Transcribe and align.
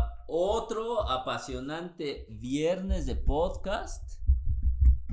a 0.00 0.24
otro 0.26 1.08
apasionante 1.10 2.26
viernes 2.30 3.06
de 3.06 3.16
podcast. 3.16 4.20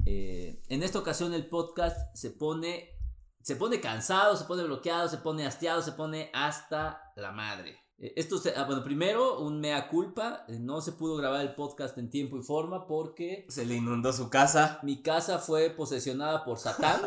Eh, 0.05 0.61
en 0.69 0.83
esta 0.83 0.99
ocasión 0.99 1.33
el 1.33 1.47
podcast 1.49 2.15
se 2.15 2.31
pone, 2.31 2.97
se 3.41 3.55
pone 3.55 3.81
cansado, 3.81 4.35
se 4.37 4.45
pone 4.45 4.63
bloqueado, 4.63 5.09
se 5.09 5.17
pone 5.17 5.45
hastiado, 5.45 5.81
se 5.81 5.91
pone 5.93 6.31
hasta 6.33 7.01
la 7.15 7.31
madre. 7.31 7.77
Eh, 7.97 8.13
esto, 8.15 8.37
se, 8.37 8.53
ah, 8.55 8.63
bueno, 8.65 8.83
primero 8.83 9.39
un 9.39 9.59
mea 9.59 9.89
culpa, 9.89 10.45
eh, 10.47 10.59
no 10.59 10.81
se 10.81 10.93
pudo 10.93 11.17
grabar 11.17 11.41
el 11.41 11.55
podcast 11.55 11.97
en 11.97 12.09
tiempo 12.09 12.37
y 12.37 12.43
forma 12.43 12.87
porque 12.87 13.45
Se 13.49 13.65
le 13.65 13.75
inundó 13.75 14.13
su 14.13 14.29
casa. 14.29 14.79
mi 14.83 15.01
casa 15.01 15.39
fue 15.39 15.69
posesionada 15.71 16.45
por 16.45 16.57
Satán 16.59 17.01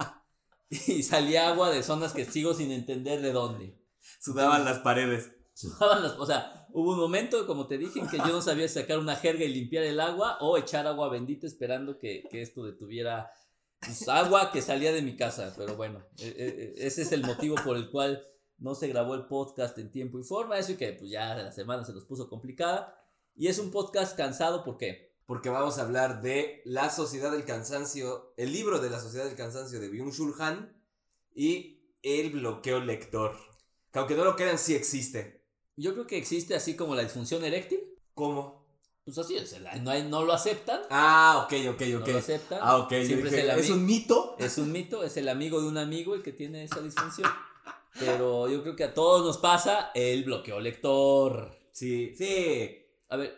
y 0.70 1.02
salía 1.02 1.48
agua 1.48 1.70
de 1.70 1.82
zonas 1.82 2.12
que 2.12 2.24
sigo 2.24 2.54
sin 2.54 2.72
entender 2.72 3.20
de 3.20 3.32
dónde. 3.32 3.78
Sudaban 4.20 4.64
las 4.64 4.78
paredes. 4.80 5.30
Sudaban 5.54 6.02
las- 6.02 6.18
o 6.18 6.24
sea, 6.26 6.59
hubo 6.72 6.92
un 6.92 6.98
momento, 6.98 7.46
como 7.46 7.66
te 7.66 7.78
dije, 7.78 8.00
en 8.00 8.08
que 8.08 8.18
yo 8.18 8.28
no 8.28 8.42
sabía 8.42 8.68
sacar 8.68 8.98
una 8.98 9.16
jerga 9.16 9.44
y 9.44 9.48
limpiar 9.48 9.84
el 9.84 10.00
agua 10.00 10.38
o 10.40 10.56
echar 10.56 10.86
agua 10.86 11.08
bendita 11.08 11.46
esperando 11.46 11.98
que, 11.98 12.24
que 12.30 12.42
esto 12.42 12.64
detuviera 12.64 13.30
pues, 13.80 14.08
agua 14.08 14.50
que 14.52 14.62
salía 14.62 14.92
de 14.92 15.02
mi 15.02 15.16
casa. 15.16 15.54
Pero 15.56 15.76
bueno, 15.76 16.04
eh, 16.18 16.34
eh, 16.36 16.74
ese 16.76 17.02
es 17.02 17.12
el 17.12 17.24
motivo 17.24 17.56
por 17.64 17.76
el 17.76 17.90
cual 17.90 18.26
no 18.58 18.74
se 18.74 18.88
grabó 18.88 19.14
el 19.14 19.26
podcast 19.26 19.76
en 19.78 19.90
tiempo 19.90 20.18
y 20.18 20.22
forma. 20.22 20.58
Eso 20.58 20.72
y 20.72 20.76
que 20.76 20.92
pues 20.92 21.10
ya 21.10 21.34
la 21.34 21.52
semana 21.52 21.84
se 21.84 21.92
nos 21.92 22.04
puso 22.04 22.28
complicada. 22.28 22.96
Y 23.34 23.48
es 23.48 23.58
un 23.58 23.70
podcast 23.70 24.16
cansado, 24.16 24.64
¿por 24.64 24.76
qué? 24.76 25.14
Porque 25.26 25.48
vamos 25.48 25.78
a 25.78 25.82
hablar 25.82 26.20
de 26.20 26.60
La 26.64 26.90
Sociedad 26.90 27.30
del 27.32 27.44
Cansancio, 27.44 28.34
el 28.36 28.52
libro 28.52 28.80
de 28.80 28.90
La 28.90 29.00
Sociedad 29.00 29.26
del 29.26 29.36
Cansancio 29.36 29.80
de 29.80 29.90
Byung-Chul 29.90 30.34
Han 30.40 30.76
y 31.34 31.80
el 32.02 32.30
bloqueo 32.30 32.80
lector. 32.80 33.36
Que 33.92 33.98
aunque 33.98 34.16
no 34.16 34.24
lo 34.24 34.36
crean, 34.36 34.58
sí 34.58 34.74
existe. 34.74 35.39
Yo 35.80 35.92
creo 35.94 36.06
que 36.06 36.16
existe 36.18 36.54
así 36.54 36.76
como 36.76 36.94
la 36.94 37.02
disfunción 37.02 37.44
eréctil. 37.44 37.80
¿Cómo? 38.14 38.60
Pues 39.04 39.16
así 39.18 39.36
es, 39.36 39.56
no, 39.82 39.90
hay- 39.90 40.02
no 40.04 40.24
lo 40.24 40.32
aceptan. 40.32 40.82
Ah, 40.90 41.42
ok, 41.46 41.54
ok, 41.70 41.82
ok. 42.00 42.06
No 42.06 42.12
lo 42.12 42.18
aceptan. 42.18 42.58
ah, 42.62 42.76
ok. 42.78 42.88
Siempre 42.90 43.30
dije, 43.30 43.46
es, 43.46 43.52
el 43.54 43.58
¿Es 43.60 43.70
un 43.70 43.86
mito? 43.86 44.36
es 44.38 44.58
un 44.58 44.70
mito, 44.72 45.02
es 45.02 45.16
el 45.16 45.28
amigo 45.28 45.60
de 45.60 45.68
un 45.68 45.78
amigo 45.78 46.14
el 46.14 46.22
que 46.22 46.32
tiene 46.32 46.64
esa 46.64 46.80
disfunción. 46.80 47.28
Pero 47.98 48.48
yo 48.48 48.62
creo 48.62 48.76
que 48.76 48.84
a 48.84 48.94
todos 48.94 49.24
nos 49.24 49.38
pasa 49.38 49.90
el 49.94 50.22
bloqueo 50.24 50.60
lector. 50.60 51.58
Sí, 51.72 52.14
sí. 52.16 52.78
A 53.08 53.16
ver, 53.16 53.36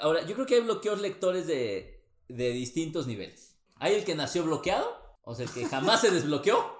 ahora, 0.00 0.22
yo 0.26 0.34
creo 0.34 0.46
que 0.46 0.56
hay 0.56 0.60
bloqueos 0.60 1.00
lectores 1.00 1.46
de, 1.46 2.04
de 2.28 2.50
distintos 2.52 3.06
niveles. 3.06 3.56
Hay 3.76 3.94
el 3.94 4.04
que 4.04 4.14
nació 4.14 4.44
bloqueado, 4.44 5.18
o 5.24 5.34
sea, 5.34 5.46
el 5.46 5.50
que 5.50 5.64
jamás 5.64 6.02
se 6.02 6.10
desbloqueó. 6.10 6.78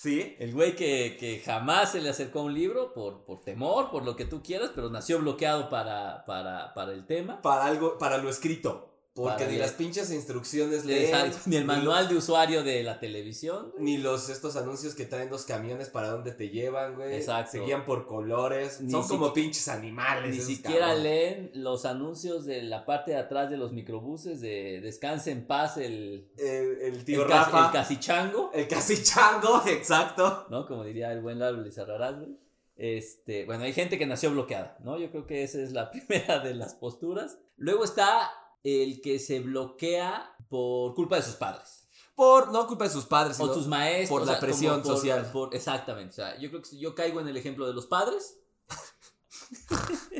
Sí. 0.00 0.34
El 0.38 0.54
güey 0.54 0.76
que, 0.76 1.18
que 1.20 1.40
jamás 1.40 1.92
se 1.92 2.00
le 2.00 2.08
acercó 2.08 2.38
a 2.38 2.44
un 2.44 2.54
libro 2.54 2.94
por, 2.94 3.22
por 3.26 3.42
temor, 3.42 3.90
por 3.90 4.02
lo 4.02 4.16
que 4.16 4.24
tú 4.24 4.42
quieras, 4.42 4.70
pero 4.74 4.88
nació 4.88 5.18
bloqueado 5.18 5.68
para, 5.68 6.24
para, 6.24 6.72
para 6.72 6.92
el 6.92 7.04
tema. 7.04 7.42
Para 7.42 7.66
algo, 7.66 7.98
para 7.98 8.16
lo 8.16 8.30
escrito. 8.30 8.89
Porque 9.12 9.44
ni 9.44 9.50
leer. 9.50 9.62
las 9.62 9.72
pinches 9.72 10.10
instrucciones 10.12 10.84
Le- 10.84 11.10
leen, 11.10 11.32
Ni 11.46 11.56
el 11.56 11.64
manual 11.64 12.08
de 12.08 12.14
usuario 12.16 12.62
de 12.62 12.82
la 12.84 13.00
televisión. 13.00 13.72
Ni 13.78 13.98
los 13.98 14.28
estos 14.28 14.54
anuncios 14.56 14.94
que 14.94 15.04
traen 15.04 15.28
dos 15.28 15.44
camiones 15.44 15.88
para 15.88 16.10
dónde 16.10 16.30
te 16.32 16.48
llevan, 16.48 16.94
güey. 16.94 17.16
Exacto. 17.16 17.52
Se 17.52 17.60
guían 17.60 17.84
por 17.84 18.06
colores. 18.06 18.80
Ni 18.80 18.92
Son 18.92 19.06
como 19.08 19.32
pinches 19.34 19.66
animales. 19.68 20.34
Ni 20.34 20.40
siquiera 20.40 20.94
leen 20.94 21.50
los 21.54 21.84
anuncios 21.86 22.46
de 22.46 22.62
la 22.62 22.86
parte 22.86 23.10
de 23.10 23.16
atrás 23.18 23.50
de 23.50 23.56
los 23.56 23.72
microbuses 23.72 24.40
de 24.40 24.80
Descanse 24.80 25.32
en 25.32 25.44
paz 25.46 25.76
el, 25.76 26.30
El, 26.38 26.80
el 26.80 27.04
tío 27.04 27.22
el, 27.24 27.28
cas- 27.28 27.46
Rafa. 27.50 27.66
el 27.66 27.72
casichango, 27.72 28.50
El 28.54 28.68
casi 28.68 29.02
chango, 29.02 29.62
exacto. 29.66 30.46
¿no? 30.50 30.66
Como 30.66 30.84
diría 30.84 31.12
el 31.12 31.20
buen 31.20 31.40
Lalo 31.40 31.60
Lizarrarás, 31.62 32.16
güey. 32.16 32.38
Este, 32.76 33.44
bueno, 33.44 33.64
hay 33.64 33.72
gente 33.74 33.98
que 33.98 34.06
nació 34.06 34.30
bloqueada, 34.30 34.78
¿no? 34.82 34.98
Yo 34.98 35.10
creo 35.10 35.26
que 35.26 35.42
esa 35.42 35.60
es 35.60 35.72
la 35.72 35.90
primera 35.90 36.38
de 36.38 36.54
las 36.54 36.74
posturas. 36.74 37.38
Luego 37.56 37.84
está 37.84 38.30
el 38.64 39.00
que 39.00 39.18
se 39.18 39.40
bloquea 39.40 40.34
por 40.48 40.94
culpa 40.94 41.16
de 41.16 41.22
sus 41.22 41.34
padres. 41.36 41.88
Por 42.14 42.52
no 42.52 42.66
culpa 42.66 42.84
de 42.84 42.90
sus 42.90 43.06
padres, 43.06 43.38
O 43.40 43.44
sino 43.44 43.52
tus 43.54 43.66
maestros. 43.66 44.08
por 44.10 44.26
la 44.26 44.32
o 44.32 44.34
sea, 44.34 44.40
presión 44.40 44.82
por- 44.82 44.94
social. 44.96 45.30
por- 45.32 45.54
exactamente. 45.54 46.10
O 46.10 46.14
sea, 46.16 46.38
yo 46.38 46.50
creo 46.50 46.60
que 46.62 46.78
yo 46.78 46.94
caigo 46.94 47.20
en 47.20 47.28
el 47.28 47.36
ejemplo 47.36 47.66
de 47.66 47.72
los 47.74 47.86
padres. 47.86 48.36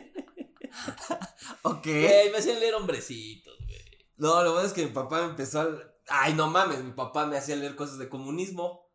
Ok. 1.63 1.85
Güey, 1.85 2.31
me 2.31 2.39
hacían 2.39 2.61
leer 2.61 2.75
hombrecitos, 2.75 3.55
güey. 3.67 3.81
No, 4.17 4.43
lo 4.43 4.53
bueno 4.53 4.67
es 4.67 4.73
que 4.73 4.85
mi 4.87 4.93
papá 4.93 5.23
me 5.23 5.31
empezó 5.31 5.61
a. 5.61 5.69
Ay, 6.09 6.35
no 6.35 6.49
mames, 6.49 6.83
mi 6.83 6.93
papá 6.93 7.27
me 7.27 7.37
hacía 7.37 7.57
leer 7.57 7.77
cosas 7.77 7.99
de 7.99 8.09
comunismo. 8.09 8.89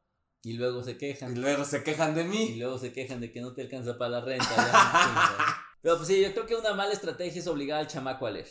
Y 0.43 0.53
luego 0.53 0.83
se 0.83 0.91
Y 0.91 0.97
quejan. 0.97 1.39
luego 1.41 1.65
se 1.65 1.83
quejan 1.83 2.13
de 2.13 2.21
Y 2.21 2.25
mí. 2.27 2.55
luego 2.55 2.77
se 2.77 2.93
quejan 2.93 3.19
de 3.19 3.31
que 3.31 3.41
no 3.41 3.53
te 3.53 3.61
alcanza 3.63 3.97
para 3.97 4.11
la 4.11 4.21
renta. 4.21 4.45
ya, 4.55 4.65
chinga. 4.65 5.57
Pero 5.81 5.95
pues 5.97 6.07
sí, 6.07 6.21
yo 6.21 6.31
creo 6.33 6.45
que 6.45 6.55
una 6.55 6.73
mala 6.73 6.93
estrategia 6.93 7.39
es 7.41 7.47
obligar 7.47 7.79
al 7.79 7.87
chamaco 7.87 8.25
a 8.27 8.31
leer. 8.31 8.47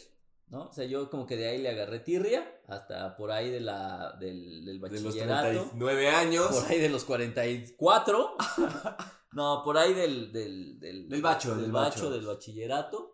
¿No? 0.48 0.68
O 0.68 0.72
sea, 0.72 0.84
yo 0.84 1.10
como 1.10 1.26
que 1.26 1.36
de 1.36 1.48
ahí 1.48 1.58
le 1.58 1.70
agarré 1.70 2.00
tirria 2.00 2.46
hasta 2.68 3.16
por 3.16 3.32
ahí 3.32 3.50
de 3.50 3.60
la, 3.60 4.12
del, 4.20 4.64
del 4.64 4.80
De 4.80 4.90
los 5.00 5.02
bachillerato. 5.04 5.48
39 5.48 6.08
años. 6.10 6.46
por 6.46 6.64
ahí 6.70 6.78
de 6.78 6.88
los 6.90 7.04
44. 7.04 8.36
no, 9.32 9.62
por 9.64 9.78
ahí 9.78 9.94
del, 9.94 10.32
del, 10.32 10.78
del, 10.78 11.08
Del 11.08 11.22
bacho, 11.22 11.56
del 11.56 11.72
bacho, 11.72 12.04
bacho. 12.04 12.10
del 12.10 12.26
bachillerato. 12.26 13.10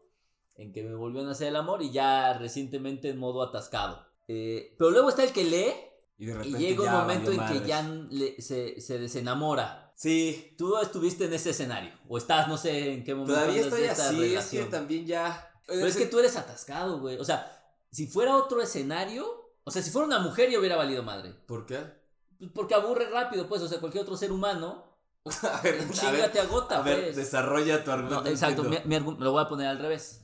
En 0.56 0.72
que 0.72 0.82
me 0.82 0.94
volvió 0.94 1.22
a 1.22 1.24
nacer 1.24 1.48
el 1.48 1.56
amor 1.56 1.82
y 1.82 1.90
ya 1.90 2.34
recientemente 2.34 3.08
en 3.08 3.16
modo 3.18 3.42
atascado. 3.42 4.04
Eh, 4.28 4.74
pero 4.78 4.90
luego 4.90 5.08
está 5.08 5.24
el 5.24 5.32
que 5.32 5.44
lee 5.44 5.72
Y 6.18 6.26
de 6.26 6.32
y 6.32 6.34
repente. 6.34 6.58
llega 6.58 6.82
un 6.82 6.92
momento 6.92 7.32
en 7.32 7.40
que 7.46 7.66
ya 7.66 7.82
le- 8.10 8.40
se, 8.42 8.78
se 8.80 8.98
desenamora. 8.98 9.92
Sí. 9.96 10.54
Tú 10.58 10.76
estuviste 10.78 11.24
en 11.24 11.32
ese 11.32 11.50
escenario. 11.50 11.92
O 12.08 12.18
estás, 12.18 12.46
no 12.48 12.58
sé 12.58 12.92
en 12.92 13.04
qué 13.04 13.14
momento. 13.14 13.34
Todavía 13.40 13.62
estoy 13.62 13.84
así. 13.84 14.00
Es 14.02 14.10
que 14.10 14.26
relación. 14.28 14.70
también 14.70 15.06
ya. 15.06 15.49
Pero 15.70 15.86
es 15.86 15.96
que 15.96 16.06
tú 16.06 16.18
eres 16.18 16.36
atascado, 16.36 17.00
güey. 17.00 17.18
O 17.18 17.24
sea, 17.24 17.50
si 17.90 18.06
fuera 18.06 18.36
otro 18.36 18.60
escenario. 18.60 19.38
O 19.64 19.70
sea, 19.70 19.82
si 19.82 19.90
fuera 19.90 20.06
una 20.06 20.18
mujer, 20.18 20.50
yo 20.50 20.58
hubiera 20.58 20.76
valido 20.76 21.02
madre. 21.02 21.34
¿Por 21.46 21.66
qué? 21.66 21.78
Pues 22.38 22.50
Porque 22.54 22.74
aburre 22.74 23.08
rápido, 23.10 23.48
pues. 23.48 23.62
O 23.62 23.68
sea, 23.68 23.78
cualquier 23.78 24.02
otro 24.02 24.16
ser 24.16 24.32
humano. 24.32 24.88
A 25.24 25.60
ver, 25.60 25.86
a 26.02 26.10
ver, 26.12 26.32
te 26.32 26.40
agota, 26.40 26.78
a 26.78 26.82
ver, 26.82 27.02
pues. 27.04 27.16
desarrolla 27.16 27.84
tu 27.84 27.90
argumento. 27.90 28.22
No, 28.24 28.30
exacto, 28.30 28.64
mi, 28.64 28.78
mi 28.86 28.98
lo 28.98 29.32
voy 29.32 29.42
a 29.42 29.48
poner 29.48 29.66
al 29.66 29.78
revés. 29.78 30.19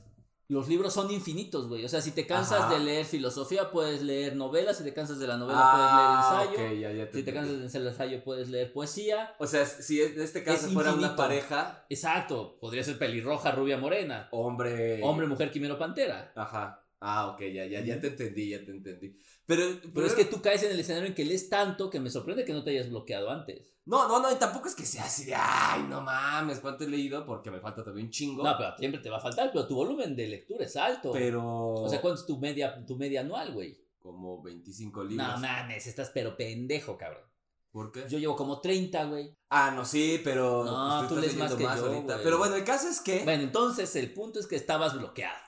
Los 0.49 0.69
libros 0.69 0.93
son 0.93 1.11
infinitos, 1.11 1.67
güey. 1.67 1.83
O 1.83 1.89
sea, 1.89 1.99
si 1.99 2.11
te 2.11 2.25
cansas 2.25 2.61
Ajá. 2.61 2.73
de 2.73 2.79
leer 2.79 3.05
filosofía, 3.05 3.69
puedes 3.69 4.01
leer 4.01 4.35
novelas. 4.37 4.77
Si 4.77 4.83
te 4.85 4.93
cansas 4.93 5.19
de 5.19 5.27
la 5.27 5.35
novela, 5.37 5.59
Ah, 5.61 5.73
puedes 5.73 5.93
leer 5.93 6.61
ensayo. 6.61 6.73
ok, 6.75 6.79
ya, 6.81 6.91
ya 7.05 7.11
te 7.11 7.17
Si 7.17 7.23
te 7.25 7.33
cansas 7.33 7.57
de 7.83 7.89
ensayo, 7.89 8.23
puedes 8.23 8.49
leer 8.49 8.71
poesía. 8.71 9.35
O 9.39 9.45
sea, 9.47 9.65
si 9.65 10.01
en 10.01 10.19
este 10.21 10.43
caso 10.45 10.67
Es 10.67 10.73
fuera 10.73 10.93
una 10.93 11.15
pareja, 11.17 11.85
Exacto. 11.89 12.57
Podría 12.61 12.83
ser 12.83 12.97
pelirroja, 12.97 13.51
rubia, 13.51 13.77
morena. 13.77 14.29
hombre. 14.31 15.01
Hombre, 15.03 15.27
mujer, 15.27 15.51
quimero, 15.51 15.77
pantera. 15.77 16.31
Ajá. 16.35 16.81
Ah, 16.99 17.27
ok, 17.27 17.41
ya, 17.53 17.65
ya, 17.65 17.81
ya 17.81 17.99
te 18.01 18.07
entendí, 18.07 18.49
ya 18.49 18.63
te 18.65 18.71
entendí. 18.71 19.15
Pero, 19.45 19.63
Pero 19.93 20.07
es 20.07 20.13
que 20.13 20.25
tú 20.25 20.41
caes 20.41 20.63
en 20.63 20.71
el 20.71 20.79
escenario 20.79 21.07
en 21.07 21.15
que 21.15 21.25
lees 21.25 21.47
tanto 21.49 21.89
que 21.89 21.99
me 21.99 22.09
sorprende 22.09 22.43
que 22.43 22.53
no 22.53 22.63
te 22.63 22.71
hayas 22.71 22.89
bloqueado 22.89 23.29
antes. 23.29 23.75
No, 23.85 24.07
no, 24.07 24.19
no, 24.19 24.31
y 24.31 24.35
tampoco 24.35 24.67
es 24.67 24.75
que 24.75 24.85
sea 24.85 25.05
así 25.05 25.25
de, 25.25 25.35
ay, 25.35 25.83
no 25.87 26.01
mames, 26.01 26.59
cuánto 26.59 26.83
he 26.83 26.87
leído, 26.89 27.25
porque 27.25 27.51
me 27.51 27.61
falta 27.61 27.83
también 27.83 28.07
un 28.07 28.11
chingo. 28.11 28.43
No, 28.43 28.57
pero 28.57 28.75
siempre 28.77 28.99
te 28.99 29.09
va 29.09 29.17
a 29.17 29.21
faltar, 29.21 29.49
pero 29.53 29.67
tu 29.67 29.75
volumen 29.75 30.15
de 30.15 30.27
lectura 30.27 30.65
es 30.65 30.75
alto. 30.75 31.11
pero. 31.13 31.45
O 31.45 31.87
sea, 31.87 32.01
¿cuánto 32.01 32.19
es 32.19 32.25
tu 32.25 32.37
media, 32.39 32.83
tu 32.85 32.97
media 32.97 33.21
anual, 33.21 33.53
güey? 33.53 33.79
Como 33.99 34.41
25 34.41 35.03
libros. 35.03 35.27
No 35.27 35.37
mames, 35.37 35.87
estás 35.87 36.09
pero 36.13 36.35
pendejo, 36.35 36.97
cabrón. 36.97 37.23
¿Por 37.71 37.91
qué? 37.91 38.05
Yo 38.09 38.17
llevo 38.17 38.35
como 38.35 38.59
30, 38.59 39.05
güey. 39.05 39.37
Ah, 39.49 39.71
no, 39.71 39.85
sí, 39.85 40.19
pero. 40.23 40.65
No, 40.65 40.97
pues, 40.99 41.09
tú 41.09 41.17
lees 41.17 41.37
más 41.37 41.53
que 41.53 41.63
yo, 41.63 42.03
güey. 42.03 42.19
Pero 42.23 42.37
bueno, 42.37 42.55
el 42.55 42.63
caso 42.63 42.89
es 42.89 42.99
que. 43.01 43.23
Bueno, 43.23 43.43
entonces 43.43 43.95
el 43.95 44.13
punto 44.13 44.39
es 44.39 44.47
que 44.47 44.55
estabas 44.55 44.97
bloqueado. 44.97 45.46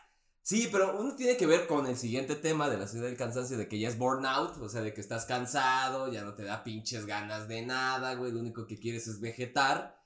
Sí, 0.50 0.68
pero 0.72 1.00
uno 1.00 1.16
tiene 1.16 1.38
que 1.38 1.46
ver 1.46 1.68
con 1.68 1.86
el 1.86 1.96
siguiente 1.96 2.36
tema 2.36 2.68
de 2.72 2.78
la 2.80 2.88
ciudad 2.88 3.06
del 3.06 3.16
cansancio, 3.16 3.56
de 3.56 3.68
que 3.68 3.78
ya 3.78 3.88
es 3.88 4.00
burnout, 4.00 4.58
o 4.58 4.68
sea, 4.68 4.82
de 4.82 4.96
que 4.96 5.00
estás 5.00 5.26
cansado, 5.26 6.12
ya 6.12 6.24
no 6.24 6.34
te 6.34 6.44
da 6.44 6.64
pinches 6.64 7.06
ganas 7.06 7.48
de 7.48 7.62
nada, 7.62 8.16
güey, 8.16 8.32
lo 8.32 8.40
único 8.40 8.66
que 8.66 8.80
quieres 8.80 9.08
es 9.08 9.22
vegetar. 9.22 10.02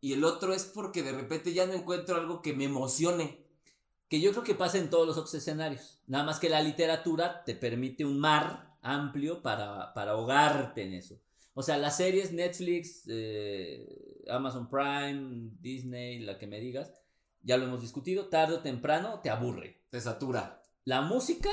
Y 0.00 0.12
el 0.12 0.22
otro 0.22 0.54
es 0.54 0.66
porque 0.66 1.02
de 1.02 1.10
repente 1.10 1.52
ya 1.52 1.66
no 1.66 1.72
encuentro 1.72 2.14
algo 2.14 2.42
que 2.42 2.52
me 2.52 2.66
emocione. 2.66 3.44
Que 4.08 4.20
yo 4.20 4.30
creo 4.30 4.44
que 4.44 4.54
pasa 4.54 4.78
en 4.78 4.88
todos 4.88 5.04
los 5.04 5.16
otros 5.18 5.34
escenarios. 5.34 5.98
Nada 6.06 6.22
más 6.22 6.38
que 6.38 6.48
la 6.48 6.62
literatura 6.62 7.42
te 7.42 7.56
permite 7.56 8.04
un 8.04 8.20
mar 8.20 8.78
amplio 8.82 9.42
para, 9.42 9.92
para 9.94 10.12
ahogarte 10.12 10.84
en 10.84 10.94
eso. 10.94 11.20
O 11.54 11.62
sea, 11.64 11.76
las 11.76 11.96
series, 11.96 12.32
Netflix, 12.32 13.02
eh, 13.08 14.22
Amazon 14.28 14.70
Prime, 14.70 15.50
Disney, 15.58 16.20
la 16.20 16.38
que 16.38 16.46
me 16.46 16.60
digas, 16.60 16.92
ya 17.42 17.56
lo 17.56 17.64
hemos 17.64 17.80
discutido, 17.80 18.28
tarde 18.28 18.54
o 18.54 18.60
temprano 18.60 19.18
te 19.24 19.30
aburre. 19.30 19.77
Te 19.90 20.00
satura. 20.00 20.62
La 20.84 21.00
música, 21.02 21.50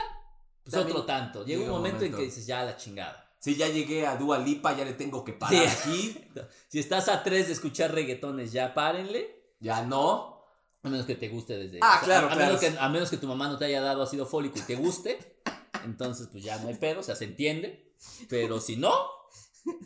pues 0.64 0.74
También 0.74 0.98
otro 0.98 1.06
tanto. 1.06 1.46
Llega 1.46 1.62
un 1.62 1.68
un 1.70 1.76
momento, 1.78 1.98
en 2.06 2.12
momento. 2.12 2.18
que 2.18 2.24
dices, 2.26 2.46
ya 2.46 2.64
la 2.64 2.78
chingada. 2.78 3.22
Si 3.40 3.56
ya 3.56 3.68
llegué 3.68 4.08
a 4.08 4.16
Dua 4.18 4.40
Lipa, 4.40 4.76
ya 4.76 4.86
le 4.86 4.94
tengo 4.94 5.24
que 5.24 5.34
parar 5.34 5.68
Sí. 5.70 5.90
aquí. 5.90 6.22
Si 6.70 6.80
estás 6.80 7.08
a 7.10 7.24
tres 7.24 7.48
de 7.48 7.54
escuchar 7.54 7.94
reggaetones, 7.94 8.52
ya 8.52 8.74
párenle. 8.74 9.54
Ya 9.60 9.84
no. 9.84 10.44
A 10.84 10.90
menos 10.90 11.06
que 11.06 11.16
te 11.16 11.30
guste 11.30 11.58
desde. 11.58 11.80
Ah, 11.82 12.00
o 12.02 12.06
sea, 12.06 12.06
claro, 12.06 12.28
a, 12.28 12.32
a 12.32 12.36
claro. 12.36 12.54
Menos 12.54 12.62
que, 12.74 12.80
a 12.80 12.90
menos 12.90 13.10
que 13.10 13.18
tu 13.18 13.28
mamá 13.28 13.48
no 13.48 13.58
te 13.58 13.66
haya 13.66 13.82
dado 13.82 14.04
ácido 14.04 14.26
fólico 14.26 14.58
y 14.60 14.62
te 14.62 14.76
guste. 14.76 15.42
entonces, 15.84 16.28
pues 16.32 16.44
ya 16.44 16.58
no 16.60 16.68
hay 16.68 16.76
pedo, 16.76 17.00
o 17.00 17.04
sea, 17.04 17.16
se 17.16 17.26
entiende. 17.26 17.94
Pero 18.30 18.60
si 18.60 18.76
no, 18.76 18.94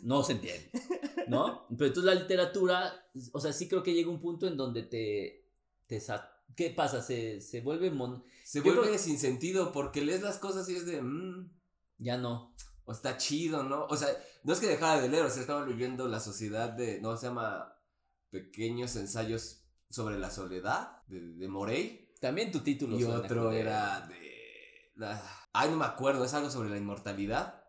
no 0.02 0.22
se 0.22 0.32
entiende, 0.32 0.70
¿no? 1.28 1.66
Pero 1.70 1.86
entonces 1.86 2.04
la 2.04 2.14
literatura, 2.20 3.06
o 3.32 3.40
sea, 3.40 3.52
sí 3.52 3.68
creo 3.68 3.82
que 3.82 3.94
llega 3.94 4.10
un 4.10 4.20
punto 4.20 4.46
en 4.46 4.56
donde 4.56 4.82
te, 4.82 5.46
te 5.86 6.00
¿qué 6.56 6.70
pasa? 6.70 7.02
Se, 7.02 7.40
se 7.40 7.60
vuelve 7.60 7.90
mon, 7.90 8.24
Se 8.44 8.62
Yo 8.62 8.74
vuelve 8.74 8.98
sin 8.98 9.18
sentido 9.18 9.72
porque 9.72 10.02
lees 10.02 10.22
las 10.22 10.38
cosas 10.38 10.68
y 10.68 10.76
es 10.76 10.86
de, 10.86 11.00
"Mm, 11.02 11.50
ya 11.98 12.16
no. 12.18 12.54
o 12.84 12.92
está 12.92 13.16
chido, 13.16 13.62
¿no? 13.62 13.84
O 13.86 13.96
sea, 13.96 14.08
no 14.42 14.52
es 14.52 14.58
que 14.58 14.66
dejara 14.66 15.00
de 15.00 15.08
leer, 15.08 15.24
o 15.24 15.30
sea, 15.30 15.42
estaba 15.42 15.64
viviendo 15.64 16.08
la 16.08 16.18
sociedad 16.18 16.70
de, 16.70 17.00
no, 17.00 17.16
se 17.16 17.26
llama 17.28 17.72
Pequeños 18.30 18.96
Ensayos 18.96 19.64
sobre 19.88 20.18
la 20.18 20.30
Soledad, 20.30 21.02
de, 21.06 21.20
de 21.20 21.48
Morey. 21.48 22.12
También 22.20 22.50
tu 22.50 22.60
título 22.60 22.98
Y 22.98 23.04
otro 23.04 23.52
era 23.52 24.08
de, 24.08 24.92
ay, 25.52 25.70
no 25.70 25.76
me 25.76 25.84
acuerdo, 25.84 26.24
es 26.24 26.34
algo 26.34 26.50
sobre 26.50 26.68
la 26.68 26.78
inmortalidad, 26.78 27.62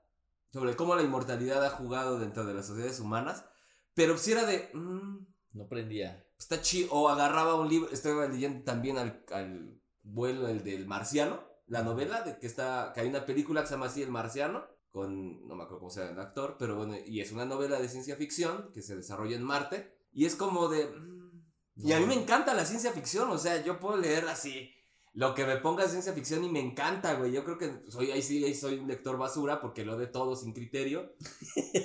sobre 0.52 0.76
cómo 0.76 0.96
la 0.96 1.04
inmortalidad 1.04 1.64
ha 1.66 1.70
jugado 1.70 2.18
dentro 2.20 2.44
de 2.46 2.54
las 2.56 2.66
sociedades 2.66 3.00
humanas, 3.00 3.46
pero 3.94 4.18
si 4.18 4.32
era 4.32 4.46
de, 4.46 4.70
"Mm, 4.74 5.28
No 5.54 5.68
prendía. 5.68 6.26
Está 6.42 6.60
chido, 6.60 6.92
o 6.92 7.08
agarraba 7.08 7.56
un 7.56 7.70
libro, 7.70 7.90
estaba 7.92 8.28
leyendo 8.28 8.64
también 8.64 8.98
al, 8.98 9.24
al 9.32 9.80
vuelo, 10.02 10.48
el 10.48 10.64
del 10.64 10.88
marciano, 10.88 11.44
la 11.68 11.84
novela 11.84 12.24
de 12.24 12.40
que 12.40 12.48
está, 12.48 12.92
que 12.94 13.02
hay 13.02 13.08
una 13.08 13.26
película 13.26 13.62
que 13.62 13.68
se 13.68 13.76
llama 13.76 13.86
así 13.86 14.02
El 14.02 14.10
Marciano, 14.10 14.66
con, 14.90 15.48
no 15.48 15.56
me 15.56 15.64
acuerdo 15.64 15.80
cómo 15.80 15.92
se 15.92 16.02
llama 16.02 16.14
el 16.14 16.20
actor, 16.20 16.56
pero 16.58 16.76
bueno, 16.76 16.96
y 17.06 17.22
es 17.22 17.32
una 17.32 17.46
novela 17.46 17.80
de 17.80 17.88
ciencia 17.88 18.16
ficción 18.16 18.72
que 18.74 18.82
se 18.82 18.96
desarrolla 18.96 19.36
en 19.36 19.44
Marte, 19.44 19.96
y 20.12 20.26
es 20.26 20.36
como 20.36 20.68
de, 20.68 20.88
mm, 20.88 21.44
y 21.76 21.94
a 21.94 22.00
mí 22.00 22.08
me 22.08 22.16
encanta 22.16 22.56
la 22.56 22.66
ciencia 22.66 22.92
ficción, 22.92 23.30
o 23.30 23.38
sea, 23.38 23.64
yo 23.64 23.80
puedo 23.80 23.98
leer 23.98 24.28
así 24.28 24.74
lo 25.14 25.36
que 25.36 25.46
me 25.46 25.58
ponga 25.58 25.88
ciencia 25.88 26.14
ficción 26.14 26.44
y 26.44 26.50
me 26.50 26.60
encanta, 26.60 27.14
güey, 27.14 27.32
yo 27.32 27.44
creo 27.44 27.60
que 27.60 27.84
soy, 27.88 28.12
ahí 28.12 28.24
sí, 28.24 28.44
ahí 28.44 28.56
soy 28.56 28.80
un 28.80 28.88
lector 28.88 29.18
basura 29.18 29.62
porque 29.62 29.86
lo 29.86 29.96
de 29.96 30.08
todo 30.08 30.36
sin 30.36 30.54
criterio, 30.54 31.14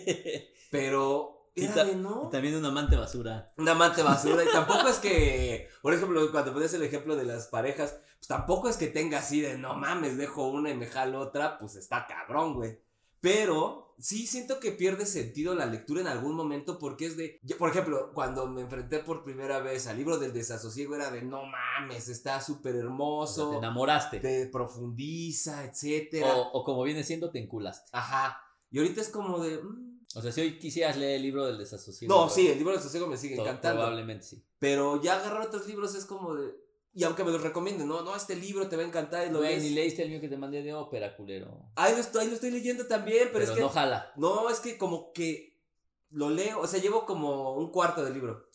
pero... 0.70 1.35
Y 1.58 1.69
ta- 1.69 1.85
no. 1.85 2.25
Y 2.26 2.31
también 2.31 2.55
un 2.56 2.64
amante 2.67 2.97
basura. 2.97 3.53
Un 3.56 3.69
amante 3.69 4.03
basura. 4.03 4.44
Y 4.44 4.49
tampoco 4.53 4.88
es 4.88 4.99
que, 4.99 5.69
por 5.82 5.94
ejemplo, 5.94 6.31
cuando 6.31 6.53
pones 6.53 6.73
el 6.75 6.82
ejemplo 6.82 7.17
de 7.17 7.25
las 7.25 7.47
parejas, 7.49 7.97
pues 8.19 8.29
tampoco 8.29 8.69
es 8.69 8.76
que 8.76 8.88
tenga 8.88 9.19
así 9.19 9.41
de 9.41 9.56
no 9.58 9.75
mames, 9.75 10.17
dejo 10.19 10.49
una 10.49 10.70
y 10.70 10.76
me 10.76 10.87
jalo 10.87 11.19
otra, 11.20 11.58
pues 11.58 11.76
está 11.76 12.06
cabrón, 12.06 12.55
güey. 12.55 12.79
Pero 13.20 13.94
sí 13.99 14.26
siento 14.26 14.61
que 14.61 14.73
pierde 14.73 15.06
sentido 15.06 15.55
la 15.55 15.64
lectura 15.67 16.03
en 16.03 16.06
algún 16.06 16.35
momento 16.37 16.79
porque 16.79 17.06
es 17.06 17.17
de, 17.17 17.41
yo, 17.43 17.56
por 17.56 17.70
ejemplo, 17.70 18.12
cuando 18.12 18.47
me 18.47 18.61
enfrenté 18.61 18.99
por 18.99 19.25
primera 19.25 19.58
vez 19.61 19.87
al 19.87 19.97
libro 19.97 20.19
del 20.19 20.35
desasosiego 20.35 20.94
era 20.94 21.11
de 21.11 21.23
no 21.23 21.43
mames, 21.47 22.08
está 22.08 22.41
súper 22.43 22.73
O 22.73 22.76
sea, 22.76 22.82
te 22.82 22.87
hermoso, 22.87 23.58
enamoraste. 23.58 24.20
te 24.20 24.47
profundiza, 24.49 25.64
etcétera. 25.64 26.35
O, 26.37 26.50
o 26.61 26.64
como 26.64 26.82
viene 26.82 27.03
siendo, 27.05 27.31
te 27.31 27.38
enculaste. 27.43 27.88
Ajá. 27.93 28.41
Y 28.70 28.79
ahorita 28.79 29.00
es 29.00 29.08
como 29.08 29.38
de... 29.38 29.62
mm. 29.62 29.95
O 30.14 30.23
sea, 30.23 30.32
si 30.32 30.41
hoy 30.41 30.58
quisieras 30.58 30.97
leer 30.97 31.17
el 31.17 31.23
libro 31.23 31.44
del 31.47 31.58
desasosiego. 31.58 32.14
No, 32.14 32.23
pues, 32.23 32.35
sí, 32.35 32.49
el 32.49 32.56
libro 32.56 32.73
del 32.73 32.79
desasosiego 32.79 33.06
me 33.06 33.17
sigue 33.17 33.35
encantando. 33.35 33.82
Probablemente 33.82 34.25
sí. 34.25 34.43
Pero 34.58 35.03
ya 35.03 35.17
agarrar 35.19 35.43
otros 35.43 35.67
libros 35.67 35.94
es 35.94 36.06
como 36.06 36.35
de. 36.35 36.55
Y 36.94 37.05
aunque 37.05 37.25
me 37.25 37.31
los 37.31 37.43
recomienden, 37.43 37.87
no, 37.87 38.00
no, 38.03 38.17
este 38.17 38.35
libro 38.35 38.69
te 38.69 38.76
va 38.76 38.82
a 38.82 38.87
encantar 38.87 39.26
y 39.26 39.31
lo 39.31 39.41
Güey, 39.41 39.61
ni 39.61 39.70
leíste 39.70 40.03
el 40.03 40.08
mío 40.08 40.20
que 40.20 40.31
te 40.31 40.38
mandé 40.38 40.62
de 40.62 40.73
ópera, 40.73 41.14
culero. 41.14 41.70
Ahí 41.75 41.93
lo 41.93 41.99
estoy, 41.99 42.23
ahí 42.23 42.29
lo 42.29 42.35
estoy 42.35 42.50
leyendo 42.50 42.87
también, 42.87 43.29
pero, 43.32 43.41
Pero, 43.41 43.44
es 43.44 43.50
que. 43.50 43.61
no 43.61 43.69
jala. 43.69 44.12
No, 44.17 44.49
es 44.49 44.61
que 44.61 44.79
como 44.79 45.12
que 45.12 45.61
lo 46.11 46.31
leo, 46.31 46.61
o 46.61 46.67
sea, 46.67 46.81
llevo 46.81 47.05
como 47.05 47.55
un 47.56 47.70
cuarto 47.70 48.03
del 48.03 48.14
libro. 48.14 48.49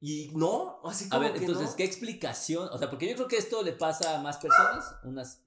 Y 0.00 0.30
no, 0.34 0.80
así 0.84 1.06
A 1.06 1.08
como 1.08 1.22
ver, 1.22 1.32
que 1.32 1.40
entonces, 1.40 1.70
no. 1.70 1.76
¿qué 1.76 1.82
explicación? 1.82 2.68
O 2.70 2.78
sea, 2.78 2.88
porque 2.88 3.08
yo 3.08 3.16
creo 3.16 3.26
que 3.26 3.38
esto 3.38 3.62
le 3.62 3.72
pasa 3.72 4.16
a 4.16 4.22
más 4.22 4.36
personas. 4.36 4.94
Unas. 5.02 5.42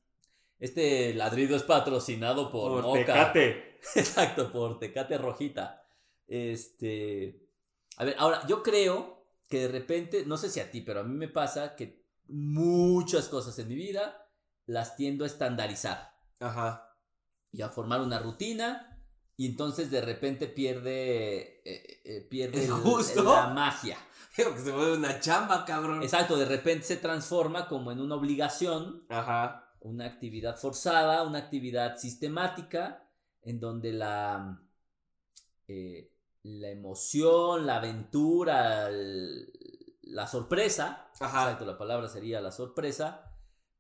Este 0.60 1.14
ladrido 1.14 1.56
es 1.56 1.64
patrocinado 1.64 2.52
por, 2.52 2.82
Moca. 2.84 3.32
Exacto, 3.96 4.52
por 4.52 4.80
Tecate 4.80 5.18
Rojita. 5.18 5.84
Este. 6.28 7.48
A 7.98 8.06
ver, 8.06 8.16
ahora, 8.18 8.46
yo 8.48 8.64
creo 8.64 9.26
que 9.50 9.62
de 9.62 9.68
repente, 9.68 10.24
no 10.26 10.38
sé 10.38 10.50
si 10.50 10.60
a 10.60 10.72
ti, 10.72 10.82
pero 10.82 11.02
a 11.02 11.04
mí 11.04 11.14
me 11.16 11.28
pasa 11.28 11.76
que 11.76 12.06
muchas 12.28 13.28
cosas 13.28 13.58
en 13.60 13.68
mi 13.68 13.76
vida 13.76 14.28
las 14.66 14.96
tiendo 14.96 15.26
a 15.26 15.28
estandarizar 15.28 16.14
Ajá. 16.40 16.96
y 17.52 17.62
a 17.62 17.70
formar 17.70 18.02
una 18.02 18.20
rutina. 18.20 18.88
Y 19.36 19.48
entonces 19.48 19.90
de 19.90 20.02
repente 20.02 20.48
pierde. 20.48 21.62
eh, 21.66 22.02
eh, 22.06 22.28
pierde 22.30 22.64
¿El 22.66 22.74
gusto? 22.74 23.24
la 23.24 23.48
magia. 23.48 23.98
Digo 24.38 24.54
que 24.54 24.62
se 24.62 24.72
vuelve 24.72 24.98
una 24.98 25.20
chamba, 25.20 25.66
cabrón. 25.66 26.04
Exacto, 26.04 26.38
de 26.38 26.46
repente 26.46 26.86
se 26.86 26.98
transforma 26.98 27.68
como 27.68 27.92
en 27.92 28.00
una 28.00 28.16
obligación 28.16 29.04
Ajá. 29.10 29.74
una 29.82 30.06
actividad 30.06 30.58
forzada, 30.58 31.24
una 31.24 31.40
actividad 31.40 31.98
sistemática, 31.98 33.01
en 33.44 33.60
donde 33.60 33.92
la, 33.94 34.62
eh, 35.68 36.12
la 36.44 36.70
emoción, 36.70 37.66
la 37.68 37.78
aventura, 37.78 38.90
el- 38.90 39.52
la 40.04 40.28
sorpresa, 40.28 41.10
Ajá. 41.20 41.44
exacto, 41.46 41.66
la 41.66 41.78
palabra 41.78 42.08
sería 42.10 42.42
la 42.42 42.52
sorpresa, 42.52 43.32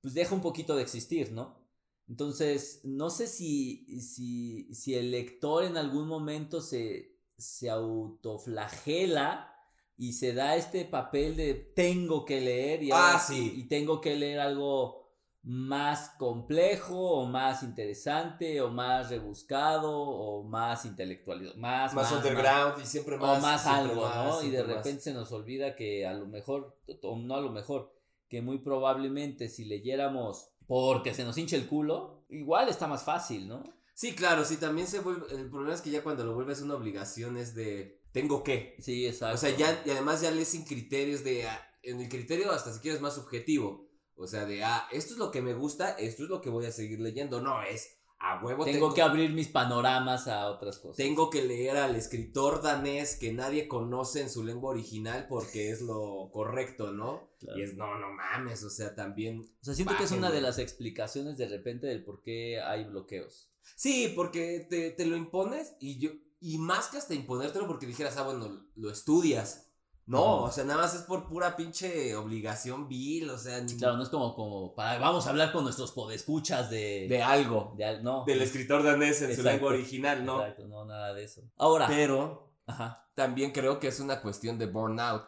pues 0.01 0.13
deja 0.13 0.33
un 0.35 0.41
poquito 0.41 0.75
de 0.75 0.83
existir, 0.83 1.31
¿no? 1.31 1.59
Entonces, 2.07 2.81
no 2.83 3.09
sé 3.09 3.27
si, 3.27 3.85
si, 4.01 4.73
si 4.73 4.95
el 4.95 5.11
lector 5.11 5.63
en 5.63 5.77
algún 5.77 6.07
momento 6.07 6.61
se, 6.61 7.17
se 7.37 7.69
autoflagela 7.69 9.53
y 9.97 10.13
se 10.13 10.33
da 10.33 10.55
este 10.55 10.85
papel 10.85 11.35
de 11.37 11.53
tengo 11.53 12.25
que 12.25 12.41
leer 12.41 12.83
y, 12.83 12.89
Ah, 12.93 13.19
sí. 13.25 13.53
y 13.57 13.67
tengo 13.67 14.01
que 14.01 14.15
leer 14.15 14.39
algo 14.39 15.10
más 15.43 16.11
complejo 16.19 16.95
o 16.97 17.25
más 17.25 17.63
interesante 17.63 18.61
o 18.61 18.69
más 18.69 19.09
rebuscado 19.09 19.91
o 19.91 20.43
más 20.43 20.85
intelectual, 20.85 21.53
más, 21.57 21.93
Más, 21.93 22.11
underground 22.11 22.81
y 22.81 22.85
siempre 22.85 23.17
más. 23.17 23.37
o 23.37 23.41
más 23.41 23.65
algo, 23.65 24.07
¿no? 24.07 24.43
Y 24.43 24.51
de 24.51 24.63
repente 24.63 25.01
se 25.01 25.13
nos 25.13 25.31
olvida 25.31 25.75
que 25.75 26.05
a 26.05 26.13
lo 26.13 26.27
mejor, 26.27 26.77
o 27.01 27.17
no 27.17 27.35
a 27.35 27.41
lo 27.41 27.51
mejor, 27.51 27.95
que 28.29 28.41
muy 28.41 28.59
probablemente 28.59 29.49
si 29.49 29.65
leyéramos 29.65 30.51
porque 30.67 31.13
se 31.13 31.25
nos 31.25 31.37
hincha 31.37 31.57
el 31.57 31.67
culo, 31.67 32.23
igual 32.29 32.69
está 32.69 32.87
más 32.87 33.03
fácil, 33.03 33.47
¿no? 33.47 33.63
Sí, 33.93 34.15
claro, 34.15 34.45
sí, 34.45 34.57
también 34.57 34.87
se 34.87 34.99
vuelve. 34.99 35.25
El 35.35 35.49
problema 35.49 35.75
es 35.75 35.81
que 35.81 35.91
ya 35.91 36.01
cuando 36.01 36.23
lo 36.23 36.33
vuelves 36.33 36.61
una 36.61 36.75
obligación 36.75 37.37
es 37.37 37.53
de. 37.55 38.01
Tengo 38.13 38.43
que. 38.43 38.75
Sí, 38.79 39.05
exacto. 39.05 39.35
O 39.35 39.37
sea, 39.37 39.55
ya, 39.55 39.83
y 39.85 39.89
además 39.89 40.21
ya 40.21 40.31
lees 40.31 40.47
sin 40.47 40.63
criterios 40.63 41.23
de, 41.23 41.47
ah, 41.47 41.61
en 41.83 41.99
el 41.99 42.09
criterio 42.09 42.51
hasta 42.51 42.73
si 42.73 42.79
quieres 42.79 43.01
más 43.01 43.15
subjetivo. 43.15 43.90
O 44.21 44.27
sea, 44.27 44.45
de, 44.45 44.63
ah, 44.63 44.87
esto 44.91 45.13
es 45.13 45.19
lo 45.19 45.31
que 45.31 45.41
me 45.41 45.53
gusta, 45.53 45.91
esto 45.91 46.23
es 46.23 46.29
lo 46.29 46.41
que 46.41 46.49
voy 46.49 46.65
a 46.65 46.71
seguir 46.71 46.99
leyendo. 46.99 47.41
No, 47.41 47.61
es, 47.63 48.01
a 48.23 48.43
huevo 48.43 48.63
tengo, 48.65 48.93
que 48.93 49.01
abrir 49.01 49.31
mis 49.31 49.47
panoramas 49.47 50.27
a 50.27 50.47
otras 50.47 50.77
cosas. 50.77 50.97
tengo 50.97 51.31
que 51.31 51.41
leer 51.41 51.77
al 51.77 51.95
escritor 51.95 52.61
danés 52.61 53.15
que 53.15 53.33
nadie 53.33 53.67
conoce 53.67 54.21
en 54.21 54.29
su 54.29 54.43
lengua 54.43 54.69
original 54.69 55.25
porque 55.27 55.71
es 55.71 55.81
lo 55.81 56.29
correcto, 56.31 56.91
¿no? 56.91 57.31
Claro. 57.39 57.57
Y 57.57 57.63
es, 57.63 57.75
no, 57.75 57.97
no 57.97 58.11
mames, 58.11 58.63
o 58.63 58.69
sea, 58.69 58.93
también... 58.93 59.41
O 59.61 59.65
sea, 59.65 59.73
siento 59.73 59.97
que 59.97 60.03
es 60.03 60.11
una 60.11 60.29
de 60.29 60.41
las 60.41 60.59
explicaciones 60.59 61.37
de 61.37 61.47
repente 61.47 61.87
del 61.87 62.03
por 62.03 62.21
qué 62.21 62.61
hay 62.61 62.83
bloqueos. 62.83 63.51
Sí, 63.75 64.13
porque 64.15 64.67
te, 64.69 64.91
te 64.91 65.05
lo 65.05 65.17
impones 65.17 65.75
y 65.79 65.99
yo... 65.99 66.11
Y 66.39 66.57
más 66.59 66.87
que 66.87 66.97
hasta 66.97 67.13
imponértelo 67.15 67.67
porque 67.67 67.87
dijeras, 67.87 68.17
ah, 68.17 68.23
bueno, 68.23 68.67
lo 68.75 68.91
estudias. 68.91 69.70
No, 70.07 70.43
o 70.43 70.51
sea, 70.51 70.63
nada 70.65 70.81
más 70.81 70.93
es 70.95 71.01
por 71.03 71.27
pura 71.27 71.55
pinche 71.55 72.15
obligación 72.15 72.87
vil, 72.89 73.29
o 73.29 73.37
sea, 73.37 73.63
Claro, 73.77 73.95
no 73.97 74.03
es 74.03 74.09
como, 74.09 74.35
como 74.35 74.73
para, 74.75 74.99
vamos 74.99 75.25
a 75.27 75.29
hablar 75.29 75.51
con 75.51 75.63
nuestros 75.63 75.91
podescuchas 75.93 76.69
de... 76.69 77.05
de 77.07 77.21
algo. 77.23 77.73
de 77.77 77.85
al- 77.85 78.03
no. 78.03 78.25
Del 78.25 78.41
escritor 78.41 78.83
danés 78.83 79.21
en 79.21 79.35
su 79.35 79.43
lengua 79.43 79.69
original, 79.69 80.25
¿no? 80.25 80.41
Exacto, 80.41 80.67
no, 80.67 80.83
nada 80.85 81.13
de 81.13 81.23
eso. 81.23 81.41
Ahora, 81.57 81.87
Pero 81.87 82.53
ajá. 82.65 83.09
también 83.15 83.51
creo 83.51 83.79
que 83.79 83.87
es 83.87 83.99
una 83.99 84.21
cuestión 84.21 84.57
de 84.57 84.65
burnout. 84.65 85.23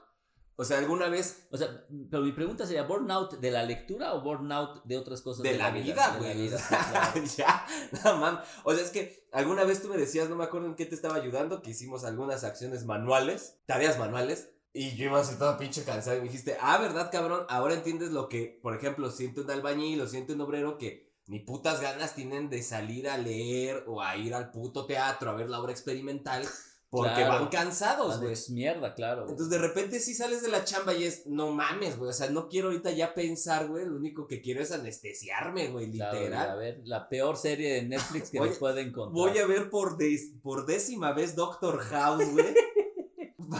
O 0.55 0.63
sea, 0.63 0.77
alguna 0.77 1.07
vez 1.09 1.47
O 1.51 1.57
sea, 1.57 1.67
pero 2.11 2.21
mi 2.21 2.31
pregunta 2.31 2.67
sería, 2.67 2.83
¿burnout 2.83 3.39
de 3.39 3.49
la 3.49 3.63
lectura 3.63 4.13
o 4.13 4.21
burnout 4.21 4.83
de 4.83 4.97
otras 4.97 5.21
cosas? 5.21 5.41
de, 5.41 5.57
la, 5.57 5.71
De 5.71 5.79
güey. 5.81 5.87
la 5.87 6.33
vida, 6.33 6.57
claro. 6.91 7.21
ya, 7.37 7.65
no 8.03 8.17
mames. 8.17 8.41
O 8.63 8.73
sea, 8.73 8.83
es 8.83 8.91
que 8.91 9.27
alguna 9.31 9.63
vez 9.63 9.81
tú 9.81 9.87
me 9.87 9.97
decías, 9.97 10.29
no 10.29 10.35
me 10.35 10.43
acuerdo 10.43 10.67
en 10.67 10.75
qué 10.75 10.85
te 10.85 10.93
estaba 10.93 11.15
ayudando, 11.15 11.61
que 11.63 11.71
hicimos 11.71 12.03
algunas 12.03 12.43
acciones 12.43 12.85
manuales, 12.85 13.59
tareas 13.65 13.97
manuales. 13.97 14.51
Y 14.73 14.95
yo 14.95 15.05
iba 15.05 15.19
así 15.19 15.37
todo 15.37 15.57
pinche 15.57 15.83
cansado 15.83 16.17
y 16.17 16.21
me 16.21 16.25
dijiste, 16.27 16.57
ah, 16.59 16.77
¿verdad, 16.79 17.09
cabrón? 17.11 17.45
Ahora 17.47 17.75
entiendes 17.75 18.11
lo 18.11 18.27
que, 18.27 18.59
por 18.61 18.75
ejemplo, 18.75 19.11
siente 19.11 19.41
un 19.41 19.51
albañil 19.51 20.01
o 20.01 20.07
siente 20.07 20.33
un 20.33 20.41
obrero 20.41 20.77
que 20.79 21.13
ni 21.27 21.39
putas 21.39 21.79
ganas 21.79 22.15
tienen 22.15 22.49
de 22.49 22.63
salir 22.63 23.07
a 23.07 23.17
leer 23.17 23.83
o 23.87 24.01
a 24.01 24.17
ir 24.17 24.33
al 24.33 24.51
puto 24.51 24.85
teatro 24.85 25.29
a 25.29 25.35
ver 25.35 25.47
la 25.49 25.59
obra 25.61 25.71
experimental 25.71 26.43
porque 26.89 27.13
Claro. 27.15 27.33
van 27.39 27.47
cansados, 27.47 28.19
güey. 28.19 28.33
es 28.33 28.49
mierda, 28.51 28.93
claro. 28.93 29.21
Entonces 29.23 29.49
de 29.49 29.57
repente 29.57 29.99
sí 29.99 30.13
sales 30.13 30.41
de 30.43 30.49
la 30.49 30.63
chamba 30.63 30.93
y 30.93 31.05
es, 31.05 31.25
no 31.25 31.51
mames, 31.51 31.97
güey, 31.97 32.09
o 32.11 32.13
sea, 32.13 32.29
no 32.29 32.49
quiero 32.49 32.67
ahorita 32.67 32.91
ya 32.91 33.15
pensar, 33.15 33.67
güey, 33.67 33.85
lo 33.85 33.95
único 33.95 34.27
que 34.27 34.41
quiero 34.41 34.61
es 34.61 34.71
anestesiarme, 34.71 35.69
güey, 35.69 35.89
Claro, 35.91 36.19
literal. 36.19 36.49
a 36.51 36.55
ver, 36.55 36.81
la 36.83 37.09
peor 37.09 37.37
serie 37.37 37.73
de 37.75 37.81
Netflix 37.83 38.29
que 38.29 38.39
me 38.41 38.49
puede 38.49 38.81
encontrar. 38.81 39.13
Voy 39.13 39.37
a 39.39 39.47
ver 39.47 39.69
por, 39.71 39.97
des- 39.97 40.33
por 40.43 40.65
décima 40.67 41.13
vez 41.13 41.35
Doctor 41.35 41.79
House, 41.79 42.29
güey, 42.31 42.45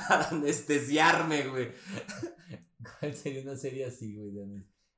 para 0.08 0.30
anestesiarme, 0.30 1.48
güey. 1.48 1.72
¿Cuál 3.00 3.16
sería 3.16 3.42
una 3.42 3.56
serie 3.56 3.86
así, 3.86 4.16
güey? 4.16 4.34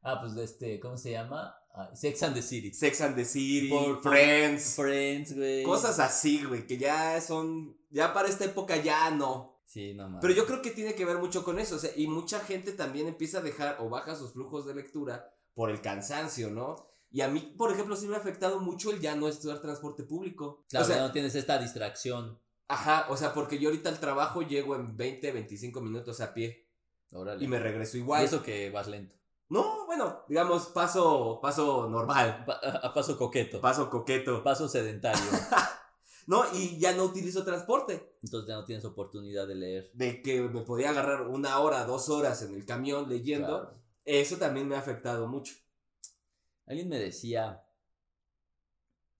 Ah, 0.01 0.19
pues 0.21 0.35
este, 0.37 0.79
¿cómo 0.79 0.97
se 0.97 1.11
llama? 1.11 1.55
Ay, 1.73 1.87
Sex 1.95 2.23
and 2.23 2.35
the 2.35 2.41
City. 2.41 2.73
Sex 2.73 3.01
and 3.01 3.15
the 3.15 3.25
City, 3.25 3.69
Por- 3.69 4.01
Friends, 4.01 4.75
Friends, 4.75 5.35
güey. 5.35 5.63
cosas 5.63 5.99
así, 5.99 6.43
güey, 6.43 6.65
que 6.67 6.77
ya 6.77 7.19
son, 7.21 7.77
ya 7.89 8.13
para 8.13 8.29
esta 8.29 8.45
época 8.45 8.77
ya 8.77 9.09
no. 9.11 9.61
Sí, 9.65 9.93
no 9.93 10.03
mames. 10.05 10.19
Pero 10.21 10.33
yo 10.33 10.45
creo 10.45 10.61
que 10.61 10.71
tiene 10.71 10.93
que 10.93 11.05
ver 11.05 11.17
mucho 11.17 11.43
con 11.43 11.59
eso, 11.59 11.75
o 11.75 11.79
sea, 11.79 11.89
y 11.95 12.07
mucha 12.07 12.39
gente 12.39 12.71
también 12.71 13.07
empieza 13.07 13.39
a 13.39 13.41
dejar 13.41 13.77
o 13.79 13.89
baja 13.89 14.15
sus 14.15 14.33
flujos 14.33 14.65
de 14.67 14.75
lectura 14.75 15.33
por 15.53 15.69
el 15.71 15.81
cansancio, 15.81 16.49
¿no? 16.51 16.75
Y 17.11 17.21
a 17.21 17.27
mí, 17.29 17.39
por 17.57 17.71
ejemplo, 17.71 17.95
sí 17.95 18.07
me 18.07 18.15
ha 18.15 18.19
afectado 18.19 18.59
mucho 18.59 18.91
el 18.91 18.99
ya 18.99 19.15
no 19.15 19.27
estudiar 19.27 19.59
transporte 19.61 20.03
público. 20.03 20.65
Claro, 20.69 20.85
o 20.85 20.87
sea, 20.87 20.97
ya 20.97 21.01
no 21.07 21.11
tienes 21.13 21.33
esta 21.35 21.57
distracción. 21.57 22.39
Ajá, 22.67 23.07
o 23.09 23.17
sea, 23.17 23.33
porque 23.33 23.59
yo 23.59 23.69
ahorita 23.69 23.89
al 23.89 23.99
trabajo 23.99 24.41
llego 24.41 24.75
en 24.75 24.95
20, 24.97 25.31
25 25.31 25.81
minutos 25.81 26.19
a 26.21 26.33
pie 26.33 26.67
Órale. 27.11 27.43
y 27.43 27.47
me 27.47 27.59
regreso 27.59 27.97
Y 27.97 28.01
igual. 28.01 28.23
eso 28.23 28.41
que 28.43 28.69
vas 28.71 28.87
lento. 28.87 29.15
No, 29.49 29.85
bueno, 29.85 30.23
digamos, 30.27 30.65
paso, 30.67 31.39
paso 31.41 31.87
normal, 31.89 32.43
Pa- 32.45 32.53
a, 32.83 32.93
paso 32.93 33.17
coqueto. 33.17 33.61
paso 33.61 33.89
coqueto. 33.89 34.43
paso 34.43 34.67
sedentario. 34.67 35.21
No, 36.27 36.43
y 36.55 36.79
ya 36.79 36.91
no 36.93 37.03
utilizo 37.03 37.45
transporte. 37.45 38.17
Entonces 38.23 38.49
ya 38.49 38.55
no 38.55 38.65
tienes 38.65 38.83
oportunidad 38.83 39.45
de 39.47 39.53
leer. 39.53 39.91
De 39.93 40.23
que 40.23 40.41
me 40.41 40.61
podía 40.61 40.89
agarrar 40.89 41.27
una 41.27 41.59
hora, 41.59 41.85
dos 41.85 42.09
horas 42.09 42.41
en 42.41 42.55
el 42.55 42.65
camión 42.65 43.07
leyendo. 43.07 43.45
Claro. 43.61 43.79
Eso 44.05 44.37
también 44.37 44.67
me 44.67 44.75
ha 44.75 44.79
afectado 44.79 45.27
mucho. 45.27 45.53
Alguien 46.65 46.89
me 46.89 46.97
decía 46.97 47.63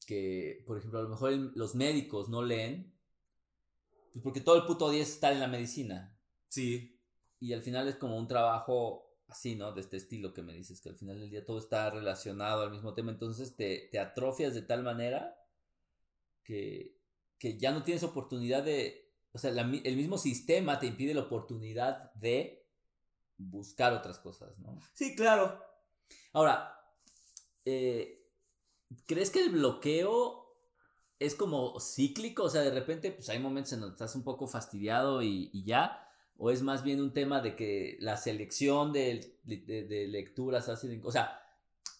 que, 0.07 0.63
por 0.65 0.77
ejemplo, 0.79 0.97
a 0.99 1.03
lo 1.03 1.09
mejor 1.09 1.31
los 1.55 1.75
médicos 1.75 2.27
no 2.29 2.41
leen, 2.41 2.91
pues 4.15 4.23
porque 4.23 4.39
todo 4.39 4.55
el 4.55 4.65
puto 4.65 4.89
día 4.89 5.03
es 5.03 5.09
estar 5.09 5.33
en 5.33 5.41
la 5.41 5.49
medicina. 5.49 6.17
Sí. 6.47 7.01
Y 7.41 7.51
al 7.51 7.61
final 7.61 7.85
es 7.89 7.97
como 7.97 8.17
un 8.17 8.29
trabajo 8.29 9.19
así, 9.27 9.57
¿no? 9.57 9.73
De 9.73 9.81
este 9.81 9.97
estilo 9.97 10.33
que 10.33 10.41
me 10.41 10.53
dices, 10.53 10.79
que 10.79 10.87
al 10.87 10.95
final 10.95 11.19
del 11.19 11.29
día 11.29 11.45
todo 11.45 11.59
está 11.59 11.89
relacionado 11.89 12.61
al 12.61 12.71
mismo 12.71 12.93
tema. 12.93 13.11
Entonces 13.11 13.57
te, 13.57 13.89
te 13.91 13.99
atrofias 13.99 14.53
de 14.53 14.61
tal 14.61 14.83
manera 14.83 15.37
que, 16.45 16.97
que 17.37 17.57
ya 17.57 17.73
no 17.73 17.83
tienes 17.83 18.03
oportunidad 18.03 18.63
de... 18.63 19.13
O 19.33 19.37
sea, 19.37 19.51
la 19.51 19.63
el 19.63 19.97
mismo 19.97 20.17
sistema 20.17 20.79
te 20.79 20.87
impide 20.87 21.13
la 21.13 21.23
oportunidad 21.23 22.13
de 22.13 22.69
buscar 23.35 23.91
otras 23.91 24.17
cosas, 24.19 24.57
¿no? 24.59 24.79
Sí, 24.93 25.13
claro. 25.13 25.61
Ahora, 26.31 26.73
eh, 27.65 28.31
¿crees 29.05 29.29
que 29.29 29.41
el 29.41 29.49
bloqueo 29.49 30.44
es 31.19 31.35
como 31.35 31.79
cíclico? 31.79 32.43
O 32.43 32.49
sea, 32.49 32.61
de 32.61 32.71
repente, 32.71 33.11
pues 33.11 33.29
hay 33.29 33.39
momentos 33.39 33.73
en 33.73 33.81
donde 33.81 33.93
estás 33.93 34.15
un 34.15 34.23
poco 34.23 34.47
fastidiado 34.47 35.21
y, 35.21 35.49
y 35.53 35.63
ya. 35.65 36.01
¿O 36.37 36.51
es 36.51 36.61
más 36.61 36.83
bien 36.83 36.99
un 37.01 37.13
tema 37.13 37.41
de 37.41 37.55
que 37.55 37.97
la 38.01 38.17
selección 38.17 38.91
de, 38.91 39.37
de- 39.43 39.83
de 39.85 40.07
lecturas 40.07 40.67
ha 40.67 40.75
sido... 40.75 41.07
O 41.07 41.11
sea, 41.11 41.39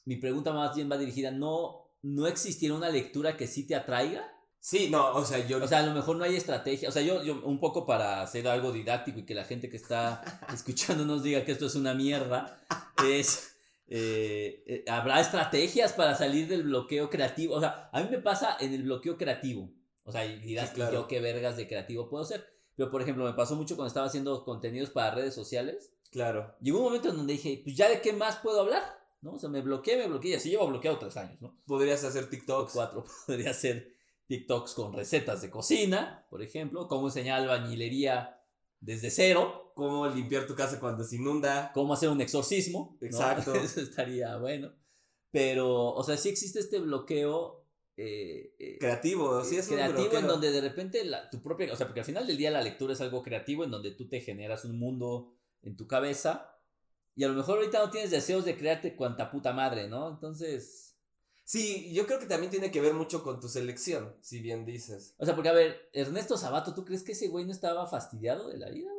mi 0.04 0.18
pregunta 0.18 0.52
más 0.52 0.76
bien 0.76 0.92
va 0.92 0.98
dirigida, 0.98 1.32
¿no, 1.32 1.88
¿no 2.02 2.28
existiera 2.28 2.76
una 2.76 2.90
lectura 2.90 3.38
que 3.38 3.48
sí 3.48 3.66
te 3.66 3.76
atraiga? 3.76 4.30
Sí, 4.60 4.90
no, 4.90 5.14
o 5.16 5.24
sea, 5.24 5.46
yo. 5.48 5.64
O 5.64 5.68
sea, 5.68 5.80
a 5.80 5.86
lo 5.86 5.94
mejor 5.94 6.16
no 6.18 6.24
hay 6.24 6.36
estrategia. 6.36 6.90
O 6.90 6.92
sea, 6.92 7.04
yo, 7.04 7.24
yo 7.24 7.40
un 7.46 7.60
poco 7.60 7.86
para 7.86 8.22
hacer 8.24 8.48
algo 8.48 8.72
didáctico 8.72 9.20
y 9.20 9.26
que 9.26 9.36
la 9.36 9.44
gente 9.46 9.70
que 9.70 9.78
está 9.78 10.24
escuchando 10.54 11.06
nos 11.06 11.22
diga 11.24 11.46
que 11.46 11.52
esto 11.52 11.68
es 11.68 11.76
una 11.76 11.94
mierda, 11.94 12.60
es. 13.08 13.55
Eh, 13.88 14.64
eh, 14.68 14.86
habrá 14.88 15.20
estrategias 15.22 15.94
para 15.94 16.16
salir 16.16 16.48
del 16.48 16.64
bloqueo 16.64 17.10
creativo. 17.10 17.56
O 17.56 17.60
sea, 17.60 17.90
a 17.92 18.02
mí 18.02 18.08
me 18.10 18.20
pasa 18.20 18.58
en 18.60 18.74
el 18.74 18.84
bloqueo 18.84 19.18
creativo. 19.18 19.72
O 20.04 20.12
sea, 20.12 20.26
y 20.26 20.40
dirás, 20.40 20.70
Sí, 20.70 20.76
claro. 20.76 20.94
yo 20.94 21.08
qué 21.08 21.20
vergas 21.20 21.58
de 21.58 21.68
creativo 21.68 22.10
puedo 22.10 22.24
ser. 22.26 22.46
Pero, 22.76 22.92
por 22.92 23.02
ejemplo, 23.02 23.24
me 23.26 23.34
pasó 23.34 23.56
mucho 23.56 23.76
cuando 23.76 23.88
estaba 23.88 24.08
haciendo 24.08 24.44
contenidos 24.44 24.90
para 24.90 25.16
redes 25.16 25.34
sociales. 25.34 25.94
Claro. 26.12 26.56
Llegó 26.62 26.80
un 26.80 26.86
momento 26.86 27.10
en 27.10 27.18
donde 27.18 27.34
dije, 27.34 27.62
pues 27.64 27.76
ya 27.76 27.90
de 27.90 28.02
qué 28.02 28.14
más 28.14 28.38
puedo 28.38 28.62
hablar. 28.62 28.84
¿No? 29.22 29.34
O 29.34 29.40
sea, 29.40 29.50
me 29.50 29.62
bloqueé, 29.62 29.98
me 29.98 30.08
bloqueé. 30.08 30.32
Y 30.32 30.36
así 30.36 30.50
llevo 30.50 30.68
bloqueado 30.68 31.00
tres 31.00 31.18
años, 31.18 31.42
¿no? 31.42 31.58
Podrías 31.66 32.04
hacer 32.04 32.26
O 32.26 32.28
TikToks. 32.28 32.74
cuatro. 32.74 33.06
Podría 33.26 33.54
ser 33.54 33.92
TikToks 34.28 34.74
con 34.76 34.94
recetas 34.94 35.42
de 35.42 35.50
cocina, 35.50 36.26
por 36.30 36.44
ejemplo. 36.44 36.88
Cómo 36.88 37.08
enseñar 37.08 37.42
albañilería 37.42 38.40
desde 38.80 39.10
cero. 39.10 39.65
Cómo 39.76 40.08
limpiar 40.08 40.48
tu 40.48 40.56
casa 40.56 40.80
cuando 40.80 41.04
se 41.04 41.18
inunda. 41.18 41.70
Cómo 41.76 41.94
hacer 41.94 42.10
un 42.10 42.22
exorcismo. 42.22 42.98
¿no? 43.00 43.06
Exacto. 43.08 43.54
Eso 43.64 43.82
estaría 43.82 44.36
bueno. 44.38 44.72
Pero, 45.32 45.94
o 45.94 46.04
sea, 46.04 46.18
sí 46.18 46.30
existe 46.30 46.60
este 46.60 46.80
bloqueo. 46.80 47.64
eh, 47.98 48.56
eh, 48.58 48.78
Creativo, 48.80 49.44
sí 49.44 49.58
es 49.58 49.68
un 49.70 49.76
creativo 49.76 50.00
en 50.06 50.10
bloqueo. 50.10 50.28
donde 50.28 50.52
de 50.52 50.62
repente 50.62 51.04
la- 51.06 51.30
tu 51.30 51.42
propia, 51.42 51.72
o 51.72 51.76
sea, 51.76 51.86
porque 51.88 52.00
al 52.02 52.06
final 52.06 52.26
del 52.26 52.38
día 52.38 52.50
la 52.52 52.62
lectura 52.64 52.94
es 52.94 53.02
algo 53.02 53.22
creativo 53.22 53.64
en 53.64 53.72
donde 53.72 53.92
tú 53.92 54.08
te 54.10 54.20
generas 54.22 54.66
un 54.66 54.80
mundo 54.80 55.36
en 55.62 55.76
tu 55.78 55.88
cabeza 55.88 56.58
y 57.16 57.24
a 57.24 57.28
lo 57.30 57.34
mejor 57.36 57.58
ahorita 57.60 57.80
no 57.80 57.92
tienes 57.92 58.12
deseos 58.12 58.44
de 58.46 58.58
crearte 58.58 58.96
cuanta 58.96 59.30
puta 59.32 59.54
madre, 59.54 59.88
¿no? 59.88 60.10
Entonces, 60.10 60.82
Sí, 61.48 61.94
yo 61.94 62.08
creo 62.08 62.18
que 62.20 62.26
también 62.26 62.50
tiene 62.50 62.72
que 62.72 62.82
ver 62.82 62.96
mucho 62.96 63.22
con 63.22 63.40
tu 63.40 63.48
selección, 63.48 64.16
si 64.20 64.40
bien 64.40 64.66
dices. 64.66 65.14
o 65.20 65.26
sea, 65.26 65.36
porque 65.36 65.50
a 65.50 65.54
ver, 65.54 65.90
Ernesto 65.94 66.38
Sabato, 66.38 66.74
¿tú 66.74 66.84
crees 66.86 67.04
que 67.04 67.12
ese 67.12 67.28
güey 67.28 67.46
no 67.46 67.52
estaba 67.52 67.86
fastidiado 67.86 68.48
de 68.50 68.58
la 68.58 68.70
vida? 68.72 68.90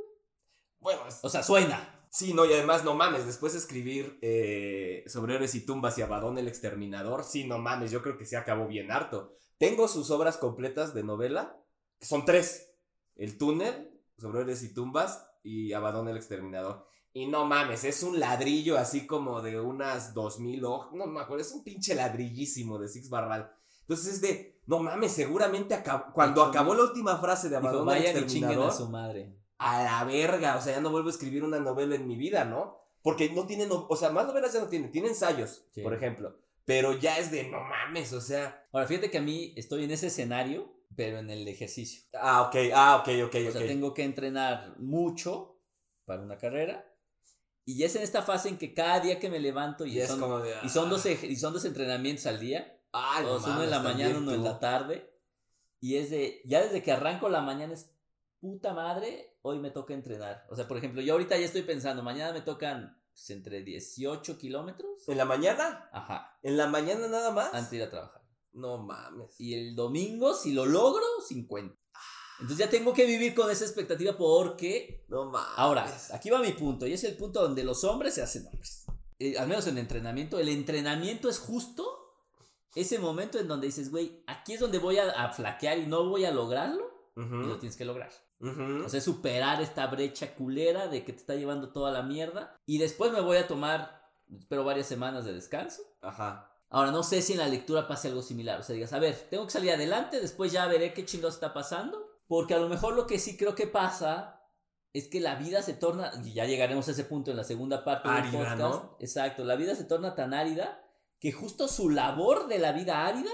Bueno, 0.81 1.01
es- 1.09 1.21
O 1.23 1.29
sea, 1.29 1.43
suena. 1.43 2.07
sí, 2.11 2.33
no, 2.33 2.45
y 2.45 2.53
además 2.53 2.85
no 2.85 2.95
mames, 2.95 3.27
después 3.27 3.53
de 3.53 3.59
escribir 3.59 4.19
eh, 4.23 5.05
sobre 5.07 5.35
héroes 5.35 5.55
y 5.55 5.65
tumbas 5.67 5.99
y 5.99 6.03
Abadón 6.03 6.39
el 6.39 6.49
exterminador, 6.49 7.25
sí, 7.25 7.45
no 7.45 7.59
mames, 7.59 7.91
yo 7.91 8.03
creo 8.03 8.17
que 8.17 8.27
se 8.27 8.37
acabó 8.37 8.67
bien 8.67 8.91
harto. 8.91 9.33
Tengo 9.59 9.89
sus 9.89 10.11
obras 10.11 10.37
completas 10.37 10.95
de 10.95 11.03
novela, 11.03 11.57
que 11.99 12.07
son 12.07 12.25
tres. 12.25 12.75
El 13.17 13.39
túnel, 13.39 13.91
sobre 14.19 14.41
héroes 14.43 14.63
y 14.63 14.73
tumbas 14.75 15.27
y 15.43 15.73
Abadón 15.73 16.09
el 16.09 16.17
exterminador. 16.17 16.87
Y 17.13 17.27
no 17.27 17.47
mames, 17.47 17.85
es 17.85 18.03
un 18.03 18.21
ladrillo 18.21 18.77
así 18.77 19.07
como 19.07 19.41
de 19.41 19.59
unas 19.59 20.13
dos 20.13 20.39
mil 20.39 20.65
hojas. 20.67 20.93
No 20.93 21.07
me 21.07 21.21
acuerdo, 21.21 21.41
es 21.43 21.53
un 21.53 21.65
pinche 21.65 21.95
ladrillísimo 21.95 22.79
de 22.79 22.89
Six 22.89 23.09
Barral. 23.09 23.51
Entonces 23.81 24.15
es 24.15 24.21
de, 24.21 24.61
no 24.67 24.81
mames, 24.81 25.13
seguramente 25.13 25.75
acabó, 25.75 26.13
cuando 26.13 26.43
Dijo, 26.43 26.51
acabó 26.51 26.75
la 26.75 26.83
última 26.83 27.17
frase 27.19 27.49
de 27.49 27.57
Dijo, 27.57 27.69
Abadón 27.69 27.89
el 27.89 28.03
y 28.03 28.05
chinguen 28.05 28.23
exterminador 28.25 28.69
a 28.71 28.75
su 28.75 28.89
madre. 28.91 29.35
A 29.59 29.83
la 29.83 30.05
verga, 30.05 30.57
o 30.57 30.61
sea, 30.61 30.75
ya 30.75 30.81
no 30.81 30.91
vuelvo 30.91 31.09
a 31.09 31.13
escribir 31.13 31.43
una 31.45 31.59
novela 31.59 31.95
en 31.95 32.07
mi 32.07 32.17
vida, 32.17 32.45
¿no? 32.45 32.79
Porque 33.03 33.31
no 33.31 33.47
tiene, 33.47 33.67
no- 33.67 33.87
o 33.89 33.97
sea, 33.97 34.11
más 34.11 34.27
novelas 34.27 34.53
ya 34.53 34.61
no 34.61 34.69
tiene, 34.69 34.89
tiene 34.89 35.09
ensayos, 35.09 35.65
Sí. 35.73 35.81
por 35.83 35.95
ejemplo, 35.95 36.37
pero 36.65 36.93
ya 36.99 37.19
es 37.19 37.31
de 37.31 37.45
no 37.49 37.61
mames, 37.61 38.13
o 38.13 38.21
sea, 38.21 38.67
Ahora, 38.73 38.87
fíjate 38.87 39.11
que 39.11 39.19
a 39.19 39.23
mí 39.23 39.55
estoy 39.57 39.85
en 39.85 39.91
ese 39.93 40.09
escenario, 40.09 40.73
pero 40.95 41.19
en 41.19 41.31
el 41.31 41.47
ejercicio. 41.49 42.03
ah, 42.21 42.43
ok, 42.43 42.57
ah, 42.75 42.97
ok, 43.01 43.09
ok, 43.27 43.35
O 43.49 43.53
sea, 43.53 43.67
tengo 43.67 43.95
que 43.95 44.03
entrenar 44.05 44.75
mucho 44.79 45.59
para 46.05 46.23
una 46.23 46.37
carrera. 46.37 46.85
Y 47.65 47.79
ya 47.79 47.87
es 47.87 47.97
en 47.97 48.03
esta 48.03 48.23
fase 48.23 48.49
en 48.49 48.59
que 48.59 48.73
cada 48.75 49.01
día 49.01 49.19
que 49.19 49.29
me 49.29 49.41
levanto 49.41 49.85
y, 49.87 49.99
y 50.01 50.07
son, 50.07 50.21
de, 50.43 50.55
y 50.63 50.69
son, 50.69 50.87
ah, 50.87 50.91
dos, 50.91 51.05
ej- 51.07 51.25
y 51.29 51.35
son 51.37 51.53
dos 51.53 51.65
entrenamientos 51.65 52.27
al 52.27 52.39
día. 52.39 52.79
ay, 52.93 53.25
no 53.25 53.33
o 53.33 53.41
sea, 53.41 53.53
uno 53.55 53.65
en 53.65 53.71
mames, 53.71 53.71
la 53.71 53.81
mañana, 53.81 54.19
uno 54.19 54.31
en 54.33 54.39
tú. 54.39 54.45
la 54.45 54.59
tarde. 54.61 55.13
Y 55.81 55.97
es 55.97 56.11
de, 56.11 56.41
ya 56.45 56.63
desde 56.63 56.83
que 56.83 56.93
arranco 56.93 57.29
la 57.29 57.41
mañana 57.43 57.75
es 57.75 57.91
puta 58.41 58.73
madre, 58.73 59.36
hoy 59.47 59.61
me 59.61 59.71
toca 59.71 59.95
entrenar. 59.95 60.45
O 60.51 60.57
sea, 60.57 60.67
por 60.67 60.77
ejemplo, 60.77 61.01
yo 61.01 61.13
ahorita 61.13 61.37
ya 61.39 61.47
estoy 61.47 61.63
pensando, 61.63 62.03
mañana 62.03 62.33
me 62.33 62.41
tocan 62.41 63.01
pues, 63.13 63.31
entre 63.31 63.63
18 63.63 64.37
kilómetros. 64.39 65.09
¿En 65.09 65.17
la 65.17 65.25
mañana? 65.25 65.89
Ajá, 65.93 66.37
¿En 66.43 66.57
la 66.57 66.67
mañana 66.67 67.07
nada 67.07 67.31
más? 67.31 67.55
antes 67.55 67.71
de 67.71 67.77
ir 67.77 67.83
a 67.85 67.91
trabajar. 67.91 68.23
No 68.53 68.79
mames. 68.79 69.39
Y 69.39 69.55
el 69.55 69.77
domingo, 69.77 70.35
si 70.35 70.53
lo 70.53 70.67
logro, 70.67 71.05
50. 71.27 71.77
Entonces 72.41 72.59
ya 72.59 72.69
tengo 72.69 72.93
que 72.93 73.07
vivir 73.07 73.35
con 73.35 73.51
esa 73.51 73.65
expectativa 73.65 74.17
porque 74.17 75.05
No 75.09 75.27
mames. 75.27 75.53
Ahora, 75.57 75.97
aquí 76.13 76.29
va 76.29 76.41
mi 76.41 76.53
punto, 76.53 76.87
y 76.87 76.93
es 76.93 77.05
el 77.05 77.17
punto 77.17 77.41
donde 77.41 77.63
los 77.63 77.85
hombres 77.85 78.15
se 78.15 78.23
hacen 78.23 78.47
hombres. 78.47 78.85
Eh, 79.19 79.39
al 79.39 79.47
menos 79.47 79.67
en 79.69 79.79
entrenamiento, 79.79 80.39
el 80.39 80.49
entrenamiento 80.49 81.29
es 81.29 81.39
justo 81.39 81.87
ese 82.75 82.99
momento 82.99 83.39
en 83.39 83.49
donde 83.49 83.69
dices, 83.69 83.91
güey, 83.91 84.23
aquí 84.27 84.55
es 84.55 84.61
donde 84.61 84.79
voy 84.79 84.99
a, 84.99 85.11
a 85.11 85.33
flaquear 85.33 85.79
y 85.79 85.87
no 85.87 86.09
voy 86.09 86.25
a 86.25 86.33
lograrlo, 86.33 86.85
y 87.17 87.47
lo 87.47 87.59
tienes 87.59 87.77
que 87.77 87.87
lograr. 87.87 88.11
O 88.41 88.89
sea, 88.89 89.01
superar 89.01 89.63
esta 89.63 89.87
brecha 89.87 90.35
culera 90.35 90.89
de 90.89 91.05
que 91.05 91.13
te 91.13 91.21
está 91.21 91.35
llevando 91.35 91.71
toda 91.73 91.91
la 91.91 92.03
mierda, 92.03 92.57
y 92.67 92.79
después 92.79 93.13
me 93.13 93.21
voy 93.21 93.39
a 93.39 93.49
tomar, 93.49 94.11
espero, 94.39 94.65
varias 94.65 94.87
semanas 94.87 95.25
de 95.25 95.33
descanso. 95.33 95.83
Ajá. 96.03 96.53
Ahora, 96.69 96.91
no 96.91 97.03
sé 97.03 97.23
si 97.23 97.33
en 97.33 97.39
la 97.39 97.49
lectura 97.49 97.87
pase 97.87 98.09
algo 98.09 98.23
similar. 98.23 98.61
O 98.61 98.63
sea, 98.63 98.75
digas, 98.75 98.93
a 98.93 98.99
ver, 98.99 99.15
tengo 99.31 99.47
que 99.47 99.53
salir 99.53 99.71
adelante, 99.71 100.21
después 100.21 100.53
ya 100.53 100.67
veré 100.67 100.93
qué 100.93 101.05
chingados 101.05 101.35
está 101.35 101.55
pasando. 101.55 102.05
Porque 102.27 102.55
a 102.55 102.59
lo 102.59 102.69
mejor 102.69 102.95
lo 102.95 103.07
que 103.07 103.21
sí 103.21 103.37
creo 103.37 103.55
que 103.55 103.69
pasa 103.69 104.43
es 104.93 105.09
que 105.09 105.21
la 105.21 105.37
vida 105.37 105.63
se 105.63 105.75
torna, 105.75 106.11
y 106.25 106.33
ya 106.33 106.45
llegaremos 106.45 106.89
a 106.89 106.91
ese 106.91 107.05
punto 107.05 107.31
en 107.31 107.37
la 107.37 107.45
segunda 107.45 107.85
parte 107.85 108.09
del 108.09 108.31
podcast. 108.31 108.59
¿no? 108.59 108.97
Exacto, 108.99 109.45
la 109.45 109.57
vida 109.57 109.75
se 109.75 109.85
torna 109.85 110.15
tan 110.15 110.35
árida 110.35 110.83
que 111.21 111.33
justo 111.33 111.69
su 111.69 111.89
labor 111.91 112.49
de 112.49 112.59
la 112.59 112.73
vida 112.73 113.07
árida 113.07 113.31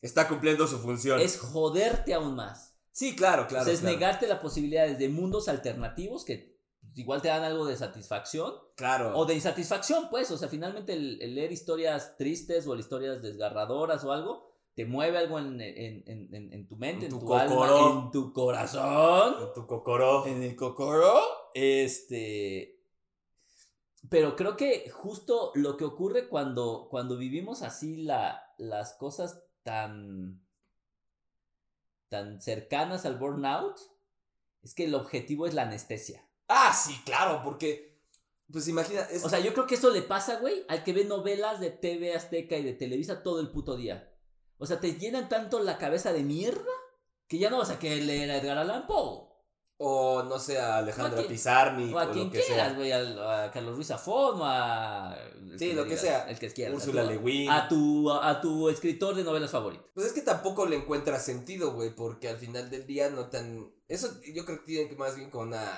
Está 0.00 0.26
cumpliendo 0.26 0.66
su 0.66 0.78
función. 0.78 1.20
es 1.20 1.38
joderte 1.38 2.12
aún 2.12 2.34
más. 2.34 2.71
Sí, 2.92 3.16
claro, 3.16 3.46
claro. 3.46 3.62
o 3.62 3.64
sea, 3.64 3.74
es 3.74 3.80
claro. 3.80 3.96
negarte 3.96 4.26
las 4.26 4.38
posibilidades 4.40 4.98
de 4.98 5.08
mundos 5.08 5.48
alternativos 5.48 6.24
que 6.24 6.52
igual 6.94 7.22
te 7.22 7.28
dan 7.28 7.42
algo 7.42 7.64
de 7.66 7.76
satisfacción 7.76 8.52
Claro. 8.76 9.16
o 9.16 9.24
de 9.24 9.34
insatisfacción, 9.34 10.08
pues. 10.10 10.30
O 10.30 10.36
sea, 10.36 10.48
finalmente 10.48 10.92
el, 10.92 11.20
el 11.22 11.34
leer 11.34 11.52
historias 11.52 12.16
tristes 12.18 12.66
o 12.66 12.76
historias 12.76 13.22
desgarradoras 13.22 14.04
o 14.04 14.12
algo 14.12 14.52
te 14.74 14.84
mueve 14.86 15.18
algo 15.18 15.38
en, 15.38 15.60
en- 15.60 16.02
en- 16.06 16.52
en- 16.52 16.66
tu 16.68 16.76
mente, 16.76 17.06
En 17.06 17.10
tu 17.12 17.20
tu, 17.20 17.34
alma, 17.34 17.54
cocoró. 17.54 17.90
en 18.04 18.10
tu 18.10 18.32
corazón, 18.32 19.34
En 19.42 19.52
tu 19.54 19.66
cocoró. 19.66 20.26
en 20.26 20.42
el 20.42 20.56
cocoro. 20.56 21.20
Este. 21.54 22.78
pero 24.08 24.34
creo 24.36 24.56
que 24.56 24.90
justo 24.90 25.52
lo 25.54 25.76
que 25.76 25.84
ocurre 25.84 26.28
cuando, 26.28 26.88
cuando 26.90 27.16
vivimos 27.16 27.62
así 27.62 28.02
la, 28.02 28.42
las 28.58 28.94
cosas 28.94 29.42
tan, 29.62 30.42
tan 32.12 32.40
cercanas 32.42 33.06
al 33.06 33.16
burnout 33.18 33.76
es 34.62 34.74
que 34.74 34.84
el 34.84 34.94
objetivo 34.94 35.46
es 35.46 35.54
la 35.54 35.62
anestesia. 35.62 36.22
Ah, 36.46 36.72
sí, 36.72 36.94
claro, 37.06 37.40
porque, 37.42 37.98
pues 38.52 38.68
imagina, 38.68 39.00
es- 39.10 39.24
O 39.24 39.30
sea, 39.30 39.40
yo 39.40 39.54
creo 39.54 39.66
que 39.66 39.76
eso 39.76 39.88
le 39.90 40.02
pasa, 40.02 40.36
güey, 40.36 40.64
al 40.68 40.84
que 40.84 40.92
ve 40.92 41.04
novelas 41.06 41.58
de 41.58 41.70
TV 41.70 42.14
Azteca 42.14 42.56
y 42.58 42.62
de 42.62 42.74
Televisa 42.74 43.22
todo 43.22 43.40
el 43.40 43.50
puto 43.50 43.76
día. 43.76 44.14
O 44.58 44.66
sea, 44.66 44.78
te 44.78 44.94
llenan 44.94 45.28
tanto 45.30 45.58
la 45.60 45.78
cabeza 45.78 46.12
de 46.12 46.22
mierda 46.22 46.70
que 47.26 47.38
ya 47.38 47.48
no 47.50 47.58
vas 47.58 47.70
a 47.70 47.78
querer 47.78 48.02
leer 48.04 48.30
a 48.30 48.36
Edgar 48.36 48.58
Allan 48.58 48.86
Poe. 48.86 49.31
O 49.78 50.22
no 50.22 50.38
sé, 50.38 50.60
a 50.60 50.78
Alejandra 50.78 51.12
O 51.12 51.14
a 51.14 51.26
quien- 51.26 51.28
Pizarnik, 51.32 51.94
O 51.94 51.98
a 51.98 52.04
o 52.06 52.10
quien 52.12 52.26
lo 52.26 52.32
que 52.32 52.40
quieras, 52.40 52.68
sea. 52.68 52.72
güey, 52.74 52.92
a, 52.92 53.50
Carlos 53.52 53.74
Ruiz 53.76 53.88
Zafón 53.88 54.40
o 54.40 54.44
a... 54.44 55.16
Sí, 55.58 55.72
lo 55.72 55.84
que 55.84 55.96
sea. 55.96 56.28
El 56.30 56.38
que 56.38 56.52
quieras. 56.52 56.74
Úrsula 56.76 57.02
a 57.02 57.04
tu, 57.04 57.10
Le 57.10 57.18
Guin. 57.18 57.50
A 57.50 57.68
tu, 57.68 58.10
a 58.10 58.40
tu 58.40 58.68
escritor 58.68 59.14
de 59.14 59.24
novelas 59.24 59.50
favorito. 59.50 59.90
Pues 59.94 60.06
es 60.06 60.12
que 60.12 60.20
tampoco 60.22 60.66
le 60.66 60.76
encuentra 60.76 61.18
sentido, 61.18 61.72
güey, 61.72 61.94
porque 61.94 62.28
al 62.28 62.36
final 62.38 62.70
del 62.70 62.86
día 62.86 63.10
no 63.10 63.26
tan... 63.28 63.72
Eso 63.88 64.08
yo 64.32 64.44
creo 64.44 64.58
que 64.60 64.66
tiene 64.66 64.88
que 64.88 64.96
más 64.96 65.16
bien 65.16 65.30
con 65.30 65.48
una 65.48 65.68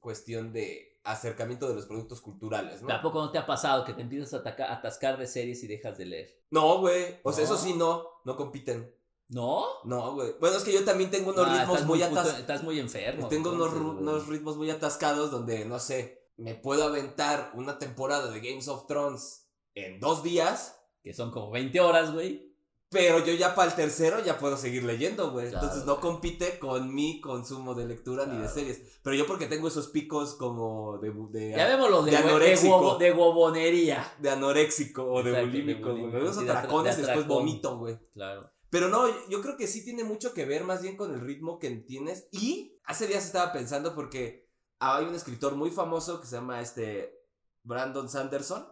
cuestión 0.00 0.52
de 0.52 0.98
acercamiento 1.04 1.68
de 1.68 1.74
los 1.74 1.86
productos 1.86 2.20
culturales, 2.20 2.80
¿no? 2.82 2.88
¿Tampoco 2.88 3.20
no 3.20 3.30
te 3.30 3.38
ha 3.38 3.46
pasado 3.46 3.84
que 3.84 3.92
te 3.92 4.02
empiezas 4.02 4.32
a 4.34 4.38
ataca- 4.38 4.72
atascar 4.72 5.18
de 5.18 5.26
series 5.26 5.62
y 5.62 5.66
dejas 5.66 5.98
de 5.98 6.06
leer? 6.06 6.42
No, 6.50 6.78
güey, 6.80 7.20
o 7.22 7.32
sea, 7.32 7.44
No. 7.46 7.54
eso 7.54 7.62
sí, 7.62 7.74
no, 7.74 8.06
no 8.24 8.36
compiten. 8.36 8.94
¿No? 9.34 9.64
No, 9.84 10.14
güey. 10.14 10.32
Bueno, 10.38 10.56
es 10.56 10.62
que 10.62 10.72
yo 10.72 10.84
también 10.84 11.10
tengo 11.10 11.32
unos 11.32 11.44
Ah, 11.48 11.58
ritmos 11.62 11.84
muy 11.86 12.00
atascados. 12.02 12.38
Estás 12.38 12.62
muy 12.62 12.78
enfermo. 12.78 13.26
Tengo 13.26 13.50
unos, 13.50 14.28
ritmos 14.28 14.56
muy 14.56 14.70
atascados 14.70 15.32
donde, 15.32 15.64
no 15.64 15.80
sé, 15.80 16.30
me 16.36 16.54
puedo 16.54 16.84
aventar 16.84 17.50
una 17.54 17.78
temporada 17.80 18.30
de 18.30 18.38
Games 18.40 18.68
of 18.68 18.86
Thrones 18.86 19.48
en 19.74 19.98
dos 19.98 20.22
días, 20.22 20.78
Que 21.02 21.12
son 21.12 21.32
como 21.32 21.50
20 21.50 21.80
horas, 21.80 22.12
güey. 22.12 22.54
pero 22.90 23.24
yo 23.24 23.34
ya 23.34 23.56
para 23.56 23.70
el 23.70 23.76
tercero 23.76 24.22
ya 24.24 24.38
puedo 24.38 24.56
seguir 24.56 24.84
leyendo, 24.84 25.32
güey. 25.32 25.48
Claro, 25.50 25.64
Entonces 25.64 25.84
no 25.84 25.98
compite 26.00 26.60
con 26.60 26.94
mi 26.94 27.20
consumo 27.20 27.74
de 27.74 27.86
lectura 27.86 28.26
ni 28.26 28.40
de 28.40 28.48
series. 28.48 28.82
Pero 29.02 29.16
yo 29.16 29.26
porque 29.26 29.46
tengo 29.46 29.66
esos 29.66 29.88
picos 29.88 30.34
como 30.34 30.98
de, 30.98 31.12
de, 31.30 31.50
Ya 31.56 31.66
vemos 31.66 31.90
los 31.90 32.04
de, 32.04 32.12
de 32.12 32.16
anoréxico. 32.18 32.96
de 32.98 33.10
huevonería. 33.12 34.14
de 34.20 34.30
anoréxico 34.30 35.02
o 35.04 35.24
de 35.24 35.30
Exacto, 35.30 35.38
de 35.38 35.44
bulímico, 35.60 35.90
güey. 35.90 36.04
atra- 36.06 36.40
atracones 36.58 36.96
de 36.98 37.02
después 37.02 37.26
vomito, 37.26 37.76
güey. 37.78 37.98
Claro. 38.12 38.48
Pero 38.74 38.88
no, 38.88 39.06
yo- 39.28 39.40
creo 39.40 39.56
que 39.56 39.68
sí 39.68 39.84
tiene 39.84 40.02
mucho 40.02 40.34
que 40.34 40.46
ver 40.46 40.64
más 40.64 40.82
bien 40.82 40.96
con 40.96 41.14
el 41.14 41.20
ritmo 41.20 41.60
que 41.60 41.70
tienes. 41.70 42.26
Y 42.32 42.76
hace 42.82 43.06
días 43.06 43.24
estaba 43.24 43.52
pensando 43.52 43.94
porque 43.94 44.50
hay 44.80 45.04
un 45.04 45.14
escritor 45.14 45.54
muy 45.54 45.70
famoso 45.70 46.20
que 46.20 46.26
se 46.26 46.34
llama 46.34 46.60
este 46.60 47.24
Brandon 47.62 48.08
Sanderson, 48.08 48.66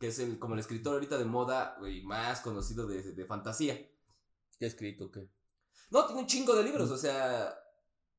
que 0.00 0.06
es 0.06 0.18
el, 0.20 0.38
como 0.38 0.54
el 0.54 0.60
escritor 0.60 0.94
ahorita 0.94 1.18
de 1.18 1.26
moda 1.26 1.76
güey, 1.80 2.02
más 2.02 2.40
conocido 2.40 2.86
de, 2.86 3.02
de 3.12 3.24
fantasía. 3.26 3.78
¿Qué 4.58 4.64
escrito 4.64 5.10
qué? 5.10 5.28
No, 5.90 6.06
tiene 6.06 6.22
un 6.22 6.26
chingo 6.26 6.54
de 6.54 6.62
libros, 6.64 6.90
o 6.90 6.96
sea, 6.96 7.54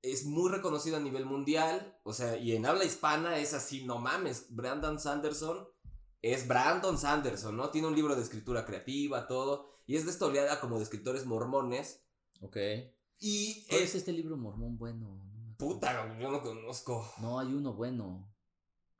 es 0.03 0.25
muy 0.25 0.51
reconocido 0.51 0.97
a 0.97 0.99
nivel 0.99 1.25
mundial, 1.25 1.99
o 2.03 2.13
sea, 2.13 2.37
y 2.37 2.55
en 2.55 2.67
habla 2.67 2.85
hispana 2.85 3.39
es 3.39 3.55
así, 3.55 3.85
no 3.85 3.97
mames, 3.97 4.55
Brandon 4.55 4.99
Sanderson 4.99 5.67
es 6.21 6.47
Brandon 6.47 6.95
Sanderson, 6.95 7.57
¿no? 7.57 7.71
Tiene 7.71 7.87
un 7.87 7.95
libro 7.95 8.15
de 8.15 8.21
escritura 8.21 8.67
creativa, 8.67 9.25
todo, 9.27 9.72
y 9.85 9.95
es 9.95 10.05
de 10.05 10.11
esta 10.11 10.25
oleada 10.25 10.59
como 10.59 10.77
de 10.77 10.83
escritores 10.83 11.25
mormones, 11.25 12.01
Ok. 12.41 12.57
y 13.19 13.65
¿Cuál 13.67 13.81
es... 13.81 13.89
es 13.89 13.95
este 13.95 14.11
libro 14.11 14.37
mormón 14.37 14.77
bueno? 14.77 15.21
No. 15.33 15.55
Puta, 15.57 16.17
yo 16.19 16.31
no 16.31 16.41
conozco. 16.41 17.13
No, 17.19 17.39
hay 17.39 17.53
uno 17.53 17.73
bueno. 17.73 18.29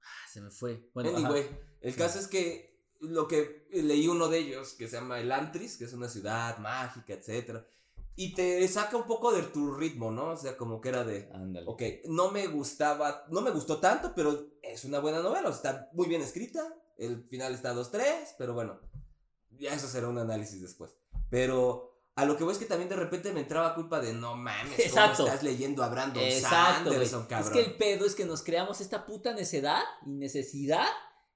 Ah, 0.02 0.28
se 0.32 0.40
me 0.42 0.50
fue. 0.50 0.90
Bueno, 0.94 1.16
anyway, 1.18 1.50
el 1.82 1.96
caso 1.96 2.20
es 2.20 2.28
que 2.28 2.74
lo 3.00 3.28
que 3.28 3.68
leí 3.72 4.08
uno 4.08 4.30
de 4.30 4.40
ellos, 4.40 4.74
que 4.74 4.88
se 4.88 4.96
llama 4.96 5.20
Elantris, 5.20 5.78
que 5.78 5.86
es 5.86 5.94
una 5.94 6.08
ciudad 6.08 6.58
mágica, 6.60 7.14
etcétera, 7.14 7.66
y 8.16 8.34
te 8.34 8.66
saca 8.68 8.96
un 8.96 9.08
poco 9.08 9.34
de 9.34 9.42
tu 9.42 9.74
ritmo, 9.74 10.12
¿no? 10.12 10.30
O 10.30 10.38
sea, 10.38 10.56
como 10.56 10.80
que 10.80 10.90
era 10.90 11.04
de... 11.04 11.30
Ándale. 11.34 11.66
Ok, 11.68 11.82
no 12.06 12.32
me 12.32 12.48
gustaba, 12.48 13.26
no 13.30 13.42
me 13.42 13.52
gustó 13.52 13.80
tanto, 13.80 14.14
pero 14.16 14.52
es 14.62 14.86
una 14.86 15.00
buena 15.00 15.20
novela, 15.22 15.50
está 15.50 15.90
muy 15.94 16.08
bien 16.08 16.22
escrita, 16.22 16.62
el 16.98 17.24
final 17.24 17.54
está 17.54 17.74
2-3, 17.74 18.36
pero 18.38 18.54
bueno, 18.54 18.80
ya 19.60 19.74
eso 19.74 19.88
será 19.88 20.08
un 20.08 20.18
análisis 20.18 20.62
después. 20.62 20.96
Pero 21.30 21.92
a 22.16 22.26
lo 22.26 22.38
que 22.38 22.44
voy 22.44 22.54
es 22.54 22.60
que 22.60 22.66
también 22.66 22.90
de 22.90 22.96
repente 22.96 23.32
me 23.34 23.40
entraba 23.42 23.74
culpa 23.76 24.00
de 24.00 24.14
no 24.14 24.36
mames, 24.36 24.74
¿cómo 24.74 24.84
Exacto. 24.84 25.26
estás 25.26 25.44
leyendo 25.44 25.84
a 25.84 25.90
Brandon 25.90 26.22
Exacto. 26.24 26.92
Sanderson, 26.92 27.22
Es 27.24 27.28
cabrón? 27.28 27.54
que 27.54 27.60
el 27.62 27.76
pedo 27.76 28.06
es 28.06 28.16
que 28.16 28.26
nos 28.26 28.44
creamos 28.44 28.82
esta 28.82 29.06
puta 29.06 29.34
necedad 29.34 29.82
y 30.06 30.12
necesidad 30.12 30.86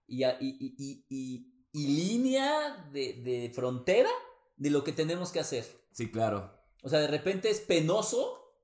y, 0.07 0.23
y, 0.23 0.35
y, 0.39 0.75
y, 0.77 1.05
y- 1.09 1.53
y 1.73 1.87
línea 1.87 2.89
de, 2.91 3.13
de 3.21 3.51
frontera 3.53 4.09
de 4.55 4.69
lo 4.71 4.83
que 4.83 4.93
tenemos 4.93 5.31
que 5.31 5.39
hacer. 5.39 5.65
Sí, 5.91 6.09
claro. 6.11 6.51
O 6.81 6.89
sea, 6.89 6.99
de 6.99 7.07
repente 7.07 7.49
es 7.49 7.59
penoso 7.59 8.55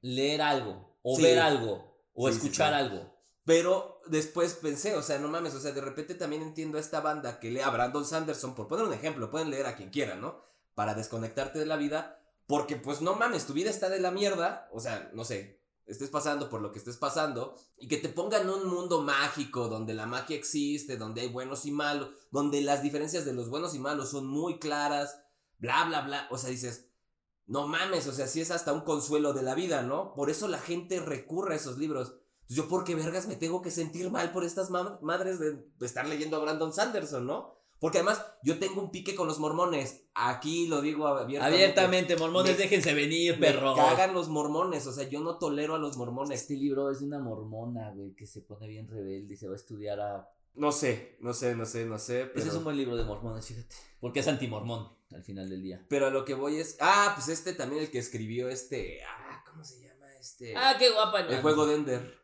leer 0.00 0.42
algo, 0.42 0.98
o 1.02 1.16
Sí. 1.16 1.22
ver 1.22 1.38
algo, 1.40 1.96
o 2.12 2.28
Sí, 2.28 2.34
sí, 2.34 2.38
escuchar 2.46 2.68
sí. 2.72 2.74
algo. 2.80 3.11
Pero 3.44 4.00
después 4.06 4.54
pensé, 4.54 4.94
o 4.94 5.02
sea, 5.02 5.18
no 5.18 5.28
mames, 5.28 5.54
o 5.54 5.60
sea, 5.60 5.72
de 5.72 5.80
repente 5.80 6.14
también 6.14 6.42
entiendo 6.42 6.78
a 6.78 6.80
esta 6.80 7.00
banda 7.00 7.40
que 7.40 7.50
lee 7.50 7.60
a 7.60 7.70
Brandon 7.70 8.04
Sanderson, 8.04 8.54
por 8.54 8.68
poner 8.68 8.84
un 8.84 8.92
ejemplo, 8.92 9.30
pueden 9.30 9.50
leer 9.50 9.66
a 9.66 9.74
quien 9.74 9.90
quieran, 9.90 10.20
¿no? 10.20 10.40
Para 10.74 10.94
desconectarte 10.94 11.58
de 11.58 11.66
la 11.66 11.76
vida, 11.76 12.20
porque 12.46 12.76
pues 12.76 13.00
no 13.00 13.14
mames, 13.14 13.46
tu 13.46 13.52
vida 13.52 13.68
está 13.68 13.88
de 13.88 13.98
la 13.98 14.12
mierda, 14.12 14.68
o 14.72 14.78
sea, 14.78 15.10
no 15.12 15.24
sé, 15.24 15.60
estés 15.86 16.08
pasando 16.08 16.48
por 16.48 16.60
lo 16.60 16.70
que 16.70 16.78
estés 16.78 16.96
pasando, 16.96 17.56
y 17.76 17.88
que 17.88 17.96
te 17.96 18.08
pongan 18.08 18.48
un 18.48 18.68
mundo 18.68 19.02
mágico, 19.02 19.68
donde 19.68 19.94
la 19.94 20.06
magia 20.06 20.36
existe, 20.36 20.96
donde 20.96 21.22
hay 21.22 21.28
buenos 21.28 21.66
y 21.66 21.72
malos, 21.72 22.10
donde 22.30 22.60
las 22.60 22.80
diferencias 22.82 23.24
de 23.24 23.32
los 23.32 23.48
buenos 23.48 23.74
y 23.74 23.80
malos 23.80 24.10
son 24.10 24.28
muy 24.28 24.60
claras, 24.60 25.20
bla, 25.58 25.84
bla, 25.84 26.02
bla, 26.02 26.28
o 26.30 26.38
sea, 26.38 26.50
dices... 26.50 26.88
No 27.44 27.66
mames, 27.66 28.06
o 28.06 28.12
sea, 28.12 28.28
sí 28.28 28.40
es 28.40 28.52
hasta 28.52 28.72
un 28.72 28.82
consuelo 28.82 29.32
de 29.32 29.42
la 29.42 29.56
vida, 29.56 29.82
¿no? 29.82 30.14
Por 30.14 30.30
eso 30.30 30.46
la 30.46 30.60
gente 30.60 31.00
recurre 31.00 31.54
a 31.54 31.56
esos 31.56 31.76
libros. 31.76 32.14
Pues 32.52 32.56
yo, 32.56 32.68
¿por 32.68 32.84
qué 32.84 32.94
vergas 32.94 33.26
me 33.28 33.36
tengo 33.36 33.62
que 33.62 33.70
sentir 33.70 34.10
mal 34.10 34.30
por 34.30 34.44
estas 34.44 34.68
ma- 34.68 34.98
madres 35.00 35.38
de, 35.38 35.52
de 35.78 35.86
estar 35.86 36.06
leyendo 36.06 36.36
a 36.36 36.40
Brandon 36.40 36.72
Sanderson, 36.72 37.26
no? 37.26 37.54
Porque 37.80 37.98
además, 37.98 38.22
yo 38.44 38.58
tengo 38.58 38.80
un 38.82 38.90
pique 38.90 39.14
con 39.14 39.26
los 39.26 39.38
mormones. 39.38 40.04
Aquí 40.14 40.68
lo 40.68 40.82
digo 40.82 41.06
abiertamente. 41.08 41.56
Abiertamente, 41.64 42.16
mormones, 42.16 42.52
Me- 42.52 42.62
déjense 42.62 42.92
venir, 42.94 43.38
Me 43.38 43.46
perro. 43.48 43.74
cagan 43.74 44.12
los 44.12 44.28
mormones, 44.28 44.86
o 44.86 44.92
sea, 44.92 45.08
yo 45.08 45.20
no 45.20 45.38
tolero 45.38 45.74
a 45.74 45.78
los 45.78 45.96
mormones. 45.96 46.42
Este 46.42 46.54
libro 46.54 46.90
es 46.90 47.00
de 47.00 47.06
una 47.06 47.18
mormona, 47.20 47.90
güey, 47.94 48.14
que 48.14 48.26
se 48.26 48.42
pone 48.42 48.68
bien 48.68 48.86
rebelde 48.86 49.32
y 49.32 49.36
se 49.38 49.46
va 49.48 49.54
a 49.54 49.56
estudiar 49.56 49.98
a... 50.00 50.28
No 50.54 50.70
sé, 50.70 51.16
no 51.20 51.32
sé, 51.32 51.54
no 51.56 51.64
sé, 51.64 51.86
no 51.86 51.98
sé, 51.98 52.26
pero... 52.26 52.40
Ese 52.40 52.50
es 52.50 52.54
un 52.54 52.64
buen 52.64 52.76
libro 52.76 52.94
de 52.96 53.04
mormones, 53.04 53.46
fíjate. 53.46 53.74
Porque 53.98 54.20
es 54.20 54.28
antimormón 54.28 54.92
al 55.10 55.24
final 55.24 55.48
del 55.48 55.62
día. 55.62 55.84
Pero 55.88 56.06
a 56.06 56.10
lo 56.10 56.24
que 56.26 56.34
voy 56.34 56.58
es... 56.58 56.76
Ah, 56.80 57.12
pues 57.16 57.28
este 57.28 57.54
también 57.54 57.82
el 57.82 57.90
que 57.90 57.98
escribió 57.98 58.48
este... 58.50 58.98
Ah, 59.04 59.42
¿cómo 59.50 59.64
se 59.64 59.80
llama 59.80 60.06
este? 60.20 60.54
Ah, 60.56 60.76
qué 60.78 60.90
guapa. 60.90 61.20
el 61.22 61.40
juego 61.40 61.66
de 61.66 61.74
Ender. 61.76 62.21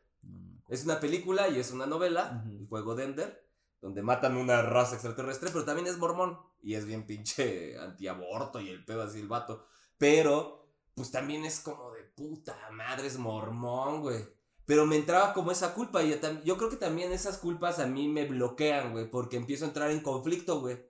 Es 0.69 0.85
una 0.85 1.01
película 1.01 1.49
y 1.49 1.59
es 1.59 1.73
una 1.73 1.87
novela. 1.87 2.45
El 2.47 2.67
juego 2.69 2.95
de 2.95 3.05
Ender, 3.05 3.49
donde 3.81 4.03
matan 4.03 4.37
una 4.37 4.63
raza 4.63 4.95
extraterrestre, 4.95 5.51
pero 5.53 5.65
también 5.65 5.87
es 5.87 5.99
mormón. 5.99 6.39
Y 6.63 6.75
es 6.75 6.85
bien 6.85 7.07
pinche 7.07 7.79
antiaborto 7.81 8.61
y 8.61 8.69
el 8.69 8.85
pedo 8.85 9.03
así 9.03 9.21
el 9.21 9.29
vato. 9.29 9.67
Pero, 9.97 10.71
pues 10.95 11.11
también 11.11 11.45
es 11.45 11.61
como 11.61 11.93
de 11.93 12.05
puta 12.05 12.57
madre, 12.71 13.07
es 13.07 13.19
mormón, 13.19 14.03
güey. 14.03 14.25
Pero 14.67 14.85
me 14.85 14.97
entraba 14.97 15.33
como 15.33 15.51
esa 15.51 15.73
culpa 15.73 16.03
y 16.03 16.21
yo 16.45 16.59
creo 16.59 16.69
que 16.69 16.77
también 16.77 17.11
esas 17.11 17.39
culpas 17.39 17.79
a 17.79 17.87
mí 17.87 18.07
me 18.07 18.27
bloquean, 18.27 18.93
güey, 18.93 19.11
porque 19.11 19.39
empiezo 19.39 19.65
a 19.65 19.69
entrar 19.69 19.91
en 19.91 20.01
conflicto, 20.01 20.61
güey. 20.61 20.88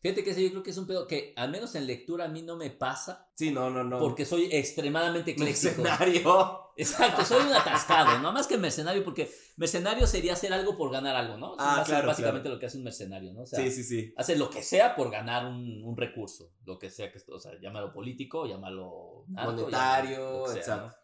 Fíjate 0.00 0.24
que 0.24 0.30
ese 0.30 0.42
yo 0.42 0.50
creo 0.50 0.62
que 0.62 0.70
es 0.70 0.78
un 0.78 0.86
pedo 0.86 1.06
que 1.06 1.34
al 1.36 1.50
menos 1.50 1.74
en 1.74 1.86
lectura 1.86 2.24
a 2.24 2.28
mí 2.28 2.40
no 2.42 2.56
me 2.56 2.70
pasa 2.70 3.28
Sí, 3.34 3.50
no, 3.50 3.68
no, 3.70 3.84
no. 3.84 3.98
porque 3.98 4.24
soy 4.24 4.48
extremadamente 4.50 5.32
ecléctico. 5.32 5.82
Mercenario. 5.82 6.60
Exacto, 6.76 7.24
soy 7.24 7.42
un 7.46 7.52
atascado, 7.52 8.18
no 8.20 8.32
más 8.32 8.46
que 8.46 8.56
mercenario 8.56 9.04
porque 9.04 9.30
mercenario 9.58 10.06
sería 10.06 10.32
hacer 10.32 10.52
algo 10.54 10.76
por 10.78 10.90
ganar 10.90 11.14
algo, 11.16 11.36
¿no? 11.36 11.54
Ah, 11.58 11.82
claro, 11.84 12.06
Básicamente 12.06 12.48
lo 12.48 12.58
que 12.58 12.66
hace 12.66 12.78
un 12.78 12.84
mercenario, 12.84 13.34
¿no? 13.34 13.42
O 13.42 13.46
sea, 13.46 13.58
Sí, 13.58 13.70
sí, 13.70 13.84
sí. 13.84 14.14
hace 14.16 14.36
lo 14.36 14.48
que 14.48 14.62
sea 14.62 14.96
por 14.96 15.10
ganar 15.10 15.44
un, 15.44 15.82
un 15.84 15.96
recurso, 15.96 16.52
lo 16.64 16.78
que 16.78 16.88
sea 16.88 17.12
que, 17.12 17.18
o 17.30 17.38
sea, 17.38 17.52
llámalo 17.60 17.92
político, 17.92 18.46
llámalo 18.46 19.24
narco, 19.28 19.52
Monetario, 19.52 20.16
llámalo 20.18 20.46
sea, 20.46 20.56
exacto. 20.56 20.86
¿no? 20.86 20.99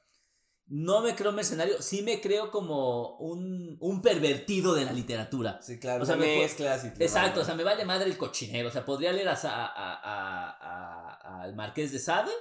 No 0.68 1.00
me 1.00 1.14
creo 1.14 1.31
mercenario, 1.31 1.81
sí 1.81 2.02
me 2.02 2.20
creo 2.20 2.50
como 2.50 3.16
un, 3.18 3.76
un 3.81 4.02
pervertido 4.02 4.74
de 4.74 4.85
la 4.85 4.92
literatura. 4.92 5.61
Sí, 5.62 5.79
claro. 5.79 6.02
O 6.02 6.07
sea, 6.07 6.16
me 6.16 6.38
mezcla, 6.38 6.76
sí, 6.79 6.88
Exacto, 6.98 7.40
o 7.40 7.44
sea, 7.44 7.55
me 7.55 7.62
vale 7.62 7.85
madre 7.85 8.07
el 8.11 8.18
cochinero. 8.18 8.68
O 8.68 8.72
sea, 8.72 8.85
podría 8.85 9.12
leer 9.12 9.29
a, 9.29 9.35
a- 9.44 9.66
a- 10.50 11.42
al 11.42 11.55
Marqués 11.55 11.92
de 11.92 11.98
Sade 12.00 12.33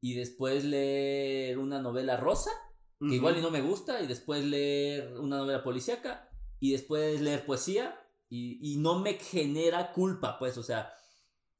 y 0.00 0.14
después 0.14 0.64
leer 0.64 1.58
una 1.58 1.80
novela 1.80 2.16
rosa, 2.16 2.50
que 2.98 3.16
igual 3.16 3.36
y 3.36 3.42
no 3.42 3.50
me 3.50 3.60
gusta, 3.60 4.00
y 4.00 4.06
después 4.06 4.42
leer 4.44 5.18
una 5.18 5.36
novela 5.38 5.62
policíaca, 5.62 6.30
y 6.60 6.72
después 6.72 7.20
leer 7.20 7.44
poesía, 7.44 7.98
y, 8.30 8.58
y 8.72 8.78
no 8.78 8.98
me 9.00 9.14
genera 9.14 9.92
culpa, 9.92 10.38
pues, 10.38 10.56
o 10.56 10.62
sea, 10.62 10.90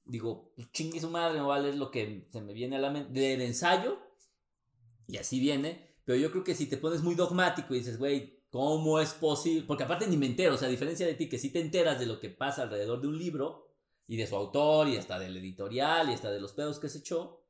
digo, 0.04 0.54
chingue 0.72 1.00
su 1.00 1.10
madre, 1.10 1.40
me 1.40 1.46
va 1.46 1.56
a 1.56 1.60
leer 1.60 1.74
lo 1.76 1.90
que 1.90 2.28
se 2.32 2.40
me 2.40 2.54
viene 2.54 2.76
a 2.76 2.78
la 2.78 2.90
mente, 2.90 3.18
leer 3.18 3.40
ensayo, 3.42 3.98
y 5.06 5.16
así 5.16 5.40
viene, 5.40 5.96
pero 6.04 6.18
yo 6.18 6.30
creo 6.30 6.44
que 6.44 6.54
si 6.54 6.66
te 6.66 6.76
pones 6.76 7.02
muy 7.02 7.14
dogmático 7.14 7.74
y 7.74 7.78
dices, 7.78 7.98
güey, 7.98 8.34
¿Cómo 8.54 9.00
es 9.00 9.14
posible? 9.14 9.64
Porque 9.66 9.82
aparte 9.82 10.06
ni 10.06 10.16
me 10.16 10.26
entero, 10.26 10.54
o 10.54 10.56
sea, 10.56 10.68
a 10.68 10.70
diferencia 10.70 11.04
de 11.04 11.14
ti, 11.14 11.28
que 11.28 11.40
sí 11.40 11.50
te 11.50 11.60
enteras 11.60 11.98
de 11.98 12.06
lo 12.06 12.20
que 12.20 12.30
pasa 12.30 12.62
alrededor 12.62 13.00
de 13.00 13.08
un 13.08 13.18
libro 13.18 13.74
y 14.06 14.16
de 14.16 14.28
su 14.28 14.36
autor 14.36 14.86
y 14.86 14.96
hasta 14.96 15.18
del 15.18 15.36
editorial 15.36 16.08
y 16.08 16.12
hasta 16.12 16.30
de 16.30 16.38
los 16.38 16.52
pedos 16.52 16.78
que 16.78 16.88
se 16.88 16.98
echó, 16.98 17.44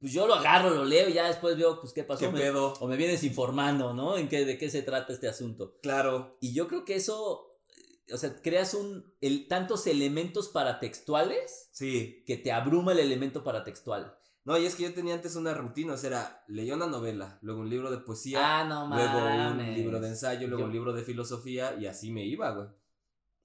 pues 0.00 0.14
yo 0.14 0.26
lo 0.26 0.32
agarro, 0.32 0.70
lo 0.70 0.86
leo 0.86 1.10
y 1.10 1.12
ya 1.12 1.26
después 1.28 1.58
veo, 1.58 1.78
pues, 1.78 1.92
qué 1.92 2.04
pasó. 2.04 2.20
¿Qué 2.20 2.30
me-? 2.30 2.48
O 2.48 2.86
me 2.86 2.96
vienes 2.96 3.22
informando, 3.22 3.92
¿no? 3.92 4.16
En 4.16 4.30
qué, 4.30 4.46
de 4.46 4.56
qué 4.56 4.70
se 4.70 4.80
trata 4.80 5.12
este 5.12 5.28
asunto. 5.28 5.78
Claro. 5.82 6.38
Y 6.40 6.54
yo 6.54 6.68
creo 6.68 6.86
que 6.86 6.94
eso, 6.94 7.60
eh, 7.76 8.14
o 8.14 8.16
sea, 8.16 8.34
creas 8.40 8.72
un, 8.72 9.12
el, 9.20 9.46
tantos 9.46 9.86
elementos 9.86 10.48
paratextuales 10.48 11.68
Sí. 11.72 12.24
que 12.26 12.38
te 12.38 12.50
abruma 12.50 12.92
el 12.92 13.00
elemento 13.00 13.44
paratextual. 13.44 14.18
No, 14.44 14.58
y 14.58 14.66
es 14.66 14.74
que 14.74 14.82
yo 14.82 14.92
tenía 14.92 15.14
antes 15.14 15.36
una 15.36 15.54
rutina, 15.54 15.94
o 15.94 15.96
sea, 15.96 16.08
era, 16.10 16.44
leía 16.48 16.74
una 16.74 16.86
novela, 16.86 17.38
luego 17.40 17.60
un 17.62 17.70
libro 17.70 17.90
de 17.90 17.98
poesía, 17.98 18.60
Ah, 18.60 18.64
no 18.64 18.86
luego 18.94 19.20
mames. 19.20 19.68
un 19.70 19.74
libro 19.74 20.00
de 20.00 20.08
ensayo, 20.08 20.46
luego 20.48 20.60
Yo- 20.60 20.66
un 20.66 20.72
libro 20.72 20.92
de 20.92 21.02
filosofía, 21.02 21.74
y 21.80 21.86
así 21.86 22.12
me 22.12 22.24
iba, 22.26 22.50
güey. 22.50 22.68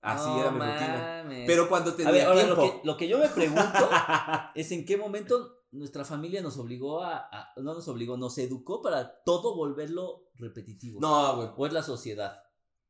Así 0.01 0.27
No 0.29 0.39
era 0.41 0.51
mi 0.51 0.59
rutina. 0.59 1.25
Pero 1.45 1.67
cuando 1.69 1.93
tenía 1.93 2.09
A 2.09 2.13
ver, 2.13 2.25
ahora 2.27 2.43
lo 2.47 2.55
tiempo. 2.57 2.81
que, 2.81 2.88
lo 2.88 2.97
que 2.97 3.07
yo 3.07 3.17
me 3.17 3.27
pregunto 3.29 3.62
es 4.55 4.71
en 4.71 4.85
qué 4.85 4.97
momento 4.97 5.55
nuestra 5.71 6.03
familia 6.05 6.41
nos 6.41 6.57
obligó 6.57 7.01
a, 7.03 7.17
a- 7.31 7.53
no 7.57 7.73
nos 7.73 7.88
obligó, 7.88 8.17
nos 8.17 8.38
educó 8.38 8.81
para 8.81 9.21
todo 9.23 9.55
volverlo 9.55 10.29
repetitivo. 10.35 10.99
No, 11.01 11.35
güey. 11.38 11.49
O 11.55 11.65
es 11.67 11.73
la 11.73 11.83
sociedad. 11.83 12.41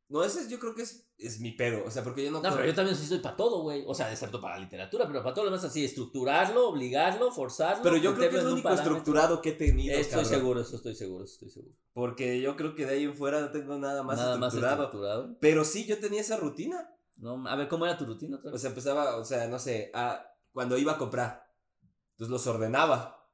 No, 0.10 0.24
ese 0.24 0.42
es- 0.42 0.50
yo 0.50 0.58
creo 0.60 0.74
que 0.74 0.82
es, 0.82 1.08
es 1.20 1.40
mi 1.40 1.52
pedo, 1.52 1.84
o 1.86 1.92
sea, 1.92 2.04
porque 2.04 2.24
yo 2.26 2.32
no... 2.32 2.42
No, 2.42 2.52
pero 2.52 2.66
yo 2.66 2.74
también 2.74 2.98
sí 2.98 3.06
soy 3.06 3.20
para 3.20 3.36
todo, 3.36 3.62
güey. 3.62 3.84
O 3.86 3.94
sea, 3.94 4.12
excepto 4.12 4.42
para 4.42 4.56
la 4.56 4.62
literatura, 4.64 5.06
pero 5.08 5.22
para 5.22 5.36
todo 5.36 5.46
lo 5.46 5.52
demás 5.52 5.64
así, 5.64 5.86
estructurarlo, 5.86 6.68
obligarlo, 6.70 7.32
forzarlo. 7.32 7.84
Pero 7.84 7.98
yo 7.98 8.16
creo 8.16 8.30
que 8.32 8.38
es 8.38 8.44
lo 8.44 8.54
único 8.54 8.70
estructurado 8.70 9.40
que 9.42 9.50
he 9.50 9.54
tenido, 9.54 9.96
Estoy 9.96 10.24
cabrón. 10.24 10.30
seguro, 10.30 10.62
eso 10.62 10.76
estoy 10.78 10.96
seguro, 10.96 11.24
eso 11.26 11.34
estoy 11.34 11.50
seguro. 11.52 11.76
Porque 11.94 12.42
yo 12.42 12.56
creo 12.56 12.74
que 12.74 12.86
de 12.88 12.94
ahí 12.94 13.04
en 13.04 13.16
fuera 13.16 13.40
no 13.40 13.52
tengo 13.52 13.78
nada 13.78 14.02
más 14.02 14.18
Nada 14.18 14.38
más 14.38 14.48
estructurado. 14.54 14.84
estructurado. 14.86 15.38
Pero 15.40 15.64
sí, 15.64 15.86
yo 15.86 16.00
tenía 16.00 16.22
esa 16.22 16.38
rutina. 16.38 16.90
No, 17.18 17.48
a 17.48 17.56
ver, 17.56 17.68
¿cómo 17.68 17.86
era 17.86 17.98
tu 17.98 18.06
rutina 18.06 18.38
otra 18.38 18.52
O 18.52 18.58
sea, 18.58 18.70
empezaba, 18.70 19.18
o 19.18 19.26
sea, 19.26 19.48
no 19.48 19.60
sé, 19.60 19.92
a, 19.94 20.26
cuando 20.54 20.76
iba 20.78 20.94
a 20.94 20.98
comprar, 20.98 21.46
entonces 22.14 22.32
los 22.32 22.48
ordenaba. 22.48 23.28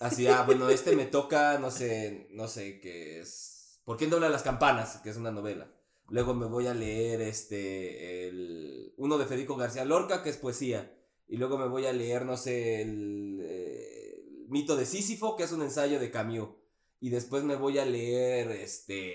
Así, 0.00 0.26
ah, 0.28 0.44
bueno, 0.46 0.70
este 0.70 0.94
me 0.96 1.04
toca, 1.06 1.58
no 1.58 1.70
sé, 1.70 2.28
no 2.30 2.46
sé, 2.48 2.80
qué 2.80 3.20
es... 3.20 3.80
¿Por 3.84 3.96
quién 3.96 4.08
dobla 4.10 4.28
las 4.28 4.42
campanas? 4.44 5.00
Que 5.02 5.10
es 5.10 5.16
una 5.16 5.32
novela. 5.32 5.68
Luego 6.08 6.34
me 6.34 6.46
voy 6.46 6.66
a 6.66 6.74
leer 6.74 7.20
este, 7.20 8.28
el, 8.28 8.94
uno 8.96 9.18
de 9.18 9.26
Federico 9.26 9.56
García 9.56 9.84
Lorca, 9.84 10.22
que 10.22 10.30
es 10.30 10.36
poesía. 10.36 10.94
Y 11.26 11.36
luego 11.36 11.58
me 11.58 11.68
voy 11.68 11.86
a 11.86 11.92
leer, 11.92 12.24
no 12.24 12.36
sé, 12.36 12.80
el, 12.80 13.40
eh, 13.42 14.24
el 14.42 14.48
mito 14.48 14.76
de 14.76 14.86
Sísifo, 14.86 15.36
que 15.36 15.44
es 15.44 15.52
un 15.52 15.62
ensayo 15.62 16.00
de 16.00 16.10
Camus. 16.10 16.48
Y 17.00 17.10
después 17.10 17.44
me 17.44 17.56
voy 17.56 17.78
a 17.78 17.84
leer, 17.84 18.50
este, 18.50 19.14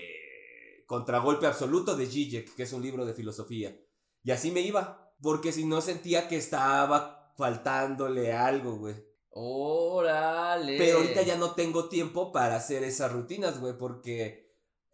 Contragolpe 0.86 1.46
Absoluto 1.46 1.96
de 1.96 2.06
Zizek, 2.06 2.54
que 2.54 2.62
es 2.62 2.72
un 2.72 2.82
libro 2.82 3.04
de 3.04 3.14
filosofía. 3.14 3.76
Y 4.22 4.30
así 4.30 4.50
me 4.50 4.60
iba, 4.60 5.12
porque 5.20 5.52
si 5.52 5.64
no 5.64 5.80
sentía 5.80 6.28
que 6.28 6.36
estaba 6.36 7.32
faltándole 7.36 8.32
algo, 8.32 8.76
güey. 8.76 8.94
Órale. 9.30 10.78
Pero 10.78 10.98
ahorita 10.98 11.22
ya 11.22 11.36
no 11.36 11.52
tengo 11.52 11.88
tiempo 11.88 12.32
para 12.32 12.56
hacer 12.56 12.84
esas 12.84 13.12
rutinas, 13.12 13.60
güey, 13.60 13.76
porque 13.76 14.43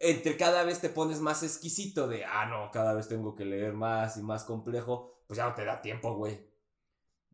entre 0.01 0.35
cada 0.35 0.63
vez 0.63 0.81
te 0.81 0.89
pones 0.89 1.19
más 1.19 1.43
exquisito 1.43 2.07
de, 2.07 2.25
ah, 2.25 2.47
no, 2.47 2.71
cada 2.71 2.93
vez 2.93 3.07
tengo 3.07 3.35
que 3.35 3.45
leer 3.45 3.73
más 3.73 4.17
y 4.17 4.23
más 4.23 4.43
complejo, 4.43 5.13
pues 5.27 5.37
ya 5.37 5.47
no 5.47 5.55
te 5.55 5.63
da 5.63 5.81
tiempo, 5.81 6.15
güey. 6.15 6.51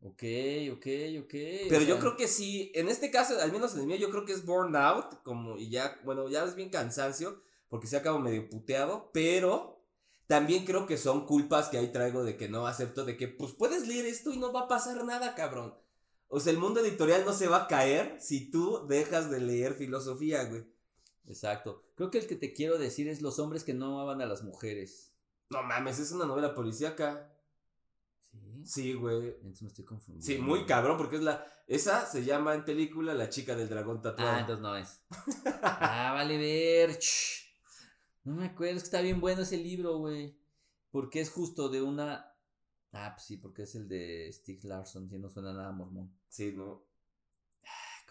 Ok, 0.02 0.24
ok, 0.74 0.88
ok. 1.24 1.34
Pero 1.70 1.82
o 1.82 1.86
yo 1.86 2.00
creo 2.00 2.16
que 2.16 2.28
sí, 2.28 2.72
en 2.76 2.90
este 2.90 3.10
caso, 3.10 3.40
al 3.42 3.52
menos 3.52 3.74
en 3.74 3.82
el 3.82 3.88
mío, 3.88 3.96
yo 3.96 4.12
creo 4.12 4.26
que 4.26 4.34
es 4.34 4.46
burnout, 4.46 5.24
como, 5.24 5.58
y 5.58 5.70
ya, 5.70 6.00
bueno, 6.04 6.30
ya 6.30 6.44
es 6.44 6.56
bien 6.56 6.70
cansancio, 6.70 7.42
porque 7.70 7.88
se 7.88 7.98
acabo 7.98 8.20
medio 8.20 8.48
puteado, 8.50 9.10
pero 9.14 9.82
también 10.28 10.66
creo 10.66 10.86
que 10.86 10.98
son 10.98 11.26
culpas 11.26 11.70
que 11.70 11.78
ahí 11.78 11.92
traigo 11.92 12.24
de 12.24 12.38
que 12.38 12.50
no 12.50 12.68
acepto, 12.68 13.06
de 13.06 13.18
que, 13.18 13.28
pues 13.28 13.54
puedes 13.54 13.88
leer 13.88 14.06
esto 14.06 14.32
y 14.34 14.38
no 14.38 14.52
va 14.52 14.62
a 14.62 14.68
pasar 14.68 15.04
nada, 15.06 15.34
cabrón. 15.36 15.74
O 16.28 16.40
sea, 16.42 16.52
el 16.52 16.60
mundo 16.60 16.82
editorial 16.82 17.24
no 17.26 17.32
se 17.32 17.48
va 17.48 17.64
a 17.64 17.68
caer 17.68 18.18
si 18.20 18.52
tú 18.52 18.86
dejas 18.88 19.32
de 19.32 19.40
leer 19.40 19.74
filosofía, 19.74 20.44
güey. 20.44 20.66
Exacto. 21.28 21.84
Creo 21.96 22.10
que 22.10 22.20
el 22.20 22.28
que 22.28 22.36
te 22.36 22.54
quiero 22.54 22.78
decir 22.78 23.08
es 23.08 23.22
los 23.22 23.40
hombres 23.40 23.64
que 23.64 23.74
no 23.74 24.00
aman 24.02 24.22
a 24.22 24.26
las 24.26 24.44
mujeres. 24.44 25.14
No 25.50 25.64
mames, 25.64 26.00
es 26.00 26.12
una 26.12 26.26
novela 26.26 26.54
policíaca. 26.54 27.34
Sí. 28.22 28.64
Sí, 28.66 28.94
güey. 28.94 29.28
Entonces 29.28 29.62
me 29.62 29.68
estoy 29.70 29.86
confundiendo. 29.86 30.26
Sí, 30.26 30.38
muy 30.40 30.66
cabrón, 30.66 30.98
porque 30.98 31.18
es 31.18 31.22
la. 31.22 31.46
Esa 31.68 32.06
se 32.06 32.24
llama 32.24 32.54
en 32.56 32.64
película 32.64 33.14
La 33.14 33.30
chica 33.30 33.56
del 33.56 33.70
dragón 33.70 34.02
tatuado. 34.02 34.32
Ah, 34.32 34.40
entonces 34.40 34.62
no 34.62 34.76
es. 34.76 35.02
ah, 35.64 36.12
vale 36.14 36.38
ver. 36.38 36.98
No 38.24 38.36
me 38.36 38.46
acuerdo, 38.48 38.78
es 38.78 38.84
que 38.84 38.88
está 38.88 39.02
bien 39.02 39.22
bueno 39.22 39.42
ese 39.42 39.58
libro, 39.58 39.98
güey. 39.98 40.38
Porque 40.92 41.22
es 41.22 41.30
justo 41.30 41.70
de 41.70 41.82
una. 41.82 42.34
Ah, 42.94 43.14
pues 43.16 43.26
sí, 43.26 43.38
porque 43.38 43.64
es 43.64 43.76
el 43.76 43.88
de 43.88 44.30
Stig 44.32 44.64
Larsson, 44.64 45.10
si 45.10 45.20
no 45.20 45.30
suena 45.30 45.54
nada 45.54 45.72
mormón. 45.72 46.14
Sí, 46.30 46.54
¿no? 46.54 46.87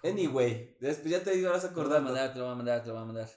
Anyway, 0.08 0.76
después 0.80 1.10
ya 1.10 1.22
te 1.22 1.36
ibas 1.36 1.62
Te 1.62 1.68
lo 1.68 1.86
voy 1.86 1.96
a 1.98 1.98
acordando. 1.98 2.00
mandar, 2.02 2.32
te 2.32 2.38
lo 2.38 2.44
voy 2.44 2.52
a 2.52 2.56
mandar, 2.56 2.82
te 2.82 2.88
lo 2.88 2.94
voy 2.94 3.02
a 3.02 3.06
mandar. 3.06 3.30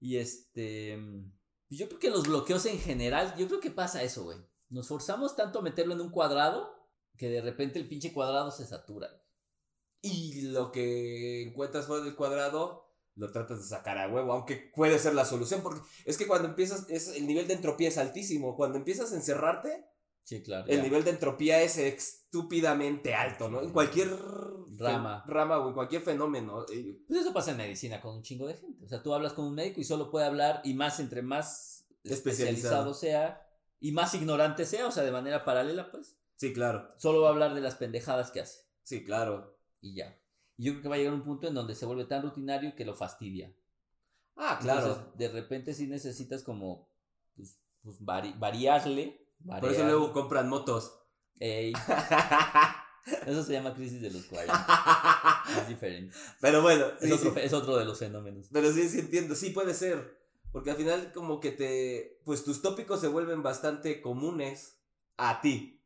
Y 0.00 0.16
este. 0.16 0.96
mm, 0.96 1.32
Yo 1.70 1.88
creo 1.88 1.98
que 2.00 2.10
los 2.10 2.26
bloqueos 2.26 2.66
en 2.66 2.78
general, 2.78 3.34
yo 3.36 3.46
creo 3.48 3.60
que 3.60 3.70
pasa 3.70 4.02
eso, 4.02 4.24
güey. 4.24 4.38
Nos 4.70 4.88
forzamos 4.88 5.36
tanto 5.36 5.58
a 5.58 5.62
meterlo 5.62 5.94
en 5.94 6.00
un 6.00 6.10
cuadrado 6.10 6.70
que 7.16 7.28
de 7.28 7.40
repente 7.42 7.78
el 7.78 7.88
pinche 7.88 8.12
cuadrado 8.12 8.50
se 8.50 8.66
satura. 8.66 9.08
Y 10.00 10.42
lo 10.50 10.72
que 10.72 11.42
encuentras 11.42 11.86
fuera 11.86 12.04
del 12.04 12.16
cuadrado, 12.16 12.88
lo 13.14 13.30
tratas 13.30 13.58
de 13.58 13.68
sacar 13.68 13.98
a 13.98 14.08
huevo, 14.08 14.32
aunque 14.32 14.56
puede 14.74 14.98
ser 14.98 15.14
la 15.14 15.24
solución, 15.24 15.62
porque 15.62 15.80
es 16.04 16.16
que 16.18 16.26
cuando 16.26 16.48
empiezas, 16.48 16.88
es, 16.90 17.08
el 17.08 17.26
nivel 17.26 17.46
de 17.46 17.54
entropía 17.54 17.88
es 17.88 17.98
altísimo. 17.98 18.56
Cuando 18.56 18.78
empiezas 18.78 19.12
a 19.12 19.16
encerrarte, 19.16 19.86
Sí, 20.24 20.42
claro. 20.42 20.66
el 20.68 20.76
ya. 20.78 20.82
nivel 20.84 21.04
de 21.04 21.10
entropía 21.10 21.60
es 21.62 21.78
estúpidamente 21.78 23.14
alto, 23.14 23.48
¿no? 23.50 23.60
En 23.60 23.70
cualquier 23.70 24.08
Rama. 24.78 25.24
rama 25.26 25.58
o 25.58 25.68
en 25.68 25.74
cualquier 25.74 26.02
fenómeno. 26.02 26.64
eh, 26.72 26.98
Pues 27.06 27.20
eso 27.20 27.32
pasa 27.32 27.50
en 27.50 27.56
medicina 27.58 28.00
con 28.00 28.16
un 28.16 28.22
chingo 28.22 28.46
de 28.46 28.54
gente. 28.54 28.84
O 28.84 28.88
sea, 28.88 29.02
tú 29.02 29.12
hablas 29.14 29.32
con 29.32 29.44
un 29.46 29.54
médico 29.54 29.80
y 29.80 29.84
solo 29.84 30.10
puede 30.10 30.26
hablar, 30.26 30.60
y 30.64 30.74
más 30.74 31.00
entre 31.00 31.22
más 31.22 31.86
Especializado. 32.04 32.90
especializado 32.92 32.94
sea, 32.94 33.46
y 33.80 33.92
más 33.92 34.14
ignorante 34.14 34.64
sea, 34.64 34.86
o 34.86 34.90
sea, 34.92 35.02
de 35.02 35.12
manera 35.12 35.44
paralela, 35.44 35.90
pues, 35.90 36.16
Sí, 36.36 36.52
claro. 36.52 36.88
solo 36.98 37.20
va 37.22 37.28
a 37.28 37.32
hablar 37.32 37.54
de 37.54 37.60
las 37.60 37.74
pendejadas 37.74 38.30
que 38.30 38.40
hace. 38.40 38.60
Sí, 38.82 39.04
claro. 39.04 39.58
Y 39.80 39.94
ya. 39.96 40.18
Y 40.56 40.64
yo 40.66 40.72
creo 40.72 40.82
que 40.82 40.88
va 40.88 40.94
a 40.94 40.98
llegar 40.98 41.14
un 41.14 41.24
punto 41.24 41.48
en 41.48 41.54
donde 41.54 41.74
se 41.74 41.86
vuelve 41.86 42.04
tan 42.04 42.22
rutinario 42.22 42.74
que 42.76 42.84
lo 42.84 42.94
fastidia. 42.94 43.52
Ah, 44.36 44.58
claro. 44.60 44.86
Entonces, 44.86 45.04
de 45.18 45.28
repente 45.28 45.74
sí 45.74 45.86
necesitas 45.88 46.42
como, 46.42 46.88
pues, 47.36 47.60
pues 47.82 48.00
vari- 48.00 48.38
variarle. 48.38 49.21
Por 49.46 49.70
eso 49.72 49.84
luego 49.84 50.12
compran 50.12 50.48
motos. 50.48 50.98
Ey, 51.40 51.72
eso 53.26 53.42
se 53.42 53.52
llama 53.52 53.74
crisis 53.74 54.00
de 54.00 54.10
los 54.10 54.24
40. 54.26 55.42
Es 55.62 55.68
diferente. 55.68 56.14
Pero 56.40 56.62
bueno, 56.62 56.86
Es, 57.00 57.06
sí, 57.08 57.12
otro, 57.12 57.30
sí. 57.30 57.34
fe- 57.34 57.44
es 57.46 57.52
otro 57.52 57.76
de 57.76 57.84
los 57.84 57.98
fenómenos. 57.98 58.48
Pero 58.52 58.72
sí, 58.72 58.88
sí 58.88 59.00
entiendo, 59.00 59.34
sí 59.34 59.50
puede 59.50 59.74
ser. 59.74 60.20
Porque 60.52 60.70
al 60.70 60.76
final 60.76 61.12
como 61.12 61.40
que 61.40 61.50
te... 61.50 62.20
Pues 62.24 62.44
tus 62.44 62.62
tópicos 62.62 63.00
se 63.00 63.08
vuelven 63.08 63.42
bastante 63.42 64.00
comunes 64.02 64.76
a 65.16 65.40
ti. 65.40 65.80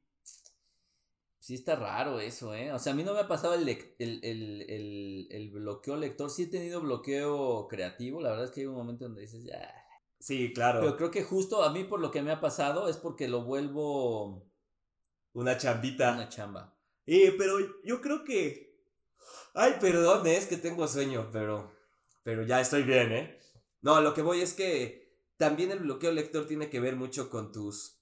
Sí 1.38 1.54
está 1.54 1.76
raro 1.76 2.18
eso, 2.18 2.52
¿eh? 2.54 2.72
O 2.72 2.78
sea, 2.80 2.92
a 2.92 2.96
mí 2.96 3.04
no 3.04 3.14
me 3.14 3.20
ha 3.20 3.28
pasado 3.28 3.54
el, 3.54 3.68
el, 3.68 3.94
el, 4.00 4.62
el, 4.68 5.28
el 5.30 5.50
bloqueo 5.50 5.96
lector. 5.96 6.28
Sí 6.28 6.42
he 6.44 6.46
tenido 6.48 6.80
bloqueo 6.80 7.68
creativo. 7.68 8.20
La 8.20 8.30
verdad 8.30 8.46
es 8.46 8.50
que 8.50 8.62
hay 8.62 8.66
un 8.66 8.74
momento 8.74 9.04
donde 9.04 9.20
dices, 9.22 9.44
ya. 9.44 9.72
Sí, 10.18 10.52
claro. 10.52 10.80
Pero 10.80 10.96
creo 10.96 11.10
que 11.10 11.22
justo 11.22 11.62
a 11.62 11.72
mí 11.72 11.84
por 11.84 12.00
lo 12.00 12.10
que 12.10 12.22
me 12.22 12.30
ha 12.32 12.40
pasado 12.40 12.88
es 12.88 12.96
porque 12.96 13.28
lo 13.28 13.44
vuelvo 13.44 14.50
Una 15.32 15.56
chambita. 15.58 16.14
una 16.14 16.28
chamba. 16.28 16.76
Eh, 17.06 17.34
pero 17.38 17.58
yo 17.84 18.00
creo 18.00 18.24
que... 18.24 18.80
Ay, 19.54 19.74
perdón, 19.80 20.26
eh, 20.26 20.36
es 20.36 20.46
que 20.46 20.56
tengo 20.56 20.86
sueño, 20.88 21.28
pero... 21.32 21.72
Pero 22.22 22.42
ya 22.42 22.60
estoy 22.60 22.82
bien, 22.82 23.12
¿eh? 23.12 23.38
No, 23.82 24.00
lo 24.00 24.12
que 24.12 24.22
voy 24.22 24.40
es 24.40 24.52
que 24.52 25.14
también 25.36 25.70
el 25.70 25.80
bloqueo 25.80 26.10
lector 26.10 26.46
tiene 26.46 26.68
que 26.68 26.80
ver 26.80 26.96
mucho 26.96 27.30
con 27.30 27.52
tus 27.52 28.00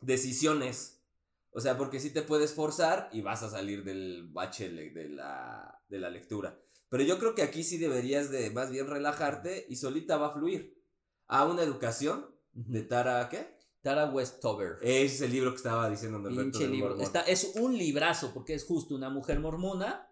decisiones. 0.00 1.02
O 1.50 1.60
sea, 1.60 1.76
porque 1.76 1.98
sí 1.98 2.10
te 2.10 2.22
puedes 2.22 2.54
forzar 2.54 3.10
y 3.12 3.20
vas 3.20 3.42
a 3.42 3.50
salir 3.50 3.84
del 3.84 4.28
bache 4.30 4.70
de 4.70 5.08
la, 5.08 5.82
de 5.88 5.98
la 5.98 6.08
lectura. 6.08 6.58
Pero 6.88 7.02
yo 7.04 7.18
creo 7.18 7.34
que 7.34 7.42
aquí 7.42 7.64
sí 7.64 7.78
deberías 7.78 8.30
de 8.30 8.50
más 8.50 8.70
bien 8.70 8.86
relajarte 8.86 9.66
y 9.68 9.76
solita 9.76 10.18
va 10.18 10.28
a 10.28 10.32
fluir. 10.32 10.81
A 11.28 11.44
una 11.46 11.62
educación 11.62 12.26
de 12.52 12.82
Tara, 12.82 13.28
¿qué? 13.28 13.58
Tara 13.80 14.10
Westover. 14.10 14.76
Ese 14.82 15.06
es 15.06 15.20
el 15.22 15.32
libro 15.32 15.50
que 15.50 15.56
estaba 15.56 15.88
diciendo 15.90 16.22
Pinche 16.28 16.68
libro. 16.68 16.96
Está, 17.00 17.22
es 17.22 17.52
un 17.56 17.76
librazo 17.76 18.32
porque 18.32 18.54
es 18.54 18.64
justo 18.64 18.94
una 18.94 19.10
mujer 19.10 19.40
mormona 19.40 20.08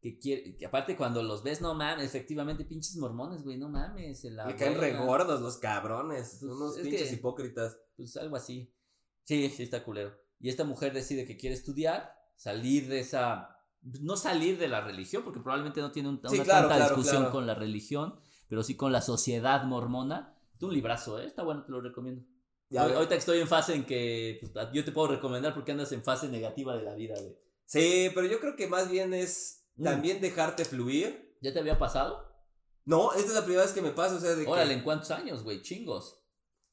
que 0.00 0.18
quiere, 0.18 0.56
que 0.56 0.66
aparte 0.66 0.96
cuando 0.96 1.22
los 1.22 1.42
ves, 1.42 1.62
no 1.62 1.72
mames, 1.74 2.04
efectivamente 2.04 2.66
pinches 2.66 2.96
mormones, 2.96 3.42
güey, 3.42 3.56
no 3.56 3.70
mames. 3.70 4.24
la 4.24 4.44
Me 4.44 4.56
caen 4.56 4.74
re 4.74 4.90
vuelan. 4.90 5.06
gordos 5.06 5.40
los 5.40 5.56
cabrones. 5.56 6.36
Pues, 6.40 6.52
unos 6.52 6.76
es 6.76 6.82
pinches 6.82 7.08
que- 7.08 7.14
hipócritas. 7.14 7.78
Pues 7.96 8.14
algo 8.18 8.36
así. 8.36 8.70
Sí, 9.22 9.48
sí 9.48 9.62
está 9.62 9.82
culero. 9.82 10.12
Y 10.40 10.50
esta 10.50 10.64
mujer 10.64 10.92
decide 10.92 11.24
que 11.24 11.38
quiere 11.38 11.54
estudiar, 11.54 12.14
salir 12.36 12.88
de 12.88 13.00
esa... 13.00 13.50
No 13.80 14.16
salir 14.16 14.58
de 14.58 14.68
la 14.68 14.80
religión, 14.82 15.22
porque 15.24 15.40
probablemente 15.40 15.80
no 15.80 15.92
tiene 15.92 16.10
un- 16.10 16.20
Sí, 16.28 16.34
una 16.36 16.44
claro, 16.44 16.68
tanta 16.68 16.76
claro, 16.84 16.96
discusión 16.96 17.22
claro. 17.22 17.32
con 17.32 17.46
la 17.46 17.54
religión, 17.54 18.18
pero 18.48 18.62
sí 18.62 18.76
con 18.76 18.92
la 18.92 19.00
sociedad 19.00 19.64
mormona. 19.64 20.33
Es 20.56 20.62
un 20.62 20.72
librazo, 20.72 21.18
¿eh? 21.20 21.26
Está 21.26 21.42
bueno, 21.42 21.64
te 21.64 21.72
lo 21.72 21.80
recomiendo. 21.80 22.24
Ya 22.70 22.82
Hoy- 22.82 22.88
ves. 22.88 22.96
Ahorita 22.96 23.14
que 23.14 23.18
estoy 23.18 23.40
en 23.40 23.48
fase 23.48 23.74
en 23.74 23.84
que 23.84 24.38
pues, 24.40 24.52
yo 24.72 24.84
te 24.84 24.92
puedo 24.92 25.08
recomendar 25.08 25.54
porque 25.54 25.72
andas 25.72 25.92
en 25.92 26.02
fase 26.02 26.28
negativa 26.28 26.76
de 26.76 26.82
la 26.82 26.94
vida, 26.94 27.14
güey. 27.20 27.36
Sí, 27.66 28.10
pero 28.14 28.26
yo 28.26 28.40
creo 28.40 28.56
que 28.56 28.66
más 28.68 28.90
bien 28.90 29.14
es 29.14 29.66
Mm. 29.76 29.84
también 29.84 30.20
dejarte 30.20 30.64
fluir. 30.64 31.36
¿Ya 31.40 31.52
te 31.52 31.58
había 31.58 31.78
pasado? 31.78 32.32
No, 32.84 33.12
esta 33.12 33.28
es 33.28 33.34
la 33.34 33.42
primera 33.44 33.62
vez 33.64 33.72
que 33.72 33.82
me 33.82 33.90
pasa, 33.90 34.16
o 34.16 34.20
sea, 34.20 34.34
de 34.34 34.46
Órale, 34.46 34.68
que, 34.70 34.74
¿en 34.78 34.84
cuántos 34.84 35.10
años, 35.10 35.42
güey? 35.42 35.62
Chingos. 35.62 36.20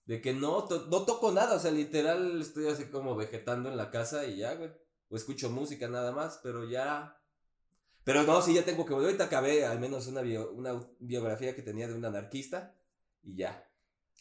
de 0.06 0.20
que 0.20 0.34
no, 0.34 0.66
to- 0.66 0.88
no 0.88 1.06
toco 1.06 1.32
nada, 1.32 1.56
o 1.56 1.60
sea, 1.60 1.72
literal 1.72 2.42
estoy 2.42 2.68
así 2.68 2.86
como 2.86 3.16
vegetando 3.16 3.70
en 3.70 3.78
la 3.78 3.92
casa 3.92 4.26
y 4.26 4.38
ya, 4.38 4.56
güey. 4.56 4.72
O 5.10 5.16
escucho 5.16 5.50
música 5.50 5.88
nada 5.88 6.12
más, 6.12 6.40
pero 6.44 6.68
ya... 6.68 7.18
Pero 8.04 8.24
no, 8.24 8.42
sí, 8.42 8.54
ya 8.56 8.66
tengo 8.66 8.86
que... 8.86 8.94
Ahorita 8.94 9.26
acabé 9.26 9.64
al 9.66 9.80
menos 9.80 10.08
una, 10.08 10.22
bio- 10.22 10.52
una 10.52 10.86
biografía 11.00 11.56
que 11.56 11.62
tenía 11.62 11.88
de 11.88 11.94
un 11.94 12.04
anarquista 12.04 12.76
y 13.24 13.36
ya. 13.38 13.66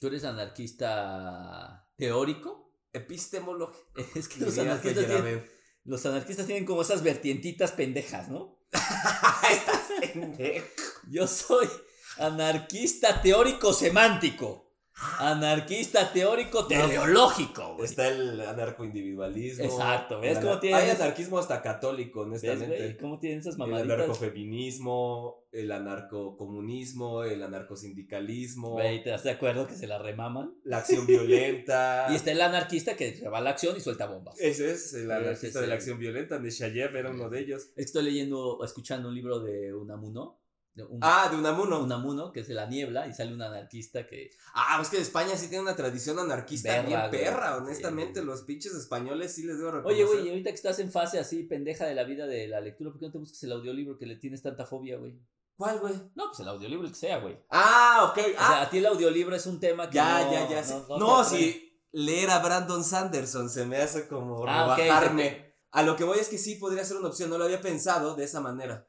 ¿Tú 0.00 0.06
eres 0.06 0.24
anarquista 0.24 1.86
teórico? 1.96 2.72
Epistemología. 2.90 3.84
Es 4.14 4.28
que 4.28 4.40
los 4.40 4.56
anarquistas, 4.58 5.06
tienen, 5.06 5.36
Estás 5.36 5.50
los 5.84 6.06
anarquistas 6.06 6.46
tienen 6.46 6.64
como 6.64 6.80
esas 6.80 7.02
vertientitas 7.02 7.72
pendejas, 7.72 8.30
¿no? 8.30 8.58
pendejo. 10.00 10.66
Yo 11.10 11.26
soy 11.26 11.68
anarquista 12.16 13.20
teórico 13.20 13.74
semántico. 13.74 14.69
Anarquista 15.18 16.12
teórico 16.12 16.66
teleológico, 16.66 17.74
güey. 17.76 17.84
Está 17.86 18.08
el 18.08 18.40
anarcoindividualismo. 18.40 19.64
Exacto, 19.64 20.20
¿ves 20.20 20.36
El 20.38 20.44
cómo 20.44 20.58
tiene 20.60 20.76
Hay 20.76 20.90
anarquismo 20.90 21.38
hasta 21.38 21.62
católico, 21.62 22.20
¿Ves, 22.20 22.42
honestamente. 22.44 22.76
güey? 22.84 22.96
¿Cómo 22.98 23.18
tienen 23.18 23.40
esas 23.40 23.54
El 23.54 23.58
mamaditas? 23.60 23.92
anarcofeminismo, 23.94 25.46
el 25.52 25.72
anarcocomunismo, 25.72 27.24
el 27.24 27.42
anarcosindicalismo, 27.42 28.70
Güey, 28.72 29.02
¿te 29.02 29.10
das 29.10 29.24
de 29.24 29.30
acuerdo 29.30 29.66
que 29.66 29.74
se 29.74 29.86
la 29.86 29.98
remaman? 29.98 30.54
la 30.64 30.78
acción 30.78 31.06
violenta. 31.06 32.06
Y 32.10 32.16
está 32.16 32.32
el 32.32 32.40
anarquista 32.40 32.96
que 32.96 33.14
se 33.14 33.28
va 33.28 33.38
a 33.38 33.40
la 33.40 33.50
acción 33.50 33.76
y 33.76 33.80
suelta 33.80 34.06
bombas. 34.06 34.38
Ese 34.40 34.72
es 34.72 34.94
el 34.94 35.10
anarquista 35.10 35.60
de 35.60 35.66
la 35.66 35.74
el- 35.74 35.78
acción 35.78 35.98
violenta, 35.98 36.38
Neshayev 36.38 36.94
era 36.96 37.10
uno 37.10 37.28
de 37.30 37.40
ellos. 37.40 37.70
Estoy 37.76 38.04
leyendo 38.04 38.62
escuchando 38.64 39.08
un 39.08 39.14
libro 39.14 39.40
de 39.40 39.72
Unamuno. 39.74 40.39
De 40.74 40.84
un, 40.84 41.00
Ah, 41.02 41.28
de 41.30 41.36
Unamuno. 41.36 41.80
Unamuno, 41.80 42.30
que 42.32 42.40
es 42.40 42.48
de 42.48 42.54
la 42.54 42.66
niebla, 42.66 43.06
y 43.08 43.12
sale 43.12 43.34
un 43.34 43.42
anarquista 43.42 44.06
que. 44.06 44.30
Ah, 44.54 44.78
es 44.80 44.88
que 44.88 44.98
España 44.98 45.36
sí 45.36 45.48
tiene 45.48 45.62
una 45.62 45.74
tradición 45.74 46.18
anarquista 46.18 46.68
Perra, 46.70 47.08
bien 47.08 47.10
perra, 47.10 47.56
honestamente. 47.56 48.22
Los 48.22 48.42
pinches 48.42 48.74
españoles 48.74 49.34
sí 49.34 49.42
les 49.42 49.58
debo 49.58 49.72
reconocer. 49.72 50.04
Oye, 50.04 50.12
güey, 50.14 50.26
y 50.26 50.30
ahorita 50.30 50.50
que 50.50 50.56
estás 50.56 50.78
en 50.78 50.92
fase 50.92 51.18
así 51.18 51.42
pendeja 51.42 51.86
de 51.86 51.94
la 51.94 52.04
vida 52.04 52.26
de 52.26 52.46
la 52.46 52.60
lectura, 52.60 52.90
¿por 52.90 53.00
qué 53.00 53.06
no 53.06 53.12
te 53.12 53.18
buscas 53.18 53.42
el 53.42 53.52
audiolibro 53.52 53.98
que 53.98 54.06
le 54.06 54.16
tienes 54.16 54.42
tanta 54.42 54.64
fobia, 54.64 54.96
güey? 54.96 55.18
¿Cuál, 55.56 55.80
güey? 55.80 55.92
No, 56.14 56.26
pues 56.28 56.40
el 56.40 56.48
audiolibro 56.48 56.86
el 56.86 56.92
que 56.92 56.98
sea, 56.98 57.18
güey. 57.18 57.36
Ah, 57.50 58.08
ok. 58.10 58.18
O 58.18 58.20
Ah, 58.38 58.46
sea, 58.48 58.62
a 58.62 58.70
ti 58.70 58.78
el 58.78 58.86
audiolibro 58.86 59.34
es 59.36 59.46
un 59.46 59.58
tema 59.60 59.90
que. 59.90 59.96
ya, 59.96 60.24
no- 60.24 60.32
ya, 60.32 60.48
ya. 60.48 60.84
no- 60.98 61.24
si 61.24 61.66
leer 61.92 62.30
a 62.30 62.38
Brandon 62.38 62.84
Sanderson 62.84 63.50
se 63.50 63.66
me 63.66 63.76
hace 63.78 64.06
como 64.08 64.46
Ah, 64.46 64.76
rebajarme. 64.76 65.50
A 65.72 65.82
lo 65.82 65.96
que 65.96 66.04
voy 66.04 66.18
es 66.18 66.28
que 66.28 66.38
sí 66.38 66.54
podría 66.54 66.84
ser 66.84 66.96
una 66.96 67.08
opción, 67.08 67.28
no 67.30 67.38
lo 67.38 67.44
había 67.44 67.60
pensado 67.60 68.14
de 68.14 68.24
esa 68.24 68.40
manera. 68.40 68.88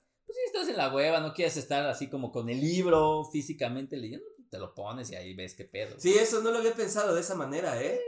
Estás 0.53 0.67
en 0.69 0.77
la 0.77 0.93
hueva, 0.93 1.19
no 1.19 1.33
quieres 1.33 1.57
estar 1.57 1.85
así 1.87 2.07
como 2.09 2.31
con 2.31 2.49
el 2.49 2.59
libro 2.59 3.23
físicamente 3.31 3.95
leyendo, 3.97 4.25
te 4.49 4.57
lo 4.59 4.73
pones 4.73 5.09
y 5.11 5.15
ahí 5.15 5.33
ves 5.33 5.55
qué 5.55 5.65
pedo. 5.65 5.95
Sí, 5.99 6.13
eso 6.13 6.41
no 6.41 6.51
lo 6.51 6.57
había 6.57 6.73
pensado 6.73 7.13
de 7.15 7.21
esa 7.21 7.35
manera, 7.35 7.81
¿eh? 7.81 7.99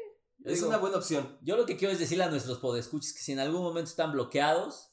Es 0.43 0.55
digo, 0.55 0.67
una 0.67 0.77
buena 0.77 0.97
opción. 0.97 1.37
Yo 1.41 1.55
lo 1.55 1.65
que 1.65 1.77
quiero 1.77 1.93
es 1.93 1.99
decirle 1.99 2.25
a 2.25 2.29
nuestros 2.29 2.59
podescuchos 2.59 3.13
que 3.13 3.19
si 3.21 3.31
en 3.31 3.39
algún 3.39 3.61
momento 3.61 3.89
están 3.89 4.11
bloqueados, 4.11 4.89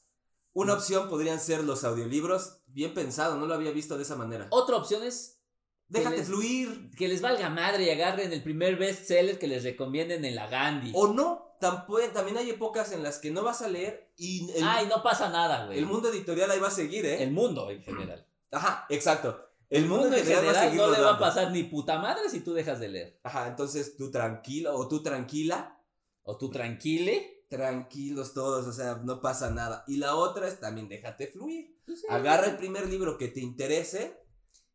Una 0.53 0.75
opción 0.75 1.09
podrían 1.09 1.39
ser 1.41 1.63
los 1.65 1.85
audiolibros. 1.85 2.59
Bien 2.67 2.93
pensado, 2.95 3.37
no 3.37 3.47
lo 3.47 3.55
había 3.55 3.71
visto 3.73 3.97
de 3.97 4.03
esa 4.05 4.17
manera. 4.17 4.47
otra 4.51 4.77
opción 4.77 5.03
es 5.03 5.41
Déjate 5.89 6.19
les- 6.19 6.27
fluir. 6.27 6.91
que 6.97 7.09
les 7.09 7.21
valga 7.21 7.49
madre 7.51 7.85
y 7.85 7.91
agarren 7.91 8.33
el 8.33 8.43
primer 8.45 8.77
bestseller 8.77 9.39
que 9.41 9.49
les 9.49 9.65
recomienden 9.65 10.25
en 10.25 10.37
la 10.37 10.47
Gandhi. 10.49 10.93
O 10.95 11.09
no. 11.13 11.50
Tampoco, 11.61 12.01
también 12.13 12.39
hay 12.39 12.51
épocas 12.51 12.91
en 12.93 13.03
las 13.03 13.19
que 13.19 13.31
no 13.31 13.43
vas 13.43 13.61
a 13.63 13.69
leer 13.69 14.13
y 14.17 14.51
el, 14.53 14.65
Ay, 14.65 14.87
no 14.87 15.03
pasa 15.03 15.29
nada, 15.29 15.67
güey. 15.67 15.79
el 15.79 15.87
mundo 15.87 16.09
editorial 16.09 16.51
ahí 16.51 16.59
va 16.59 16.69
a 16.69 16.73
seguir, 16.73 17.05
¿eh? 17.07 17.23
El 17.23 17.33
mundo 17.33 17.71
en 17.71 17.83
general. 17.83 18.27
Ajá, 18.51 18.87
exacto. 18.89 19.47
El 19.69 19.87
mundo 19.87 20.07
en 20.17 20.25
general 20.25 20.55
no 20.55 20.61
seguir 20.61 20.81
le 20.99 21.01
va 21.05 21.15
a 21.15 21.19
pasar 21.19 21.53
ni 21.53 21.63
puta 21.65 21.99
madre 21.99 22.29
si 22.31 22.41
tú 22.41 22.55
dejas 22.55 22.81
de 22.81 22.89
leer. 22.89 23.21
Ajá, 23.23 23.47
entonces 23.47 23.97
tú 23.97 24.11
tranquilo 24.11 24.75
o 24.75 24.89
tú 24.89 25.03
tranquila. 25.03 25.79
O 26.23 26.37
tú 26.39 26.51
tranquile. 26.51 27.45
Tranquilos 27.49 28.33
todos, 28.33 28.67
o 28.67 28.73
sea, 28.73 29.01
no 29.05 29.21
pasa 29.21 29.51
nada. 29.51 29.85
Y 29.87 29.97
la 29.97 30.15
otra 30.17 30.49
es 30.49 30.61
también 30.61 30.89
déjate 30.89 31.27
fluir. 31.27 31.77
Pues 31.85 32.01
sí. 32.01 32.07
Agarra 32.09 32.47
el 32.47 32.57
primer 32.57 32.89
libro 32.89 33.19
que 33.19 33.29
te 33.29 33.41
interese. 33.41 34.17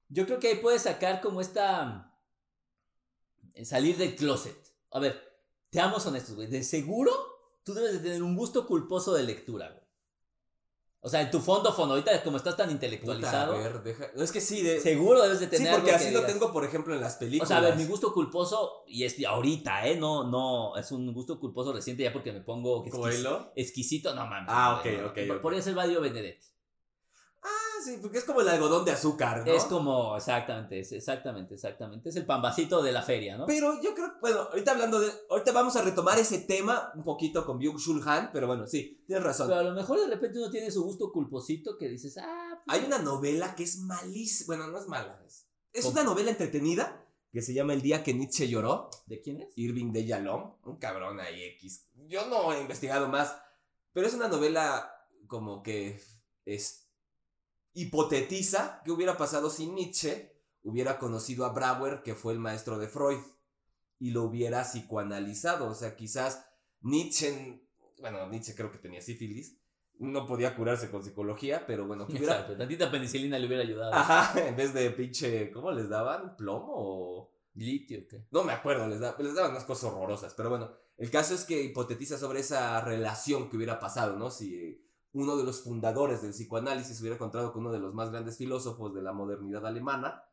Yo 0.10 0.26
creo 0.26 0.40
que 0.40 0.50
ahí 0.50 0.56
puedes 0.56 0.84
sacar 0.84 1.20
como 1.22 1.42
esta. 1.42 2.14
eh, 3.56 3.66
Salir 3.66 3.98
del 3.98 4.16
closet. 4.16 4.56
A 4.92 5.00
ver, 5.00 5.35
seamos 5.76 6.06
honestos, 6.06 6.36
güey. 6.36 6.48
De 6.48 6.64
seguro, 6.64 7.12
tú 7.64 7.74
debes 7.74 7.94
de 7.94 8.00
tener 8.00 8.24
un 8.24 8.36
gusto 8.36 8.66
culposo 8.66 9.14
de 9.14 9.24
lectura, 9.24 9.70
güey. 9.70 9.86
O 11.02 11.08
sea, 11.10 11.22
en 11.22 11.30
tu 11.30 11.40
fondo, 11.40 11.72
fondo, 11.72 11.94
ahorita 11.94 12.24
como 12.24 12.38
estás 12.38 12.58
tan 12.58 12.66
Puta, 12.66 12.74
intelectualizado, 12.74 13.54
a 13.54 13.58
ver, 13.60 13.84
deja- 13.84 14.10
Es 14.16 14.32
que 14.32 14.42
sí, 14.42 14.64
de... 14.64 14.80
seguro 14.80 15.22
debes 15.22 15.40
de 15.40 15.46
Sí, 15.46 15.52
tener 15.52 15.74
porque 15.76 15.92
algo 15.92 16.04
así 16.04 16.12
lo 16.12 16.20
digas, 16.22 16.34
tengo, 16.34 16.52
por 16.52 16.66
ejemplo, 16.66 16.96
en 16.96 17.02
las 17.02 17.18
O 17.18 17.20
películas. 17.20 17.48
sea, 17.48 17.58
a 17.58 17.62
ver, 17.62 17.76
mi 17.76 17.86
gusto 17.86 18.12
culposo, 18.12 18.84
y 18.88 19.04
es 19.04 19.24
ahorita, 19.24 19.86
¿eh? 19.88 19.98
No, 19.98 20.24
no, 20.24 20.76
es 20.78 20.92
un 20.92 21.14
gusto 21.14 21.40
culposo 21.40 21.72
reciente 21.74 22.02
ya 22.02 22.12
porque 22.12 22.32
me 22.34 22.42
pongo 22.42 22.84
exquis- 22.84 23.52
exquisito, 23.56 24.16
no 24.16 24.26
mames. 24.26 24.50
Ah, 24.52 24.80
ok, 24.80 25.12
ok, 25.12 25.18
no. 25.28 25.34
ok. 25.36 25.42
Podría 25.42 25.62
ser 25.62 25.76
Badio 25.76 26.02
Benedetti. 26.02 26.44
Sí, 27.84 28.00
porque 28.02 28.18
es 28.18 28.24
como 28.24 28.42
el 28.42 28.48
algodón 28.48 28.86
de 28.86 28.92
azúcar, 28.92 29.46
¿no? 29.46 29.52
Es 29.52 29.66
como, 29.66 30.16
exactamente, 30.16 30.80
es 30.80 30.92
exactamente, 30.92 31.56
exactamente. 31.56 32.10
Es 32.10 32.16
el 32.16 32.26
pambacito 32.26 32.82
de 32.82 32.92
la 32.92 33.02
feria, 33.02 33.38
¿no? 33.38 33.46
Pero 33.46 33.82
yo 33.82 33.94
creo, 33.94 34.14
bueno, 34.22 34.40
ahorita 34.52 34.72
hablando 34.72 35.00
de... 35.00 35.12
Ahorita 35.30 35.52
vamos 35.52 35.76
a 35.76 35.82
retomar 35.82 36.18
ese 36.18 36.40
tema 36.40 36.92
un 36.96 37.04
poquito 37.04 37.46
con 37.46 37.60
Byung-Chul 37.60 38.02
Han, 38.06 38.32
pero 38.32 38.48
bueno, 38.48 38.66
sí, 38.68 39.04
tienes 39.06 39.24
razón. 39.24 39.48
Pero 39.48 39.60
a 39.60 39.64
lo 39.64 39.74
mejor 39.74 40.00
de 40.00 40.08
repente 40.08 40.40
uno 40.40 40.50
tiene 40.50 40.72
su 40.72 40.84
gusto 40.84 41.12
culposito 41.12 41.78
que 41.78 41.90
dices, 41.90 42.18
ah, 42.18 42.62
pues, 42.66 42.78
Hay 42.78 42.86
una 42.86 43.00
novela 43.00 43.56
que 43.56 43.64
es 43.64 43.80
malísima, 43.80 44.48
bueno, 44.48 44.68
no 44.72 44.80
es 44.80 44.88
mala, 44.88 45.22
es, 45.26 45.48
es 45.74 45.86
una 45.86 46.04
novela 46.04 46.32
entretenida 46.32 47.06
que 47.32 47.42
se 47.42 47.54
llama 47.54 47.74
El 47.74 47.82
día 47.82 48.02
que 48.02 48.14
Nietzsche 48.14 48.48
lloró, 48.48 48.90
¿de 49.08 49.22
quién 49.22 49.42
es? 49.42 49.50
Irving 49.58 49.92
de 49.92 50.06
Yalom, 50.06 50.56
un 50.64 50.78
cabrón 50.78 51.20
ahí 51.20 51.44
X. 51.58 51.90
Yo 52.08 52.28
no 52.28 52.54
he 52.54 52.62
investigado 52.62 53.10
más, 53.10 53.36
pero 53.92 54.08
es 54.08 54.14
una 54.14 54.30
novela 54.30 54.90
como 55.28 55.62
que 55.62 56.00
es 56.46 56.85
hipotetiza 57.76 58.82
qué 58.84 58.92
hubiera 58.92 59.18
pasado 59.18 59.50
si 59.50 59.68
Nietzsche 59.68 60.34
hubiera 60.64 60.98
conocido 60.98 61.46
a 61.46 61.50
Brauer, 61.50 62.02
que 62.02 62.16
fue 62.16 62.34
el 62.34 62.40
maestro 62.40 62.80
de 62.80 62.88
Freud, 62.88 63.20
y 64.00 64.10
lo 64.12 64.24
hubiera 64.24 64.64
psicoanalizado, 64.64 65.68
o 65.70 65.76
sea, 65.76 65.96
quizás 65.96 66.46
Nietzsche, 66.82 67.62
bueno, 68.00 68.28
Nietzsche 68.30 68.56
creo 68.56 68.72
que 68.72 68.80
tenía 68.80 69.02
sífilis, 69.02 69.60
no 70.00 70.26
podía 70.26 70.56
curarse 70.56 70.90
con 70.92 71.04
psicología, 71.04 71.66
pero 71.66 71.86
bueno, 71.88 72.06
que 72.08 72.14
hubiera 72.18 72.34
Exacto, 72.34 72.58
tantita 72.58 72.92
penicilina 72.92 73.40
le 73.40 73.48
hubiera 73.48 73.64
ayudado. 73.64 73.94
Ajá, 73.94 74.48
en 74.48 74.56
vez 74.56 74.74
de 74.74 74.90
pinche, 74.92 75.52
¿cómo 75.52 75.72
les 75.72 75.88
daban? 75.88 76.36
¿Plomo 76.36 76.74
o...? 76.76 77.32
Litio, 77.58 78.06
¿qué? 78.10 78.28
No 78.32 78.44
me 78.44 78.52
acuerdo, 78.52 78.86
les, 78.86 79.00
da- 79.00 79.16
les 79.18 79.34
daban 79.34 79.52
unas 79.52 79.64
cosas 79.64 79.86
horrorosas, 79.94 80.34
pero 80.34 80.50
bueno, 80.50 80.72
el 80.98 81.10
caso 81.10 81.34
es 81.34 81.46
que 81.46 81.64
hipotetiza 81.64 82.18
sobre 82.18 82.42
esa 82.42 82.82
relación 82.82 83.50
que 83.50 83.56
hubiera 83.56 83.80
pasado, 83.80 84.18
¿no? 84.18 84.30
Si 84.30 84.85
uno 85.16 85.38
de 85.38 85.44
los 85.44 85.62
fundadores 85.64 86.22
del 86.22 86.32
psicoanálisis 86.32 87.00
hubiera 87.00 87.16
encontrado 87.16 87.52
con 87.54 87.62
uno 87.62 87.72
de 87.72 87.80
los 87.80 87.94
más 87.94 88.12
grandes 88.12 88.38
filósofos 88.38 88.94
de 88.94 89.02
la 89.02 89.14
modernidad 89.14 89.66
alemana. 89.66 90.24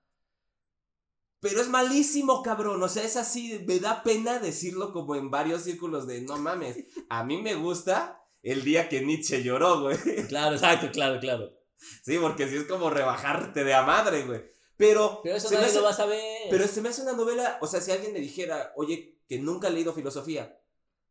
Pero 1.41 1.61
es 1.61 1.69
malísimo, 1.69 2.43
cabrón, 2.43 2.83
o 2.83 2.89
sea, 2.89 3.03
es 3.05 3.17
así, 3.17 3.65
me 3.67 3.81
da 3.81 4.03
pena 4.03 4.39
decirlo 4.39 4.93
como 4.93 5.17
en 5.17 5.31
varios 5.31 5.63
círculos 5.63 6.07
de, 6.07 6.21
no 6.21 6.37
mames, 6.37 6.85
a 7.09 7.25
mí 7.25 7.41
me 7.43 7.55
gusta 7.57 8.23
el 8.43 8.63
día 8.65 8.89
que 8.89 9.03
Nietzsche 9.05 9.43
lloró, 9.43 9.81
güey. 9.83 9.97
Claro, 10.29 10.55
exacto, 10.55 10.89
claro, 10.93 11.19
claro. 11.21 11.51
Sí, 12.05 12.19
porque 12.21 12.49
si 12.49 12.57
es 12.57 12.65
como 12.65 12.91
rebajarte 12.91 13.65
de 13.65 13.75
a 13.75 13.83
madre, 13.83 14.25
güey. 14.25 14.41
Pero, 14.77 15.21
Pero 15.23 15.37
eso 15.37 15.49
se 15.49 15.59
me 15.59 15.65
hace- 15.65 15.77
lo 15.79 15.85
va 15.85 15.91
a 15.91 15.95
saber. 15.95 16.21
pero 16.51 16.67
se 16.67 16.81
me 16.81 16.89
hace 16.89 17.03
una 17.03 17.13
novela, 17.13 17.59
o 17.61 17.67
sea, 17.67 17.81
si 17.81 17.91
alguien 17.93 18.13
me 18.13 18.21
dijera, 18.21 18.73
oye, 18.77 19.21
que 19.29 19.39
nunca 19.39 19.67
ha 19.69 19.71
leído 19.71 19.93
filosofía, 19.93 20.59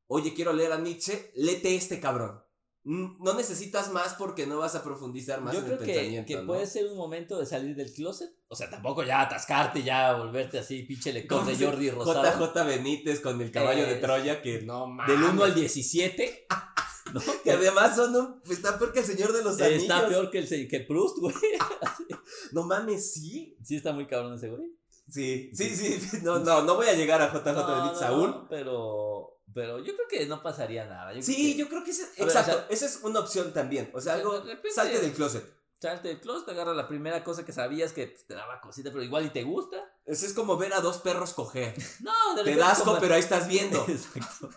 oye, 0.08 0.34
quiero 0.34 0.52
leer 0.54 0.72
a 0.74 0.78
Nietzsche, 0.80 1.32
léete 1.36 1.76
este 1.76 2.00
cabrón. 2.00 2.42
Mm, 2.84 3.24
No 3.24 3.34
necesitas 3.36 3.92
más 3.92 4.16
porque 4.16 4.48
no 4.48 4.58
vas 4.58 4.74
a 4.76 4.84
profundizar 4.84 5.40
más 5.42 5.54
Yo 5.54 5.60
en 5.60 5.66
creo 5.66 5.78
el 5.80 5.86
que, 5.86 5.94
pensamiento. 5.94 6.28
que 6.28 6.36
¿no? 6.36 6.48
puede 6.48 6.66
ser 6.66 6.88
un 6.88 6.98
momento 6.98 7.38
de 7.40 7.46
salir 7.46 7.76
del 7.76 7.94
closet. 7.94 8.30
O 8.48 8.56
sea, 8.56 8.70
tampoco 8.70 9.04
ya 9.04 9.22
atascarte, 9.22 9.84
ya 9.84 10.14
volverte 10.14 10.60
así, 10.60 10.84
pinche 10.84 11.14
lector 11.14 11.40
¿Cómo 11.46 11.52
de 11.56 11.66
Jordi 11.66 11.90
Rosado. 11.92 12.48
JJ 12.54 12.66
Benítez 12.66 13.20
con 13.20 13.40
el 13.42 13.52
caballo 13.52 13.86
de 13.86 13.96
Troya, 13.96 14.42
que 14.42 14.62
no 14.64 14.88
mames. 14.88 15.16
Del 15.20 15.24
1 15.30 15.44
al 15.44 15.54
17. 15.56 16.48
¿no? 17.14 17.22
Que 17.44 17.52
además 17.52 17.96
son 17.96 18.16
un, 18.16 18.42
está 18.50 18.78
peor 18.80 18.94
que 18.94 19.00
el 19.00 19.06
Señor 19.06 19.34
de 19.34 19.44
los 19.44 19.60
Anillos. 19.62 19.82
Está 19.84 20.08
peor 20.08 20.32
que, 20.32 20.40
el, 20.40 20.68
que 20.68 20.80
Proust, 20.82 21.18
güey. 21.20 21.36
No 22.54 22.64
mames, 22.64 23.14
sí. 23.14 23.56
Sí, 23.64 23.76
está 23.76 23.92
muy 23.94 24.08
cabrón 24.08 24.34
ese 24.36 24.50
güey. 24.50 24.64
Sí, 25.10 25.52
sí, 25.54 25.76
sí. 25.76 26.20
No, 26.24 26.40
no, 26.40 26.64
no 26.64 26.76
voy 26.76 26.88
a 26.88 26.94
llegar 26.94 27.22
a 27.22 27.28
JJ 27.32 27.54
No, 27.54 27.68
Benítez 27.84 28.02
aún. 28.04 28.30
no, 28.32 28.48
pero, 28.50 29.41
pero 29.54 29.80
yo 29.80 29.94
creo 29.96 30.08
que 30.10 30.26
no 30.26 30.42
pasaría 30.42 30.86
nada. 30.86 31.14
Yo 31.14 31.22
Sí, 31.22 31.54
que- 31.54 31.58
yo 31.60 31.70
creo 31.70 31.84
que 31.84 31.92
ese, 31.92 32.04
ver, 32.04 32.28
exacto, 32.28 32.52
o 32.52 32.56
sea- 32.56 32.66
esa 32.70 32.86
es 32.86 33.00
una 33.04 33.20
opción 33.20 33.54
también. 33.54 33.90
O 33.94 34.02
sea, 34.02 34.14
algo, 34.14 34.40
de 34.40 34.56
repente- 34.56 34.72
salte 34.72 35.00
del 35.00 35.14
closet. 35.14 35.46
Salte 35.82 36.10
del 36.10 36.20
closet, 36.22 36.48
agarra 36.50 36.74
la 36.76 36.88
primera 36.88 37.24
cosa 37.24 37.44
que 37.44 37.52
sabías 37.54 37.92
que 37.92 38.08
pues, 38.08 38.28
te 38.28 38.36
daba 38.36 38.62
cosita, 38.62 38.92
pero 38.92 39.04
igual 39.04 39.26
y 39.26 39.30
te 39.32 39.42
gusta. 39.44 39.78
Eso 40.06 40.26
es 40.28 40.34
como 40.34 40.56
ver 40.58 40.74
a 40.74 40.80
dos 40.82 41.00
perros 41.00 41.34
coger. 41.34 41.74
No, 42.02 42.36
de 42.36 42.44
Te 42.44 42.62
asco, 42.62 42.86
como- 42.86 43.00
pero 43.00 43.16
ahí 43.16 43.20
estás 43.22 43.48
viendo. 43.48 43.84
Exacto. 43.88 44.50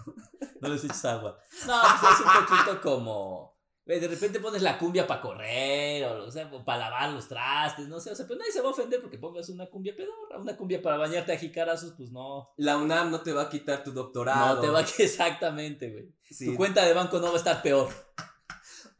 No 0.60 0.68
les 0.68 0.84
eches 0.84 1.04
agua. 1.06 1.38
No, 1.66 1.82
pues 2.00 2.12
es 2.12 2.20
un 2.20 2.46
poquito 2.46 2.80
como. 2.82 3.53
De 3.86 4.08
repente 4.08 4.40
pones 4.40 4.62
la 4.62 4.78
cumbia 4.78 5.06
para 5.06 5.20
correr, 5.20 6.06
o, 6.06 6.24
o 6.24 6.30
sea, 6.30 6.50
para 6.64 6.78
lavar 6.88 7.12
los 7.12 7.28
trastes, 7.28 7.86
no 7.86 8.00
sé, 8.00 8.12
o 8.12 8.14
sea, 8.14 8.26
pues 8.26 8.38
nadie 8.38 8.50
se 8.50 8.62
va 8.62 8.68
a 8.68 8.72
ofender 8.72 9.02
porque 9.02 9.18
pongas 9.18 9.50
una 9.50 9.66
cumbia 9.66 9.94
pedorra, 9.94 10.38
una 10.38 10.56
cumbia 10.56 10.80
para 10.80 10.96
bañarte 10.96 11.32
a 11.32 11.38
jicarazos, 11.38 11.92
pues 11.94 12.10
no. 12.10 12.50
La 12.56 12.78
UNAM 12.78 13.10
no 13.10 13.20
te 13.20 13.32
va 13.32 13.42
a 13.42 13.48
quitar 13.50 13.84
tu 13.84 13.92
doctorado. 13.92 14.56
No 14.56 14.60
te 14.62 14.68
va 14.70 14.80
a 14.80 14.84
que 14.86 15.02
exactamente, 15.04 15.90
güey. 15.90 16.14
Sí. 16.30 16.46
Tu 16.46 16.56
cuenta 16.56 16.82
de 16.86 16.94
banco 16.94 17.18
no 17.18 17.26
va 17.26 17.34
a 17.34 17.36
estar 17.36 17.62
peor. 17.62 17.90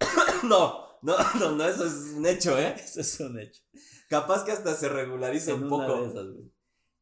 No, 0.44 0.98
no, 1.00 1.16
no, 1.38 1.52
no, 1.52 1.66
eso 1.66 1.86
es 1.86 2.14
un 2.14 2.26
hecho, 2.26 2.58
¿eh? 2.58 2.74
Eso 2.84 3.00
es 3.00 3.20
un 3.20 3.38
hecho. 3.38 3.62
Capaz 4.08 4.44
que 4.44 4.52
hasta 4.52 4.74
se 4.74 4.90
regulariza 4.90 5.52
En 5.52 5.62
un 5.64 5.68
poco. 5.70 6.02
de 6.02 6.10
esas, 6.10 6.26
güey. 6.26 6.52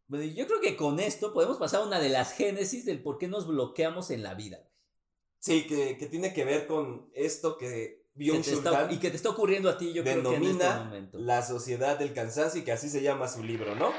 Bueno, 0.06 0.24
yo 0.26 0.46
creo 0.46 0.60
que 0.60 0.76
con 0.76 1.00
esto 1.00 1.32
podemos 1.32 1.56
pasar 1.56 1.80
a 1.80 1.84
una 1.84 1.98
de 1.98 2.08
las 2.08 2.32
génesis 2.32 2.84
del 2.84 3.02
por 3.02 3.18
qué 3.18 3.28
nos 3.28 3.46
bloqueamos 3.46 4.10
en 4.10 4.22
la 4.22 4.34
vida. 4.34 4.58
Sí, 5.42 5.66
que, 5.66 5.98
que 5.98 6.07
tiene 6.07 6.33
que 6.33 6.44
ver 6.44 6.68
con 6.68 7.11
esto 7.14 7.59
que 7.59 8.05
Byung 8.14 8.44
y 8.90 8.98
que 8.98 9.11
te 9.11 9.16
está 9.16 9.31
ocurriendo 9.31 9.68
a 9.68 9.76
ti, 9.76 9.92
yo 9.92 10.05
creo 10.05 10.22
que 10.22 10.37
en 10.37 10.42
este 10.44 10.52
denomina 10.52 10.85
momento. 10.85 11.18
la 11.18 11.42
sociedad 11.42 11.98
del 11.98 12.12
cansancio 12.12 12.61
y 12.61 12.64
que 12.64 12.70
así 12.70 12.88
se 12.88 13.02
llama 13.02 13.26
su 13.26 13.42
libro, 13.42 13.74
¿no? 13.74 13.92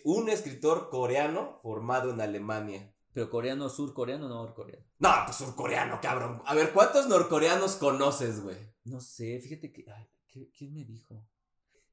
Es 0.00 0.06
un 0.06 0.28
escritor 0.28 0.88
coreano 0.90 1.58
formado 1.62 2.10
en 2.10 2.20
Alemania. 2.20 2.92
Pero 3.12 3.28
coreano, 3.28 3.68
surcoreano, 3.68 4.28
no 4.28 4.36
norcoreano. 4.36 4.84
No, 4.98 5.10
pues 5.24 5.36
surcoreano, 5.36 6.00
cabrón. 6.00 6.40
A 6.46 6.54
ver, 6.54 6.72
¿cuántos 6.72 7.08
norcoreanos 7.08 7.76
conoces, 7.76 8.40
güey? 8.42 8.56
No 8.84 9.00
sé, 9.00 9.40
fíjate 9.40 9.72
que. 9.72 9.84
ay, 9.90 10.08
¿qué- 10.26 10.50
¿Quién 10.56 10.72
me 10.74 10.84
dijo? 10.84 11.26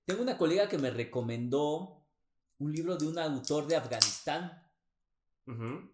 Tengo 0.05 0.21
una 0.21 0.37
colega 0.37 0.69
que 0.69 0.77
me 0.77 0.91
recomendó 0.91 2.05
un 2.59 2.71
libro 2.71 2.95
de 2.97 3.07
un 3.07 3.17
autor 3.19 3.67
de 3.67 3.75
Afganistán. 3.75 4.63
Ujú. 5.47 5.91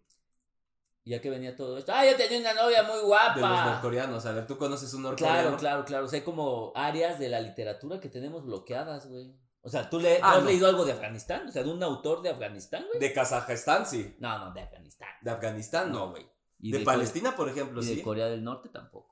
Ya 1.05 1.19
que 1.21 1.29
venía 1.29 1.55
todo 1.55 1.77
esto. 1.77 1.91
¡Ah, 1.93 2.05
yo 2.05 2.15
tenía 2.15 2.39
una 2.39 2.53
novia 2.53 2.83
muy 2.83 2.99
guapa! 3.01 3.35
De 3.35 3.41
los 3.41 3.65
norcoreanos. 3.65 4.25
A 4.25 4.31
ver, 4.31 4.47
¿tú 4.47 4.57
conoces 4.57 4.93
un 4.93 5.03
norcoreano? 5.03 5.41
Claro, 5.41 5.57
claro, 5.57 5.85
claro. 5.85 6.05
O 6.05 6.07
sea, 6.07 6.19
hay 6.19 6.25
como 6.25 6.71
áreas 6.75 7.19
de 7.19 7.27
la 7.29 7.41
literatura 7.41 7.99
que 7.99 8.07
tenemos 8.09 8.45
bloqueadas, 8.45 9.07
güey. 9.09 9.35
O 9.65 9.69
sea, 9.69 9.89
¿tú, 9.89 9.99
le, 9.99 10.15
tú 10.17 10.21
Ah, 10.25 10.33
has 10.33 10.43
no. 10.43 10.49
leído 10.49 10.67
algo 10.67 10.83
de 10.85 10.91
Afganistán? 10.91 11.47
O 11.47 11.51
sea, 11.51 11.63
de 11.63 11.71
un 11.71 11.81
autor 11.81 12.21
de 12.21 12.29
Afganistán, 12.29 12.85
güey. 12.87 12.99
De 12.99 13.13
Kazajstán, 13.13 13.85
sí. 13.87 14.15
No, 14.19 14.37
no, 14.37 14.53
de 14.53 14.61
Afganistán. 14.61 15.07
De 15.21 15.31
Afganistán, 15.31 15.91
no, 15.91 16.11
güey. 16.11 16.25
De, 16.59 16.79
Palestina, 16.81 17.35
por 17.35 17.49
ejemplo, 17.49 17.81
Y 17.81 17.85
de 17.85 17.95
sí. 17.95 18.01
Corea 18.01 18.27
del 18.27 18.43
Norte 18.43 18.69
tampoco. 18.69 19.11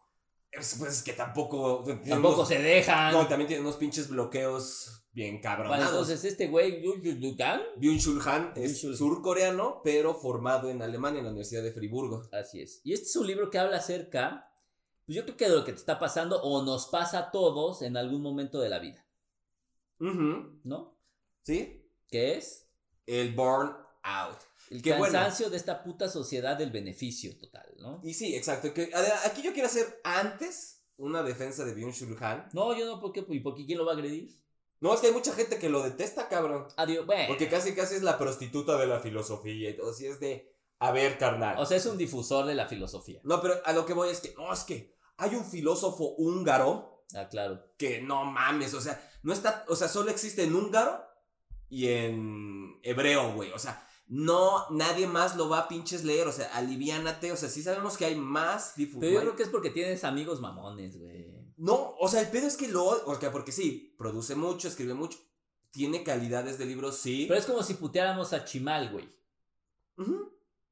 Es, 0.52 0.76
pues 0.78 0.92
es 0.98 1.04
que 1.04 1.14
tampoco. 1.14 1.84
Tampoco 2.08 2.36
unos- 2.36 2.48
se 2.50 2.62
dejan. 2.62 3.14
No, 3.14 3.28
también 3.28 3.48
tiene 3.48 3.62
unos 3.62 3.78
pinches 3.78 4.10
bloqueos 4.10 5.06
bien 5.14 5.36
Bueno, 5.36 5.44
cabronados. 5.44 5.90
entonces 5.90 6.24
este 6.26 6.48
güey, 6.48 6.82
Byung 6.82 8.00
Chul 8.00 8.22
Han 8.26 8.52
es 8.56 8.82
surcoreano, 8.82 9.82
pero 9.84 10.14
formado 10.16 10.70
en 10.70 10.82
Alemania, 10.82 11.20
en 11.20 11.26
la 11.26 11.32
Universidad 11.32 11.64
de 11.64 11.72
Friburgo. 11.72 12.24
Así 12.34 12.62
es. 12.62 12.82
Y 12.84 12.94
este 12.94 13.06
es 13.08 13.16
un 13.16 13.28
libro 13.28 13.50
que 13.50 13.60
habla 13.60 13.78
acerca, 13.78 14.50
pues 15.06 15.16
yo 15.16 15.24
creo 15.24 15.38
que 15.38 15.50
de 15.50 15.56
lo 15.56 15.64
que 15.66 15.72
te 15.74 15.78
está 15.80 16.00
pasando 16.00 16.42
o 16.42 16.64
nos 16.64 16.88
pasa 16.88 17.20
a 17.20 17.32
todos 17.32 17.82
en 17.82 17.96
algún 17.98 18.22
momento 18.22 18.60
de 18.62 18.70
la 18.70 18.80
vida, 18.80 19.06
Ujú, 20.02 20.60
¿no? 20.64 20.98
¿Sí? 21.44 21.88
Que 22.08 22.38
es 22.38 22.68
El 23.06 23.34
burn 23.34 23.74
out. 24.04 24.38
el 24.70 24.82
Qué 24.82 24.94
bueno. 24.94 25.14
cansancio 25.14 25.50
de 25.50 25.58
esta 25.58 25.84
puta 25.84 26.10
sociedad 26.10 26.58
del 26.58 26.72
beneficio 26.72 27.38
total, 27.38 27.68
¿no? 27.78 28.02
Y 28.04 28.14
sí, 28.14 28.36
exacto. 28.36 28.74
Que, 28.74 28.92
aquí 29.26 29.42
yo 29.42 29.54
quiero 29.54 29.68
hacer 29.68 30.02
antes 30.04 30.84
una 30.98 31.24
defensa 31.24 31.64
de 31.66 31.74
Byung 31.74 31.94
Chul 31.94 32.18
Han. 32.22 32.50
No, 32.54 32.78
yo 32.78 32.86
no, 32.86 33.00
¿por 33.00 33.12
qué? 33.12 33.26
¿Y 33.30 33.40
por 33.40 33.56
qué 33.56 33.66
quién 33.66 33.78
lo 33.78 33.86
va 33.86 33.92
a 33.94 33.96
agredir? 33.96 34.40
No, 34.80 34.94
es 34.94 35.00
que 35.00 35.08
hay 35.08 35.14
mucha 35.14 35.34
gente 35.34 35.60
que 35.60 35.70
lo 35.70 35.84
detesta, 35.84 36.28
cabrón. 36.28 36.68
Adiós, 36.78 37.06
bueno. 37.06 37.26
Porque 37.28 37.48
casi 37.48 37.74
casi 37.76 37.96
es 37.96 38.02
la 38.04 38.18
prostituta 38.18 38.78
de 38.78 38.88
la 38.88 39.00
filosofía 39.00 39.70
y 39.70 39.78
todo. 39.78 39.92
Así 39.92 40.08
es 40.08 40.20
de, 40.20 40.56
a 40.80 40.92
ver, 40.92 41.20
carnal. 41.20 41.58
O 41.60 41.66
sea, 41.68 41.78
es 41.78 41.86
un 41.86 41.98
difusor 42.00 42.46
de 42.48 42.56
la 42.56 42.66
filosofía. 42.68 43.20
no, 43.24 43.40
pero 43.42 43.56
a 43.64 43.74
lo 43.74 43.86
que 43.86 43.94
voy 43.94 44.10
es 44.10 44.20
que, 44.22 44.34
no, 44.36 44.52
es 44.52 44.64
que 44.64 44.96
hay 45.18 45.36
un 45.36 45.46
filósofo 45.46 46.16
húngaro 46.18 47.06
Ah, 47.14 47.28
claro. 47.30 47.62
que 47.78 48.02
no 48.02 48.24
mames, 48.26 48.74
o 48.74 48.82
sea, 48.82 49.00
no 49.24 49.34
está, 49.34 49.66
o 49.68 49.76
sea, 49.76 49.88
solo 49.88 50.12
existe 50.12 50.44
en 50.44 50.56
húngaro 50.56 51.04
y 51.70 51.88
en 51.88 52.80
hebreo, 52.84 53.34
güey. 53.34 53.52
O 53.52 53.60
sea, 53.60 53.88
no, 54.08 54.70
nadie 54.72 55.08
más 55.08 55.36
lo 55.38 55.48
va 55.48 55.60
a 55.60 55.68
pinches 55.68 56.04
leer, 56.04 56.28
o 56.28 56.32
sea, 56.32 56.54
aliviánate, 56.56 57.32
o 57.32 57.38
sea, 57.38 57.50
sí 57.50 57.64
sabemos 57.64 57.98
que 57.98 58.06
hay 58.06 58.16
más 58.16 58.76
difusión. 58.76 59.02
Pero 59.02 59.14
yo 59.14 59.22
creo 59.22 59.36
que 59.36 59.44
es 59.44 59.50
porque 59.50 59.70
tienes 59.70 60.04
amigos 60.04 60.42
mamones, 60.42 60.98
güey. 61.00 61.32
No, 61.58 61.96
o 62.00 62.08
sea, 62.08 62.22
el 62.22 62.30
pedo 62.30 62.48
es 62.48 62.58
que 62.58 62.68
lo, 62.68 62.84
o 62.86 63.20
sea, 63.20 63.32
porque 63.32 63.52
sí, 63.52 63.96
produce 63.98 64.36
mucho, 64.36 64.68
escribe 64.68 64.96
mucho, 64.96 65.20
tiene 65.70 66.04
calidades 66.04 66.58
de 66.58 66.66
libros, 66.66 66.98
sí. 66.98 67.26
Pero 67.28 67.40
es 67.40 67.46
como 67.46 67.64
si 67.64 67.76
puteáramos 67.76 68.34
a 68.34 68.44
Chimal, 68.44 68.92
güey. 68.92 69.10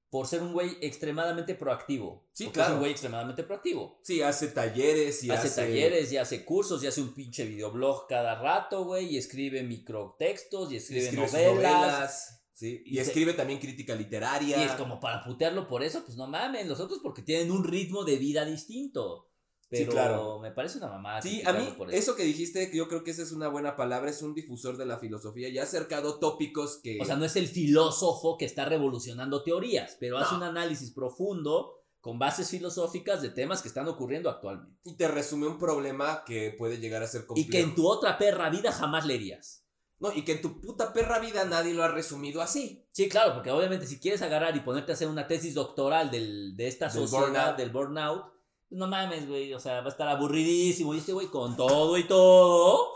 Por 0.09 0.25
ser 0.25 0.41
un 0.41 0.53
güey 0.53 0.75
extremadamente 0.81 1.53
proactivo. 1.53 2.27
Sí, 2.33 2.45
Porque 2.45 2.55
claro. 2.55 2.69
Es 2.69 2.73
un 2.73 2.79
güey 2.79 2.91
extremadamente 2.91 3.43
proactivo. 3.43 3.99
Sí, 4.03 4.21
hace 4.23 4.47
talleres 4.47 5.23
y 5.23 5.29
hace, 5.29 5.47
hace, 5.47 5.61
talleres 5.61 6.11
y 6.11 6.17
hace 6.17 6.43
cursos 6.43 6.83
y 6.83 6.87
hace 6.87 7.01
un 7.01 7.13
pinche 7.13 7.45
videoblog 7.45 8.07
cada 8.07 8.41
rato, 8.41 8.85
güey. 8.85 9.13
Y 9.13 9.17
escribe 9.17 9.61
microtextos 9.61 10.71
y 10.71 10.77
escribe, 10.77 11.11
novelas. 11.11 12.41
sí, 12.53 12.81
y, 12.85 12.93
Y 12.93 12.95
se- 12.95 13.01
escribe 13.01 13.33
también 13.33 13.59
crítica 13.59 13.93
literaria. 13.93 14.57
Y 14.57 14.63
es 14.63 14.71
como 14.71 14.99
para 14.99 15.23
putearlo 15.23 15.67
por 15.67 15.83
eso, 15.83 16.03
pues 16.03 16.17
no 16.17 16.27
mames. 16.27 16.65
Los 16.67 16.79
otros 16.79 16.99
porque 17.03 17.21
tienen 17.21 17.51
un 17.51 17.63
ritmo 17.63 18.03
de 18.03 18.15
vida 18.17 18.45
distinto. 18.45 19.28
Sí, 19.71 19.77
Pero 19.81 19.91
claro. 19.91 20.39
me 20.39 20.51
parece 20.51 20.79
una 20.79 20.87
mamada. 20.87 21.21
Sí, 21.21 21.43
a 21.45 21.53
mí 21.53 21.73
por 21.77 21.93
eso 21.93 22.15
que 22.15 22.23
dijiste, 22.23 22.71
yo 22.73 22.87
creo 22.87 23.03
que 23.03 23.11
esa 23.11 23.21
es 23.21 23.31
una 23.31 23.49
buena 23.49 23.75
palabra, 23.75 24.09
es 24.09 24.23
un 24.23 24.33
difusor 24.33 24.77
de 24.77 24.85
la 24.87 24.97
filosofía 24.97 25.47
y 25.49 25.59
ha 25.59 25.63
acercado 25.63 26.17
tópicos 26.17 26.79
que... 26.83 26.97
O 26.99 27.05
sea, 27.05 27.17
no 27.17 27.25
es 27.25 27.35
el 27.35 27.47
filósofo 27.47 28.35
que 28.37 28.45
está 28.45 28.65
revolucionando 28.65 29.43
teorías, 29.43 29.95
pero 29.99 30.17
hace 30.17 30.31
No. 30.31 30.37
un 30.37 30.43
análisis 30.43 30.91
profundo 30.91 31.75
con 32.01 32.17
bases 32.17 32.49
filosóficas 32.49 33.21
de 33.21 33.29
temas 33.29 33.61
que 33.61 33.67
están 33.67 33.87
ocurriendo 33.87 34.29
actualmente. 34.29 34.79
Y 34.85 34.95
te 34.95 35.07
resume 35.07 35.45
un 35.47 35.59
problema 35.59 36.23
que 36.25 36.55
puede 36.57 36.79
llegar 36.79 37.03
a 37.03 37.07
ser 37.07 37.25
complejo. 37.27 37.47
Y 37.47 37.51
que 37.51 37.59
en 37.61 37.75
tu 37.75 37.87
otra 37.87 38.17
perra 38.17 38.49
vida 38.49 38.71
jamás 38.71 39.05
leerías. 39.05 39.65
No, 39.99 40.11
y 40.13 40.23
que 40.23 40.31
en 40.31 40.41
tu 40.41 40.61
puta 40.61 40.93
perra 40.93 41.19
vida 41.19 41.43
nadie 41.45 41.73
lo 41.73 41.83
ha 41.83 41.89
resumido 41.89 42.41
así. 42.41 42.87
Sí, 42.93 43.09
claro, 43.09 43.33
porque 43.35 43.51
obviamente 43.51 43.85
si 43.85 43.99
quieres 43.99 44.21
agarrar 44.21 44.55
y 44.55 44.61
ponerte 44.61 44.93
a 44.93 44.95
hacer 44.95 45.09
una 45.09 45.27
tesis 45.27 45.53
doctoral 45.53 46.09
del, 46.09 46.55
de 46.55 46.67
esta 46.69 46.85
Del 46.87 46.93
sociedad 47.07 47.27
burnout. 47.27 47.57
del 47.57 47.69
burnout, 47.69 48.25
no 48.71 48.87
mames, 48.87 49.27
güey, 49.27 49.53
o 49.53 49.59
sea, 49.59 49.81
va 49.81 49.87
a 49.87 49.89
estar 49.89 50.07
aburridísimo. 50.07 50.93
Y 50.93 50.97
este 50.99 51.13
güey 51.13 51.27
con 51.27 51.55
todo 51.57 51.97
y 51.97 52.03
todo, 52.07 52.89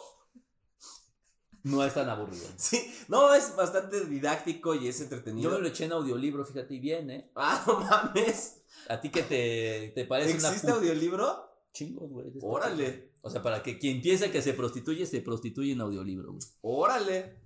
no 1.64 1.84
es 1.84 1.94
tan 1.94 2.10
aburrido. 2.10 2.46
Sí, 2.58 2.94
no, 3.08 3.34
es 3.34 3.56
bastante 3.56 4.06
didáctico 4.06 4.76
y 4.76 4.88
es 4.88 5.00
entretenido. 5.02 5.50
Yo 5.50 5.56
me 5.56 5.62
lo 5.62 5.68
eché 5.68 5.86
en 5.86 5.94
audiolibro, 5.94 6.44
fíjate 6.46 6.76
y 6.76 6.80
bien, 6.80 7.10
¿eh? 7.10 7.32
Ah, 7.36 7.64
no 7.68 7.80
mames. 7.80 8.62
A 8.90 9.00
ti 9.00 9.10
que 9.10 9.24
te, 9.24 9.92
te 9.96 10.06
parece 10.06 10.38
una 10.38 10.50
¿Existe 10.50 10.68
pu- 10.72 10.76
audiolibro? 10.76 11.50
chingos, 11.72 12.10
güey. 12.10 12.28
Órale, 12.42 13.14
O 13.22 13.30
sea, 13.30 13.42
para 13.42 13.64
que 13.64 13.80
quien 13.80 14.02
piensa 14.02 14.30
que 14.32 14.42
se 14.42 14.54
prostituye, 14.54 15.06
se 15.06 15.22
prostituye 15.22 15.72
en 15.72 15.82
audiolibro, 15.82 16.34
güey. 16.34 16.44
órale. 16.62 17.40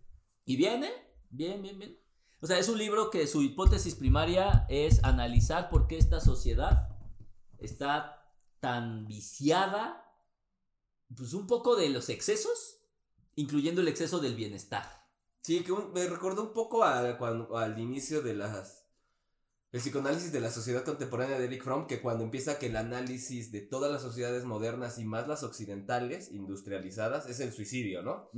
Y 0.45 0.55
viene, 0.57 0.91
bien, 1.29 1.61
bien, 1.61 1.77
bien. 1.77 1.99
O 2.41 2.47
sea, 2.47 2.57
es 2.59 2.69
un 2.69 2.77
libro 2.77 3.09
que 3.11 3.25
su 3.27 3.41
hipótesis 3.41 3.95
primaria 3.95 4.65
es 4.69 5.03
analizar 5.03 5.69
por 5.69 5.87
qué 5.87 5.97
esta 5.97 6.19
sociedad 6.19 6.89
está 7.59 8.16
tan 8.59 9.05
viciada, 9.07 10.03
pues 11.15 11.33
un 11.33 11.47
poco 11.47 11.75
de 11.75 11.89
los 11.89 12.09
excesos, 12.09 12.79
incluyendo 13.35 13.81
el 13.81 13.87
exceso 13.87 14.19
del 14.19 14.35
bienestar. 14.35 14.85
Sí, 15.41 15.63
que 15.63 15.71
un- 15.71 15.93
me 15.93 16.05
recordó 16.07 16.43
un 16.43 16.53
poco 16.53 16.83
a, 16.83 17.17
cuando, 17.17 17.57
al 17.57 17.79
inicio 17.79 18.21
de 18.21 18.33
las... 18.35 18.83
El 19.73 19.81
psicoanálisis 19.81 20.31
de 20.31 20.39
la 20.39 20.49
sociedad 20.49 20.85
contemporánea 20.85 21.37
de 21.37 21.45
Eric 21.45 21.61
Fromm, 21.63 21.87
que 21.87 22.01
cuando 22.01 22.23
empieza 22.23 22.57
que 22.57 22.67
el 22.67 22.77
análisis 22.77 23.51
de 23.51 23.61
todas 23.61 23.91
las 23.91 24.01
sociedades 24.01 24.45
modernas 24.45 24.97
y 24.97 25.03
más 25.05 25.27
las 25.27 25.43
occidentales, 25.43 26.31
industrializadas, 26.31 27.27
es 27.27 27.41
el 27.41 27.51
suicidio, 27.51 28.01
¿no? 28.01 28.29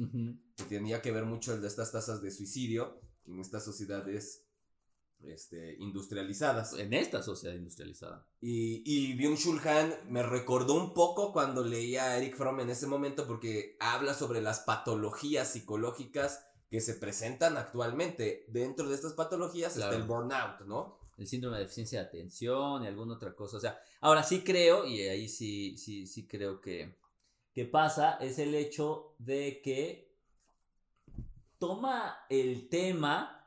que 0.58 0.64
tenía 0.66 1.02
que 1.04 1.12
ver 1.12 1.26
mucho 1.26 1.54
el 1.54 1.62
de 1.62 1.68
estas 1.68 1.92
tasas 1.92 2.22
de 2.24 2.32
suicidio 2.32 3.00
en 3.26 3.40
estas 3.40 3.64
sociedades 3.64 4.44
este, 5.24 5.76
industrializadas. 5.80 6.74
En 6.74 6.94
esta 6.94 7.22
sociedad 7.24 7.56
industrializada. 7.56 8.26
Y, 8.42 8.84
y 8.86 9.16
Byung 9.16 9.38
Chul 9.38 9.60
Han 9.68 9.94
me 10.10 10.24
recordó 10.24 10.76
un 10.76 10.94
poco 10.94 11.34
cuando 11.34 11.64
leía 11.64 12.06
a 12.06 12.18
Eric 12.18 12.36
Fromm 12.36 12.60
en 12.62 12.70
ese 12.70 12.88
momento 12.88 13.28
porque 13.28 13.78
habla 13.80 14.14
sobre 14.14 14.42
las 14.42 14.62
patologías 14.62 15.52
psicológicas 15.52 16.46
que 16.70 16.82
se 16.82 16.94
presentan 16.94 17.58
actualmente. 17.58 18.46
Dentro 18.50 18.88
de 18.88 18.96
estas 18.96 19.14
patologías 19.14 19.74
Claro. 19.74 19.92
está 19.92 20.02
el 20.02 20.08
burnout, 20.08 20.62
¿no? 20.68 21.00
el 21.20 21.28
síndrome 21.28 21.58
de 21.58 21.64
deficiencia 21.64 22.00
de 22.00 22.08
atención 22.08 22.84
y 22.84 22.88
alguna 22.88 23.16
otra 23.16 23.36
cosa. 23.36 23.58
O 23.58 23.60
sea, 23.60 23.78
ahora 24.00 24.24
sí 24.24 24.42
creo, 24.42 24.86
y 24.86 25.02
ahí 25.02 25.28
sí, 25.28 25.78
sí, 25.78 26.08
sí 26.08 26.26
creo 26.26 26.62
que, 26.62 26.98
que 27.54 27.66
pasa, 27.66 28.14
es 28.22 28.40
el 28.40 28.56
hecho 28.56 29.16
de 29.20 29.62
que 29.62 30.16
toma 31.58 32.20
el 32.30 32.70
tema 32.70 33.39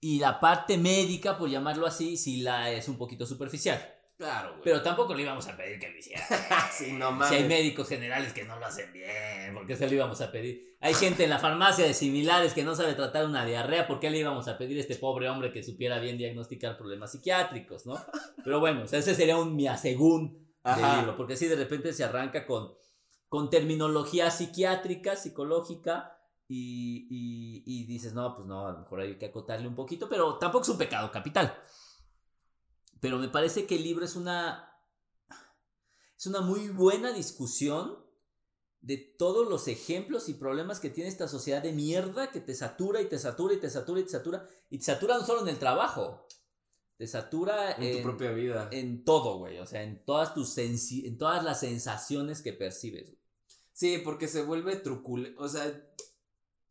y 0.00 0.18
la 0.18 0.38
parte 0.40 0.78
médica, 0.78 1.36
por 1.36 1.48
llamarlo 1.48 1.86
así, 1.86 2.16
sí 2.16 2.38
la 2.38 2.70
es 2.70 2.88
un 2.88 2.96
poquito 2.96 3.26
superficial. 3.26 3.94
Claro, 4.16 4.50
güey. 4.50 4.62
Pero 4.64 4.82
tampoco 4.82 5.14
le 5.14 5.22
íbamos 5.22 5.46
a 5.46 5.56
pedir 5.56 5.78
que 5.78 5.90
lo 5.90 5.96
hiciera. 5.96 6.24
sí, 6.76 6.92
no 6.92 7.24
Si 7.24 7.36
hay 7.36 7.44
médicos 7.44 7.88
generales 7.88 8.32
que 8.32 8.44
no 8.44 8.58
lo 8.58 8.66
hacen 8.66 8.92
bien, 8.92 9.54
¿por 9.54 9.64
qué 9.64 9.76
se 9.76 9.86
lo 9.86 9.94
íbamos 9.94 10.20
a 10.20 10.32
pedir? 10.32 10.76
Hay 10.80 10.94
gente 10.94 11.24
en 11.24 11.30
la 11.30 11.38
farmacia 11.38 11.86
de 11.86 11.94
similares 11.94 12.52
que 12.52 12.64
no 12.64 12.74
sabe 12.74 12.94
tratar 12.94 13.26
una 13.26 13.44
diarrea, 13.44 13.86
¿por 13.86 14.00
qué 14.00 14.10
le 14.10 14.18
íbamos 14.18 14.48
a 14.48 14.58
pedir 14.58 14.76
a 14.76 14.80
este 14.80 14.96
pobre 14.96 15.28
hombre 15.28 15.52
que 15.52 15.62
supiera 15.62 16.00
bien 16.00 16.18
diagnosticar 16.18 16.76
problemas 16.76 17.12
psiquiátricos, 17.12 17.86
no? 17.86 17.96
Pero 18.44 18.58
bueno, 18.58 18.82
o 18.82 18.86
sea, 18.88 18.98
ese 18.98 19.14
sería 19.14 19.36
un 19.36 19.54
miasegún 19.54 20.52
Ajá. 20.64 20.98
libro, 20.98 21.16
porque 21.16 21.36
si 21.36 21.46
de 21.46 21.56
repente 21.56 21.92
se 21.92 22.02
arranca 22.02 22.44
con, 22.44 22.74
con 23.28 23.50
terminología 23.50 24.30
psiquiátrica, 24.30 25.14
psicológica, 25.14 26.17
y, 26.48 27.06
y, 27.10 27.62
y 27.66 27.84
dices, 27.84 28.14
no, 28.14 28.34
pues 28.34 28.46
no, 28.48 28.66
a 28.66 28.72
lo 28.72 28.78
mejor 28.78 29.00
hay 29.00 29.18
que 29.18 29.26
acotarle 29.26 29.68
un 29.68 29.74
poquito, 29.74 30.08
pero 30.08 30.38
tampoco 30.38 30.62
es 30.62 30.70
un 30.70 30.78
pecado 30.78 31.12
capital. 31.12 31.54
Pero 33.00 33.18
me 33.18 33.28
parece 33.28 33.66
que 33.66 33.76
el 33.76 33.84
libro 33.84 34.04
es 34.04 34.16
una. 34.16 34.64
Es 36.16 36.26
una 36.26 36.40
muy 36.40 36.68
buena 36.70 37.12
discusión 37.12 38.04
de 38.80 38.96
todos 38.96 39.48
los 39.48 39.68
ejemplos 39.68 40.28
y 40.28 40.34
problemas 40.34 40.80
que 40.80 40.90
tiene 40.90 41.08
esta 41.08 41.28
sociedad 41.28 41.62
de 41.62 41.72
mierda 41.72 42.30
que 42.30 42.40
te 42.40 42.54
satura 42.54 43.00
y 43.00 43.06
te 43.08 43.18
satura 43.18 43.54
y 43.54 43.58
te 43.58 43.70
satura 43.70 44.00
y 44.00 44.04
te 44.04 44.10
satura. 44.10 44.48
Y 44.70 44.78
te 44.78 44.84
satura 44.84 45.18
no 45.18 45.24
solo 45.24 45.42
en 45.42 45.48
el 45.48 45.58
trabajo. 45.58 46.26
Te 46.96 47.06
satura 47.06 47.72
En 47.72 47.98
tu 47.98 48.02
propia 48.02 48.32
vida. 48.32 48.68
en 48.72 49.04
todo, 49.04 49.38
güey. 49.38 49.58
O 49.58 49.66
sea, 49.66 49.82
en 49.84 50.04
todas 50.04 50.34
tus 50.34 50.56
en 50.58 51.18
todas 51.18 51.44
las 51.44 51.60
sensaciones 51.60 52.42
que 52.42 52.52
percibes. 52.52 53.14
Sí, 53.72 53.98
porque 53.98 54.26
se 54.26 54.42
vuelve 54.42 54.74
truculento. 54.74 55.40
O 55.40 55.48
sea, 55.48 55.72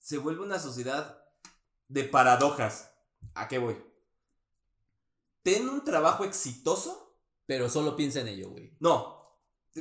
se 0.07 0.17
vuelve 0.19 0.41
una 0.41 0.57
sociedad 0.57 1.21
de 1.89 2.05
paradojas. 2.05 2.91
¿A 3.35 3.49
qué 3.49 3.57
voy? 3.57 3.75
Ten 5.43 5.67
un 5.67 5.83
trabajo 5.83 6.23
exitoso. 6.23 7.19
Pero 7.45 7.69
solo 7.69 7.93
piensa 7.97 8.21
en 8.21 8.29
ello, 8.29 8.49
güey. 8.51 8.73
No. 8.79 9.17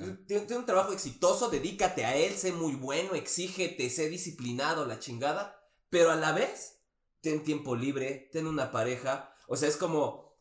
Ah. 0.01 0.17
Ten, 0.27 0.47
un 0.57 0.67
trabajo 0.67 0.93
exitoso, 0.93 1.49
dedícate 1.49 2.05
a 2.05 2.17
él, 2.17 2.35
sé 2.35 2.51
muy 2.53 2.75
bueno, 2.75 3.15
exígete, 3.15 3.89
sé 3.89 4.09
disciplinado, 4.09 4.85
la 4.85 4.99
chingada. 4.99 5.61
Pero 5.89 6.11
a 6.11 6.17
la 6.17 6.33
vez, 6.33 6.81
ten 7.21 7.45
tiempo 7.45 7.77
libre, 7.77 8.29
ten 8.33 8.49
una 8.49 8.73
pareja. 8.73 9.33
O 9.47 9.57
sea, 9.57 9.69
es 9.69 9.77
como. 9.77 10.37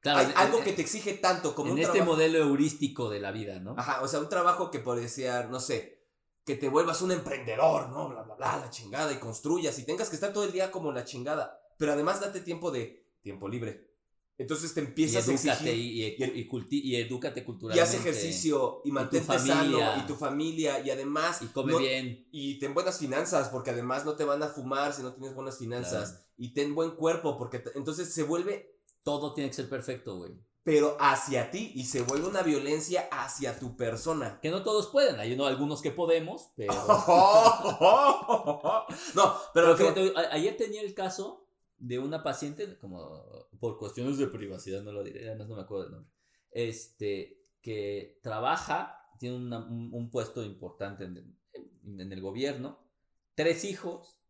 Claro, 0.00 0.18
hay 0.18 0.26
en- 0.26 0.36
algo 0.36 0.58
en- 0.58 0.64
que 0.64 0.72
te 0.72 0.82
exige 0.82 1.14
tanto 1.14 1.54
como 1.54 1.68
en 1.68 1.72
un 1.74 1.78
este 1.78 1.92
trabajo. 1.92 2.12
modelo 2.12 2.38
heurístico 2.38 3.08
de 3.08 3.20
la 3.20 3.30
vida, 3.30 3.60
¿no? 3.60 3.76
Ajá, 3.78 4.02
o 4.02 4.08
sea, 4.08 4.18
un 4.18 4.28
trabajo 4.28 4.68
que 4.72 4.80
parecía, 4.80 5.44
no 5.44 5.60
sé, 5.60 6.01
que 6.44 6.56
te 6.56 6.68
vuelvas 6.68 7.02
un 7.02 7.12
emprendedor, 7.12 7.88
¿no? 7.90 8.08
Bla, 8.08 8.22
bla, 8.22 8.34
bla, 8.34 8.56
la 8.58 8.70
chingada, 8.70 9.12
y 9.12 9.16
construyas, 9.18 9.78
y 9.78 9.84
tengas 9.84 10.08
que 10.08 10.16
estar 10.16 10.32
todo 10.32 10.44
el 10.44 10.52
día 10.52 10.70
como 10.70 10.90
la 10.92 11.04
chingada. 11.04 11.58
Pero 11.78 11.92
además 11.92 12.20
date 12.20 12.40
tiempo 12.40 12.70
de 12.70 13.06
tiempo 13.22 13.48
libre. 13.48 13.90
Entonces 14.38 14.72
te 14.74 14.80
Y 14.80 14.84
empiezas 14.84 15.28
a 15.28 15.32
exigir 15.32 15.74
y, 15.74 16.02
y, 16.02 16.06
y- 16.18 16.40
y 16.40 16.48
culti- 16.48 16.80
y 16.82 16.96
edúcate 16.96 17.40
y 17.40 17.44
culturalmente. 17.44 17.82
haz 17.88 17.94
ejercicio 17.94 18.80
y 18.84 18.90
mantente 18.90 19.26
familia. 19.26 19.54
sano 19.94 20.02
y 20.02 20.06
tu 20.06 20.16
familia 20.16 20.80
y 20.80 20.90
además 20.90 21.42
Y 21.42 21.46
come 21.48 21.72
no- 21.74 21.78
bien. 21.78 22.26
y 22.32 22.58
ten 22.58 22.74
buenas 22.74 22.98
finanzas 22.98 23.50
porque 23.50 23.70
además 23.70 24.04
no 24.04 24.16
te 24.16 24.24
van 24.24 24.42
a 24.42 24.48
fumar 24.48 24.94
si 24.94 25.02
no 25.02 25.12
tienes 25.12 25.34
buenas 25.34 25.58
finanzas 25.58 26.10
Claro. 26.12 26.24
y 26.38 26.54
ten 26.54 26.74
buen 26.74 26.92
cuerpo 26.92 27.36
porque 27.38 27.62
entonces 27.74 28.12
se 28.12 28.22
vuelve 28.24 28.70
Todo 29.04 29.34
tiene 29.34 29.50
que 29.50 29.54
ser 29.56 29.68
perfecto, 29.68 30.16
güey. 30.16 30.32
Pero 30.64 30.96
hacia 31.00 31.50
ti 31.50 31.72
y 31.74 31.86
se 31.86 32.02
vuelve 32.02 32.28
una 32.28 32.42
violencia 32.42 33.08
hacia 33.10 33.58
tu 33.58 33.76
persona. 33.76 34.38
Que 34.40 34.50
no 34.50 34.62
todos 34.62 34.88
pueden. 34.88 35.18
Hay 35.18 35.32
uno- 35.34 35.46
algunos 35.46 35.82
que 35.82 35.90
podemos, 35.90 36.50
pero. 36.56 36.72
no, 39.14 39.34
pero, 39.54 39.76
fíjate, 39.76 40.12
ayer 40.30 40.56
tenía 40.56 40.82
el 40.82 40.94
caso 40.94 41.48
de 41.78 41.98
una 41.98 42.22
paciente, 42.22 42.78
como 42.78 43.48
por 43.58 43.76
cuestiones 43.78 44.18
de 44.18 44.28
privacidad, 44.28 44.82
no 44.82 44.92
lo 44.92 45.02
diré, 45.02 45.28
además 45.28 45.48
no 45.48 45.56
me 45.56 45.62
acuerdo 45.62 45.84
del 45.84 45.92
nombre. 45.94 46.12
Este, 46.52 47.42
que 47.60 48.20
trabaja, 48.22 49.08
tiene 49.18 49.36
una- 49.36 49.66
un, 49.66 49.90
un 49.92 50.10
puesto 50.10 50.42
importante 50.44 51.04
en 51.04 51.16
el, 51.16 52.00
en 52.00 52.12
el 52.12 52.20
gobierno, 52.20 52.78
tres 53.34 53.64
hijos, 53.64 54.20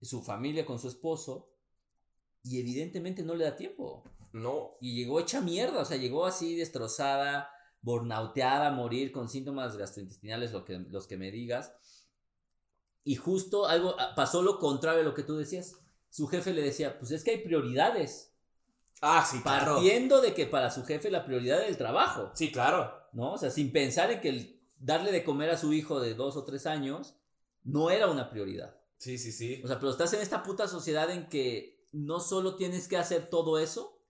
su 0.00 0.22
familia 0.22 0.64
con 0.66 0.78
su 0.78 0.88
esposo, 0.88 1.53
y 2.44 2.60
evidentemente 2.60 3.22
no 3.22 3.34
le 3.34 3.44
da 3.44 3.56
tiempo. 3.56 4.04
no, 4.32 4.76
Y 4.80 4.94
llegó 4.94 5.18
hecha 5.18 5.40
mierda, 5.40 5.80
o 5.80 5.84
sea, 5.84 5.96
llegó 5.96 6.26
así 6.26 6.54
destrozada, 6.54 7.50
bornauteada, 7.80 8.68
a 8.68 8.72
morir 8.72 9.10
con 9.12 9.28
síntomas 9.28 9.76
gastrointestinales, 9.76 10.52
lo 10.52 10.64
que, 10.64 10.78
los 10.78 11.06
que 11.06 11.16
me 11.16 11.30
digas. 11.30 11.72
Y 13.02 13.16
justo 13.16 13.66
algo 13.66 13.96
ah, 13.98 14.14
pasó 14.14 14.42
lo 14.42 14.58
contrario 14.58 14.98
de 15.00 15.04
lo 15.04 15.14
que 15.14 15.22
tú 15.22 15.36
decías. 15.36 15.76
Su 16.10 16.26
jefe 16.26 16.52
le 16.52 16.62
decía, 16.62 16.98
pues 16.98 17.10
es 17.10 17.24
que 17.24 17.32
hay 17.32 17.38
prioridades. 17.38 18.34
Ah, 19.00 19.26
sí, 19.28 19.40
claro. 19.42 19.74
Partiendo 19.74 20.20
de 20.20 20.34
que 20.34 20.46
para 20.46 20.70
su 20.70 20.84
jefe 20.84 21.10
la 21.10 21.24
prioridad 21.24 21.58
era 21.58 21.68
el 21.68 21.76
trabajo, 21.76 22.30
Sí, 22.34 22.52
claro. 22.52 22.92
¿no? 23.12 23.32
O 23.32 23.38
sea, 23.38 23.50
sin 23.50 23.72
pensar 23.72 24.10
en 24.10 24.20
que 24.20 24.28
el 24.28 24.60
darle 24.78 25.12
de 25.12 25.24
comer 25.24 25.50
a 25.50 25.58
su 25.58 25.72
hijo 25.72 26.00
de 26.00 26.14
dos 26.14 26.36
o 26.36 26.44
tres 26.44 26.66
años 26.66 27.16
no 27.62 27.90
era 27.90 28.08
una 28.08 28.30
prioridad. 28.30 28.76
Sí, 28.96 29.18
sí, 29.18 29.32
sí. 29.32 29.60
O 29.64 29.66
sea, 29.66 29.78
pero 29.78 29.90
estás 29.92 30.12
en 30.14 30.20
esta 30.20 30.42
puta 30.42 30.68
sociedad 30.68 31.10
en 31.10 31.28
que 31.28 31.73
no 31.94 32.20
solo 32.20 32.56
tienes 32.56 32.88
que 32.88 32.96
hacer 32.96 33.28
todo 33.30 33.58
eso, 33.58 34.00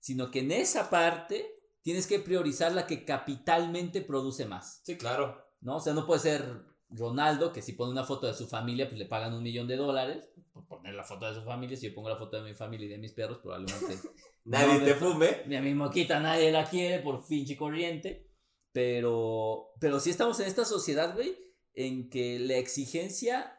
sino 0.00 0.30
que 0.30 0.40
en 0.40 0.50
esa 0.52 0.90
parte 0.90 1.60
tienes 1.82 2.06
que 2.06 2.18
priorizar 2.18 2.72
la 2.72 2.86
que 2.86 3.04
capitalmente 3.04 4.00
produce 4.00 4.46
más, 4.46 4.80
Sí, 4.84 4.96
claro. 4.96 5.36
¿no? 5.60 5.76
O 5.76 5.80
sea, 5.80 5.92
no 5.94 6.06
puede 6.06 6.20
ser 6.20 6.64
Ronaldo, 6.90 7.52
que 7.52 7.62
si 7.62 7.72
pone 7.72 7.90
una 7.92 8.04
foto 8.04 8.26
de 8.26 8.34
su 8.34 8.46
familia, 8.46 8.86
pues 8.88 8.98
le 8.98 9.06
pagan 9.06 9.34
un 9.34 9.42
millón 9.42 9.66
de 9.66 9.76
dólares 9.76 10.28
por 10.52 10.66
poner 10.66 10.94
la 10.94 11.02
foto 11.04 11.26
de 11.26 11.34
su 11.34 11.42
familia. 11.42 11.76
Si 11.76 11.88
yo 11.88 11.94
pongo 11.94 12.08
la 12.08 12.16
foto 12.16 12.36
de 12.36 12.42
mi 12.48 12.54
familia 12.54 12.86
y 12.86 12.90
de 12.90 12.98
mis 12.98 13.12
perros, 13.12 13.38
probablemente 13.42 13.98
Nadie 14.44 14.74
No, 14.74 14.84
te 14.84 14.84
me- 14.84 14.94
fume. 14.94 15.56
a 15.56 15.60
mi 15.62 15.74
moquita 15.74 16.20
nadie 16.20 16.52
la 16.52 16.68
quiere 16.68 17.00
por 17.02 17.26
pinche 17.26 17.56
corriente. 17.56 18.30
Pero, 18.72 19.70
pero 19.80 20.00
sí 20.00 20.10
estamos 20.10 20.38
en 20.40 20.46
esta 20.46 20.64
sociedad, 20.64 21.14
güey, 21.14 21.34
en 21.74 22.10
que 22.10 22.38
la 22.38 22.56
exigencia 22.56 23.56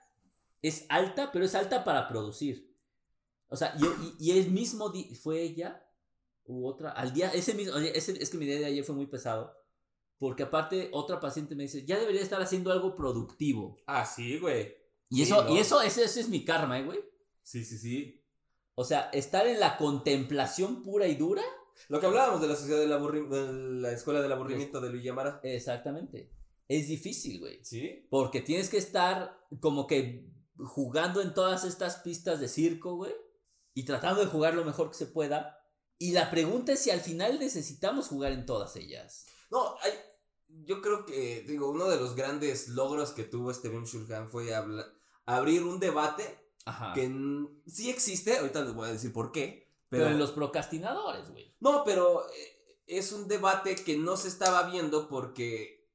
es 0.62 0.86
alta, 0.90 1.32
pero 1.32 1.46
es 1.46 1.56
alta 1.56 1.84
para 1.84 2.08
producir. 2.08 2.65
O 3.48 3.56
sea, 3.56 3.76
y, 3.80 3.86
y, 4.26 4.32
y 4.34 4.38
el 4.40 4.52
mismo 4.52 4.90
di- 4.90 5.16
fue 5.16 5.42
ella 5.42 5.82
u 6.46 6.68
otra, 6.68 6.92
al 6.92 7.14
día, 7.14 7.30
ese 7.34 7.54
mismo, 7.54 7.76
ese- 7.78 8.22
es 8.22 8.30
que 8.30 8.38
mi 8.38 8.46
día 8.46 8.60
de 8.60 8.66
ayer 8.66 8.84
fue 8.84 8.96
muy 8.96 9.08
pesado, 9.08 9.54
porque 10.18 10.44
aparte 10.44 10.90
otra 10.94 11.20
paciente 11.20 11.56
me 11.56 11.64
dice, 11.64 11.86
ya 11.86 12.00
debería 12.00 12.22
estar 12.22 12.42
haciendo 12.42 12.72
algo 12.72 12.96
productivo. 12.96 13.78
Ah, 13.88 14.06
sí, 14.06 14.38
güey. 14.40 14.74
Y 15.10 15.18
Sí, 15.18 15.22
eso, 15.24 15.44
¿no? 15.44 15.56
y 15.56 15.60
eso, 15.60 15.82
ese, 15.82 16.04
ese 16.04 16.20
es 16.22 16.30
mi 16.30 16.44
karma, 16.46 16.80
¿eh, 16.80 16.84
güey. 16.86 17.00
Sí, 17.44 17.64
sí, 17.64 17.78
sí. 17.78 18.24
O 18.76 18.84
sea, 18.84 19.10
estar 19.14 19.48
en 19.48 19.60
la 19.60 19.78
contemplación 19.78 20.84
pura 20.84 21.08
y 21.08 21.16
dura 21.16 21.44
Lo 21.90 22.00
que 22.00 22.06
hablábamos 22.08 22.42
de 22.42 22.48
la 22.48 22.56
sociedad 22.56 22.80
del 22.80 22.92
aburrimiento, 22.94 23.36
de 23.36 23.54
la 23.82 23.92
escuela 23.92 24.22
del 24.22 24.32
aburrimiento 24.32 24.82
de 24.82 24.90
Villamara. 24.92 25.40
Exactamente. 25.44 26.32
Es 26.68 26.88
difícil, 26.88 27.40
güey. 27.40 27.64
Sí. 27.64 28.08
Porque 28.10 28.42
tienes 28.42 28.70
que 28.70 28.78
estar 28.78 29.38
como 29.60 29.86
que 29.88 30.28
jugando 30.58 31.22
en 31.22 31.34
todas 31.34 31.64
estas 31.66 31.98
pistas 31.98 32.40
de 32.40 32.48
circo, 32.48 32.96
güey. 32.96 33.14
Y 33.76 33.84
tratando 33.86 34.22
de 34.22 34.28
jugar 34.32 34.56
lo 34.56 34.66
mejor 34.66 34.90
que 34.90 34.98
se 34.98 35.06
pueda. 35.06 35.60
Y 36.00 36.14
la 36.14 36.32
pregunta 36.32 36.72
es 36.72 36.80
si 36.80 36.90
al 36.90 37.02
final 37.02 37.38
necesitamos 37.40 38.08
jugar 38.08 38.32
en 38.32 38.48
todas 38.48 38.76
ellas. 38.78 39.28
No, 39.52 39.76
hay, 39.82 39.94
yo 40.48 40.82
creo 40.82 41.06
que, 41.06 41.44
digo, 41.48 41.70
uno 41.70 41.88
de 41.88 41.98
los 41.98 42.16
grandes 42.16 42.70
logros 42.70 43.12
que 43.12 43.24
tuvo 43.24 43.52
este 43.52 43.70
Bim 43.70 43.84
Shulhan 43.86 44.30
fue 44.30 44.50
abrir 45.26 45.64
un 45.64 45.80
debate 45.80 46.24
Ajá. 46.66 46.94
que 46.94 47.12
sí 47.68 47.90
existe, 47.90 48.38
ahorita 48.38 48.62
les 48.64 48.74
voy 48.74 48.90
a 48.90 48.94
decir 48.94 49.14
por 49.14 49.32
qué, 49.32 49.72
pero, 49.90 50.06
pero... 50.06 50.16
en 50.16 50.20
los 50.20 50.32
procrastinadores, 50.32 51.30
güey. 51.30 51.56
No, 51.60 51.84
pero 51.84 52.28
eh, 52.30 52.82
es 52.88 53.12
un 53.12 53.28
debate 53.28 53.76
que 53.76 53.98
no 53.98 54.18
se 54.18 54.28
estaba 54.30 54.64
viendo 54.70 55.08
porque 55.08 55.90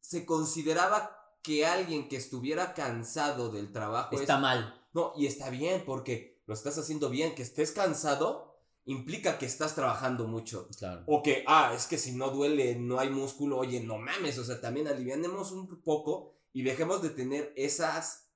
se 0.00 0.26
consideraba 0.26 1.18
que 1.42 1.66
alguien 1.66 2.08
que 2.08 2.16
estuviera 2.16 2.74
cansado 2.74 3.50
del 3.50 3.72
trabajo 3.72 4.18
Está 4.18 4.34
es- 4.36 4.40
mal. 4.40 4.78
No, 4.94 5.12
y 5.16 5.26
está 5.26 5.48
bien 5.48 5.84
porque 5.86 6.31
lo 6.46 6.54
estás 6.54 6.78
haciendo 6.78 7.08
bien, 7.10 7.34
que 7.34 7.42
estés 7.42 7.72
cansado 7.72 8.50
implica 8.84 9.38
que 9.38 9.46
estás 9.46 9.74
trabajando 9.76 10.26
mucho. 10.26 10.66
Claro. 10.76 11.04
O 11.06 11.22
que, 11.22 11.44
ah, 11.46 11.72
es 11.74 11.86
que 11.86 11.98
si 11.98 12.12
no 12.12 12.30
duele, 12.30 12.74
no 12.76 12.98
hay 12.98 13.10
músculo, 13.10 13.58
oye, 13.58 13.78
no 13.80 13.98
mames, 13.98 14.38
o 14.38 14.44
sea, 14.44 14.60
también 14.60 14.88
alivianemos 14.88 15.52
un 15.52 15.68
poco 15.82 16.34
y 16.52 16.62
dejemos 16.62 17.00
de 17.00 17.10
tener 17.10 17.52
esas, 17.56 18.28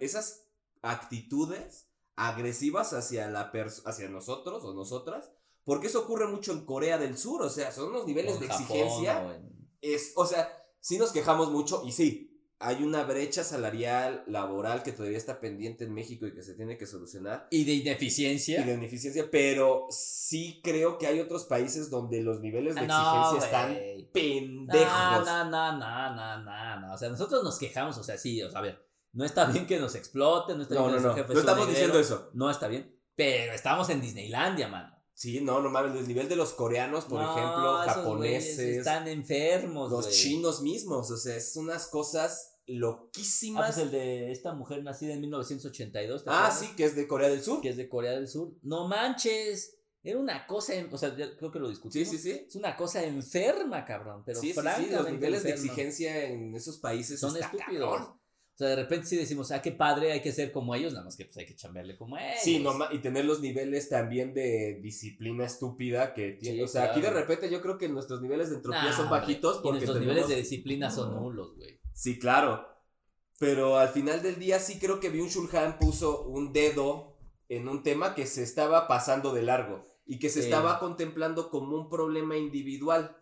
esas 0.00 0.44
actitudes 0.82 1.88
agresivas 2.16 2.92
hacia, 2.92 3.28
la 3.28 3.50
hacia 3.86 4.08
nosotros 4.08 4.62
o 4.64 4.74
nosotras, 4.74 5.30
porque 5.64 5.86
eso 5.88 6.02
ocurre 6.02 6.26
mucho 6.28 6.52
en 6.52 6.64
Corea 6.64 6.98
del 6.98 7.16
Sur, 7.18 7.42
o 7.42 7.50
sea, 7.50 7.72
son 7.72 7.88
unos 7.88 8.06
niveles 8.06 8.38
de 8.38 8.46
Japón, 8.46 8.62
exigencia, 8.62 9.34
en- 9.34 9.68
es, 9.80 10.12
o 10.16 10.26
sea, 10.26 10.48
sí 10.80 10.98
nos 10.98 11.12
quejamos 11.12 11.50
mucho 11.50 11.82
y 11.84 11.92
sí, 11.92 12.33
hay 12.58 12.82
una 12.82 13.04
brecha 13.04 13.44
salarial, 13.44 14.24
laboral 14.26 14.82
que 14.82 14.92
todavía 14.92 15.18
está 15.18 15.40
pendiente 15.40 15.84
en 15.84 15.92
México 15.92 16.26
y 16.26 16.32
que 16.32 16.42
se 16.42 16.54
tiene 16.54 16.78
que 16.78 16.86
solucionar. 16.86 17.46
Y 17.50 17.64
de 17.64 17.72
ineficiencia. 17.74 18.60
Y 18.60 18.64
de 18.64 18.74
ineficiencia, 18.74 19.28
pero 19.30 19.86
sí 19.90 20.60
creo 20.62 20.98
que 20.98 21.06
hay 21.06 21.20
otros 21.20 21.44
países 21.44 21.90
donde 21.90 22.22
los 22.22 22.40
niveles 22.40 22.74
de 22.74 22.82
Ah, 22.82 22.86
no, 22.86 23.38
exigencia 23.38 23.46
están 23.46 24.10
pendejos. 24.12 25.26
No, 25.26 25.44
no, 25.44 25.50
no, 25.50 25.78
no, 25.78 26.14
no, 26.14 26.42
no, 26.42 26.80
no. 26.80 26.94
O 26.94 26.98
sea, 26.98 27.08
nosotros 27.08 27.42
nos 27.42 27.58
quejamos, 27.58 27.98
o 27.98 28.04
sea, 28.04 28.16
sí, 28.16 28.42
o 28.42 28.50
sea, 28.50 28.60
a 28.60 28.62
ver, 28.62 28.84
no 29.12 29.24
está 29.24 29.44
bien 29.46 29.66
que 29.66 29.78
nos 29.78 29.94
exploten, 29.94 30.56
no 30.56 30.62
está 30.62 30.74
No, 30.74 30.88
bien 30.88 31.02
no, 31.02 31.14
que 31.14 31.22
no. 31.22 31.26
No 31.26 31.32
sea 31.32 31.40
estamos 31.40 31.68
diciendo 31.68 31.98
eso. 31.98 32.30
No 32.34 32.50
está 32.50 32.68
bien, 32.68 32.98
pero 33.14 33.52
estamos 33.52 33.90
en 33.90 34.00
Disneylandia, 34.00 34.68
mano. 34.68 34.93
Sí, 35.14 35.40
no, 35.40 35.60
no 35.62 35.70
mames, 35.70 35.96
el 35.98 36.08
nivel 36.08 36.28
de 36.28 36.34
los 36.36 36.52
coreanos, 36.52 37.04
por 37.04 37.20
No, 37.22 37.30
ejemplo, 37.30 37.82
esos 37.82 37.94
japoneses, 37.94 38.58
Están 38.78 39.06
enfermos, 39.08 39.90
los 39.92 40.10
chinos 40.10 40.60
mismos, 40.60 41.10
o 41.10 41.16
sea, 41.16 41.36
es 41.36 41.54
unas 41.56 41.86
cosas 41.86 42.50
Ah, 42.50 42.62
loquísimas. 42.66 43.74
pues 43.74 43.78
el 43.86 43.90
de 43.92 44.32
esta 44.32 44.54
mujer 44.54 44.82
nacida 44.82 45.12
en 45.14 45.20
1982. 45.20 46.24
¿te 46.24 46.30
Ah, 46.30 46.46
acuerdas? 46.46 46.60
sí, 46.60 46.74
que 46.76 46.84
es 46.84 46.96
de 46.96 47.06
Corea 47.06 47.28
del 47.28 47.42
Sur. 47.42 47.60
Que 47.60 47.68
es 47.68 47.76
de 47.76 47.88
Corea 47.88 48.12
del 48.12 48.26
Sur. 48.26 48.52
No 48.62 48.88
manches. 48.88 49.78
Era 50.02 50.18
una 50.18 50.46
cosa, 50.46 50.74
en- 50.74 50.92
o 50.92 50.98
sea, 50.98 51.16
ya 51.16 51.34
creo 51.36 51.50
que 51.50 51.58
lo 51.58 51.66
Sí, 51.66 51.72
discutimos. 51.72 52.08
sí, 52.08 52.18
sí. 52.18 52.44
Es 52.48 52.56
una 52.56 52.76
cosa 52.76 53.02
enferma, 53.04 53.84
cabrón. 53.84 54.22
Pero 54.26 54.40
sí, 54.40 54.48
sí, 54.48 54.52
sí, 54.54 54.60
francamente 54.60 54.96
los 54.96 55.10
niveles 55.12 55.42
de 55.42 55.50
exigencia 55.50 56.24
en 56.26 56.54
esos 56.54 56.78
países 56.78 57.20
son 57.20 57.36
estúpidos. 57.36 58.00
cabrón. 58.00 58.20
O 58.54 58.56
sea, 58.56 58.68
de 58.68 58.76
repente 58.76 59.06
sí 59.06 59.16
decimos, 59.16 59.50
ah, 59.50 59.60
qué 59.60 59.72
padre, 59.72 60.12
hay 60.12 60.22
que 60.22 60.30
ser 60.30 60.52
como 60.52 60.76
ellos, 60.76 60.92
nada 60.92 61.04
más 61.04 61.16
que 61.16 61.24
pues 61.24 61.36
hay 61.38 61.44
que 61.46 61.56
chambearle 61.56 61.96
como 61.96 62.16
ellos. 62.16 62.38
Sí, 62.40 62.60
no, 62.60 62.72
ma- 62.74 62.88
y 62.92 62.98
tener 63.00 63.24
los 63.24 63.40
niveles 63.40 63.88
también 63.88 64.32
de 64.32 64.78
disciplina 64.80 65.44
estúpida 65.44 66.14
que 66.14 66.32
tiene. 66.34 66.58
Sí, 66.58 66.62
o 66.62 66.68
sea, 66.68 66.84
aquí 66.84 67.00
de 67.00 67.10
repente 67.10 67.50
yo 67.50 67.60
creo 67.60 67.76
que 67.78 67.88
nuestros 67.88 68.22
niveles 68.22 68.50
de 68.50 68.56
entropía 68.56 68.84
Nah, 68.84 68.92
son 68.96 69.10
bajitos 69.10 69.56
Y 69.58 69.62
porque 69.62 69.78
nuestros 69.78 69.94
tenemos- 69.98 70.14
niveles 70.14 70.28
de 70.28 70.36
disciplina 70.36 70.88
son 70.90 71.14
nulos, 71.16 71.56
güey. 71.56 71.80
Sí, 71.92 72.18
claro. 72.18 72.64
Pero 73.40 73.76
al 73.78 73.88
final 73.88 74.22
del 74.22 74.38
día 74.38 74.60
sí 74.60 74.78
creo 74.78 75.00
que 75.00 75.10
Byung 75.10 75.28
Chul 75.28 75.48
Han 75.56 75.78
puso 75.80 76.22
un 76.24 76.52
dedo 76.52 77.18
en 77.48 77.68
un 77.68 77.82
tema 77.82 78.14
que 78.14 78.26
se 78.26 78.44
estaba 78.44 78.86
pasando 78.86 79.34
de 79.34 79.42
largo 79.42 79.82
y 80.06 80.20
que 80.20 80.28
se 80.28 80.40
Sí. 80.40 80.44
estaba 80.46 80.78
contemplando 80.78 81.50
como 81.50 81.74
un 81.76 81.88
problema 81.88 82.36
individual 82.36 83.16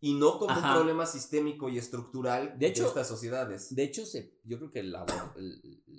y 0.00 0.14
no 0.14 0.38
como 0.38 0.50
Ajá. 0.52 0.68
un 0.72 0.74
problema 0.76 1.06
sistémico 1.06 1.68
y 1.68 1.78
estructural 1.78 2.52
De 2.52 2.58
de, 2.58 2.66
hecho- 2.68 2.86
estas 2.86 3.08
sociedades. 3.08 3.74
De 3.74 3.82
hecho, 3.84 4.04
se, 4.06 4.38
yo 4.44 4.58
creo 4.58 4.70
que 4.70 4.80
el, 4.80 4.94
el- 5.36 5.92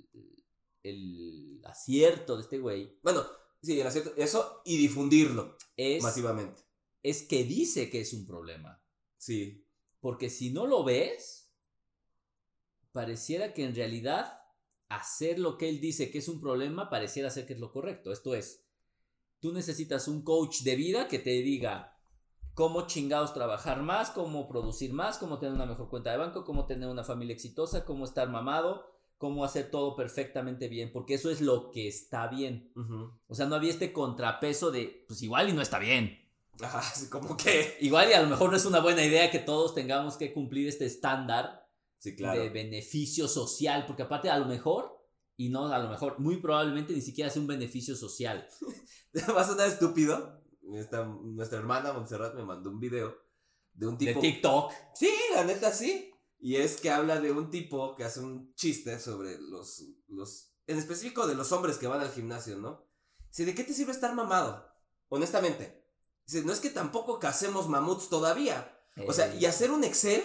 el 0.84 1.60
acierto 1.64 2.36
de 2.36 2.42
este 2.42 2.58
güey 2.58 2.98
Bueno, 3.02 3.24
sí, 3.62 3.78
el 3.80 3.86
acierto- 3.86 4.14
eso 4.16 4.62
y 4.64 4.76
difundirlo 4.78 5.56
es, 5.76 6.02
masivamente. 6.02 6.62
es 7.02 7.22
que 7.24 7.44
dice 7.44 7.90
que 7.90 8.00
es 8.00 8.12
un 8.12 8.26
problema. 8.26 8.80
Sí. 9.16 9.66
Porque 10.00 10.30
si 10.30 10.50
no 10.50 10.66
lo 10.66 10.84
ves, 10.84 11.50
pareciera 12.92 13.52
que 13.52 13.64
en 13.64 13.74
realidad 13.74 14.40
hacer 14.88 15.38
lo 15.38 15.58
que 15.58 15.68
él 15.68 15.80
dice 15.80 16.10
que 16.10 16.18
es 16.18 16.28
un 16.28 16.40
problema 16.40 16.88
pareciera 16.88 17.30
ser 17.30 17.46
que 17.46 17.52
es 17.54 17.60
lo 17.60 17.72
correcto. 17.72 18.12
Esto 18.12 18.34
es, 18.34 18.64
tú 19.40 19.52
necesitas 19.52 20.08
un 20.08 20.22
coach 20.22 20.60
de 20.62 20.76
vida 20.76 21.08
que 21.08 21.18
te 21.18 21.30
diga 21.30 21.97
cómo 22.58 22.88
chingados 22.88 23.34
trabajar 23.34 23.82
más, 23.82 24.10
cómo 24.10 24.48
producir 24.48 24.92
más, 24.92 25.18
cómo 25.18 25.38
tener 25.38 25.54
una 25.54 25.64
mejor 25.64 25.88
cuenta 25.88 26.10
de 26.10 26.16
banco, 26.16 26.44
cómo 26.44 26.66
tener 26.66 26.88
una 26.88 27.04
familia 27.04 27.32
exitosa, 27.32 27.84
cómo 27.84 28.04
estar 28.04 28.28
mamado, 28.30 28.84
cómo 29.16 29.44
hacer 29.44 29.70
todo 29.70 29.94
perfectamente 29.94 30.66
bien, 30.66 30.90
porque 30.92 31.14
eso 31.14 31.30
es 31.30 31.40
lo 31.40 31.70
que 31.70 31.86
está 31.86 32.26
bien. 32.26 32.72
O 33.28 33.36
sea, 33.36 33.46
no 33.46 33.54
había 33.54 33.70
este 33.70 33.92
contrapeso 33.92 34.72
de, 34.72 35.04
pues 35.06 35.22
igual 35.22 35.48
y 35.48 35.52
no 35.52 35.62
está 35.62 35.78
bien. 35.78 36.18
Ajá, 36.60 36.82
como 37.10 37.36
que. 37.36 37.76
Igual 37.80 38.10
y 38.10 38.14
a 38.14 38.22
lo 38.22 38.28
mejor 38.28 38.50
no 38.50 38.56
es 38.56 38.64
una 38.64 38.80
buena 38.80 39.04
idea 39.04 39.30
que 39.30 39.38
todos 39.38 39.72
tengamos 39.72 40.16
que 40.16 40.34
cumplir 40.34 40.66
este 40.66 40.86
estándar 40.86 41.64
Sí, 42.00 42.16
claro. 42.16 42.40
de 42.40 42.48
beneficio 42.48 43.28
social, 43.28 43.86
porque 43.86 44.02
aparte 44.02 44.30
a 44.30 44.38
lo 44.38 44.46
mejor, 44.46 45.00
y 45.36 45.48
no 45.48 45.72
a 45.72 45.78
lo 45.78 45.88
mejor, 45.88 46.18
muy 46.18 46.38
probablemente 46.38 46.92
ni 46.92 47.02
siquiera 47.02 47.30
sea 47.30 47.40
un 47.40 47.46
beneficio 47.46 47.94
social. 47.94 48.48
Va 49.36 49.42
a 49.42 49.46
sonar 49.46 49.68
estúpido. 49.68 50.37
Esta- 50.74 51.04
nuestra 51.04 51.58
hermana 51.58 51.92
Montserrat 51.92 52.34
me 52.34 52.44
mandó 52.44 52.70
un 52.70 52.80
video 52.80 53.16
de 53.72 53.86
un 53.86 53.96
tipo. 53.98 54.20
De 54.20 54.28
TikTok. 54.32 54.72
Sí, 54.94 55.10
la 55.34 55.44
neta 55.44 55.72
sí. 55.72 56.12
Y 56.40 56.56
es 56.56 56.80
que 56.80 56.90
habla 56.90 57.20
de 57.20 57.32
un 57.32 57.50
tipo 57.50 57.94
que 57.94 58.04
hace 58.04 58.20
un 58.20 58.54
chiste 58.54 58.98
sobre 59.00 59.38
los, 59.40 59.84
los, 60.08 60.52
en 60.66 60.78
específico 60.78 61.26
de 61.26 61.34
los 61.34 61.50
hombres 61.52 61.78
que 61.78 61.86
van 61.88 62.00
al 62.00 62.10
gimnasio, 62.12 62.56
¿no? 62.58 62.86
Dice, 63.30 63.44
¿de 63.44 63.54
qué 63.54 63.64
te 63.64 63.72
sirve 63.74 63.92
estar 63.92 64.14
mamado? 64.14 64.64
Honestamente. 65.08 65.84
Dice, 66.26 66.44
no 66.44 66.52
es 66.52 66.60
que 66.60 66.70
tampoco 66.70 67.18
casemos 67.18 67.68
mamuts 67.68 68.08
todavía. 68.08 68.78
O 69.06 69.12
sea, 69.12 69.32
Eh, 69.34 69.38
y 69.40 69.46
hacer 69.46 69.70
un 69.70 69.82
Excel 69.84 70.22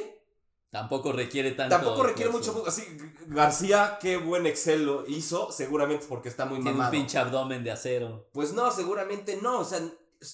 Tampoco 0.69 1.11
requiere 1.11 1.51
tanto. 1.51 1.75
tampoco 1.75 2.03
requiere 2.03 2.31
mucho. 2.31 2.63
Así, 2.67 2.83
García, 3.27 3.97
qué 4.01 4.17
buen 4.17 4.45
Excel 4.47 4.85
lo 4.85 5.07
hizo, 5.07 5.51
seguramente 5.51 6.05
porque 6.09 6.29
está 6.29 6.45
muy 6.45 6.55
Tiene 6.57 6.71
un 6.71 6.77
mamado. 6.77 6.91
pinche 6.91 7.17
abdomen 7.19 7.63
de 7.63 7.71
acero. 7.71 8.27
Pues 8.33 8.53
no, 8.53 8.71
seguramente 8.71 9.39
no, 9.41 9.59
o 9.59 9.65
sea, 9.65 9.79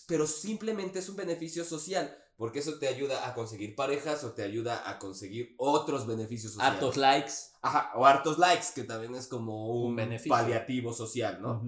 pero 0.08 0.28
simplemente 0.28 1.00
es 1.00 1.10
un 1.10 1.16
beneficio 1.16 1.64
social, 1.64 2.16
porque 2.38 2.60
eso 2.60 2.80
te 2.80 2.88
ayuda 2.88 3.28
a 3.28 3.34
conseguir 3.34 3.76
parejas 3.76 4.24
o 4.24 4.32
te 4.34 4.44
ayuda 4.44 4.90
a 4.90 4.98
conseguir 5.00 5.56
otros 5.58 6.08
beneficios 6.08 6.54
sociales. 6.54 6.74
Hartos 6.76 6.98
likes. 6.98 7.34
Ajá, 7.62 7.92
o 7.96 8.06
hartos 8.06 8.38
likes, 8.40 8.68
que 8.76 8.84
también 8.84 9.16
es 9.16 9.28
como 9.28 9.70
un, 9.72 9.88
Un 9.92 9.96
beneficio. 9.96 10.30
paliativo 10.30 10.94
social, 10.94 11.42
¿no? 11.42 11.64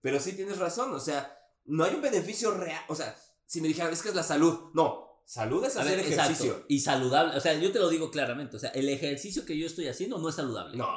Pero 0.00 0.20
sí 0.20 0.32
tienes 0.34 0.58
razón, 0.58 0.92
o 0.94 1.00
sea, 1.00 1.36
no 1.64 1.84
hay 1.84 1.94
un 1.94 2.02
beneficio 2.02 2.52
real, 2.52 2.82
o 2.88 2.94
sea, 2.94 3.16
si 3.46 3.60
me 3.60 3.68
dijeran, 3.68 3.92
es 3.92 4.02
que 4.02 4.08
es 4.08 4.14
la 4.14 4.22
salud, 4.22 4.70
no, 4.74 5.22
salud 5.24 5.64
es 5.64 5.76
A 5.76 5.82
hacer 5.82 5.96
ver, 5.98 6.06
ejercicio. 6.06 6.46
exacto. 6.52 6.66
Y 6.68 6.80
saludable. 6.80 7.36
O 7.36 7.40
sea, 7.40 7.54
yo 7.54 7.70
te 7.70 7.78
lo 7.78 7.88
digo 7.88 8.10
claramente. 8.10 8.56
O 8.56 8.58
sea, 8.58 8.70
el 8.70 8.88
ejercicio 8.88 9.44
que 9.44 9.56
yo 9.58 9.66
estoy 9.66 9.86
haciendo 9.88 10.18
no 10.18 10.28
es 10.28 10.34
saludable. 10.34 10.76
No, 10.76 10.88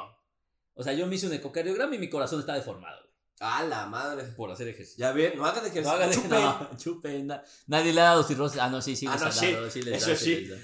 O 0.74 0.82
sea, 0.82 0.92
yo 0.94 1.06
me 1.06 1.14
hice 1.16 1.26
un 1.26 1.32
ecocardiograma 1.34 1.94
y 1.94 1.98
mi 1.98 2.08
corazón 2.10 2.40
está 2.40 2.54
deformado 2.54 2.98
a 3.40 3.62
la 3.64 3.86
madre. 3.86 4.24
por 4.36 4.50
hacer 4.50 4.68
ejercicio. 4.68 4.98
Ya 4.98 5.12
ven, 5.12 5.36
no 5.36 5.44
hagan 5.44 5.62
No 5.62 5.68
ejercicio, 5.68 5.90
hagan 5.90 6.10
chupen. 6.12 6.30
no, 6.30 6.68
chupen. 6.78 7.26
na- 7.26 7.42
nadie 7.66 7.92
le 7.92 8.00
ha 8.00 8.04
dado 8.04 8.22
cirrosis. 8.22 8.60
Ah, 8.60 8.68
no, 8.70 8.80
sí, 8.80 8.96
sí, 8.96 9.06
Ah, 9.06 9.12
les 9.12 9.20
no, 9.22 9.26
ha 9.28 9.32
sí, 9.32 9.52
dado, 9.52 9.64
les 9.66 9.76
eso 9.76 10.10
da, 10.10 10.16
sí. 10.16 10.46
da. 10.46 10.56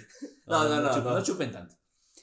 No, 0.46 0.68
no, 0.68 0.80
no, 0.80 0.88
chupen, 0.88 1.04
no. 1.04 1.10
no 1.18 1.22
chupen 1.24 1.52
tanto. 1.52 1.74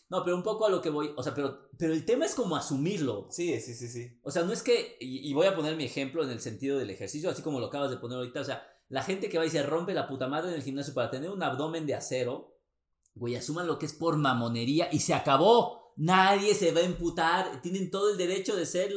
No, 0.09 0.23
pero 0.23 0.35
un 0.35 0.41
poco 0.43 0.65
a 0.65 0.69
lo 0.69 0.81
que 0.81 0.89
voy. 0.89 1.11
O 1.15 1.21
sea, 1.21 1.35
pero, 1.35 1.69
pero 1.77 1.93
el 1.93 2.03
tema 2.03 2.25
es 2.25 2.33
como 2.33 2.55
asumirlo. 2.55 3.27
Sí, 3.29 3.59
sí, 3.61 3.75
sí, 3.75 3.87
sí. 3.87 4.19
O 4.23 4.31
sea, 4.31 4.41
no 4.43 4.51
es 4.53 4.63
que. 4.63 4.97
Y, 4.99 5.29
y 5.29 5.33
voy 5.33 5.45
a 5.45 5.55
poner 5.55 5.75
mi 5.75 5.83
ejemplo 5.85 6.23
en 6.23 6.31
el 6.31 6.39
sentido 6.41 6.79
del 6.79 6.89
ejercicio, 6.89 7.29
así 7.29 7.41
como 7.43 7.59
lo 7.59 7.67
acabas 7.67 7.91
de 7.91 7.97
poner 7.97 8.17
ahorita. 8.17 8.41
O 8.41 8.43
sea, 8.43 8.65
la 8.87 9.03
gente 9.03 9.29
que 9.29 9.37
va 9.37 9.45
y 9.45 9.51
se 9.51 9.61
rompe 9.61 9.93
la 9.93 10.07
puta 10.07 10.27
madre 10.27 10.49
en 10.49 10.55
el 10.55 10.63
gimnasio 10.63 10.95
para 10.95 11.11
tener 11.11 11.29
un 11.29 11.43
abdomen 11.43 11.85
de 11.85 11.93
acero, 11.93 12.57
güey, 13.13 13.35
asuman 13.35 13.67
lo 13.67 13.77
que 13.77 13.85
es 13.85 13.93
por 13.93 14.17
mamonería 14.17 14.89
y 14.91 14.99
se 14.99 15.13
acabó. 15.13 15.93
Nadie 15.95 16.55
se 16.55 16.71
va 16.71 16.79
a 16.79 16.85
emputar. 16.85 17.61
Tienen 17.61 17.91
todo 17.91 18.09
el 18.11 18.17
derecho 18.17 18.55
de 18.55 18.65
ser 18.65 18.93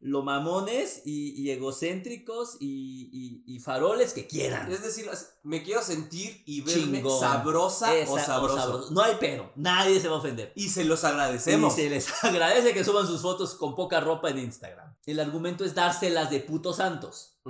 lo, 0.00 0.22
mamones 0.22 1.02
y, 1.04 1.30
y 1.42 1.50
egocéntricos 1.50 2.56
y, 2.60 3.10
y- 3.46 3.56
y 3.56 3.60
faroles 3.60 4.12
que 4.12 4.26
quieran. 4.26 4.70
Es 4.70 4.82
decir, 4.82 5.08
me 5.42 5.62
quiero 5.62 5.82
sentir 5.82 6.42
y 6.46 6.60
verme 6.62 6.98
Chingón. 6.98 7.20
sabrosa 7.20 7.96
Esa- 7.96 8.12
o 8.12 8.18
sabroso. 8.18 8.90
No 8.90 9.02
hay 9.02 9.16
pero. 9.18 9.52
Nadie 9.56 9.98
se 10.00 10.08
va 10.08 10.16
a 10.16 10.18
ofender. 10.18 10.52
Y 10.54 10.68
se 10.68 10.84
los 10.84 11.04
agradecemos. 11.04 11.72
Y 11.78 11.82
se 11.82 11.90
les 11.90 12.06
agradece 12.24 12.72
que 12.74 12.84
suban 12.84 13.06
sus 13.06 13.22
fotos 13.22 13.54
con 13.54 13.74
poca 13.74 14.00
ropa 14.00 14.30
en 14.30 14.38
Instagram. 14.38 14.94
El 15.06 15.20
argumento 15.20 15.64
es 15.64 15.74
dárselas 15.74 16.30
de 16.30 16.40
putos 16.40 16.76
santos. 16.76 17.40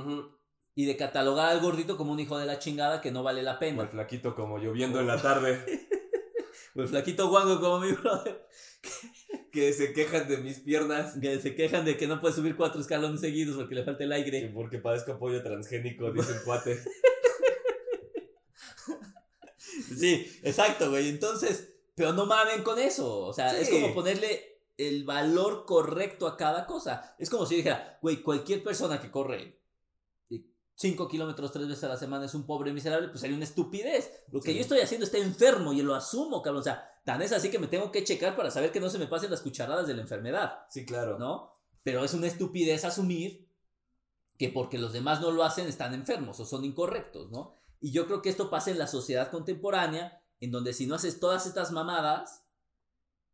Y 0.75 0.85
de 0.87 0.97
catalogar 0.97 1.49
al 1.51 1.61
gordito 1.61 1.97
como 1.97 2.13
un 2.13 2.21
hijo 2.21 2.39
de 2.39 2.47
la 2.47 2.59
chingada 2.61 3.01
que 3.01 3.11
no 3.11 3.23
vale 3.25 3.43
la 3.43 3.59
pena. 3.59 3.83
el 3.83 3.89
flaquito 3.89 4.35
como 4.37 4.59
lloviendo 4.59 5.01
en 5.01 5.07
la 5.09 5.21
tarde. 5.21 5.65
O 6.77 6.81
el 6.83 6.87
flaquito 6.89 7.29
guango 7.29 7.59
como 7.61 7.81
mi 7.81 7.91
brother, 7.91 8.47
que 9.53 9.73
se 9.73 9.93
quejan 9.93 10.29
de 10.29 10.39
mis 10.39 10.61
piernas. 10.61 11.15
que 11.21 11.39
se 11.41 11.55
quejan 11.55 11.85
de 11.85 11.97
que 11.97 12.07
no 12.07 12.21
puede 12.21 12.35
subir 12.35 12.57
cuatro 12.57 12.81
escalones 12.81 13.21
seguidos 13.21 13.57
porque 13.57 13.75
le 13.75 13.85
falta 13.85 14.05
el 14.05 14.11
Que 14.11 14.15
aire. 14.17 14.51
porque 14.55 14.79
padezco 14.79 15.13
apoyo 15.13 15.43
transgénico, 15.43 16.11
dice 16.13 16.33
el 16.33 16.43
cuate. 16.43 16.79
Sí, 19.97 20.27
exacto, 20.43 20.91
güey. 20.91 21.09
Entonces, 21.09 21.75
pero 21.95 22.13
no 22.13 22.27
mamen 22.27 22.63
con 22.63 22.79
eso. 22.79 23.21
O 23.21 23.33
sea, 23.33 23.51
Sí. 23.55 23.63
es 23.63 23.71
como 23.71 23.95
ponerle 23.95 24.61
el 24.77 25.05
valor 25.05 25.65
correcto 25.67 26.27
a 26.27 26.37
cada 26.37 26.67
cosa. 26.67 27.15
Es 27.19 27.31
como 27.31 27.47
si 27.47 27.57
dijera, 27.57 27.99
güey, 28.03 28.23
cualquier 28.23 28.63
persona 28.63 29.01
que 29.01 29.11
corre 29.11 29.57
5 30.77 31.09
kilómetros 31.09 31.51
tres 31.51 31.67
veces 31.67 31.83
a 31.85 31.89
la 31.89 31.97
semana 31.97 32.27
es 32.27 32.35
un 32.35 32.47
pobre 32.47 32.73
miserable, 32.73 33.09
pues 33.09 33.21
sería 33.21 33.35
una 33.35 33.45
estupidez. 33.45 34.13
Lo 34.31 34.41
que 34.41 34.51
Sí. 34.53 34.57
yo 34.57 34.61
estoy 34.63 34.79
haciendo 34.79 35.05
está 35.07 35.19
enfermo 35.19 35.73
y 35.73 35.83
lo 35.83 35.95
asumo, 35.97 36.41
cabrón. 36.41 36.61
O 36.61 36.65
sea, 36.65 36.89
tan 37.09 37.23
es 37.23 37.33
así 37.33 37.51
que 37.51 37.59
me 37.59 37.69
tengo 37.69 37.91
que 37.91 38.05
checar 38.05 38.37
para 38.37 38.51
saber 38.51 38.71
que 38.71 38.81
no 38.81 38.91
se 38.91 38.99
me 38.99 39.07
pasen 39.07 39.31
las 39.31 39.41
cucharadas 39.41 39.87
de 39.87 39.95
la 39.95 40.03
enfermedad, 40.03 40.67
Sí, 40.69 40.85
claro. 40.85 41.19
¿no? 41.19 41.51
Pero 41.83 42.05
es 42.05 42.13
una 42.13 42.27
estupidez 42.27 42.85
asumir 42.85 43.49
que 44.37 44.51
porque 44.51 44.77
los 44.77 44.93
demás 44.93 45.23
no 45.23 45.31
lo 45.31 45.43
hacen 45.43 45.67
están 45.69 45.95
enfermos 45.95 46.39
o 46.39 46.45
son 46.45 46.67
incorrectos, 46.67 47.31
¿no? 47.31 47.55
Y 47.81 47.93
yo 47.93 48.07
creo 48.07 48.21
que 48.21 48.29
esto 48.29 48.51
pasa 48.51 48.71
en 48.71 48.79
la 48.79 48.87
sociedad 48.87 49.31
contemporánea, 49.31 50.23
en 50.41 50.51
donde 50.51 50.75
si 50.75 50.87
no 50.87 50.97
haces 50.97 51.19
todas 51.19 51.47
estas 51.47 51.73
mamadas, 51.73 52.45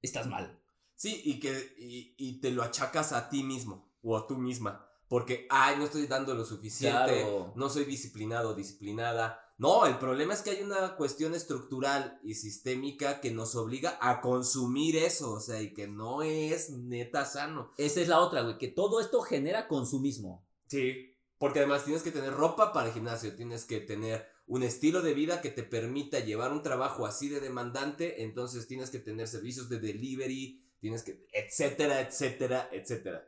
estás 0.03 0.29
mal. 0.29 0.57
Sí, 0.95 1.21
y 1.25 1.41
que 1.41 1.75
y, 1.77 2.15
y 2.17 2.41
te 2.41 2.53
lo 2.53 2.63
achacas 2.63 3.13
a 3.13 3.29
ti 3.29 3.43
mismo 3.43 3.93
o 4.03 4.17
a 4.17 4.29
tú 4.29 4.39
misma. 4.39 4.84
Porque, 5.09 5.47
ay, 5.51 5.77
no 5.79 5.85
estoy 5.85 6.07
dando 6.07 6.35
lo 6.35 6.45
suficiente, 6.45 7.23
Claro. 7.23 7.53
no 7.57 7.69
soy 7.69 7.85
disciplinado, 7.85 8.55
disciplinada. 8.55 9.41
No, 9.57 9.87
el 9.87 9.99
problema 9.99 10.35
es 10.35 10.43
que 10.43 10.51
hay 10.51 10.63
una 10.63 10.97
cuestión 10.97 11.35
estructural 11.35 12.19
y 12.25 12.35
sistémica 12.35 13.21
que 13.21 13.31
nos 13.31 13.55
obliga 13.55 13.97
a 14.01 14.21
consumir 14.21 14.97
eso, 14.97 15.31
o 15.33 15.41
sea, 15.41 15.63
y 15.63 15.73
que 15.73 15.87
no 15.87 16.23
es 16.23 16.71
neta 16.71 17.25
sano. 17.25 17.71
Esa 17.79 18.01
es 18.01 18.09
la 18.09 18.19
otra, 18.21 18.43
güey, 18.43 18.59
que 18.59 18.69
todo 18.69 19.01
esto 19.01 19.21
genera 19.23 19.69
consumismo. 19.69 20.45
Sí, 20.67 21.15
porque 21.39 21.61
además 21.61 21.85
tienes 21.85 22.03
que 22.03 22.11
tener 22.11 22.33
ropa 22.33 22.73
para 22.73 22.89
el 22.89 22.95
gimnasio, 22.95 23.37
tienes 23.37 23.65
que 23.65 23.79
tener 23.81 24.27
un 24.47 24.63
estilo 24.65 25.03
de 25.03 25.15
vida 25.15 25.41
que 25.41 25.51
te 25.51 25.63
permita 25.63 26.19
llevar 26.21 26.53
un 26.53 26.63
trabajo 26.63 27.07
así 27.07 27.29
de 27.29 27.41
demandante, 27.41 28.25
entonces 28.25 28.67
tienes 28.67 28.91
que 28.91 28.99
tener 28.99 29.29
servicios 29.29 29.69
de 29.69 29.79
delivery, 29.79 30.65
tienes 30.81 31.03
que, 31.03 31.27
etcétera, 31.33 32.01
etcétera, 32.01 32.69
etcétera. 32.73 33.27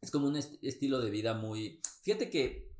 Es 0.00 0.10
como 0.10 0.28
un 0.28 0.36
est- 0.36 0.62
estilo 0.62 1.00
de 1.00 1.10
vida 1.10 1.34
muy... 1.34 1.80
Fíjate 2.02 2.30
que 2.30 2.70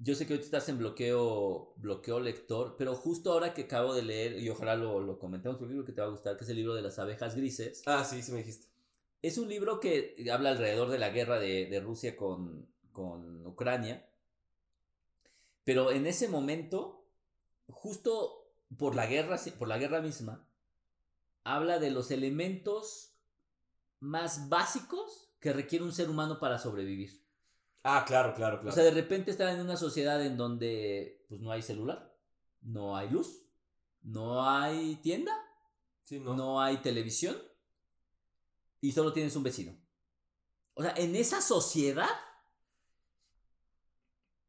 yo 0.00 0.14
sé 0.14 0.26
que 0.26 0.34
ahorita 0.34 0.44
estás 0.46 0.68
en 0.68 0.78
bloqueo, 0.78 1.74
bloqueo 1.76 2.20
lector, 2.20 2.76
pero 2.78 2.94
justo 2.94 3.32
ahora 3.32 3.52
que 3.52 3.62
acabo 3.62 3.94
de 3.94 4.02
leer, 4.02 4.38
y 4.38 4.48
ojalá 4.48 4.76
lo, 4.76 5.00
lo 5.00 5.18
comentemos, 5.18 5.60
un 5.60 5.68
libro 5.70 5.84
que 5.84 5.92
te 5.92 6.00
va 6.00 6.06
a 6.06 6.10
gustar, 6.10 6.36
que 6.36 6.44
es 6.44 6.50
el 6.50 6.56
libro 6.56 6.74
de 6.74 6.82
las 6.82 6.98
abejas 7.00 7.34
grises, 7.34 7.82
Ah, 7.84 8.04
sí, 8.04 8.22
sí 8.22 8.30
me 8.30 8.38
dijiste. 8.38 8.68
es 9.22 9.38
un 9.38 9.48
libro 9.48 9.80
que 9.80 10.14
habla 10.32 10.50
alrededor 10.50 10.88
de 10.90 10.98
la 10.98 11.10
guerra 11.10 11.40
de, 11.40 11.66
de 11.66 11.80
Rusia 11.80 12.16
con, 12.16 12.68
con 12.92 13.44
Ucrania, 13.44 14.08
pero 15.64 15.90
en 15.90 16.06
ese 16.06 16.28
momento, 16.28 17.04
justo 17.68 18.52
por 18.78 18.94
la 18.94 19.06
guerra, 19.06 19.36
por 19.58 19.66
la 19.66 19.78
guerra 19.78 20.00
misma, 20.00 20.46
habla 21.42 21.80
de 21.80 21.90
los 21.90 22.12
elementos 22.12 23.14
más 23.98 24.48
básicos 24.48 25.27
que 25.40 25.52
requiere 25.52 25.84
un 25.84 25.92
ser 25.92 26.10
humano 26.10 26.38
para 26.38 26.58
sobrevivir. 26.58 27.24
Ah, 27.82 28.04
claro, 28.06 28.34
claro, 28.34 28.58
O 28.58 28.60
claro. 28.60 28.74
sea, 28.74 28.84
de 28.84 28.90
repente 28.90 29.30
estar 29.30 29.48
en 29.48 29.60
una 29.60 29.76
sociedad 29.76 30.24
en 30.24 30.36
donde 30.36 31.24
pues 31.28 31.40
no 31.40 31.50
hay 31.50 31.62
celular, 31.62 32.14
no 32.60 32.96
hay 32.96 33.08
luz, 33.10 33.48
no 34.02 34.48
hay 34.48 34.96
tienda, 34.96 35.32
sí, 36.02 36.18
¿no? 36.20 36.34
no 36.34 36.60
hay 36.60 36.78
televisión 36.78 37.36
y 38.80 38.92
solo 38.92 39.12
tienes 39.12 39.36
un 39.36 39.42
vecino. 39.42 39.76
O 40.74 40.82
sea, 40.82 40.94
en 40.96 41.16
esa 41.16 41.40
sociedad 41.40 42.08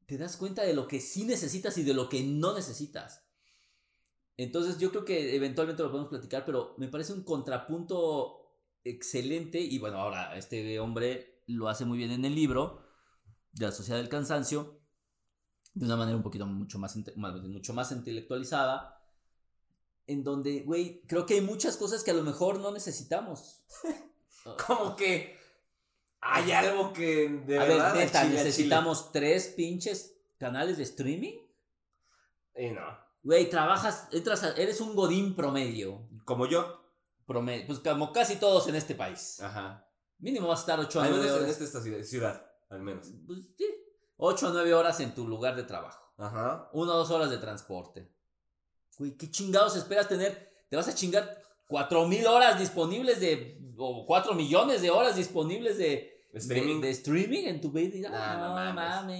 te 0.06 0.18
das 0.18 0.38
cuenta 0.38 0.64
de 0.64 0.74
lo 0.74 0.88
que 0.88 1.00
sí 1.00 1.24
necesitas 1.24 1.78
y 1.78 1.84
de 1.84 1.94
lo 1.94 2.10
que 2.10 2.24
no 2.24 2.54
necesitas. 2.56 3.26
Entonces 4.38 4.78
yo 4.80 4.90
creo 4.92 5.06
que 5.06 5.36
eventualmente 5.36 5.84
lo 5.84 5.92
podemos 5.92 6.10
platicar, 6.10 6.46
pero 6.46 6.74
me 6.78 6.88
parece 6.88 7.14
un 7.14 7.24
contrapunto 7.24 8.39
excelente 8.90 9.60
y 9.60 9.80
bueno, 9.80 9.98
ahora 10.00 10.36
este 10.38 10.80
hombre 10.80 11.42
lo 11.48 11.68
hace 11.70 11.86
muy 11.86 11.98
bien 11.98 12.12
en 12.12 12.26
el 12.26 12.36
libro 12.36 12.86
de 13.52 13.66
la 13.66 13.72
sociedad 13.72 13.98
del 14.00 14.10
cansancio 14.10 14.80
de 15.74 15.86
una 15.86 15.96
manera 15.96 16.18
un 16.18 16.24
poquito 16.24 16.46
mucho 16.46 16.80
más, 16.80 16.96
mucho 17.16 17.74
más 17.74 17.92
intelectualizada 17.92 18.96
en 20.08 20.24
donde, 20.24 20.62
güey, 20.64 21.02
creo 21.08 21.26
que 21.26 21.36
hay 21.36 21.42
muchas 21.42 21.78
cosas 21.78 22.04
que 22.04 22.12
a 22.12 22.16
lo 22.16 22.24
mejor 22.24 22.60
no 22.60 22.72
necesitamos. 22.72 23.64
Como 24.68 24.96
que 24.96 25.38
hay 26.20 26.52
algo 26.52 26.92
que 26.92 27.30
de 27.46 27.58
a 27.60 27.64
ver, 27.64 27.70
verdad 27.70 27.94
neta, 27.96 28.22
al 28.22 28.28
chile, 28.28 28.44
necesitamos 28.44 29.12
tres 29.12 29.50
pinches 29.50 30.18
canales 30.40 30.78
de 30.78 30.84
streaming. 30.84 31.36
Y 32.56 32.72
no. 32.72 32.82
Güey, 33.22 33.50
trabajas, 33.50 34.08
entras 34.12 34.44
a- 34.44 34.56
eres 34.56 34.82
un 34.82 34.96
godín 34.96 35.36
promedio. 35.36 36.10
Como 36.26 36.48
yo. 36.48 36.82
Promedio, 37.30 37.68
pues 37.68 37.78
como 37.80 38.12
casi 38.12 38.38
todos 38.38 38.68
en 38.68 38.76
este 38.76 38.96
país. 38.96 39.40
Ajá. 39.40 39.88
Mínimo 40.18 40.48
vas 40.48 40.60
a 40.60 40.62
estar 40.64 40.80
8 40.80 41.00
a 41.00 41.04
Al 41.06 41.10
9 41.12 41.24
menos 41.24 41.38
en 41.40 41.44
horas. 41.46 41.62
esta 41.62 42.04
ciudad, 42.04 42.46
al 42.70 42.82
menos. 42.82 43.08
Pues 43.28 43.40
sí, 43.56 43.66
8 44.18 44.48
a 44.48 44.52
9 44.52 44.74
horas 44.74 45.00
en 45.00 45.14
tu 45.14 45.28
lugar 45.28 45.56
de 45.56 45.64
trabajo. 45.64 46.04
Ajá. 46.18 46.70
Una 46.74 46.94
o 46.94 46.98
dos 46.98 47.12
horas 47.12 47.30
de 47.30 47.38
transporte. 47.38 48.12
Güey, 48.98 49.16
¿qué 49.16 49.30
chingados 49.30 49.76
esperas 49.78 50.08
tener? 50.10 50.52
Te 50.70 50.76
vas 50.76 50.88
a 50.88 50.96
chingar 50.96 51.42
4 51.68 52.08
mil 52.08 52.26
horas 52.28 52.60
disponibles 52.60 53.20
de. 53.22 53.62
o 53.78 54.06
4 54.08 54.34
millones 54.34 54.82
de 54.82 54.90
horas 54.90 55.16
disponibles 55.16 55.78
de. 55.78 56.26
Streaming. 56.34 56.82
De, 56.82 56.88
de 56.88 56.94
streaming 56.94 57.44
en 57.46 57.62
tu 57.62 57.72
vida. 57.72 58.10
Ah, 58.12 58.38
no 58.38 58.50
no, 58.50 58.56
mames. 58.56 58.76
mamen. 58.76 59.20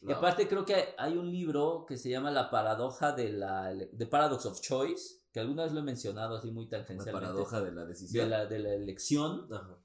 Y 0.00 0.06
No. 0.06 0.16
aparte 0.16 0.46
creo 0.46 0.64
que 0.64 0.94
hay 0.98 1.16
un 1.16 1.30
libro 1.30 1.84
que 1.86 1.96
se 1.96 2.10
llama 2.10 2.30
La 2.30 2.50
paradoja 2.50 3.12
de 3.12 3.30
la. 3.32 3.72
The 3.96 4.06
Paradox 4.06 4.44
of 4.46 4.60
Choice. 4.60 5.17
Que 5.32 5.40
alguna 5.40 5.64
vez 5.64 5.72
lo 5.72 5.80
he 5.80 5.84
mencionado 5.84 6.36
así 6.36 6.50
muy 6.50 6.64
La 6.64 6.78
tangencialmente. 6.78 7.12
paradoja 7.12 7.60
de 7.60 7.72
la 7.72 7.82
de 7.82 7.88
decisión. 7.88 8.30
la, 8.30 8.46
de 8.46 8.58
la 8.58 8.74
elección. 8.74 9.46
Ajá. 9.52 9.78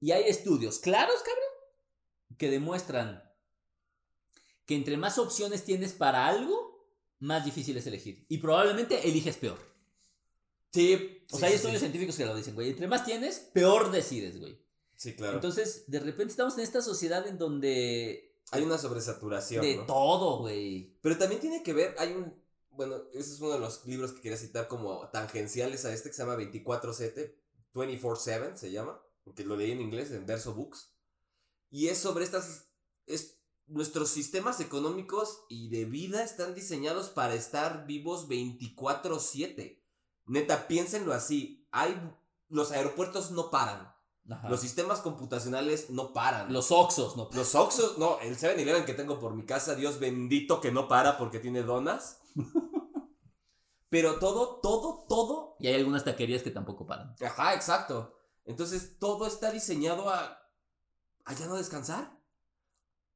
Y 0.00 0.10
hay 0.10 0.24
estudios 0.24 0.80
claros, 0.80 1.16
cabrón, 1.18 2.36
que 2.38 2.50
demuestran 2.50 3.22
que 4.66 4.74
entre 4.74 4.96
más 4.96 5.18
opciones 5.18 5.64
tienes 5.64 5.92
para 5.92 6.26
algo, 6.26 6.88
más 7.20 7.44
difícil 7.44 7.76
es 7.76 7.86
elegir. 7.86 8.26
Y 8.28 8.38
probablemente 8.38 9.08
eliges 9.08 9.36
peor. 9.36 9.58
Sí. 10.72 11.24
O 11.30 11.36
sí, 11.36 11.40
sea, 11.40 11.46
hay 11.48 11.52
sí, 11.52 11.56
estudios 11.56 11.78
sí. 11.78 11.86
científicos 11.86 12.16
que 12.16 12.26
lo 12.26 12.34
dicen, 12.34 12.54
güey. 12.54 12.70
Entre 12.70 12.88
más 12.88 13.04
tienes, 13.04 13.38
peor 13.52 13.92
decides, 13.92 14.40
güey. 14.40 14.60
Sí, 14.96 15.14
claro. 15.14 15.34
Entonces, 15.34 15.84
de 15.86 16.00
repente 16.00 16.30
estamos 16.32 16.54
en 16.54 16.64
esta 16.64 16.80
sociedad 16.80 17.26
en 17.26 17.38
donde... 17.38 18.36
hay 18.50 18.62
una 18.62 18.78
sobresaturación. 18.78 19.62
De 19.62 19.76
¿no? 19.76 19.86
todo, 19.86 20.38
güey. 20.40 20.98
Pero 21.00 21.18
también 21.18 21.40
tiene 21.40 21.62
que 21.62 21.72
ver, 21.72 21.94
hay 21.98 22.12
un, 22.12 22.41
bueno, 22.74 22.96
ese 23.12 23.32
es 23.32 23.40
uno 23.40 23.52
de 23.52 23.58
los 23.58 23.84
libros 23.86 24.12
que 24.12 24.20
quería 24.20 24.38
citar 24.38 24.68
como 24.68 25.08
tangenciales 25.08 25.84
a 25.84 25.92
este 25.92 26.08
que 26.08 26.14
se 26.14 26.22
llama 26.22 26.36
24-7, 26.36 27.34
24-7 27.74 28.56
se 28.56 28.70
llama, 28.70 29.00
que 29.34 29.44
lo 29.44 29.56
leí 29.56 29.70
en 29.70 29.80
inglés, 29.80 30.10
en 30.10 30.26
Verso 30.26 30.54
Books, 30.54 30.92
y 31.70 31.88
es 31.88 31.98
sobre 31.98 32.24
estas, 32.24 32.68
es, 33.06 33.38
nuestros 33.66 34.10
sistemas 34.10 34.60
económicos 34.60 35.44
y 35.48 35.70
de 35.70 35.84
vida 35.84 36.22
están 36.22 36.54
diseñados 36.54 37.08
para 37.08 37.34
estar 37.34 37.86
vivos 37.86 38.28
24-7. 38.28 39.80
Neta, 40.26 40.68
piénsenlo 40.68 41.12
así, 41.12 41.66
hay, 41.70 41.98
los 42.48 42.70
aeropuertos 42.72 43.30
no 43.30 43.50
paran, 43.50 43.92
Ajá. 44.30 44.48
los 44.48 44.60
sistemas 44.60 45.00
computacionales 45.00 45.90
no 45.90 46.12
paran. 46.12 46.52
Los 46.52 46.70
Oxos, 46.70 47.16
no. 47.16 47.28
Los 47.32 47.54
Oxxos, 47.54 47.98
no, 47.98 48.18
el 48.20 48.36
7-Eleven 48.36 48.84
que 48.84 48.94
tengo 48.94 49.18
por 49.18 49.34
mi 49.34 49.44
casa, 49.44 49.74
Dios 49.74 49.98
bendito 49.98 50.60
que 50.60 50.72
no 50.72 50.88
para 50.88 51.18
porque 51.18 51.38
tiene 51.38 51.62
donas. 51.62 52.21
Pero 53.88 54.18
todo, 54.18 54.60
todo, 54.62 55.04
todo. 55.08 55.56
Y 55.60 55.66
hay 55.66 55.74
algunas 55.74 56.04
taquerías 56.04 56.42
que 56.42 56.50
tampoco 56.50 56.86
paran. 56.86 57.14
Ajá, 57.20 57.54
exacto. 57.54 58.14
Entonces 58.44 58.98
todo 58.98 59.26
está 59.26 59.50
diseñado 59.50 60.08
a. 60.08 60.38
a 61.24 61.34
ya 61.34 61.46
no 61.46 61.56
descansar. 61.56 62.18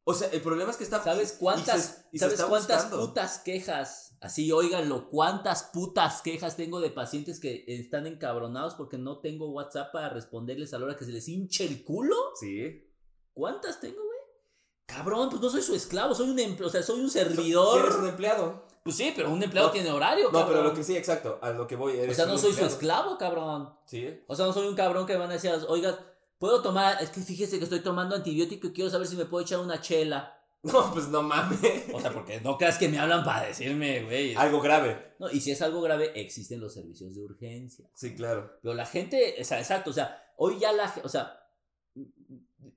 O 0.04 0.14
sea, 0.14 0.28
el 0.28 0.42
problema 0.42 0.70
es 0.70 0.76
que 0.76 0.84
está. 0.84 1.02
¿Sabes 1.02 1.34
y 1.34 1.38
cuántas, 1.38 1.82
se- 1.82 2.04
y 2.12 2.18
¿sabes 2.18 2.34
está 2.34 2.48
cuántas 2.48 2.82
buscando. 2.84 3.06
putas 3.08 3.38
quejas? 3.38 4.16
Así, 4.20 4.52
óiganlo, 4.52 5.08
cuántas 5.08 5.64
putas 5.64 6.22
quejas 6.22 6.56
tengo 6.56 6.80
de 6.80 6.90
pacientes 6.90 7.40
que 7.40 7.64
están 7.66 8.06
encabronados 8.06 8.74
porque 8.74 8.98
no 8.98 9.20
tengo 9.20 9.50
WhatsApp 9.50 9.92
para 9.92 10.10
responderles 10.10 10.72
a 10.74 10.78
la 10.78 10.84
hora 10.86 10.96
que 10.96 11.04
se 11.06 11.12
les 11.12 11.26
hinche 11.28 11.64
el 11.66 11.84
culo. 11.84 12.14
Sí. 12.38 12.82
¿Cuántas 13.32 13.80
tengo? 13.80 14.00
Cabrón, 14.86 15.28
pues 15.30 15.42
no 15.42 15.50
soy 15.50 15.62
su 15.62 15.74
esclavo, 15.74 16.14
soy 16.14 16.30
un 16.30 16.38
empleado, 16.38 16.68
o 16.68 16.70
sea, 16.70 16.82
soy 16.82 17.00
un 17.00 17.10
Si 17.10 17.18
servidor. 17.18 17.84
eres 17.84 17.96
un 17.96 18.08
empleado. 18.08 18.64
Pues 18.84 18.94
sí, 18.96 19.12
pero 19.16 19.32
un 19.32 19.42
empleado 19.42 19.68
No, 19.68 19.72
tiene 19.72 19.90
horario, 19.90 20.26
No, 20.26 20.32
cabrón. 20.32 20.48
pero 20.48 20.62
lo 20.62 20.74
que 20.74 20.84
sí, 20.84 20.96
exacto. 20.96 21.40
A 21.42 21.50
lo 21.50 21.66
que 21.66 21.74
voy. 21.74 21.94
O 21.98 22.02
eres 22.04 22.16
sea, 22.16 22.26
no 22.26 22.38
soy 22.38 22.52
su 22.52 22.64
esclavo, 22.64 23.18
cabrón. 23.18 23.74
Sí. 23.84 24.22
O 24.28 24.36
sea, 24.36 24.46
no 24.46 24.52
soy 24.52 24.68
un 24.68 24.76
cabrón 24.76 25.06
que 25.06 25.16
van 25.16 25.28
a 25.30 25.34
decir, 25.34 25.50
oiga, 25.68 25.98
¿puedo 26.38 26.62
tomar? 26.62 27.02
Es 27.02 27.10
que 27.10 27.20
fíjese 27.20 27.58
que 27.58 27.64
estoy 27.64 27.80
tomando 27.80 28.14
antibiótico 28.14 28.68
y 28.68 28.72
quiero 28.72 28.88
saber 28.88 29.08
si 29.08 29.16
me 29.16 29.24
puedo 29.24 29.42
echar 29.44 29.58
una 29.58 29.80
chela. 29.80 30.32
No, 30.62 30.92
pues 30.92 31.06
no 31.08 31.22
mames. 31.22 31.60
O 31.92 32.00
sea, 32.00 32.12
porque 32.12 32.40
no 32.40 32.58
creas 32.58 32.76
que 32.78 32.88
me 32.88 32.98
hablan 32.98 33.24
para 33.24 33.46
decirme, 33.46 34.02
güey. 34.02 34.34
Algo 34.34 34.60
grave. 34.60 35.14
No, 35.20 35.30
y 35.30 35.40
si 35.40 35.52
es 35.52 35.62
algo 35.62 35.80
grave, 35.80 36.10
existen 36.20 36.58
los 36.60 36.74
servicios 36.74 37.14
de 37.14 37.22
urgencia. 37.22 37.88
Sí, 37.94 38.16
claro. 38.16 38.58
Pero 38.62 38.74
la 38.74 38.84
gente, 38.84 39.36
o 39.40 39.44
sea, 39.44 39.60
exacto, 39.60 39.90
o 39.90 39.92
sea, 39.92 40.32
hoy 40.38 40.58
ya 40.58 40.72
la, 40.72 40.92
o 41.04 41.08
sea, 41.08 41.38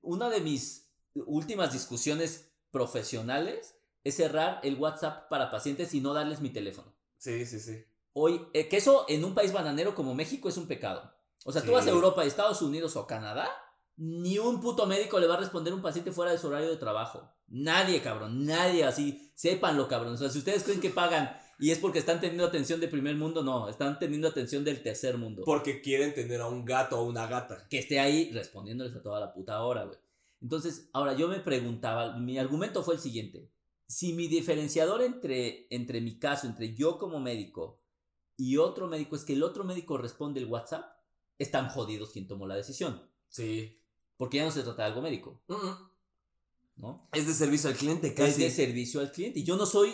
una 0.02 0.28
de 0.28 0.40
mis 0.40 0.89
últimas 1.14 1.72
discusiones 1.72 2.50
profesionales 2.70 3.76
es 4.04 4.16
cerrar 4.16 4.60
el 4.62 4.76
WhatsApp 4.76 5.28
para 5.28 5.50
pacientes 5.50 5.94
y 5.94 6.00
no 6.00 6.14
darles 6.14 6.40
mi 6.40 6.50
teléfono. 6.50 6.94
Sí, 7.18 7.44
sí, 7.46 7.60
sí. 7.60 7.84
Hoy, 8.12 8.40
eh, 8.54 8.68
que 8.68 8.78
eso 8.78 9.04
en 9.08 9.24
un 9.24 9.34
país 9.34 9.52
bananero 9.52 9.94
como 9.94 10.14
México 10.14 10.48
es 10.48 10.56
un 10.56 10.66
pecado. 10.66 11.12
O 11.44 11.52
sea, 11.52 11.62
tú 11.62 11.72
vas 11.72 11.86
a 11.86 11.90
Europa, 11.90 12.24
Estados 12.24 12.60
Unidos 12.60 12.96
o 12.96 13.06
Canadá, 13.06 13.48
ni 13.96 14.38
un 14.38 14.60
puto 14.60 14.86
médico 14.86 15.18
le 15.18 15.26
va 15.26 15.34
a 15.34 15.40
responder 15.40 15.72
a 15.72 15.76
un 15.76 15.82
paciente 15.82 16.12
fuera 16.12 16.32
de 16.32 16.38
su 16.38 16.48
horario 16.48 16.70
de 16.70 16.76
trabajo. 16.76 17.30
Nadie, 17.48 18.00
cabrón, 18.00 18.46
nadie 18.46 18.84
así. 18.84 19.30
Sépanlo, 19.34 19.88
cabrón. 19.88 20.14
O 20.14 20.16
sea, 20.16 20.30
si 20.30 20.38
ustedes 20.38 20.64
creen 20.64 20.80
que 20.80 20.90
pagan 20.90 21.36
y 21.58 21.70
es 21.70 21.78
porque 21.78 21.98
están 21.98 22.20
teniendo 22.20 22.46
atención 22.46 22.80
de 22.80 22.88
primer 22.88 23.16
mundo, 23.16 23.42
no, 23.42 23.68
están 23.68 23.98
teniendo 23.98 24.28
atención 24.28 24.64
del 24.64 24.82
tercer 24.82 25.18
mundo. 25.18 25.42
Porque 25.44 25.82
quieren 25.82 26.14
tener 26.14 26.40
a 26.40 26.46
un 26.46 26.64
gato 26.64 26.98
o 26.98 27.04
una 27.04 27.26
gata. 27.26 27.66
que 27.68 27.78
esté 27.78 28.00
ahí 28.00 28.30
respondiéndoles 28.32 28.94
a 28.96 29.02
toda 29.02 29.20
la 29.20 29.32
puta 29.32 29.62
hora, 29.62 29.84
güey. 29.84 29.98
Entonces, 30.40 30.88
ahora 30.92 31.14
yo 31.14 31.28
me 31.28 31.40
preguntaba, 31.40 32.16
mi 32.16 32.38
argumento 32.38 32.82
fue 32.82 32.94
el 32.94 33.00
siguiente. 33.00 33.50
Si 33.86 34.12
mi 34.12 34.28
diferenciador 34.28 35.02
entre, 35.02 35.66
entre 35.70 36.00
mi 36.00 36.18
caso, 36.18 36.46
entre 36.46 36.74
yo 36.74 36.98
como 36.98 37.20
médico 37.20 37.82
y 38.36 38.56
otro 38.56 38.86
médico, 38.86 39.16
es 39.16 39.24
que 39.24 39.34
el 39.34 39.42
otro 39.42 39.64
médico 39.64 39.98
responde 39.98 40.40
el 40.40 40.46
WhatsApp, 40.46 40.86
están 41.38 41.68
jodidos 41.68 42.10
quien 42.10 42.26
tomó 42.26 42.46
la 42.46 42.56
decisión. 42.56 43.02
Sí. 43.28 43.82
Porque 44.16 44.38
ya 44.38 44.44
no 44.44 44.50
se 44.50 44.62
trata 44.62 44.82
de 44.82 44.88
algo 44.88 45.02
médico. 45.02 45.42
¿no? 46.76 47.08
Es 47.12 47.26
de 47.26 47.34
servicio 47.34 47.68
al 47.68 47.76
cliente, 47.76 48.08
Es 48.08 48.14
casi. 48.14 48.42
de 48.42 48.50
servicio 48.50 49.00
al 49.00 49.12
cliente. 49.12 49.40
Y 49.40 49.44
yo 49.44 49.56
no 49.56 49.66
soy 49.66 49.90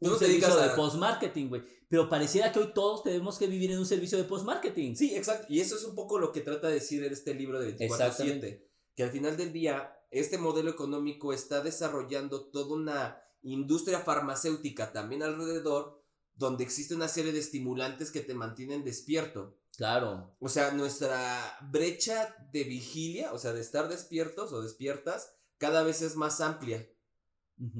un 0.00 0.10
no 0.10 0.16
te 0.16 0.26
servicio 0.26 0.56
de 0.56 0.70
post-marketing, 0.70 1.48
güey. 1.48 1.62
Pero 1.88 2.08
pareciera 2.08 2.52
que 2.52 2.60
hoy 2.60 2.72
todos 2.72 3.02
tenemos 3.02 3.38
que 3.38 3.46
vivir 3.46 3.72
en 3.72 3.78
un 3.78 3.86
servicio 3.86 4.16
de 4.16 4.24
post-marketing. 4.24 4.94
Sí, 4.94 5.14
exacto. 5.14 5.46
Y 5.50 5.60
eso 5.60 5.76
es 5.76 5.84
un 5.84 5.94
poco 5.94 6.18
lo 6.18 6.32
que 6.32 6.40
trata 6.40 6.68
de 6.68 6.74
decir 6.74 7.02
este 7.04 7.34
libro 7.34 7.58
de 7.60 7.76
24-7. 7.76 8.69
Que 8.94 9.04
al 9.04 9.10
final 9.10 9.36
del 9.36 9.52
día, 9.52 9.96
este 10.10 10.38
modelo 10.38 10.70
económico 10.70 11.32
está 11.32 11.62
desarrollando 11.62 12.46
toda 12.46 12.74
una 12.74 13.22
industria 13.42 14.00
farmacéutica 14.00 14.92
también 14.92 15.22
alrededor, 15.22 16.02
donde 16.34 16.64
existe 16.64 16.94
una 16.94 17.08
serie 17.08 17.32
de 17.32 17.38
estimulantes 17.38 18.10
que 18.10 18.20
te 18.20 18.34
mantienen 18.34 18.84
despierto. 18.84 19.56
Claro. 19.76 20.34
O 20.40 20.48
sea, 20.48 20.72
nuestra 20.72 21.56
brecha 21.70 22.34
de 22.52 22.64
vigilia, 22.64 23.32
o 23.32 23.38
sea, 23.38 23.52
de 23.52 23.60
estar 23.60 23.88
despiertos 23.88 24.52
o 24.52 24.62
despiertas, 24.62 25.34
cada 25.58 25.82
vez 25.82 26.02
es 26.02 26.16
más 26.16 26.40
amplia. 26.40 26.88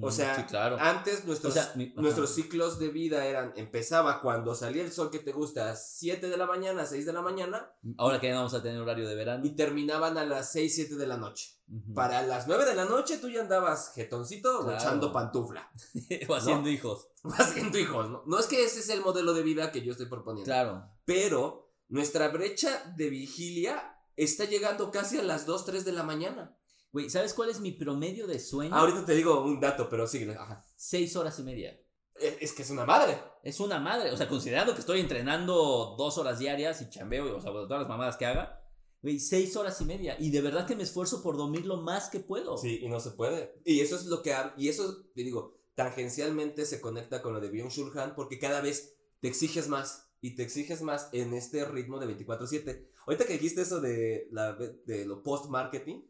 O 0.02 0.10
sea, 0.10 0.36
sí, 0.36 0.42
claro. 0.44 0.76
Antes 0.78 1.24
nuestros, 1.24 1.52
O 1.56 1.58
sea, 1.58 1.72
mi- 1.74 1.90
ajá. 1.92 2.00
nuestros 2.02 2.34
ciclos 2.34 2.78
de 2.78 2.88
vida 2.88 3.24
eran, 3.24 3.52
empezaba 3.56 4.20
cuando 4.20 4.54
salía 4.54 4.82
el 4.82 4.92
sol 4.92 5.10
que 5.10 5.18
te 5.20 5.32
gusta 5.32 5.70
a 5.70 5.76
7 5.76 6.28
de 6.28 6.36
la 6.36 6.46
mañana, 6.46 6.84
6 6.84 7.06
de 7.06 7.12
la 7.14 7.22
mañana, 7.22 7.72
Ahora 7.96 8.20
que 8.20 8.28
ya 8.28 8.34
vamos 8.36 8.52
a 8.54 8.62
tener 8.62 8.80
horario 8.80 9.08
de 9.08 9.14
verano. 9.14 9.46
y 9.46 9.50
terminaban 9.56 10.18
a 10.18 10.24
las 10.24 10.52
6, 10.52 10.74
7 10.74 10.96
de 10.96 11.06
la 11.06 11.16
noche. 11.16 11.56
Para 11.94 12.22
las 12.22 12.46
9 12.48 12.64
de 12.66 12.74
la 12.74 12.84
noche 12.84 13.18
tú 13.18 13.28
ya 13.28 13.40
andabas 13.42 13.92
jetoncito 13.94 14.58
o 14.60 14.64
Claro. 14.64 14.78
echando 14.78 15.12
pantufla. 15.12 15.70
o 16.28 16.34
haciendo 16.34 16.68
hijos. 16.68 17.08
Haciendo 17.38 17.78
hijos, 17.78 18.10
¿no? 18.10 18.22
No 18.26 18.38
es 18.38 18.46
que 18.46 18.64
ese 18.64 18.80
es 18.80 18.88
el 18.88 19.00
modelo 19.02 19.34
de 19.34 19.42
vida 19.42 19.70
que 19.72 19.82
yo 19.82 19.92
estoy 19.92 20.06
proponiendo. 20.06 20.44
Claro. 20.46 20.84
Pero 21.04 21.70
nuestra 21.88 22.28
brecha 22.28 22.92
de 22.96 23.08
vigilia 23.08 23.96
está 24.16 24.44
llegando 24.44 24.90
casi 24.90 25.18
a 25.18 25.22
las 25.22 25.46
2, 25.46 25.64
3 25.64 25.84
de 25.84 25.92
la 25.92 26.02
mañana. 26.02 26.56
Güey, 26.92 27.08
¿sabes 27.08 27.34
cuál 27.34 27.50
es 27.50 27.60
mi 27.60 27.72
promedio 27.72 28.26
de 28.26 28.40
sueño? 28.40 28.74
Ahorita 28.74 29.04
te 29.04 29.14
digo 29.14 29.44
un 29.44 29.60
dato, 29.60 29.88
pero 29.88 30.06
síguele. 30.06 30.34
Ajá. 30.34 30.64
Seis 30.76 31.14
horas 31.14 31.38
y 31.38 31.42
media. 31.44 31.80
Es, 32.16 32.36
es 32.40 32.52
que 32.52 32.62
es 32.62 32.70
una 32.70 32.84
madre. 32.84 33.18
Es 33.44 33.60
una 33.60 33.78
madre. 33.78 34.10
O 34.10 34.16
sea, 34.16 34.28
considerando 34.28 34.74
que 34.74 34.80
estoy 34.80 35.00
entrenando 35.00 35.94
dos 35.96 36.18
horas 36.18 36.38
diarias 36.40 36.82
y 36.82 36.90
chambeo, 36.90 37.36
o 37.36 37.40
sea, 37.40 37.52
todas 37.52 37.80
las 37.80 37.88
mamadas 37.88 38.16
que 38.16 38.26
haga. 38.26 38.60
Güey, 39.02 39.18
seis 39.18 39.56
horas 39.56 39.80
y 39.80 39.84
media. 39.84 40.16
Y 40.18 40.30
de 40.30 40.42
verdad 40.42 40.66
que 40.66 40.76
me 40.76 40.82
esfuerzo 40.82 41.22
por 41.22 41.36
dormir 41.36 41.64
lo 41.64 41.78
más 41.78 42.10
que 42.10 42.20
puedo. 42.20 42.58
Sí, 42.58 42.80
y 42.82 42.88
no 42.88 43.00
se 43.00 43.12
puede. 43.12 43.54
Y 43.64 43.80
eso 43.80 43.96
es 43.96 44.06
lo 44.06 44.22
que 44.22 44.34
y 44.56 44.68
eso 44.68 45.04
te 45.14 45.22
digo, 45.22 45.60
tangencialmente 45.74 46.66
se 46.66 46.80
conecta 46.80 47.22
con 47.22 47.32
lo 47.32 47.40
de 47.40 47.50
Byung-Chul 47.50 47.96
Han 47.98 48.14
porque 48.14 48.38
cada 48.38 48.60
vez 48.60 48.96
te 49.20 49.28
exiges 49.28 49.68
más 49.68 50.10
y 50.20 50.34
te 50.34 50.42
exiges 50.42 50.82
más 50.82 51.08
en 51.12 51.32
este 51.34 51.64
ritmo 51.64 51.98
de 51.98 52.06
24/7. 52.06 52.90
Ahorita 53.06 53.24
que 53.24 53.34
dijiste 53.34 53.62
eso 53.62 53.80
de 53.80 54.28
la 54.32 54.54
de 54.54 55.06
lo 55.06 55.22
post 55.22 55.46
marketing 55.46 55.96
eh, 55.96 56.09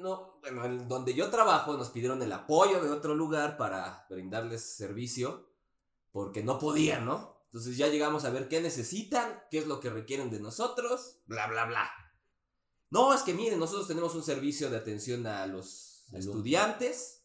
no, 0.00 0.38
bueno, 0.40 0.64
en 0.64 0.88
donde 0.88 1.14
yo 1.14 1.30
trabajo 1.30 1.76
nos 1.76 1.90
pidieron 1.90 2.22
el 2.22 2.32
apoyo 2.32 2.82
de 2.82 2.90
otro 2.90 3.14
lugar 3.14 3.56
para 3.56 4.06
brindarles 4.08 4.76
servicio 4.76 5.50
porque 6.12 6.42
no 6.42 6.58
podían, 6.58 7.04
¿no? 7.04 7.44
Entonces 7.46 7.76
ya 7.76 7.88
llegamos 7.88 8.24
a 8.24 8.30
ver 8.30 8.48
qué 8.48 8.60
necesitan, 8.60 9.42
qué 9.50 9.58
es 9.58 9.66
lo 9.66 9.80
que 9.80 9.90
requieren 9.90 10.30
de 10.30 10.40
nosotros, 10.40 11.18
bla, 11.26 11.46
bla, 11.48 11.66
bla. 11.66 11.90
No, 12.90 13.12
es 13.12 13.22
que 13.22 13.34
miren, 13.34 13.58
nosotros 13.58 13.88
tenemos 13.88 14.14
un 14.14 14.22
servicio 14.22 14.70
de 14.70 14.76
atención 14.76 15.26
a 15.26 15.46
los 15.46 16.06
estudiantes, 16.12 17.24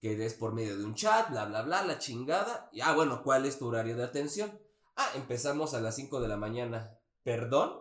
que 0.00 0.24
es 0.24 0.34
por 0.34 0.52
medio 0.52 0.76
de 0.78 0.84
un 0.84 0.94
chat, 0.94 1.30
bla, 1.30 1.44
bla, 1.44 1.62
bla, 1.62 1.84
la 1.84 1.98
chingada. 1.98 2.68
Y, 2.72 2.80
ah, 2.80 2.94
bueno, 2.94 3.22
¿cuál 3.22 3.44
es 3.44 3.58
tu 3.58 3.66
horario 3.66 3.96
de 3.96 4.04
atención? 4.04 4.58
Ah, 4.96 5.10
empezamos 5.14 5.74
a 5.74 5.80
las 5.80 5.96
5 5.96 6.20
de 6.20 6.28
la 6.28 6.36
mañana. 6.36 6.98
¿Perdón? 7.22 7.80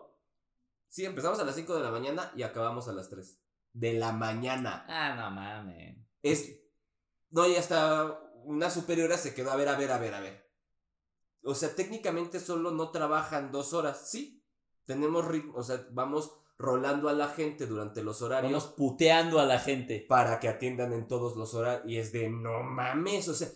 Sí, 0.88 1.06
empezamos 1.06 1.40
a 1.40 1.46
las 1.46 1.56
5 1.56 1.76
de 1.76 1.84
la 1.84 1.92
mañana 1.92 2.32
y 2.36 2.44
acabamos 2.44 2.88
a 2.88 2.94
las 2.94 3.10
3 3.10 3.45
de 3.76 3.94
la 3.94 4.12
mañana. 4.12 4.86
Ah, 4.88 5.14
no 5.16 5.30
mames. 5.32 5.98
Es. 6.24 6.60
No, 7.30 7.48
y 7.48 7.56
hasta 7.56 8.20
una 8.46 8.70
superiora 8.70 9.18
se 9.18 9.34
quedó 9.36 9.52
a 9.52 9.56
ver, 9.56 9.68
a 9.70 9.76
ver, 9.78 9.92
a 9.92 9.98
ver, 9.98 10.14
a 10.14 10.20
ver. 10.22 10.50
O 11.44 11.54
sea, 11.54 11.76
técnicamente 11.76 12.40
solo 12.40 12.72
no 12.72 12.90
trabajan 12.92 13.52
dos 13.52 13.74
horas. 13.74 14.10
Sí, 14.10 14.44
tenemos 14.86 15.26
ritmo, 15.28 15.54
o 15.56 15.64
sea, 15.64 15.86
vamos 15.92 16.32
rolando 16.58 17.10
a 17.10 17.14
la 17.14 17.28
gente 17.28 17.66
durante 17.68 18.02
los 18.02 18.22
horarios 18.22 18.54
Vamos 18.54 18.76
puteando 18.78 19.40
a 19.40 19.46
la 19.46 19.60
gente. 19.60 20.06
para 20.08 20.40
que 20.40 20.48
atiendan 20.48 20.94
en 20.94 21.08
todos 21.08 21.36
los 21.36 21.54
horarios. 21.54 21.88
Y 21.92 21.98
es 21.98 22.12
de 22.14 22.30
no 22.30 22.64
mames, 22.64 23.28
o 23.28 23.34
sea, 23.36 23.50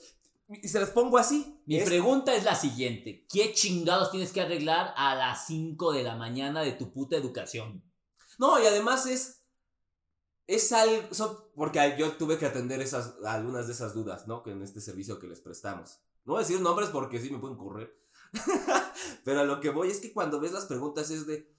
y 0.50 0.68
se 0.68 0.80
las 0.82 0.90
pongo 0.90 1.18
así. 1.18 1.62
Mi 1.66 1.78
es- 1.78 1.88
pregunta 1.88 2.36
es 2.36 2.44
la 2.44 2.56
siguiente. 2.56 3.26
¿Qué 3.32 3.54
chingados 3.54 4.12
tienes 4.12 4.34
que 4.34 4.42
arreglar 4.42 4.94
a 4.98 5.16
las 5.16 5.48
5 5.48 5.94
de 5.94 6.04
la 6.04 6.16
mañana 6.16 6.62
de 6.62 6.74
tu 6.74 6.92
puta 6.92 7.16
educación? 7.16 7.84
No, 8.38 8.62
y 8.62 8.66
además 8.68 9.06
es. 9.06 9.39
Es 10.50 10.72
algo. 10.74 11.14
son- 11.14 11.38
porque 11.56 11.96
yo 11.98 12.14
tuve 12.14 12.40
que 12.40 12.48
atender 12.48 12.82
esas, 12.82 13.14
algunas 13.24 13.68
de 13.68 13.74
esas 13.74 13.94
dudas, 13.94 14.28
¿no? 14.28 14.42
Que 14.42 14.50
en 14.52 14.64
este 14.64 14.82
servicio 14.82 15.20
que 15.20 15.28
les 15.28 15.42
prestamos. 15.42 16.00
No 16.26 16.34
voy 16.34 16.44
a 16.44 16.48
decir 16.48 16.60
nombres 16.60 16.90
porque 16.90 17.20
sí 17.22 17.30
me 17.30 17.38
pueden 17.38 17.56
correr. 17.58 17.96
Pero 19.24 19.42
a 19.42 19.44
lo 19.44 19.60
que 19.60 19.70
voy 19.70 19.90
es 19.92 20.00
que 20.00 20.12
cuando 20.14 20.40
ves 20.40 20.52
las 20.52 20.66
preguntas 20.66 21.10
es 21.12 21.28
de. 21.28 21.52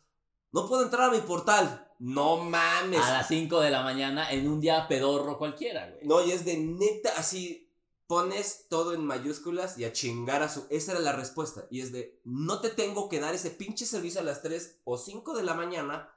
No 0.53 0.66
puedo 0.68 0.82
entrar 0.82 1.09
a 1.11 1.12
mi 1.12 1.20
portal. 1.20 1.88
No 2.01 2.38
mames. 2.38 3.01
A 3.01 3.12
las 3.12 3.28
5 3.28 3.61
de 3.61 3.70
la 3.70 3.82
mañana 3.82 4.30
en 4.32 4.49
un 4.49 4.61
día 4.61 4.88
pedorro 4.88 5.38
cualquiera, 5.38 5.88
güey. 5.88 6.05
No, 6.07 6.24
y 6.24 6.32
es 6.32 6.45
de 6.45 6.57
neta, 6.59 7.12
así. 7.16 7.68
Pones 8.09 8.66
todo 8.68 8.93
en 8.93 9.05
mayúsculas 9.07 9.78
y 9.78 9.84
a 9.84 9.93
chingar 9.93 10.43
a 10.43 10.49
su. 10.49 10.66
Esa 10.68 10.93
era 10.93 11.01
la 11.01 11.12
respuesta. 11.12 11.66
Y 11.70 11.80
es 11.80 11.93
de. 11.93 12.20
No 12.24 12.61
te 12.61 12.70
tengo 12.70 13.09
que 13.09 13.20
dar 13.20 13.34
ese 13.36 13.51
pinche 13.51 13.86
servicio 13.86 14.20
a 14.20 14.24
las 14.24 14.43
3 14.43 14.80
o 14.82 14.99
5 14.99 15.36
de 15.36 15.45
la 15.45 15.55
mañana. 15.55 16.12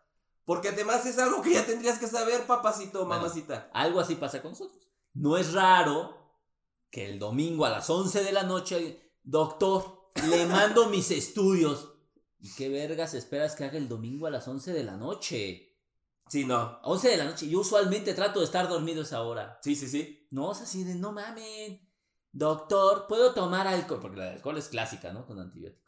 Porque 0.45 0.69
además 0.69 1.05
es 1.05 1.17
algo 1.19 1.41
que 1.41 1.53
ya 1.53 1.65
tendrías 1.65 1.99
que 1.99 2.07
saber, 2.07 2.45
papacito, 2.45 3.05
Bueno. 3.05 3.21
mamacita. 3.21 3.69
Algo 3.73 3.99
así 3.99 4.15
pasa 4.15 4.41
con 4.41 4.51
nosotros. 4.51 4.89
No 5.13 5.37
es 5.37 5.53
raro 5.53 6.17
que 6.91 7.09
el 7.09 7.19
domingo 7.19 7.65
a 7.65 7.69
las 7.69 7.89
11 7.89 8.23
de 8.23 8.31
la 8.31 8.43
noche, 8.43 9.11
doctor, 9.23 10.09
le 10.27 10.45
mando 10.47 10.89
mis 10.89 11.11
estudios. 11.11 11.89
¿Y 12.39 12.53
qué 12.55 12.67
vergas 12.67 13.13
esperas 13.13 13.55
que 13.55 13.63
haga 13.63 13.77
el 13.77 13.87
domingo 13.87 14.27
a 14.27 14.29
las 14.29 14.47
11 14.47 14.73
de 14.73 14.83
la 14.83 14.97
noche? 14.97 15.69
Sí, 16.27 16.45
no. 16.45 16.79
11 16.83 17.09
de 17.09 17.17
la 17.17 17.25
noche. 17.25 17.47
Yo 17.47 17.61
usualmente 17.61 18.13
trato 18.13 18.39
de 18.39 18.45
estar 18.45 18.67
dormido 18.67 19.03
esa 19.03 19.21
hora. 19.21 19.59
Sí, 19.61 19.75
sí, 19.75 19.87
sí. 19.87 20.27
No, 20.31 20.51
es 20.51 20.61
así 20.61 20.83
de 20.83 20.95
no 20.95 21.11
mamen. 21.13 21.89
Doctor, 22.31 23.05
¿puedo 23.07 23.33
tomar 23.33 23.67
alcohol? 23.67 23.99
Porque 24.01 24.17
la 24.17 24.31
alcohol 24.31 24.57
es 24.57 24.67
clásica, 24.67 25.13
¿no? 25.13 25.25
Con 25.25 25.39
antibiótico. 25.39 25.82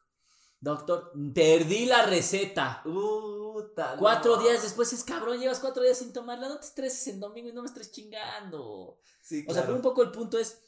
Doctor, 0.60 1.12
perdí 1.34 1.86
la 1.86 2.06
receta. 2.06 2.82
Puta. 2.84 3.95
Cuatro 3.99 4.38
días 4.38 4.64
después 4.64 4.91
es 4.93 5.03
cabrón, 5.03 5.39
llevas 5.39 5.60
cuatro 5.60 5.84
días 5.84 5.97
sin 5.97 6.12
tomarla. 6.14 6.49
No 6.49 6.60
te 6.60 6.66
estreses 6.66 7.08
en 7.08 7.20
domingo 7.20 7.49
y 7.49 7.53
no 7.53 7.62
me 7.62 7.68
estés 7.68 7.91
chingando. 7.91 8.99
Sí, 9.22 9.41
O 9.47 9.53
sea, 9.53 9.64
claro. 9.64 9.66
pero 9.68 9.76
un 9.78 9.82
poco 9.82 10.01
el 10.03 10.12
punto 10.12 10.38
es, 10.39 10.62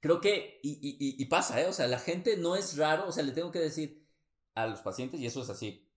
creo 0.00 0.20
que, 0.20 0.60
y, 0.62 0.70
y- 0.72 0.96
y- 0.98 1.22
y 1.22 1.24
pasa, 1.26 1.60
¿eh? 1.60 1.66
O 1.68 1.72
sea, 1.72 1.86
la 1.86 1.98
gente 1.98 2.36
no 2.36 2.56
es 2.56 2.76
raro, 2.76 3.08
o 3.08 3.12
sea, 3.12 3.22
le 3.24 3.32
tengo 3.32 3.50
que 3.50 3.60
decir 3.60 4.06
a 4.54 4.66
los 4.66 4.80
pacientes, 4.80 5.20
y 5.20 5.26
eso 5.26 5.42
es 5.42 5.50
así, 5.50 5.88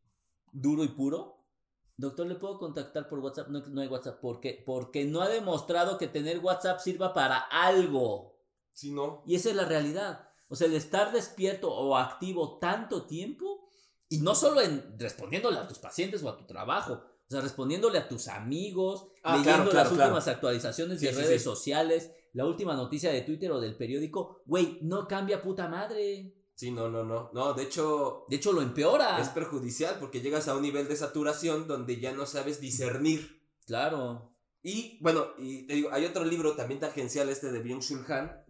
duro 0.52 0.84
y 0.84 0.90
puro, 0.90 1.46
doctor, 1.98 2.28
¿le 2.28 2.36
puedo 2.36 2.60
contactar 2.60 3.08
por 3.10 3.20
WhatsApp? 3.20 3.48
No, 3.50 3.60
no 3.68 3.82
hay 3.82 3.88
WhatsApp, 3.88 4.20
¿por 4.22 4.40
qué? 4.40 4.62
Porque 4.66 5.06
no 5.06 5.22
ha 5.22 5.30
demostrado 5.30 5.98
que 5.98 6.08
tener 6.08 6.40
WhatsApp 6.40 6.80
sirva 6.80 7.14
para 7.14 7.38
algo. 7.40 8.40
Sí, 8.74 8.92
no. 8.92 9.24
Y 9.26 9.36
esa 9.36 9.50
es 9.50 9.56
la 9.56 9.66
realidad. 9.66 10.30
O 10.52 10.56
sea, 10.56 10.68
el 10.68 10.76
estar 10.76 11.12
despierto 11.12 11.74
o 11.74 11.96
activo 11.98 12.60
tanto 12.60 13.06
tiempo, 13.08 13.68
y 14.10 14.20
no 14.20 14.36
solo 14.36 14.62
en 14.62 14.96
respondiéndole 15.00 15.58
a 15.58 15.68
tus 15.68 15.80
pacientes 15.80 16.22
o 16.24 16.30
a 16.30 16.38
tu 16.38 16.46
trabajo, 16.46 16.94
o 16.94 17.30
sea, 17.32 17.42
respondiéndole 17.42 17.98
a 17.98 18.08
tus 18.10 18.28
amigos, 18.28 19.08
Ah, 19.24 19.38
leyendo 19.38 19.42
claro, 19.42 19.70
claro, 19.72 19.84
las 19.84 19.88
claro. 19.94 20.04
últimas 20.12 20.28
actualizaciones 20.28 21.00
de 21.00 21.10
Sí, 21.10 21.16
redes 21.16 21.42
sí. 21.42 21.46
sociales, 21.46 22.12
la 22.34 22.46
última 22.46 22.76
noticia 22.76 23.12
de 23.12 23.22
Twitter 23.22 23.52
o 23.52 23.60
del 23.62 23.76
periódico, 23.78 24.42
güey, 24.46 24.80
no 24.82 25.08
cambia 25.08 25.42
puta 25.42 25.68
madre. 25.70 26.34
Sí, 26.54 26.70
no, 26.72 26.90
no, 26.90 27.04
no. 27.04 27.32
No, 27.34 27.54
de 27.54 27.64
hecho, 27.64 28.26
De 28.30 28.36
hecho, 28.36 28.52
lo 28.52 28.62
empeora. 28.62 29.20
es 29.20 29.30
perjudicial 29.30 29.96
porque 30.00 30.22
llegas 30.22 30.48
a 30.50 30.56
un 30.56 30.62
nivel 30.62 30.88
de 30.88 30.96
saturación 30.96 31.66
donde 31.68 32.00
ya 32.00 32.12
no 32.12 32.26
sabes 32.26 32.60
discernir. 32.60 33.42
Claro. 33.66 34.36
Y 34.62 34.98
bueno, 35.02 35.28
y 35.40 35.66
te 35.66 35.74
digo, 35.76 35.90
hay 35.92 36.06
otro 36.06 36.24
libro 36.24 36.56
también 36.56 36.80
tangencial 36.80 37.30
este 37.30 37.52
de 37.52 37.64
Byung-Chul 37.64 38.06
Han, 38.12 38.44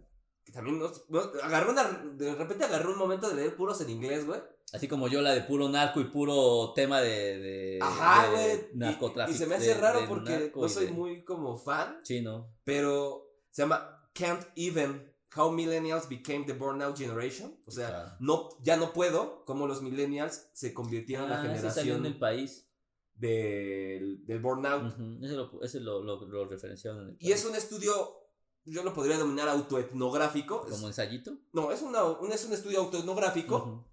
que 0.44 0.52
también 0.52 0.78
nos, 0.78 1.08
nos- 1.10 1.30
agarró 1.42 1.70
una, 1.72 1.84
de 2.14 2.34
repente 2.34 2.64
agarró 2.64 2.92
un 2.92 2.98
momento 2.98 3.28
de 3.28 3.36
leer 3.36 3.56
puros 3.56 3.80
en 3.80 3.90
inglés, 3.90 4.26
güey. 4.26 4.40
Así 4.72 4.88
como 4.88 5.06
yo 5.08 5.20
la 5.20 5.32
de 5.34 5.42
puro 5.42 5.68
narco 5.68 6.00
y 6.00 6.04
puro 6.04 6.72
tema 6.74 7.00
de, 7.02 7.38
de, 7.38 7.78
Ajá, 7.82 8.30
de. 8.30 8.70
Y- 8.72 8.76
narcotráfico. 8.78 9.34
Y, 9.36 9.38
se 9.38 9.46
me 9.46 9.54
hace 9.56 9.74
de- 9.74 9.80
raro 9.80 10.00
porque 10.08 10.50
no 10.54 10.66
y 10.66 10.68
soy 10.70 10.88
muy 10.88 11.24
como 11.24 11.56
fan, 11.58 11.98
Sí, 12.02 12.22
¿no? 12.22 12.54
pero 12.64 13.30
se 13.50 13.62
llama 13.62 14.08
Can't 14.14 14.44
Even 14.56 15.12
How 15.36 15.50
Millennials 15.52 16.08
Became 16.08 16.44
the 16.44 16.52
Burnout 16.54 16.96
Generation. 16.96 17.54
O 17.66 17.70
sea, 17.70 17.88
Claro. 17.88 18.10
no, 18.20 18.48
ya 18.62 18.76
no 18.76 18.92
puedo, 18.92 19.44
como 19.44 19.66
los 19.66 19.80
millennials 19.82 20.48
se 20.54 20.72
convirtieron 20.74 21.26
en 21.26 21.32
Ah, 21.32 21.44
la 21.44 21.52
ese 21.54 21.70
salió 21.70 21.94
generación 21.94 21.98
en 22.06 22.12
el 22.12 22.18
país. 22.18 22.68
del, 23.14 24.24
del 24.26 24.40
burnout. 24.40 24.94
Ese, 25.22 25.34
lo, 25.36 25.62
ese 25.62 25.80
lo, 25.80 26.02
lo, 26.02 26.26
lo 26.26 26.44
referenciaron 26.48 27.02
en 27.02 27.08
el 27.10 27.14
Y 27.20 27.28
país. 27.28 27.40
es 27.40 27.44
un 27.44 27.54
estudio, 27.54 28.21
yo 28.64 28.82
lo 28.82 28.94
podría 28.94 29.16
denominar 29.16 29.48
autoetnográfico. 29.48 30.66
¿Como 30.68 30.86
ensayito? 30.88 31.32
no, 31.52 31.72
es, 31.72 31.82
una, 31.82 32.04
un, 32.04 32.32
es 32.32 32.44
un 32.44 32.52
estudio 32.52 32.80
autoetnográfico 32.80 33.88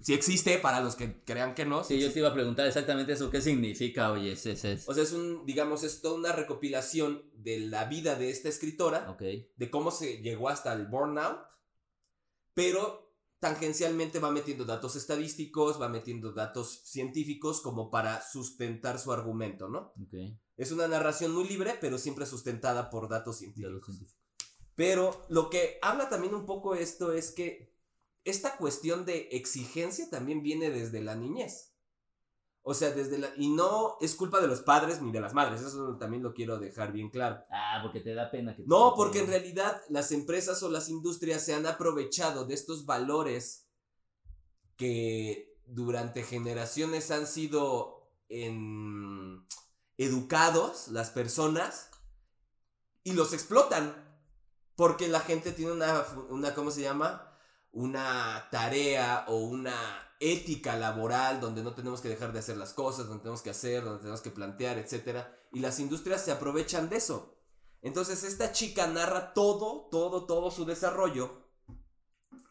sí 0.00 0.14
existe 0.14 0.58
para 0.58 0.80
los 0.80 0.96
que 0.96 1.22
crean 1.24 1.54
que 1.54 1.64
no. 1.64 1.84
Sí, 1.84 2.00
yo 2.00 2.12
te 2.12 2.18
iba 2.18 2.28
a 2.28 2.34
preguntar 2.34 2.66
exactamente 2.66 3.12
eso, 3.12 3.30
¿qué 3.30 3.40
significa? 3.40 4.10
Oye, 4.12 4.32
ese 4.32 4.52
es... 4.52 4.88
O 4.88 4.94
sea, 4.94 5.02
es 5.02 5.12
un, 5.12 5.44
digamos, 5.46 5.84
es 5.84 6.00
toda 6.00 6.14
una 6.18 6.32
recopilación 6.32 7.30
de 7.34 7.60
la 7.60 7.84
vida 7.84 8.16
de 8.16 8.30
esta 8.30 8.48
escritora, 8.48 9.10
Ok. 9.10 9.22
de 9.56 9.70
cómo 9.70 9.90
se 9.90 10.22
llegó 10.22 10.48
hasta 10.48 10.72
el 10.72 10.86
burnout, 10.86 11.46
pero 12.54 13.14
tangencialmente 13.40 14.18
va 14.18 14.30
metiendo 14.30 14.64
datos 14.64 14.96
estadísticos, 14.96 15.80
va 15.80 15.88
metiendo 15.88 16.32
datos 16.32 16.82
científicos 16.84 17.60
como 17.60 17.90
para 17.90 18.22
sustentar 18.22 18.98
su 18.98 19.12
argumento, 19.12 19.68
¿no? 19.68 19.92
Ok. 20.02 20.14
Es 20.60 20.72
una 20.72 20.86
narración 20.86 21.32
muy 21.32 21.48
libre, 21.48 21.78
pero 21.80 21.96
siempre 21.96 22.26
sustentada 22.26 22.90
por 22.90 23.08
datos 23.08 23.38
científicos. 23.38 23.96
Pero 24.74 25.24
lo 25.30 25.48
que 25.48 25.78
habla 25.80 26.10
también 26.10 26.34
un 26.34 26.44
poco 26.44 26.74
esto 26.74 27.14
es 27.14 27.32
que 27.32 27.72
esta 28.24 28.58
cuestión 28.58 29.06
de 29.06 29.28
exigencia 29.32 30.10
también 30.10 30.42
viene 30.42 30.68
desde 30.68 31.00
la 31.00 31.14
niñez. 31.14 31.72
O 32.60 32.74
sea, 32.74 32.90
desde 32.90 33.16
la... 33.16 33.32
Y 33.38 33.48
no 33.48 33.96
es 34.02 34.14
culpa 34.14 34.38
de 34.38 34.48
los 34.48 34.60
padres 34.60 35.00
ni 35.00 35.10
de 35.10 35.22
las 35.22 35.32
madres, 35.32 35.62
eso 35.62 35.96
también 35.96 36.22
lo 36.22 36.34
quiero 36.34 36.58
dejar 36.58 36.92
bien 36.92 37.08
claro. 37.08 37.42
Ah, 37.50 37.80
porque 37.82 38.00
te 38.00 38.12
da 38.12 38.30
pena 38.30 38.54
que... 38.54 38.64
No, 38.66 38.92
porque 38.94 39.20
en 39.20 39.28
realidad 39.28 39.80
las 39.88 40.12
empresas 40.12 40.62
o 40.62 40.68
las 40.68 40.90
industrias 40.90 41.42
se 41.42 41.54
han 41.54 41.64
aprovechado 41.66 42.44
de 42.44 42.52
estos 42.52 42.84
valores 42.84 43.66
que 44.76 45.56
durante 45.64 46.22
generaciones 46.22 47.10
han 47.10 47.26
sido 47.26 48.10
en- 48.28 49.46
educados 50.00 50.88
las 50.88 51.10
personas 51.10 51.90
y 53.04 53.12
los 53.12 53.34
explotan 53.34 53.94
porque 54.74 55.08
la 55.08 55.20
gente 55.20 55.52
tiene 55.52 55.72
una, 55.72 56.06
una 56.30 56.54
¿cómo 56.54 56.70
se 56.70 56.80
llama? 56.80 57.38
Una 57.70 58.48
tarea 58.50 59.26
o 59.28 59.36
una 59.36 59.74
ética 60.18 60.76
laboral 60.76 61.38
donde 61.40 61.62
no 61.62 61.74
tenemos 61.74 62.00
que 62.00 62.08
dejar 62.08 62.32
de 62.32 62.38
hacer 62.38 62.56
las 62.56 62.72
cosas, 62.72 63.08
donde 63.08 63.22
tenemos 63.22 63.42
que 63.42 63.50
hacer, 63.50 63.84
donde 63.84 64.00
tenemos 64.00 64.22
que 64.22 64.30
plantear, 64.30 64.78
etcétera, 64.78 65.36
y 65.52 65.60
las 65.60 65.78
industrias 65.78 66.24
se 66.24 66.32
aprovechan 66.32 66.88
de 66.88 66.96
eso. 66.96 67.36
Entonces 67.82 68.24
esta 68.24 68.52
chica 68.52 68.86
narra 68.86 69.34
todo, 69.34 69.88
todo, 69.90 70.24
todo 70.24 70.50
su 70.50 70.64
desarrollo 70.64 71.46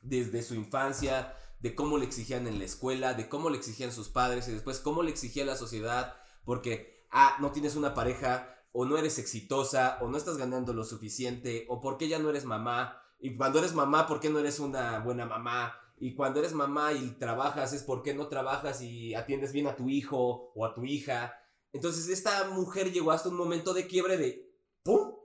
desde 0.04 0.44
su 0.44 0.54
infancia, 0.54 1.36
de 1.60 1.74
cómo 1.74 1.98
le 1.98 2.06
exigían 2.06 2.46
en 2.46 2.60
la 2.60 2.66
escuela, 2.66 3.16
de 3.16 3.28
cómo 3.28 3.50
le 3.50 3.58
exigían 3.58 3.92
sus 3.92 4.08
padres 4.10 4.48
y 4.48 4.52
después 4.52 4.80
cómo 4.80 5.02
le 5.02 5.10
exigía 5.10 5.46
la 5.46 5.58
sociedad, 5.58 6.16
porque, 6.46 6.99
ah, 7.12 7.38
no 7.40 7.52
tienes 7.52 7.76
una 7.76 7.94
pareja, 7.94 8.56
o 8.72 8.86
no 8.86 8.98
eres 8.98 9.18
exitosa, 9.20 9.98
o 10.02 10.08
no 10.08 10.18
estás 10.18 10.38
ganando 10.38 10.74
lo 10.74 10.84
suficiente, 10.84 11.66
o 11.70 11.80
por 11.80 11.98
qué 11.98 12.08
ya 12.08 12.20
no 12.20 12.30
eres 12.30 12.46
mamá, 12.46 13.02
y 13.20 13.36
cuando 13.36 13.60
eres 13.60 13.74
mamá, 13.74 14.08
¿por 14.08 14.20
qué 14.20 14.30
no 14.30 14.40
eres 14.40 14.60
una 14.60 15.00
buena 15.00 15.26
mamá? 15.26 15.76
Y 16.00 16.16
cuando 16.16 16.40
eres 16.40 16.54
mamá 16.54 16.94
y 16.94 17.12
trabajas, 17.20 17.74
es 17.74 17.84
por 17.84 18.02
qué 18.02 18.14
no 18.14 18.28
trabajas 18.28 18.82
y 18.82 19.14
atiendes 19.14 19.52
bien 19.52 19.68
a 19.68 19.76
tu 19.76 19.90
hijo 19.90 20.54
o 20.56 20.66
a 20.66 20.74
tu 20.74 20.86
hija. 20.86 21.34
Entonces 21.74 22.08
esta 22.08 22.50
mujer 22.52 22.94
llegó 22.94 23.12
hasta 23.12 23.28
un 23.28 23.36
momento 23.36 23.74
de 23.74 23.88
quiebre 23.88 24.18
de 24.18 24.50
¡pum! 24.84 25.16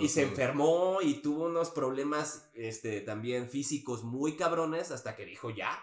Y 0.00 0.08
se 0.08 0.22
enfermó 0.22 0.98
y 1.02 1.14
tuvo 1.14 1.44
unos 1.44 1.70
problemas 1.70 2.48
este, 2.54 3.02
también 3.02 3.50
físicos 3.50 4.02
muy 4.02 4.36
cabrones 4.36 4.90
hasta 4.90 5.14
que 5.14 5.26
dijo 5.26 5.50
ya. 5.50 5.78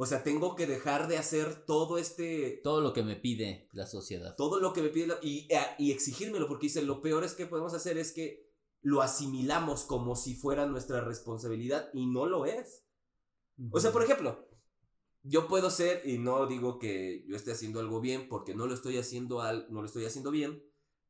O 0.00 0.06
sea, 0.06 0.22
tengo 0.22 0.54
que 0.54 0.68
dejar 0.68 1.08
de 1.08 1.18
hacer 1.18 1.64
todo 1.66 1.98
este... 1.98 2.60
Todo 2.62 2.80
lo 2.80 2.92
que 2.92 3.02
me 3.02 3.16
pide 3.16 3.68
la 3.72 3.84
sociedad. 3.84 4.36
Todo 4.36 4.60
lo 4.60 4.72
que 4.72 4.80
me 4.80 4.90
pide 4.90 5.08
la- 5.08 5.18
y, 5.22 5.48
eh, 5.52 5.58
y 5.76 5.90
exigírmelo, 5.90 6.46
porque 6.46 6.66
dice, 6.68 6.82
lo 6.82 7.02
peor 7.02 7.24
es 7.24 7.34
que 7.34 7.46
podemos 7.46 7.74
hacer 7.74 7.98
es 7.98 8.12
que 8.12 8.48
lo 8.80 9.02
asimilamos 9.02 9.82
como 9.82 10.14
si 10.14 10.36
fuera 10.36 10.66
nuestra 10.66 11.00
responsabilidad 11.00 11.90
y 11.92 12.06
no 12.06 12.26
lo 12.26 12.46
es. 12.46 12.84
O 13.72 13.80
sea, 13.80 13.90
por 13.90 14.04
ejemplo, 14.04 14.48
yo 15.24 15.48
puedo 15.48 15.68
ser, 15.68 16.02
y 16.08 16.18
no 16.18 16.46
digo 16.46 16.78
que 16.78 17.24
yo 17.26 17.34
esté 17.34 17.50
haciendo 17.50 17.80
algo 17.80 18.00
bien, 18.00 18.28
porque 18.28 18.54
no 18.54 18.66
lo 18.68 18.74
estoy 18.74 18.98
haciendo, 18.98 19.40
al, 19.40 19.66
no 19.68 19.80
lo 19.80 19.86
estoy 19.88 20.04
haciendo 20.04 20.30
bien, 20.30 20.62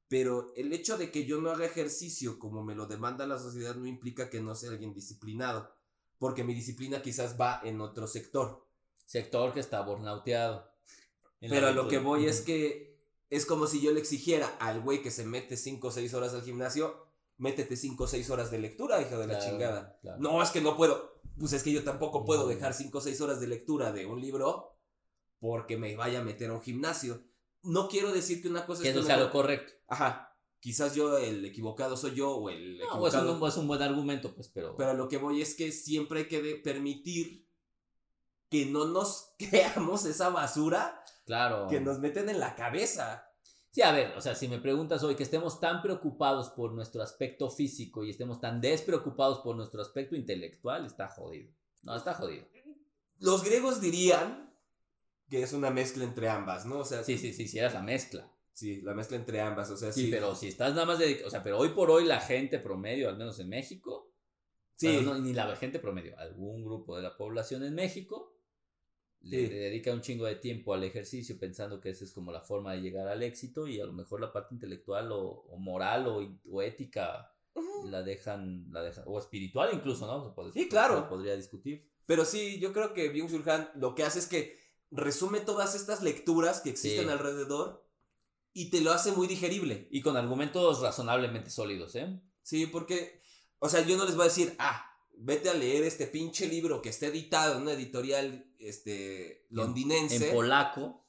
pero 0.08 0.50
el 0.56 0.72
hecho 0.72 0.96
de 0.96 1.10
que 1.12 1.26
yo 1.26 1.42
no 1.42 1.50
haga 1.50 1.66
ejercicio 1.66 2.38
como 2.38 2.64
me 2.64 2.74
lo 2.74 2.86
demanda 2.86 3.26
la 3.26 3.38
sociedad 3.38 3.74
no 3.76 3.84
implica 3.86 4.30
que 4.30 4.40
no 4.40 4.54
sea 4.54 4.70
alguien 4.70 4.94
disciplinado, 4.94 5.74
porque 6.16 6.42
mi 6.42 6.54
disciplina 6.54 7.02
quizás 7.02 7.36
va 7.38 7.60
en 7.62 7.82
otro 7.82 8.06
sector. 8.06 8.66
Sector 9.08 9.54
que 9.54 9.60
está 9.60 9.86
la 9.86 10.70
Pero 11.40 11.66
a 11.68 11.70
lo 11.70 11.88
que 11.88 11.98
voy 11.98 12.26
es 12.26 12.42
que 12.42 13.00
es 13.30 13.46
como 13.46 13.66
si 13.66 13.80
yo 13.80 13.90
le 13.92 14.00
exigiera 14.00 14.46
al 14.60 14.82
güey 14.82 15.00
que 15.02 15.10
se 15.10 15.24
mete 15.24 15.56
5 15.56 15.88
o 15.88 15.90
6 15.90 16.12
horas 16.12 16.34
al 16.34 16.42
gimnasio, 16.42 17.06
métete 17.38 17.76
5 17.76 18.04
o 18.04 18.06
6 18.06 18.28
horas 18.28 18.50
de 18.50 18.58
lectura, 18.58 19.00
hija 19.00 19.16
de 19.18 19.26
la 19.26 19.38
chingada. 19.38 19.98
claro. 20.02 20.18
No, 20.20 20.42
es 20.42 20.50
que 20.50 20.60
no 20.60 20.76
puedo. 20.76 21.22
Pues 21.38 21.54
es 21.54 21.62
que 21.62 21.72
yo 21.72 21.84
tampoco 21.84 22.26
puedo 22.26 22.42
No. 22.42 22.48
dejar 22.48 22.74
5 22.74 22.98
o 22.98 23.00
6 23.00 23.18
horas 23.22 23.40
de 23.40 23.46
lectura 23.46 23.92
de 23.92 24.04
un 24.04 24.20
libro 24.20 24.76
porque 25.40 25.78
me 25.78 25.96
vaya 25.96 26.18
a 26.20 26.24
meter 26.24 26.50
a 26.50 26.54
un 26.54 26.60
gimnasio. 26.60 27.22
No 27.62 27.88
quiero 27.88 28.12
decir 28.12 28.42
que 28.42 28.48
una 28.48 28.66
cosa 28.66 28.82
Que 28.82 28.90
es 28.90 28.94
que 28.96 29.02
sea 29.04 29.16
una- 29.16 29.24
lo 29.24 29.32
correcto. 29.32 29.72
Ajá. 29.88 30.36
Quizás 30.60 30.94
yo 30.94 31.16
el 31.16 31.42
equivocado 31.46 31.96
soy 31.96 32.14
yo 32.14 32.30
o 32.36 32.50
el 32.50 32.76
No, 32.76 32.84
es 32.84 32.90
equivocado. 32.90 33.38
un, 33.42 33.48
es 33.48 33.56
un 33.56 33.68
buen 33.68 33.80
argumento, 33.80 34.34
pues, 34.34 34.48
pero... 34.48 34.76
Pero 34.76 34.90
a 34.90 34.94
lo 34.94 35.08
que 35.08 35.16
voy 35.16 35.40
es 35.40 35.54
que 35.54 35.72
siempre 35.72 36.20
hay 36.20 36.28
que 36.28 36.40
permitir 36.56 37.47
que 38.50 38.66
no 38.66 38.86
nos 38.86 39.34
creamos 39.38 40.04
esa 40.04 40.30
basura 40.30 41.02
claro. 41.26 41.66
que 41.68 41.80
nos 41.80 41.98
meten 41.98 42.28
en 42.28 42.40
la 42.40 42.54
cabeza. 42.54 43.24
Sí, 43.70 43.82
a 43.82 43.92
ver, 43.92 44.16
o 44.16 44.20
sea, 44.20 44.34
si 44.34 44.48
me 44.48 44.58
preguntas 44.58 45.02
hoy 45.02 45.14
que 45.14 45.22
estemos 45.22 45.60
tan 45.60 45.82
preocupados 45.82 46.48
por 46.50 46.72
nuestro 46.72 47.02
aspecto 47.02 47.50
físico 47.50 48.02
y 48.04 48.10
estemos 48.10 48.40
tan 48.40 48.60
despreocupados 48.60 49.40
por 49.40 49.54
nuestro 49.56 49.82
aspecto 49.82 50.16
intelectual, 50.16 50.86
está 50.86 51.08
jodido. 51.08 51.52
No, 51.82 51.94
está 51.94 52.14
jodido. 52.14 52.46
Los 53.18 53.44
griegos 53.44 53.80
dirían 53.80 54.52
que 55.28 55.42
es 55.42 55.52
una 55.52 55.70
mezcla 55.70 56.04
entre 56.04 56.28
ambas, 56.30 56.64
¿no? 56.64 56.78
O 56.78 56.84
sea, 56.84 57.04
Sí, 57.04 57.18
sí, 57.18 57.32
sí, 57.34 57.46
sí, 57.46 57.58
eras 57.58 57.74
la 57.74 57.82
mezcla. 57.82 58.32
sí, 58.54 58.80
la 58.80 58.94
mezcla 58.94 59.16
entre 59.18 59.40
ambas, 59.42 59.70
o 59.70 59.76
sea, 59.76 59.92
Sí, 59.92 60.06
sí. 60.06 60.10
pero 60.10 60.34
si 60.34 60.48
estás 60.48 60.72
nada 60.74 60.86
más 60.86 60.98
de... 60.98 61.22
O 61.24 61.30
sea, 61.30 61.42
pero 61.44 61.58
hoy 61.58 61.68
por 61.70 61.90
hoy 61.90 62.04
la 62.06 62.20
gente 62.20 62.58
promedio, 62.58 63.08
al 63.10 63.18
menos 63.18 63.38
en 63.38 63.48
México, 63.50 64.10
Sí. 64.76 64.86
bueno, 64.94 65.14
no, 65.14 65.18
ni 65.20 65.32
la 65.34 65.54
gente 65.56 65.78
promedio, 65.78 66.18
algún 66.18 66.64
grupo 66.64 66.96
de 66.96 67.02
la 67.02 67.16
población 67.16 67.62
en 67.64 67.74
México 67.74 68.27
le, 69.28 69.36
Sí. 69.46 69.46
le 69.52 69.56
dedica 69.58 69.92
un 69.92 70.00
chingo 70.00 70.26
de 70.26 70.36
tiempo 70.36 70.74
al 70.74 70.84
ejercicio 70.84 71.38
pensando 71.38 71.80
que 71.80 71.90
esa 71.90 72.04
es 72.04 72.12
como 72.12 72.32
la 72.32 72.40
forma 72.40 72.72
de 72.72 72.80
llegar 72.82 73.06
al 73.08 73.22
éxito 73.22 73.66
y 73.66 73.80
a 73.80 73.84
lo 73.86 73.92
mejor 73.92 74.20
la 74.20 74.32
parte 74.32 74.54
intelectual 74.54 75.12
o, 75.12 75.20
o 75.48 75.58
moral 75.58 76.06
o, 76.06 76.40
o 76.50 76.62
ética 76.62 77.30
la 77.84 78.02
dejan, 78.02 78.66
la 78.70 78.82
dejan, 78.82 79.04
o 79.06 79.18
espiritual 79.18 79.70
incluso, 79.72 80.06
¿no? 80.06 80.24
Se 80.28 80.34
puede- 80.34 80.52
Sí, 80.52 80.68
claro. 80.68 81.08
podría 81.08 81.34
discutir. 81.36 81.88
Pero 82.06 82.24
sí, 82.24 82.58
yo 82.60 82.72
creo 82.72 82.94
que 82.94 83.12
Byung-Chul 83.12 83.46
Han 83.50 83.70
lo 83.76 83.94
que 83.94 84.04
hace 84.04 84.18
es 84.20 84.26
que 84.26 84.58
resume 84.90 85.40
todas 85.40 85.74
estas 85.74 86.02
lecturas 86.02 86.60
que 86.60 86.70
existen 86.70 87.04
Sí. 87.06 87.10
alrededor 87.10 87.84
y 88.54 88.70
te 88.70 88.80
lo 88.80 88.92
hace 88.92 89.12
muy 89.12 89.26
digerible. 89.26 89.88
Y 89.90 90.00
con 90.00 90.16
argumentos 90.16 90.80
razonablemente 90.80 91.50
sólidos, 91.50 91.94
¿eh? 91.96 92.20
Sí, 92.42 92.66
porque, 92.66 93.20
o 93.58 93.68
sea, 93.68 93.84
yo 93.86 93.96
no 93.96 94.04
les 94.06 94.14
voy 94.14 94.22
a 94.22 94.28
decir, 94.28 94.54
ah, 94.58 94.84
vete 95.16 95.50
a 95.50 95.54
leer 95.54 95.82
este 95.84 96.06
pinche 96.06 96.46
libro 96.48 96.80
que 96.80 96.88
está 96.88 97.06
editado 97.08 97.56
en 97.56 97.62
una 97.62 97.72
editorial 97.72 98.47
este, 98.58 99.46
londinense. 99.50 100.28
En 100.28 100.34
polaco. 100.34 101.04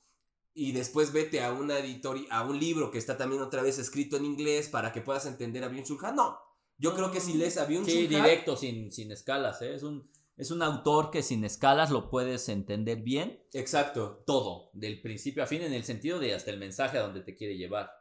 y 0.54 0.72
después 0.74 1.14
vete 1.14 1.42
a 1.42 1.54
una 1.54 1.80
editori 1.80 2.28
a 2.30 2.44
un 2.44 2.60
libro 2.60 2.92
que 2.92 2.98
está 2.98 3.18
también 3.18 3.42
otra 3.42 3.62
vez 3.62 3.78
escrito 3.80 4.18
en 4.18 4.26
inglés 4.26 4.68
para 4.68 4.92
que 4.92 5.02
puedas 5.02 5.26
entender 5.26 5.64
a 5.64 5.70
Byung-Chul 5.70 6.00
Han. 6.04 6.16
No, 6.16 6.38
yo 6.78 6.94
creo 6.96 7.12
que 7.12 7.20
si 7.22 7.34
lees 7.34 7.58
a 7.58 7.68
Byung-Chul 7.68 7.86
Sí, 7.86 8.08
directo, 8.08 8.58
sin, 8.58 8.92
sin 8.92 9.12
escalas, 9.12 9.62
¿eh? 9.62 9.74
Es 9.76 9.84
un, 9.84 10.10
es 10.38 10.52
un 10.52 10.62
autor 10.62 11.12
que 11.12 11.22
sin 11.22 11.44
escalas 11.44 11.92
lo 11.92 12.10
puedes 12.10 12.50
entender 12.50 13.02
bien. 13.02 13.42
exacto, 13.54 14.24
Todo, 14.26 14.70
del 14.74 15.02
principio 15.02 15.44
a 15.44 15.48
fin, 15.48 15.62
en 15.62 15.74
el 15.74 15.84
sentido 15.84 16.20
de 16.20 16.34
hasta 16.34 16.52
el 16.52 16.58
mensaje 16.60 16.98
a 16.98 17.02
donde 17.02 17.22
te 17.22 17.36
quiere 17.36 17.58
llevar. 17.58 17.92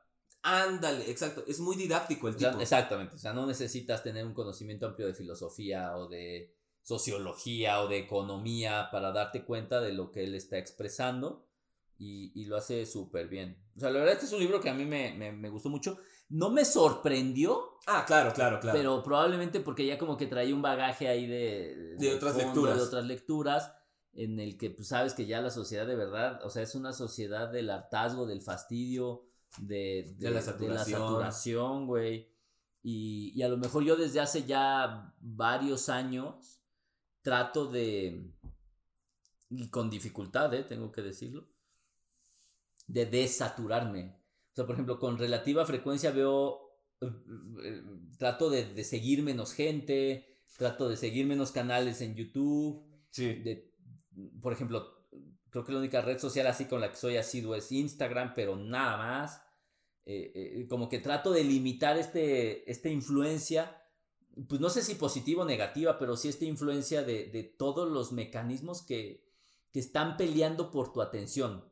ándale, 0.42 1.10
exacto, 1.10 1.44
es 1.46 1.58
muy 1.60 1.76
didáctico 1.76 2.28
el 2.28 2.36
tipo. 2.36 2.60
exactamente, 2.60 3.16
o 3.16 3.18
sea, 3.18 3.32
no 3.32 3.44
necesitas 3.46 4.02
tener 4.02 4.24
un 4.24 4.34
conocimiento 4.34 4.86
amplio 4.86 5.08
de 5.08 5.14
filosofía 5.14 5.96
o 5.96 6.08
de 6.08 6.56
sociología 6.88 7.82
o 7.82 7.88
de 7.88 7.98
economía 7.98 8.88
para 8.90 9.12
darte 9.12 9.44
cuenta 9.44 9.80
de 9.80 9.92
lo 9.92 10.10
que 10.10 10.24
él 10.24 10.34
está 10.34 10.56
expresando 10.58 11.46
y, 11.98 12.32
y 12.40 12.46
lo 12.46 12.56
hace 12.56 12.86
súper 12.86 13.28
bien. 13.28 13.62
O 13.76 13.80
sea, 13.80 13.90
la 13.90 13.98
verdad 13.98 14.14
este 14.14 14.26
es 14.26 14.32
un 14.32 14.40
libro 14.40 14.60
que 14.60 14.70
a 14.70 14.74
mí 14.74 14.84
me, 14.86 15.12
me- 15.14 15.32
me 15.32 15.50
gustó 15.50 15.68
mucho. 15.68 15.98
No 16.30 16.50
me 16.50 16.64
sorprendió, 16.64 17.78
Ah, 17.86 18.04
claro, 18.06 18.32
claro, 18.34 18.58
claro. 18.60 18.76
pero 18.78 19.02
probablemente 19.02 19.60
porque 19.60 19.84
ya 19.86 19.98
como 19.98 20.16
que 20.16 20.26
traía 20.26 20.54
un 20.54 20.62
bagaje 20.62 21.08
ahí 21.08 21.26
de, 21.26 21.96
De 21.98 22.14
otras 22.14 22.32
fondo, 22.32 22.46
lecturas. 22.46 22.76
De 22.76 22.82
otras 22.82 23.04
lecturas, 23.06 23.72
en 24.14 24.40
el 24.40 24.56
que 24.58 24.70
pues 24.70 24.88
sabes 24.88 25.12
que 25.14 25.26
ya 25.26 25.40
la 25.42 25.50
sociedad 25.50 25.86
de 25.86 25.94
verdad, 25.96 26.40
o 26.44 26.50
sea, 26.50 26.62
es 26.62 26.74
una 26.74 26.92
sociedad 26.92 27.50
del 27.52 27.68
hartazgo, 27.70 28.26
del 28.26 28.40
fastidio, 28.42 29.24
de, 29.58 30.14
De 30.18 30.30
la 30.30 30.40
saturación. 30.42 31.00
saturación, 31.00 31.86
güey. 31.86 32.30
Y, 32.82 33.32
y 33.34 33.42
a 33.42 33.48
lo 33.48 33.56
mejor 33.58 33.82
yo 33.84 33.96
desde 33.96 34.20
hace 34.20 34.44
ya 34.44 35.12
varios 35.20 35.88
años 35.88 36.57
trato 37.28 37.66
de, 37.66 38.32
y 39.50 39.68
con 39.68 39.90
dificultad, 39.90 40.54
eh, 40.54 40.62
tengo 40.64 40.90
que 40.90 41.02
decirlo, 41.02 41.46
de 42.86 43.04
desaturarme. 43.04 44.16
O 44.50 44.54
sea, 44.54 44.64
por 44.64 44.76
ejemplo, 44.76 44.98
con 44.98 45.18
relativa 45.18 45.66
frecuencia 45.66 46.10
veo, 46.10 46.70
eh, 47.02 47.12
eh, 47.64 47.82
trato 48.16 48.48
de, 48.48 48.72
de 48.72 48.82
seguir 48.82 49.22
menos 49.22 49.52
gente, 49.52 50.38
trato 50.56 50.88
de 50.88 50.96
seguir 50.96 51.26
menos 51.26 51.52
canales 51.52 52.00
en 52.00 52.14
YouTube, 52.14 52.82
sí. 53.10 53.34
de 53.34 53.74
por 54.40 54.54
ejemplo, 54.54 55.06
creo 55.50 55.66
que 55.66 55.72
la 55.72 55.80
única 55.80 56.00
red 56.00 56.18
social 56.18 56.46
así 56.46 56.64
con 56.64 56.80
la 56.80 56.88
que 56.90 56.96
soy 56.96 57.18
asiduo 57.18 57.54
es 57.54 57.70
Instagram, 57.70 58.32
pero 58.34 58.56
nada 58.56 58.96
más. 58.96 59.42
Eh, 60.06 60.32
eh, 60.34 60.66
como 60.70 60.88
que 60.88 61.00
trato 61.00 61.32
de 61.32 61.44
limitar 61.44 61.98
este, 61.98 62.70
esta 62.70 62.88
influencia, 62.88 63.76
pues 64.46 64.60
no 64.60 64.68
sé 64.70 64.82
si 64.82 64.94
positiva 64.94 65.42
o 65.42 65.46
negativa, 65.46 65.98
pero 65.98 66.16
sí 66.16 66.28
esta 66.28 66.44
influencia 66.44 67.02
de, 67.02 67.26
de 67.26 67.42
todos 67.42 67.90
los 67.90 68.12
mecanismos 68.12 68.82
que, 68.82 69.24
que, 69.72 69.80
están 69.80 70.16
peleando 70.16 70.70
por 70.70 70.92
tu 70.92 71.02
atención. 71.02 71.64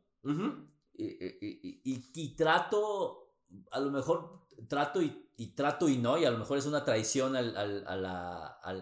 y, 0.94 1.84
y, 1.84 2.36
trato, 2.36 3.34
a 3.70 3.80
lo 3.80 3.90
mejor 3.90 4.46
trato 4.68 5.02
y, 5.02 5.28
y, 5.36 5.54
trato 5.54 5.88
y 5.88 5.98
no, 5.98 6.18
y 6.18 6.24
a 6.24 6.30
lo 6.30 6.38
mejor 6.38 6.58
es 6.58 6.66
una 6.66 6.84
traición 6.84 7.36
al, 7.36 7.56
al, 7.56 7.86
al, 7.86 8.04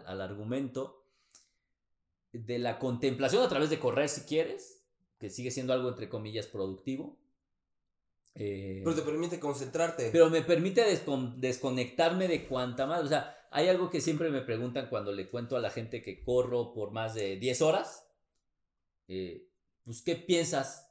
al 0.07 0.21
argumento 0.21 1.05
de 2.33 2.59
la 2.59 2.79
contemplación 2.79 3.43
a 3.43 3.49
través 3.49 3.71
de 3.71 3.79
correr 3.79 4.09
si 4.09 4.23
quieres, 4.23 4.83
que 5.19 5.31
sigue 5.31 5.51
siendo 5.51 5.73
algo 5.73 5.89
entre 5.89 6.09
comillas 6.09 6.47
productivo 6.47 7.19
eh, 8.35 8.81
pero 8.83 8.97
te 8.97 9.03
permite 9.03 9.39
concentrarte. 9.39 10.11
Pero 10.11 10.29
me 10.29 10.43
permite 10.43 10.85
desconectarme 11.37 12.29
de 12.29 12.47
cuanta 12.47 12.87
más. 12.87 13.05
O 13.05 13.09
sea, 13.09 13.44
hay 13.55 13.69
algo 13.69 13.89
que 13.89 14.01
siempre 14.01 14.31
me 14.31 14.43
preguntan 14.43 14.89
cuando 14.89 15.13
le 15.13 15.31
cuento 15.31 15.57
a 15.57 15.61
la 15.61 15.71
gente 15.71 16.03
que 16.03 16.23
corro 16.23 16.75
por 16.75 16.91
más 16.91 17.15
de 17.15 17.37
10 17.37 17.63
horas. 17.63 18.07
Eh, 19.09 19.49
pues, 19.85 20.03
¿qué 20.03 20.17
piensas? 20.17 20.91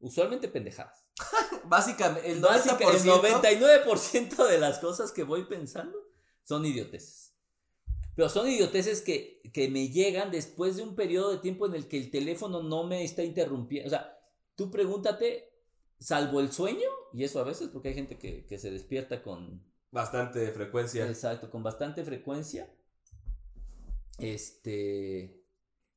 Usualmente 0.00 0.48
pendejadas. 0.48 1.08
Básicamente, 1.64 2.30
el, 2.30 2.42
99% 2.42 4.48
de 4.48 4.58
las 4.58 4.78
cosas 4.78 5.12
que 5.12 5.24
voy 5.24 5.44
pensando 5.44 5.98
son 6.42 6.64
idioteces. 6.64 7.34
Pero 8.16 8.28
son 8.28 8.48
idioteces 8.48 9.02
que, 9.02 9.42
que 9.52 9.68
me 9.68 9.90
llegan 9.90 10.30
después 10.30 10.76
de 10.76 10.82
un 10.82 10.96
periodo 10.96 11.32
de 11.32 11.38
tiempo 11.38 11.66
en 11.66 11.74
el 11.74 11.86
que 11.86 11.98
el 11.98 12.10
teléfono 12.10 12.62
no 12.62 12.84
me 12.84 13.04
está 13.04 13.22
interrumpiendo. 13.22 13.88
O 13.88 13.90
sea, 13.90 14.18
tú 14.56 14.70
pregúntate 14.70 15.48
salvo 16.00 16.40
el 16.40 16.52
sueño, 16.52 16.88
y 17.12 17.24
eso 17.24 17.40
a 17.40 17.44
veces, 17.44 17.68
porque 17.68 17.88
hay 17.88 17.94
gente 17.94 18.18
que, 18.18 18.58
se 18.58 18.70
despierta 18.70 19.22
con... 19.22 19.62
Bastante 19.90 20.50
frecuencia. 20.52 21.06
Exacto, 21.06 21.50
con 21.50 21.62
bastante 21.62 22.04
frecuencia. 22.04 22.72
Este... 24.18 25.44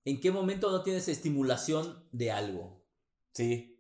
¿En 0.04 0.20
qué 0.20 0.32
momento 0.32 0.72
no 0.72 0.82
tienes 0.82 1.08
estimulación 1.08 2.08
de 2.12 2.32
algo? 2.32 2.84
Sí. 3.34 3.72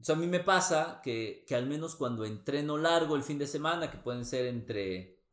Sea, 0.00 0.14
a 0.14 0.18
mí 0.18 0.26
me 0.26 0.40
pasa 0.40 1.00
que, 1.02 1.44
que 1.48 1.56
al 1.56 1.66
menos 1.66 1.96
cuando 1.96 2.24
entreno 2.24 2.78
largo 2.78 3.16
el 3.16 3.24
fin 3.24 3.38
de 3.38 3.46
semana, 3.48 3.90
que 3.90 3.98
pueden 3.98 4.24
ser 4.24 4.46
entre, 4.46 5.24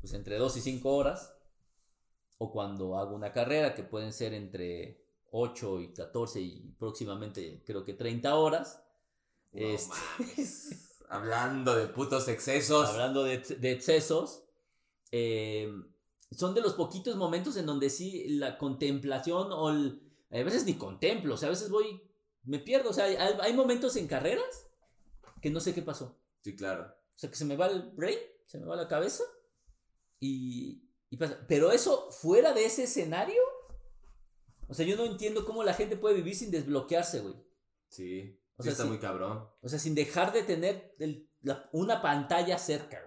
pues 0.00 0.14
entre 0.14 0.38
2 0.38 0.56
y 0.56 0.60
5 0.62 0.88
horas, 0.88 1.34
o 2.38 2.50
cuando 2.50 2.96
hago 2.96 3.14
una 3.14 3.32
carrera, 3.32 3.74
que 3.74 3.82
pueden 3.82 4.12
ser 4.12 4.32
entre 4.32 5.04
8 5.32 5.80
y 5.80 5.92
14 5.92 6.40
y 6.40 6.74
próximamente 6.78 7.62
creo 7.66 7.84
que 7.84 7.94
30 7.94 8.34
horas, 8.36 8.82
este, 9.52 9.96
hablando 11.08 11.74
de 11.74 11.86
putos 11.86 12.28
excesos. 12.28 12.88
Hablando 12.88 13.24
de, 13.24 13.34
excesos. 13.70 14.44
Eh, 15.10 15.70
son 16.30 16.54
de 16.54 16.60
los 16.60 16.74
poquitos 16.74 17.16
momentos 17.16 17.56
en 17.56 17.66
donde 17.66 17.90
sí 17.90 18.26
la 18.28 18.58
contemplación 18.58 19.48
o 19.52 19.68
a 19.68 20.42
veces 20.42 20.64
ni 20.64 20.74
contemplo, 20.74 21.34
o 21.34 21.36
sea, 21.36 21.48
a 21.48 21.50
veces 21.50 21.70
voy, 21.70 22.02
me 22.42 22.58
pierdo, 22.58 22.90
o 22.90 22.92
sea, 22.92 23.04
hay, 23.04 23.52
momentos 23.52 23.94
en 23.96 24.08
carreras 24.08 24.66
que 25.40 25.50
no 25.50 25.60
sé 25.60 25.74
qué 25.74 25.82
pasó. 25.82 26.18
Sí, 26.42 26.56
claro. 26.56 26.84
O 26.84 27.18
sea, 27.18 27.30
que 27.30 27.36
se 27.36 27.44
me 27.44 27.56
va 27.56 27.68
el 27.68 27.82
brain, 27.92 28.18
se 28.46 28.58
me 28.58 28.66
va 28.66 28.74
la 28.74 28.88
cabeza 28.88 29.22
y, 30.18 30.82
y 31.10 31.16
pasa. 31.16 31.38
Pero 31.46 31.70
eso, 31.70 32.10
fuera 32.10 32.52
de 32.52 32.64
ese 32.64 32.84
escenario, 32.84 33.40
o 34.66 34.74
sea, 34.74 34.84
yo 34.84 34.96
no 34.96 35.04
entiendo 35.04 35.44
cómo 35.44 35.62
la 35.62 35.74
gente 35.74 35.96
puede 35.96 36.16
vivir 36.16 36.34
sin 36.34 36.50
desbloquearse, 36.50 37.20
güey. 37.20 37.34
Sí. 37.88 38.40
O 38.56 38.62
sea, 38.62 38.72
está 38.72 38.84
muy 38.84 38.98
cabrón. 38.98 39.48
O 39.62 39.68
sea, 39.68 39.78
sin 39.78 39.94
dejar 39.94 40.32
de 40.32 40.42
tener 40.42 40.96
una 41.72 42.02
pantalla 42.02 42.58
cerca. 42.58 42.98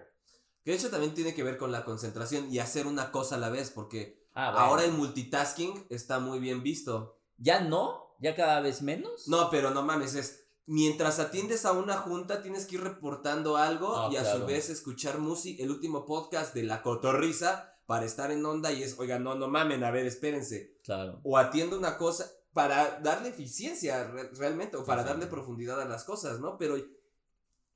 Que 0.64 0.72
de 0.72 0.76
hecho 0.76 0.90
también 0.90 1.14
tiene 1.14 1.34
que 1.34 1.42
ver 1.42 1.56
con 1.56 1.72
la 1.72 1.84
concentración 1.84 2.52
y 2.52 2.58
hacer 2.58 2.86
una 2.86 3.10
cosa 3.10 3.36
a 3.36 3.38
la 3.38 3.48
vez, 3.48 3.70
porque 3.70 4.26
ah, 4.34 4.50
ahora 4.50 4.84
el 4.84 4.92
multitasking 4.92 5.86
está 5.88 6.18
muy 6.18 6.38
bien 6.38 6.62
visto. 6.62 7.20
¿Ya 7.38 7.60
no? 7.60 8.16
¿Ya 8.20 8.34
cada 8.34 8.60
vez 8.60 8.82
menos? 8.82 9.28
No, 9.28 9.48
pero 9.50 9.70
no 9.70 9.82
mames, 9.82 10.14
es 10.14 10.48
mientras 10.68 11.18
atiendes 11.18 11.64
a 11.64 11.72
una 11.72 11.96
junta 11.96 12.42
tienes 12.42 12.66
que 12.66 12.74
ir 12.74 12.82
reportando 12.82 13.56
algo 13.56 13.96
ah, 13.96 14.10
y 14.12 14.16
a 14.16 14.24
su 14.24 14.44
vez 14.44 14.68
escuchar 14.68 15.18
música, 15.18 15.62
el 15.62 15.70
último 15.70 16.04
podcast 16.04 16.54
de 16.54 16.62
La 16.62 16.82
Cotorrisa 16.82 17.74
para 17.86 18.04
estar 18.04 18.30
en 18.30 18.44
onda 18.44 18.70
y 18.70 18.82
es, 18.82 18.98
oiga, 18.98 19.18
no, 19.18 19.34
no 19.34 19.48
mamen, 19.48 19.82
a 19.82 19.90
ver, 19.90 20.04
espérense. 20.04 20.78
Claro. 20.84 21.20
O 21.24 21.38
atiendo 21.38 21.78
una 21.78 21.96
cosa, 21.96 22.30
para 22.52 23.00
darle 23.00 23.28
eficiencia 23.28 24.04
realmente 24.34 24.76
o 24.76 24.84
para 24.84 25.04
darle 25.04 25.26
profundidad 25.26 25.80
a 25.80 25.84
las 25.84 26.04
cosas, 26.04 26.40
¿no? 26.40 26.56
Pero, 26.58 26.76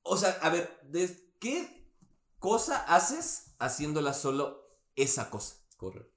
o 0.03 0.16
sea, 0.16 0.31
a 0.43 0.51
ver, 0.51 0.81
¿qué 1.39 1.89
cosa 2.39 2.85
haces 2.85 3.55
haciéndola 3.59 4.12
solo 4.12 4.68
esa 4.97 5.31
cosa? 5.31 5.57
Corre. 5.77 6.11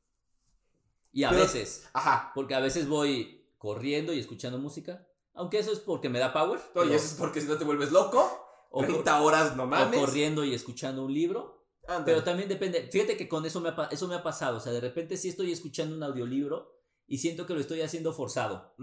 Y 1.12 1.24
a 1.24 1.32
veces. 1.32 1.88
Ajá. 1.94 2.32
Porque 2.36 2.56
a 2.56 2.60
veces 2.60 2.90
voy 2.90 3.48
corriendo 3.58 4.12
y 4.12 4.20
escuchando 4.20 4.58
música. 4.58 5.08
Aunque 5.34 5.60
eso 5.60 5.72
es 5.72 5.80
porque 5.80 6.10
me 6.10 6.20
da 6.20 6.34
power. 6.34 6.60
Oye, 6.76 6.96
eso 6.96 7.06
es 7.06 7.14
porque 7.14 7.40
si 7.40 7.48
no 7.48 7.58
te 7.58 7.64
vuelves 7.64 7.92
loco. 7.92 8.42
O 8.70 8.84
30 8.84 9.22
horas 9.22 9.56
no 9.56 9.66
mames. 9.66 9.98
O 9.98 10.06
corriendo 10.06 10.44
y 10.44 10.54
escuchando 10.54 11.06
un 11.06 11.14
libro. 11.14 11.66
Pero 12.04 12.24
también 12.24 12.50
depende. 12.50 12.90
Fíjate 12.92 13.16
que 13.16 13.30
con 13.30 13.46
eso 13.46 13.62
me, 13.62 13.70
ha, 13.70 13.88
eso 13.92 14.08
me 14.08 14.16
ha 14.16 14.24
pasado. 14.24 14.58
O 14.58 14.60
sea, 14.60 14.74
de 14.74 14.82
repente 14.82 15.16
sí 15.16 15.30
estoy 15.30 15.54
escuchando 15.54 15.96
un 15.96 16.04
audiolibro 16.04 16.75
y 17.08 17.18
siento 17.20 17.46
que 17.46 17.54
lo 17.54 17.60
estoy 17.60 17.82
haciendo 17.82 18.14
forzado. 18.14 18.76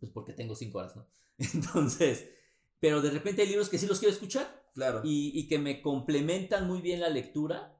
Pues 0.00 0.12
porque 0.12 0.32
tengo 0.32 0.54
cinco 0.54 0.78
horas, 0.78 0.96
¿no? 0.96 1.08
Entonces, 1.38 2.30
pero 2.78 3.02
de 3.02 3.10
repente 3.10 3.42
hay 3.42 3.48
libros 3.48 3.68
que 3.68 3.78
sí 3.78 3.86
los 3.86 3.98
quiero 3.98 4.14
escuchar. 4.14 4.60
Claro. 4.74 5.00
Y, 5.04 5.32
y, 5.34 5.48
que 5.48 5.58
me 5.58 5.82
complementan 5.82 6.66
muy 6.66 6.80
bien 6.80 7.00
la 7.00 7.08
lectura. 7.08 7.76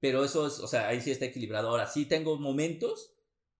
Pero 0.00 0.24
eso 0.24 0.46
es, 0.46 0.58
o 0.60 0.66
sea, 0.66 0.88
ahí 0.88 1.00
sí 1.00 1.10
está 1.10 1.24
equilibrado. 1.24 1.70
Ahora 1.70 1.86
sí 1.86 2.06
tengo 2.06 2.36
momentos, 2.36 3.16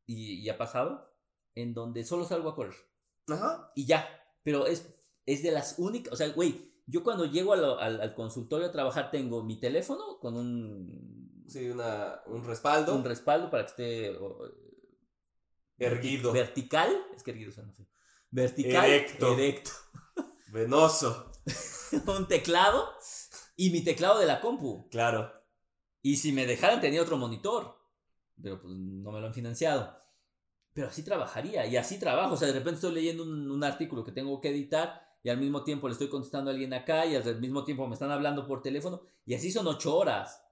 y, 0.06 0.40
y 0.40 0.48
ha 0.50 0.58
pasado, 0.58 1.14
en 1.54 1.72
donde 1.72 2.04
solo 2.04 2.24
salgo 2.24 2.50
a 2.50 2.54
correr. 2.54 2.74
Ajá. 3.28 3.72
Y 3.74 3.86
ya. 3.86 4.06
Pero 4.42 4.66
es, 4.66 4.86
es 5.24 5.42
de 5.42 5.52
las 5.52 5.78
únicas, 5.78 6.12
o 6.12 6.16
sea, 6.16 6.28
güey, 6.28 6.74
yo 6.86 7.02
cuando 7.02 7.24
llego 7.24 7.54
al, 7.54 7.64
al, 7.64 8.00
al, 8.00 8.14
consultorio 8.14 8.66
a 8.66 8.72
trabajar 8.72 9.10
tengo 9.10 9.42
mi 9.42 9.58
teléfono 9.58 10.18
con 10.20 10.36
un... 10.36 11.44
Sí, 11.48 11.68
una, 11.68 12.20
un 12.26 12.44
respaldo. 12.44 12.94
Un 12.94 13.04
respaldo 13.04 13.50
para 13.50 13.64
que 13.64 13.70
esté 13.70 14.18
Erguido. 15.78 16.32
Vertical. 16.32 16.90
Es 17.14 17.22
que 17.22 17.30
erguido 17.30 17.52
suena 17.52 17.72
feo. 17.72 17.86
Vertical. 18.30 18.84
Erecto. 18.84 19.32
Erecto. 19.34 19.70
Venoso. 20.52 21.32
un 22.06 22.28
teclado. 22.28 22.88
Y 23.56 23.70
mi 23.70 23.82
teclado 23.82 24.18
de 24.18 24.26
la 24.26 24.40
compu. 24.40 24.88
Claro. 24.90 25.32
Y 26.02 26.16
si 26.16 26.32
me 26.32 26.46
dejaran 26.46 26.80
tenía 26.80 27.02
otro 27.02 27.16
monitor. 27.16 27.78
Pero 28.42 28.60
pues 28.60 28.74
no 28.74 29.12
me 29.12 29.20
lo 29.20 29.26
han 29.26 29.34
financiado. 29.34 29.96
Pero 30.72 30.88
así 30.88 31.04
trabajaría. 31.04 31.66
Y 31.66 31.76
así 31.76 31.98
trabajo. 31.98 32.34
O 32.34 32.36
sea, 32.36 32.48
de 32.48 32.54
repente 32.54 32.76
estoy 32.76 32.92
leyendo 32.92 33.22
un, 33.22 33.50
un 33.50 33.64
artículo 33.64 34.04
que 34.04 34.12
tengo 34.12 34.40
que 34.40 34.50
editar. 34.50 35.02
Y 35.22 35.30
al 35.30 35.38
mismo 35.38 35.64
tiempo 35.64 35.88
le 35.88 35.92
estoy 35.92 36.08
contestando 36.08 36.50
a 36.50 36.52
alguien 36.52 36.74
acá. 36.74 37.06
Y 37.06 37.16
al 37.16 37.40
mismo 37.40 37.64
tiempo 37.64 37.86
me 37.86 37.94
están 37.94 38.10
hablando 38.10 38.46
por 38.46 38.62
teléfono. 38.62 39.02
Y 39.24 39.34
así 39.34 39.50
son 39.50 39.66
ocho 39.66 39.96
horas. 39.96 40.44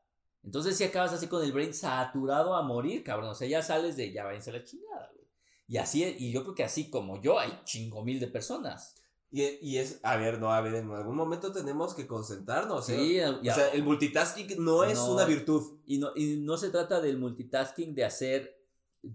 Entonces 0.44 0.76
si 0.76 0.84
acabas 0.84 1.12
así 1.12 1.28
con 1.28 1.42
el 1.44 1.52
brain 1.52 1.72
saturado 1.72 2.54
a 2.54 2.62
morir, 2.62 3.04
cabrón. 3.04 3.30
O 3.30 3.34
sea, 3.34 3.48
ya 3.48 3.62
sales 3.62 3.96
de 3.96 4.12
ya 4.12 4.24
váyanse 4.24 4.50
a 4.50 4.54
la 4.54 4.64
chingada. 4.64 4.91
Y 5.72 5.78
así, 5.78 6.04
y 6.18 6.30
yo 6.32 6.42
creo 6.42 6.54
que 6.54 6.64
así 6.64 6.90
como 6.90 7.22
yo, 7.22 7.38
hay 7.38 7.60
chingo 7.64 8.04
mil 8.04 8.20
de 8.20 8.28
personas. 8.28 8.94
Y, 9.30 9.42
y, 9.62 9.78
es, 9.78 10.00
a 10.02 10.16
ver, 10.16 10.38
no, 10.38 10.52
a 10.52 10.60
ver, 10.60 10.74
en 10.74 10.90
algún 10.90 11.16
momento 11.16 11.50
tenemos 11.50 11.94
que 11.94 12.06
concentrarnos. 12.06 12.90
¿eh? 12.90 12.96
Sí, 12.98 13.20
o 13.48 13.54
sea, 13.54 13.68
el 13.68 13.82
multitasking 13.82 14.62
no 14.62 14.84
es 14.84 14.98
una 14.98 15.24
virtud. 15.24 15.78
Y 15.86 15.96
no, 15.96 16.10
y 16.14 16.36
no 16.36 16.58
se 16.58 16.68
trata 16.68 17.00
del 17.00 17.16
multitasking 17.16 17.94
de 17.94 18.04
hacer 18.04 18.62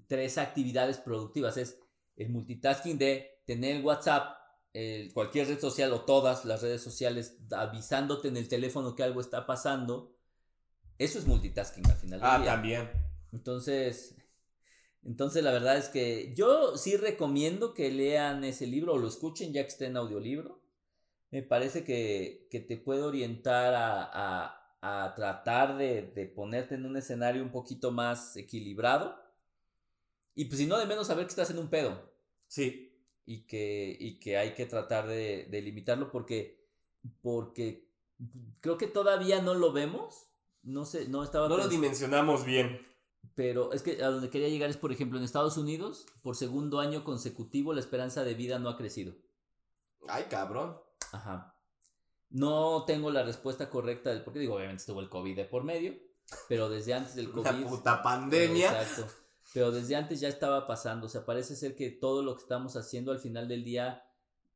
tres 0.08 0.40
actividades 0.40 0.98
productivas. 0.98 1.58
Es 1.58 1.78
el 2.16 2.30
multitasking 2.30 2.98
de 2.98 3.44
tener 3.46 3.76
el 3.76 3.86
WhatsApp, 3.86 4.36
cualquier 5.14 5.48
red 5.48 5.60
social 5.60 5.94
o 5.94 6.02
todas 6.02 6.44
las 6.46 6.64
redes 6.64 6.82
sociales 6.82 7.38
avisándote 7.52 8.30
en 8.30 8.38
el 8.38 8.48
teléfono 8.48 8.96
que 8.96 9.04
algo 9.04 9.22
está 9.22 9.46
pasando 9.46 10.18
eso 10.98 11.20
es 11.20 11.28
multitasking 11.28 11.86
al 11.90 11.98
final. 11.98 12.20
Ah, 12.24 12.42
también. 12.44 12.90
Entonces, 13.32 14.16
entonces 15.08 15.44
la 15.44 15.52
verdad 15.52 15.78
es 15.78 15.90
que 15.90 16.34
yo 16.36 16.78
sí 16.78 16.98
recomiendo 16.98 17.74
que 17.74 17.90
lean 17.92 18.44
ese 18.44 18.68
libro 18.68 18.94
o 18.94 18.98
lo 18.98 19.08
escuchen 19.08 19.54
ya 19.54 19.64
que 19.64 19.70
esté 19.70 19.86
en 19.86 19.98
audiolibro. 19.98 20.62
Me 21.32 21.42
parece 21.42 21.84
que, 21.84 22.48
te 22.52 22.78
puede 22.78 23.02
orientar 23.02 23.74
a, 23.76 25.14
tratar 25.16 25.78
de, 25.78 26.32
ponerte 26.36 26.76
en 26.76 26.86
un 26.86 26.98
escenario 26.98 27.42
un 27.42 27.52
poquito 27.52 27.92
más 27.92 28.36
equilibrado. 28.36 29.16
Y 30.36 30.46
pues 30.46 30.60
si 30.60 30.68
no, 30.68 30.78
de 30.78 30.86
menos 30.86 31.08
saber 31.08 31.26
que 31.26 31.32
estás 31.32 31.50
en 31.50 31.58
un 31.58 31.70
pedo. 31.70 32.14
Sí. 32.48 32.94
Y 33.26 33.48
que, 33.48 33.98
y 34.00 34.20
que 34.20 34.38
hay 34.38 34.54
que 34.54 34.66
tratar 34.66 35.08
de, 35.08 35.48
de 35.50 35.62
limitarlo 35.62 36.12
porque, 36.12 36.64
porque 37.22 37.90
creo 38.62 38.78
que 38.78 38.88
todavía 38.88 39.42
no 39.42 39.54
lo 39.54 39.74
vemos 39.74 40.28
no 40.68 40.86
sé, 40.86 41.08
no 41.08 41.24
estaba. 41.24 41.48
No 41.48 41.58
lo 41.58 41.70
dimensionamos 41.70 42.46
bien. 42.46 42.86
Pero 43.36 43.74
es 43.74 43.84
que 43.84 44.04
a 44.04 44.10
donde 44.10 44.30
quería 44.30 44.50
llegar 44.50 44.70
es, 44.70 44.78
por 44.78 44.92
ejemplo, 44.92 45.18
en 45.18 45.24
Estados 45.24 45.58
Unidos, 45.58 46.06
por 46.22 46.36
segundo 46.36 46.80
año 46.80 47.04
consecutivo, 47.04 47.74
la 47.74 47.80
esperanza 47.80 48.24
de 48.24 48.34
vida 48.34 48.60
no 48.60 48.70
ha 48.70 48.78
crecido. 48.78 49.16
Ay, 50.08 50.26
cabrón. 50.30 50.78
Ajá. 51.12 51.56
No 52.30 52.84
tengo 52.86 53.12
la 53.12 53.24
respuesta 53.24 53.70
correcta 53.70 54.10
del 54.10 54.24
por 54.24 54.34
qué. 54.34 54.40
Digo, 54.40 54.56
obviamente 54.56 54.82
estuvo 54.82 55.00
el 55.00 55.10
COVID 55.10 55.36
de 55.36 55.46
por 55.46 55.64
medio, 55.64 55.96
pero 56.50 56.70
desde 56.70 56.94
antes 56.94 57.16
del 57.16 57.32
COVID. 57.32 57.50
Una 57.50 57.68
puta 57.68 58.04
pandemia. 58.04 58.82
Exacto. 58.82 59.08
Pero 59.54 59.72
desde 59.72 59.96
antes 59.96 60.20
ya 60.20 60.28
estaba 60.28 60.68
pasando. 60.68 61.08
O 61.08 61.10
sea, 61.10 61.26
parece 61.26 61.56
ser 61.56 61.76
que 61.76 61.90
todo 61.90 62.22
lo 62.22 62.36
que 62.36 62.42
estamos 62.42 62.76
haciendo 62.76 63.12
al 63.12 63.20
final 63.20 63.48
del 63.48 63.64
día 63.64 64.04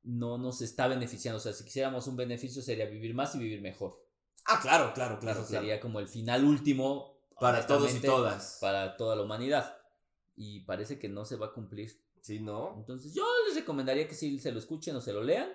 no 0.04 0.38
nos 0.38 0.62
está 0.62 0.88
beneficiando. 0.88 1.38
O 1.38 1.42
sea, 1.42 1.54
si 1.54 1.64
quisiéramos 1.64 2.08
un 2.08 2.18
beneficio 2.18 2.62
sería 2.62 2.86
vivir 2.86 3.14
más 3.14 3.34
y 3.36 3.40
vivir 3.40 3.62
mejor. 3.62 4.06
Ah, 4.46 4.60
claro, 4.62 4.94
claro, 4.94 5.20
claro. 5.20 5.40
Eso 5.40 5.48
claro. 5.48 5.64
sería 5.64 5.80
como 5.80 6.00
el 6.00 6.08
final 6.08 6.44
último. 6.44 7.21
Para 7.42 7.66
todos 7.66 7.96
y 7.96 8.00
todas. 8.00 8.60
Para 8.62 8.96
toda 8.96 9.16
la 9.16 9.24
humanidad. 9.24 9.78
Y 10.36 10.62
parece 10.62 11.00
que 11.00 11.10
no 11.10 11.26
se 11.26 11.36
va 11.36 11.48
a 11.48 11.54
cumplir. 11.54 11.92
Sí, 12.22 12.40
¿no? 12.40 12.76
Entonces 12.78 13.16
yo 13.16 13.26
les 13.48 13.56
recomendaría 13.56 14.08
que 14.08 14.14
si 14.14 14.38
se 14.38 14.52
lo 14.52 14.60
escuchen 14.60 14.96
o 14.96 15.02
se 15.02 15.12
lo 15.12 15.24
lean. 15.24 15.50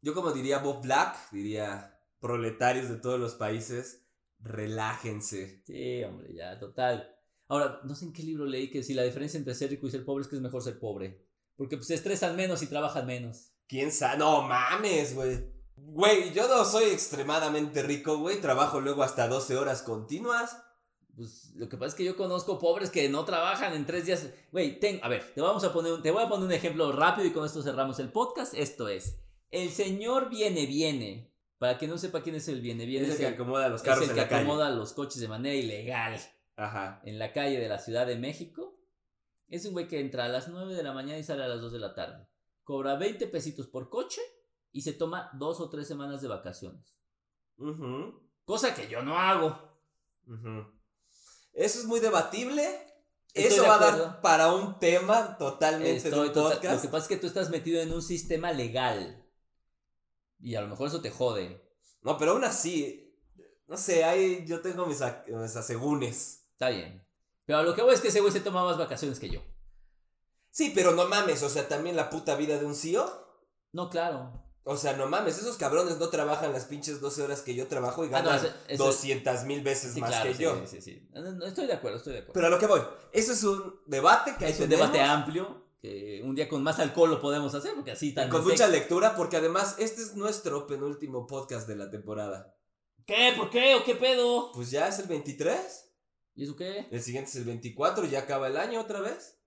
Yo 0.00 0.14
como 0.14 0.32
diría 0.32 0.58
Bob 0.58 0.82
Black, 0.82 1.30
diría 1.30 2.00
proletarios 2.18 2.88
de 2.88 2.96
todos 2.96 3.20
los 3.20 3.34
países, 3.34 4.06
relájense. 4.40 5.62
Sí, 5.66 6.02
hombre, 6.02 6.32
ya, 6.34 6.58
total. 6.58 7.14
Ahora, 7.48 7.80
no 7.84 7.94
sé 7.94 8.06
en 8.06 8.14
qué 8.14 8.22
libro 8.22 8.46
leí 8.46 8.70
que 8.70 8.82
si 8.82 8.94
la 8.94 9.02
diferencia 9.02 9.36
entre 9.36 9.54
ser 9.54 9.68
rico 9.68 9.86
y 9.86 9.90
ser 9.90 10.04
pobre 10.04 10.22
es 10.22 10.28
que 10.28 10.36
es 10.36 10.42
mejor 10.42 10.62
ser 10.62 10.78
pobre. 10.78 11.26
Porque 11.56 11.76
pues 11.76 11.88
se 11.88 11.94
estresan 11.94 12.36
menos 12.36 12.62
y 12.62 12.66
trabajan 12.66 13.06
menos. 13.06 13.52
¿Quién 13.68 13.92
sabe? 13.92 14.18
No 14.18 14.42
mames, 14.42 15.14
güey. 15.14 15.52
Güey, 15.76 16.32
yo 16.32 16.48
no 16.48 16.64
soy 16.64 16.84
extremadamente 16.84 17.82
rico, 17.82 18.18
güey. 18.18 18.40
Trabajo 18.40 18.80
luego 18.80 19.02
hasta 19.02 19.28
12 19.28 19.56
horas 19.56 19.82
continuas. 19.82 20.56
Pues 21.16 21.52
lo 21.54 21.68
que 21.68 21.76
pasa 21.76 21.90
es 21.90 21.94
que 21.94 22.04
yo 22.04 22.16
conozco 22.16 22.58
pobres 22.58 22.90
que 22.90 23.08
no 23.08 23.24
trabajan 23.24 23.72
en 23.74 23.86
tres 23.86 24.06
días. 24.06 24.28
Güey, 24.50 24.80
ten, 24.80 24.98
a 25.02 25.08
ver, 25.08 25.32
te 25.34 25.40
vamos 25.40 25.62
a 25.64 25.72
poner, 25.72 26.02
te 26.02 26.10
voy 26.10 26.22
a 26.24 26.28
poner 26.28 26.46
un 26.46 26.52
ejemplo 26.52 26.90
rápido 26.92 27.26
y 27.26 27.32
con 27.32 27.46
esto 27.46 27.62
cerramos 27.62 27.98
el 28.00 28.10
podcast. 28.10 28.54
Esto 28.54 28.88
es, 28.88 29.18
el 29.50 29.70
señor 29.70 30.28
viene, 30.28 30.66
viene. 30.66 31.32
Para 31.58 31.78
quien 31.78 31.90
no 31.92 31.98
sepa 31.98 32.22
quién 32.22 32.34
es 32.34 32.48
el 32.48 32.60
viene, 32.60 32.84
viene, 32.84 33.06
Es 33.06 33.10
el 33.10 33.14
es 33.14 33.20
que 33.20 33.26
el, 33.28 33.34
acomoda 33.34 33.68
los 33.68 33.80
es 33.80 33.86
carros 33.86 34.04
el 34.04 34.10
en 34.10 34.14
que 34.16 34.20
la 34.22 34.28
calle. 34.28 34.42
acomoda 34.42 34.70
los 34.70 34.92
coches 34.92 35.20
de 35.20 35.28
manera 35.28 35.54
ilegal 35.54 36.20
Ajá. 36.56 37.00
en 37.04 37.18
la 37.18 37.32
calle 37.32 37.58
de 37.60 37.68
la 37.68 37.78
Ciudad 37.78 38.06
de 38.06 38.16
México. 38.16 38.76
Es 39.48 39.64
un 39.64 39.72
güey 39.72 39.86
que 39.86 40.00
entra 40.00 40.24
a 40.24 40.28
las 40.28 40.48
9 40.48 40.74
de 40.74 40.82
la 40.82 40.92
mañana 40.92 41.18
y 41.18 41.22
sale 41.24 41.44
a 41.44 41.48
las 41.48 41.60
2 41.60 41.72
de 41.72 41.78
la 41.78 41.94
tarde. 41.94 42.26
Cobra 42.64 42.96
20 42.96 43.28
pesitos 43.28 43.68
por 43.68 43.88
coche 43.88 44.20
y 44.74 44.82
se 44.82 44.92
toma 44.92 45.30
dos 45.34 45.60
o 45.60 45.70
tres 45.70 45.86
semanas 45.86 46.20
de 46.20 46.26
vacaciones. 46.26 47.00
Cosa 48.44 48.74
que 48.74 48.88
yo 48.88 49.02
no 49.02 49.16
hago. 49.16 49.56
Eso 51.52 51.78
es 51.78 51.84
muy 51.84 52.00
debatible. 52.00 52.62
Estoy 53.32 53.58
Eso 53.58 53.68
va 53.68 53.76
a 53.76 53.78
dar 53.78 54.20
para 54.20 54.52
un 54.52 54.80
tema 54.80 55.38
totalmente 55.38 56.10
de 56.10 56.18
un. 56.18 56.26
Lo 56.26 56.60
que 56.60 56.88
pasa 56.88 56.98
es 56.98 57.06
que 57.06 57.16
tú 57.16 57.28
estás 57.28 57.50
metido 57.50 57.80
en 57.80 57.92
un 57.92 58.02
sistema 58.02 58.52
legal. 58.52 59.24
Y 60.40 60.56
a 60.56 60.60
lo 60.60 60.66
mejor 60.66 60.88
eso 60.88 61.00
te 61.00 61.10
jode. 61.12 61.64
No, 62.02 62.18
pero 62.18 62.32
aún 62.32 62.42
así, 62.42 63.16
no 63.68 63.76
sé, 63.76 64.02
ahí 64.02 64.44
yo 64.44 64.60
tengo 64.60 64.86
mis, 64.86 65.00
mis 65.28 65.56
asegúnes. 65.56 66.48
Está 66.50 66.70
bien. 66.70 67.06
Pero 67.44 67.60
a 67.60 67.62
lo 67.62 67.76
que 67.76 67.82
voy 67.82 67.94
es 67.94 68.00
que 68.00 68.08
ese 68.08 68.20
güey 68.20 68.32
se 68.32 68.40
toma 68.40 68.64
más 68.64 68.76
vacaciones 68.76 69.20
que 69.20 69.30
yo. 69.30 69.40
Sí, 70.50 70.72
pero 70.74 70.92
no 70.92 71.06
mames, 71.06 71.44
o 71.44 71.48
sea, 71.48 71.68
también 71.68 71.94
la 71.94 72.10
puta 72.10 72.34
vida 72.34 72.58
de 72.58 72.66
un 72.66 72.74
CEO. 72.74 73.08
No, 73.72 73.88
claro. 73.88 74.43
O 74.66 74.78
sea, 74.78 74.94
no 74.94 75.06
mames, 75.06 75.36
esos 75.38 75.56
cabrones 75.58 75.98
no 75.98 76.08
trabajan 76.08 76.52
las 76.52 76.64
pinches 76.64 77.00
12 77.00 77.22
horas 77.22 77.42
que 77.42 77.54
yo 77.54 77.66
trabajo 77.66 78.04
y 78.04 78.08
Ah, 78.14 78.22
no, 78.22 78.30
ganan 78.30 78.46
ese- 78.66 78.76
200 78.78 79.44
mil 79.44 79.62
veces 79.62 79.92
Sí, 79.92 80.00
más 80.00 80.08
claro, 80.10 80.30
que 80.30 80.34
sí, 80.36 80.42
yo. 80.42 80.66
sí, 80.66 80.80
sí. 80.80 81.08
No, 81.12 81.20
no, 81.32 81.44
estoy 81.44 81.66
de 81.66 81.74
acuerdo, 81.74 81.98
estoy 81.98 82.14
de 82.14 82.18
acuerdo. 82.20 82.32
Pero 82.32 82.46
a 82.46 82.50
lo 82.50 82.58
que 82.58 82.66
voy, 82.66 82.80
eso 83.12 83.32
es 83.32 83.44
un 83.44 83.80
debate 83.86 84.34
que 84.38 84.46
hay 84.46 84.52
es 84.52 84.60
un 84.60 84.68
debate 84.70 85.00
amplio. 85.00 85.62
Que 85.82 86.22
un 86.24 86.34
día 86.34 86.48
con 86.48 86.62
más 86.62 86.78
alcohol 86.78 87.10
lo 87.10 87.20
podemos 87.20 87.54
hacer, 87.54 87.74
porque 87.74 87.90
así 87.90 88.14
tan 88.14 88.30
Con 88.30 88.42
mucha 88.42 88.66
lectura, 88.68 89.14
porque 89.14 89.36
además 89.36 89.74
este 89.78 90.00
es 90.00 90.14
nuestro 90.16 90.66
penúltimo 90.66 91.26
podcast 91.26 91.68
de 91.68 91.76
la 91.76 91.90
temporada. 91.90 92.56
¿Qué? 93.06 93.34
¿Por 93.36 93.50
qué? 93.50 93.74
¿O 93.74 93.84
qué 93.84 93.94
pedo? 93.94 94.50
Pues 94.52 94.70
ya 94.70 94.88
es 94.88 94.98
el 94.98 95.08
23, 95.08 95.90
¿Y 96.36 96.44
eso 96.44 96.56
qué? 96.56 96.88
el 96.90 97.02
siguiente 97.02 97.28
es 97.28 97.36
el 97.36 97.44
24, 97.44 98.06
ya 98.06 98.20
acaba 98.20 98.46
el 98.48 98.56
año 98.56 98.80
otra 98.80 99.00
vez. 99.02 99.38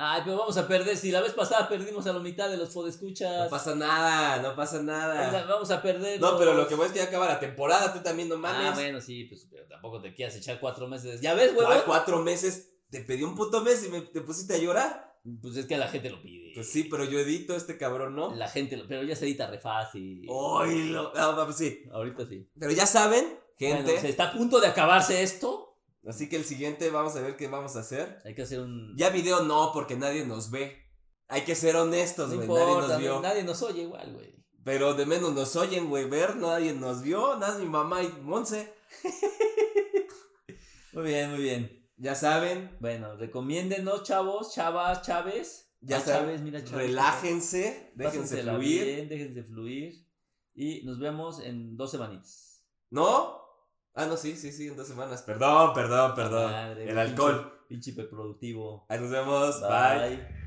Ay, 0.00 0.22
pero 0.24 0.38
vamos 0.38 0.56
a 0.56 0.68
perder. 0.68 0.96
Si 0.96 1.10
la 1.10 1.20
vez 1.20 1.32
pasada 1.32 1.68
perdimos 1.68 2.06
a 2.06 2.12
la 2.12 2.20
mitad 2.20 2.48
de 2.48 2.56
los 2.56 2.68
No 2.68 2.74
podescuchas. 2.74 3.48
pasa 3.48 3.74
nada, 3.74 4.40
no 4.40 4.54
pasa 4.54 4.80
nada. 4.80 5.44
Vamos 5.46 5.70
a 5.72 5.82
perder. 5.82 6.20
No, 6.20 6.38
pero 6.38 6.54
lo 6.54 6.68
que 6.68 6.74
voy 6.76 6.86
es 6.86 6.92
que 6.92 6.98
ya 7.00 7.06
acaba 7.06 7.26
la 7.26 7.40
temporada, 7.40 7.92
tú 7.92 8.00
también 8.00 8.28
no 8.28 8.36
mames. 8.36 8.68
Ah, 8.70 8.74
bueno, 8.74 9.00
sí, 9.00 9.24
pues 9.24 9.46
pero 9.50 9.66
tampoco 9.66 10.00
te 10.00 10.14
quieras 10.14 10.36
echar 10.36 10.60
cuatro 10.60 10.86
meses. 10.86 11.20
¿Ya 11.20 11.34
ves, 11.34 11.52
¿Cuál 11.52 11.66
huevón? 11.66 11.82
cuatro 11.86 12.18
meses? 12.22 12.70
Te 12.90 13.00
pedí 13.00 13.22
un 13.24 13.34
puto 13.34 13.60
mes 13.62 13.84
y 13.84 13.88
me 13.90 14.00
te 14.02 14.20
pusiste 14.20 14.54
a 14.54 14.58
llorar. 14.58 15.08
Pues 15.42 15.56
es 15.56 15.66
que 15.66 15.76
la 15.76 15.88
gente 15.88 16.08
lo 16.10 16.22
pide. 16.22 16.52
Pues 16.54 16.70
sí, 16.70 16.84
pero 16.84 17.04
yo 17.04 17.18
edito 17.18 17.54
este 17.54 17.76
cabrón, 17.76 18.14
¿no? 18.14 18.34
La 18.34 18.48
gente, 18.48 18.76
lo- 18.76 18.86
pero 18.86 19.02
ya 19.02 19.14
se 19.16 19.26
edita 19.26 19.46
re 19.48 19.58
fácil. 19.58 20.24
Oílo. 20.28 21.12
No, 21.14 21.44
pues 21.44 21.56
sí. 21.56 21.82
Ahorita 21.92 22.24
sí. 22.26 22.48
Pero 22.58 22.72
ya 22.72 22.86
saben, 22.86 23.38
gente. 23.58 23.82
Bueno, 23.82 24.00
se 24.00 24.08
está 24.08 24.28
a 24.28 24.32
punto 24.32 24.60
de 24.60 24.68
acabarse 24.68 25.22
esto. 25.22 25.67
Así 26.08 26.28
que 26.28 26.36
el 26.36 26.44
siguiente 26.44 26.90
vamos 26.90 27.14
a 27.16 27.20
ver 27.20 27.36
qué 27.36 27.46
vamos 27.48 27.76
a 27.76 27.80
hacer. 27.80 28.20
Hay 28.24 28.34
que 28.34 28.42
hacer 28.42 28.60
un. 28.60 28.96
Ya 28.96 29.10
video 29.10 29.42
no, 29.42 29.70
porque 29.72 29.94
nadie 29.96 30.24
nos 30.26 30.50
ve. 30.50 30.76
Hay 31.28 31.42
que 31.42 31.54
ser 31.54 31.76
honestos, 31.76 32.30
no 32.30 32.36
güey. 32.36 32.48
nadie 32.48 32.62
importa, 32.62 32.88
nos 32.88 32.98
vio. 33.00 33.20
nadie 33.20 33.42
nos 33.44 33.62
oye 33.62 33.82
igual, 33.82 34.12
güey. 34.14 34.34
Pero 34.64 34.94
de 34.94 35.06
menos 35.06 35.34
nos 35.34 35.54
oyen, 35.56 35.88
güey. 35.88 36.08
Ver, 36.08 36.36
nadie 36.36 36.72
nos 36.72 37.02
vio. 37.02 37.36
Nada, 37.36 37.52
más 37.52 37.58
mi 37.60 37.66
mamá 37.66 38.02
y 38.02 38.08
Monse. 38.22 38.72
Muy 40.92 41.04
bien, 41.04 41.30
muy 41.30 41.42
bien. 41.42 41.86
Ya 41.96 42.14
saben. 42.14 42.76
Bueno, 42.80 43.16
recomiéndenos, 43.16 44.02
chavos, 44.02 44.52
chavas, 44.54 45.02
chaves. 45.02 45.70
Ya 45.80 45.98
Ah, 45.98 46.00
saben. 46.00 46.42
Mira, 46.42 46.64
Chávez. 46.64 46.86
relájense. 46.88 47.92
Déjense 47.94 48.42
fluir. 48.42 48.84
bien, 48.84 49.08
déjense 49.08 49.44
fluir. 49.44 50.06
Y 50.54 50.82
nos 50.84 50.98
vemos 50.98 51.40
en 51.40 51.76
dos 51.76 51.90
semanitas. 51.92 52.64
¿No? 52.90 53.40
Ah, 53.98 54.06
no, 54.06 54.16
sí, 54.16 54.36
sí, 54.36 54.52
sí, 54.52 54.68
en 54.68 54.76
dos 54.76 54.86
semanas. 54.86 55.22
Perdón, 55.22 55.72
perdón, 55.74 56.14
perdón. 56.14 56.52
Madre, 56.52 56.88
El 56.88 56.98
alcohol. 56.98 57.52
Pinche 57.66 57.90
hiperproductivo. 57.90 58.86
Ahí 58.88 59.00
nos 59.00 59.10
vemos. 59.10 59.60
Bye. 59.60 60.16
Bye. 60.16 60.37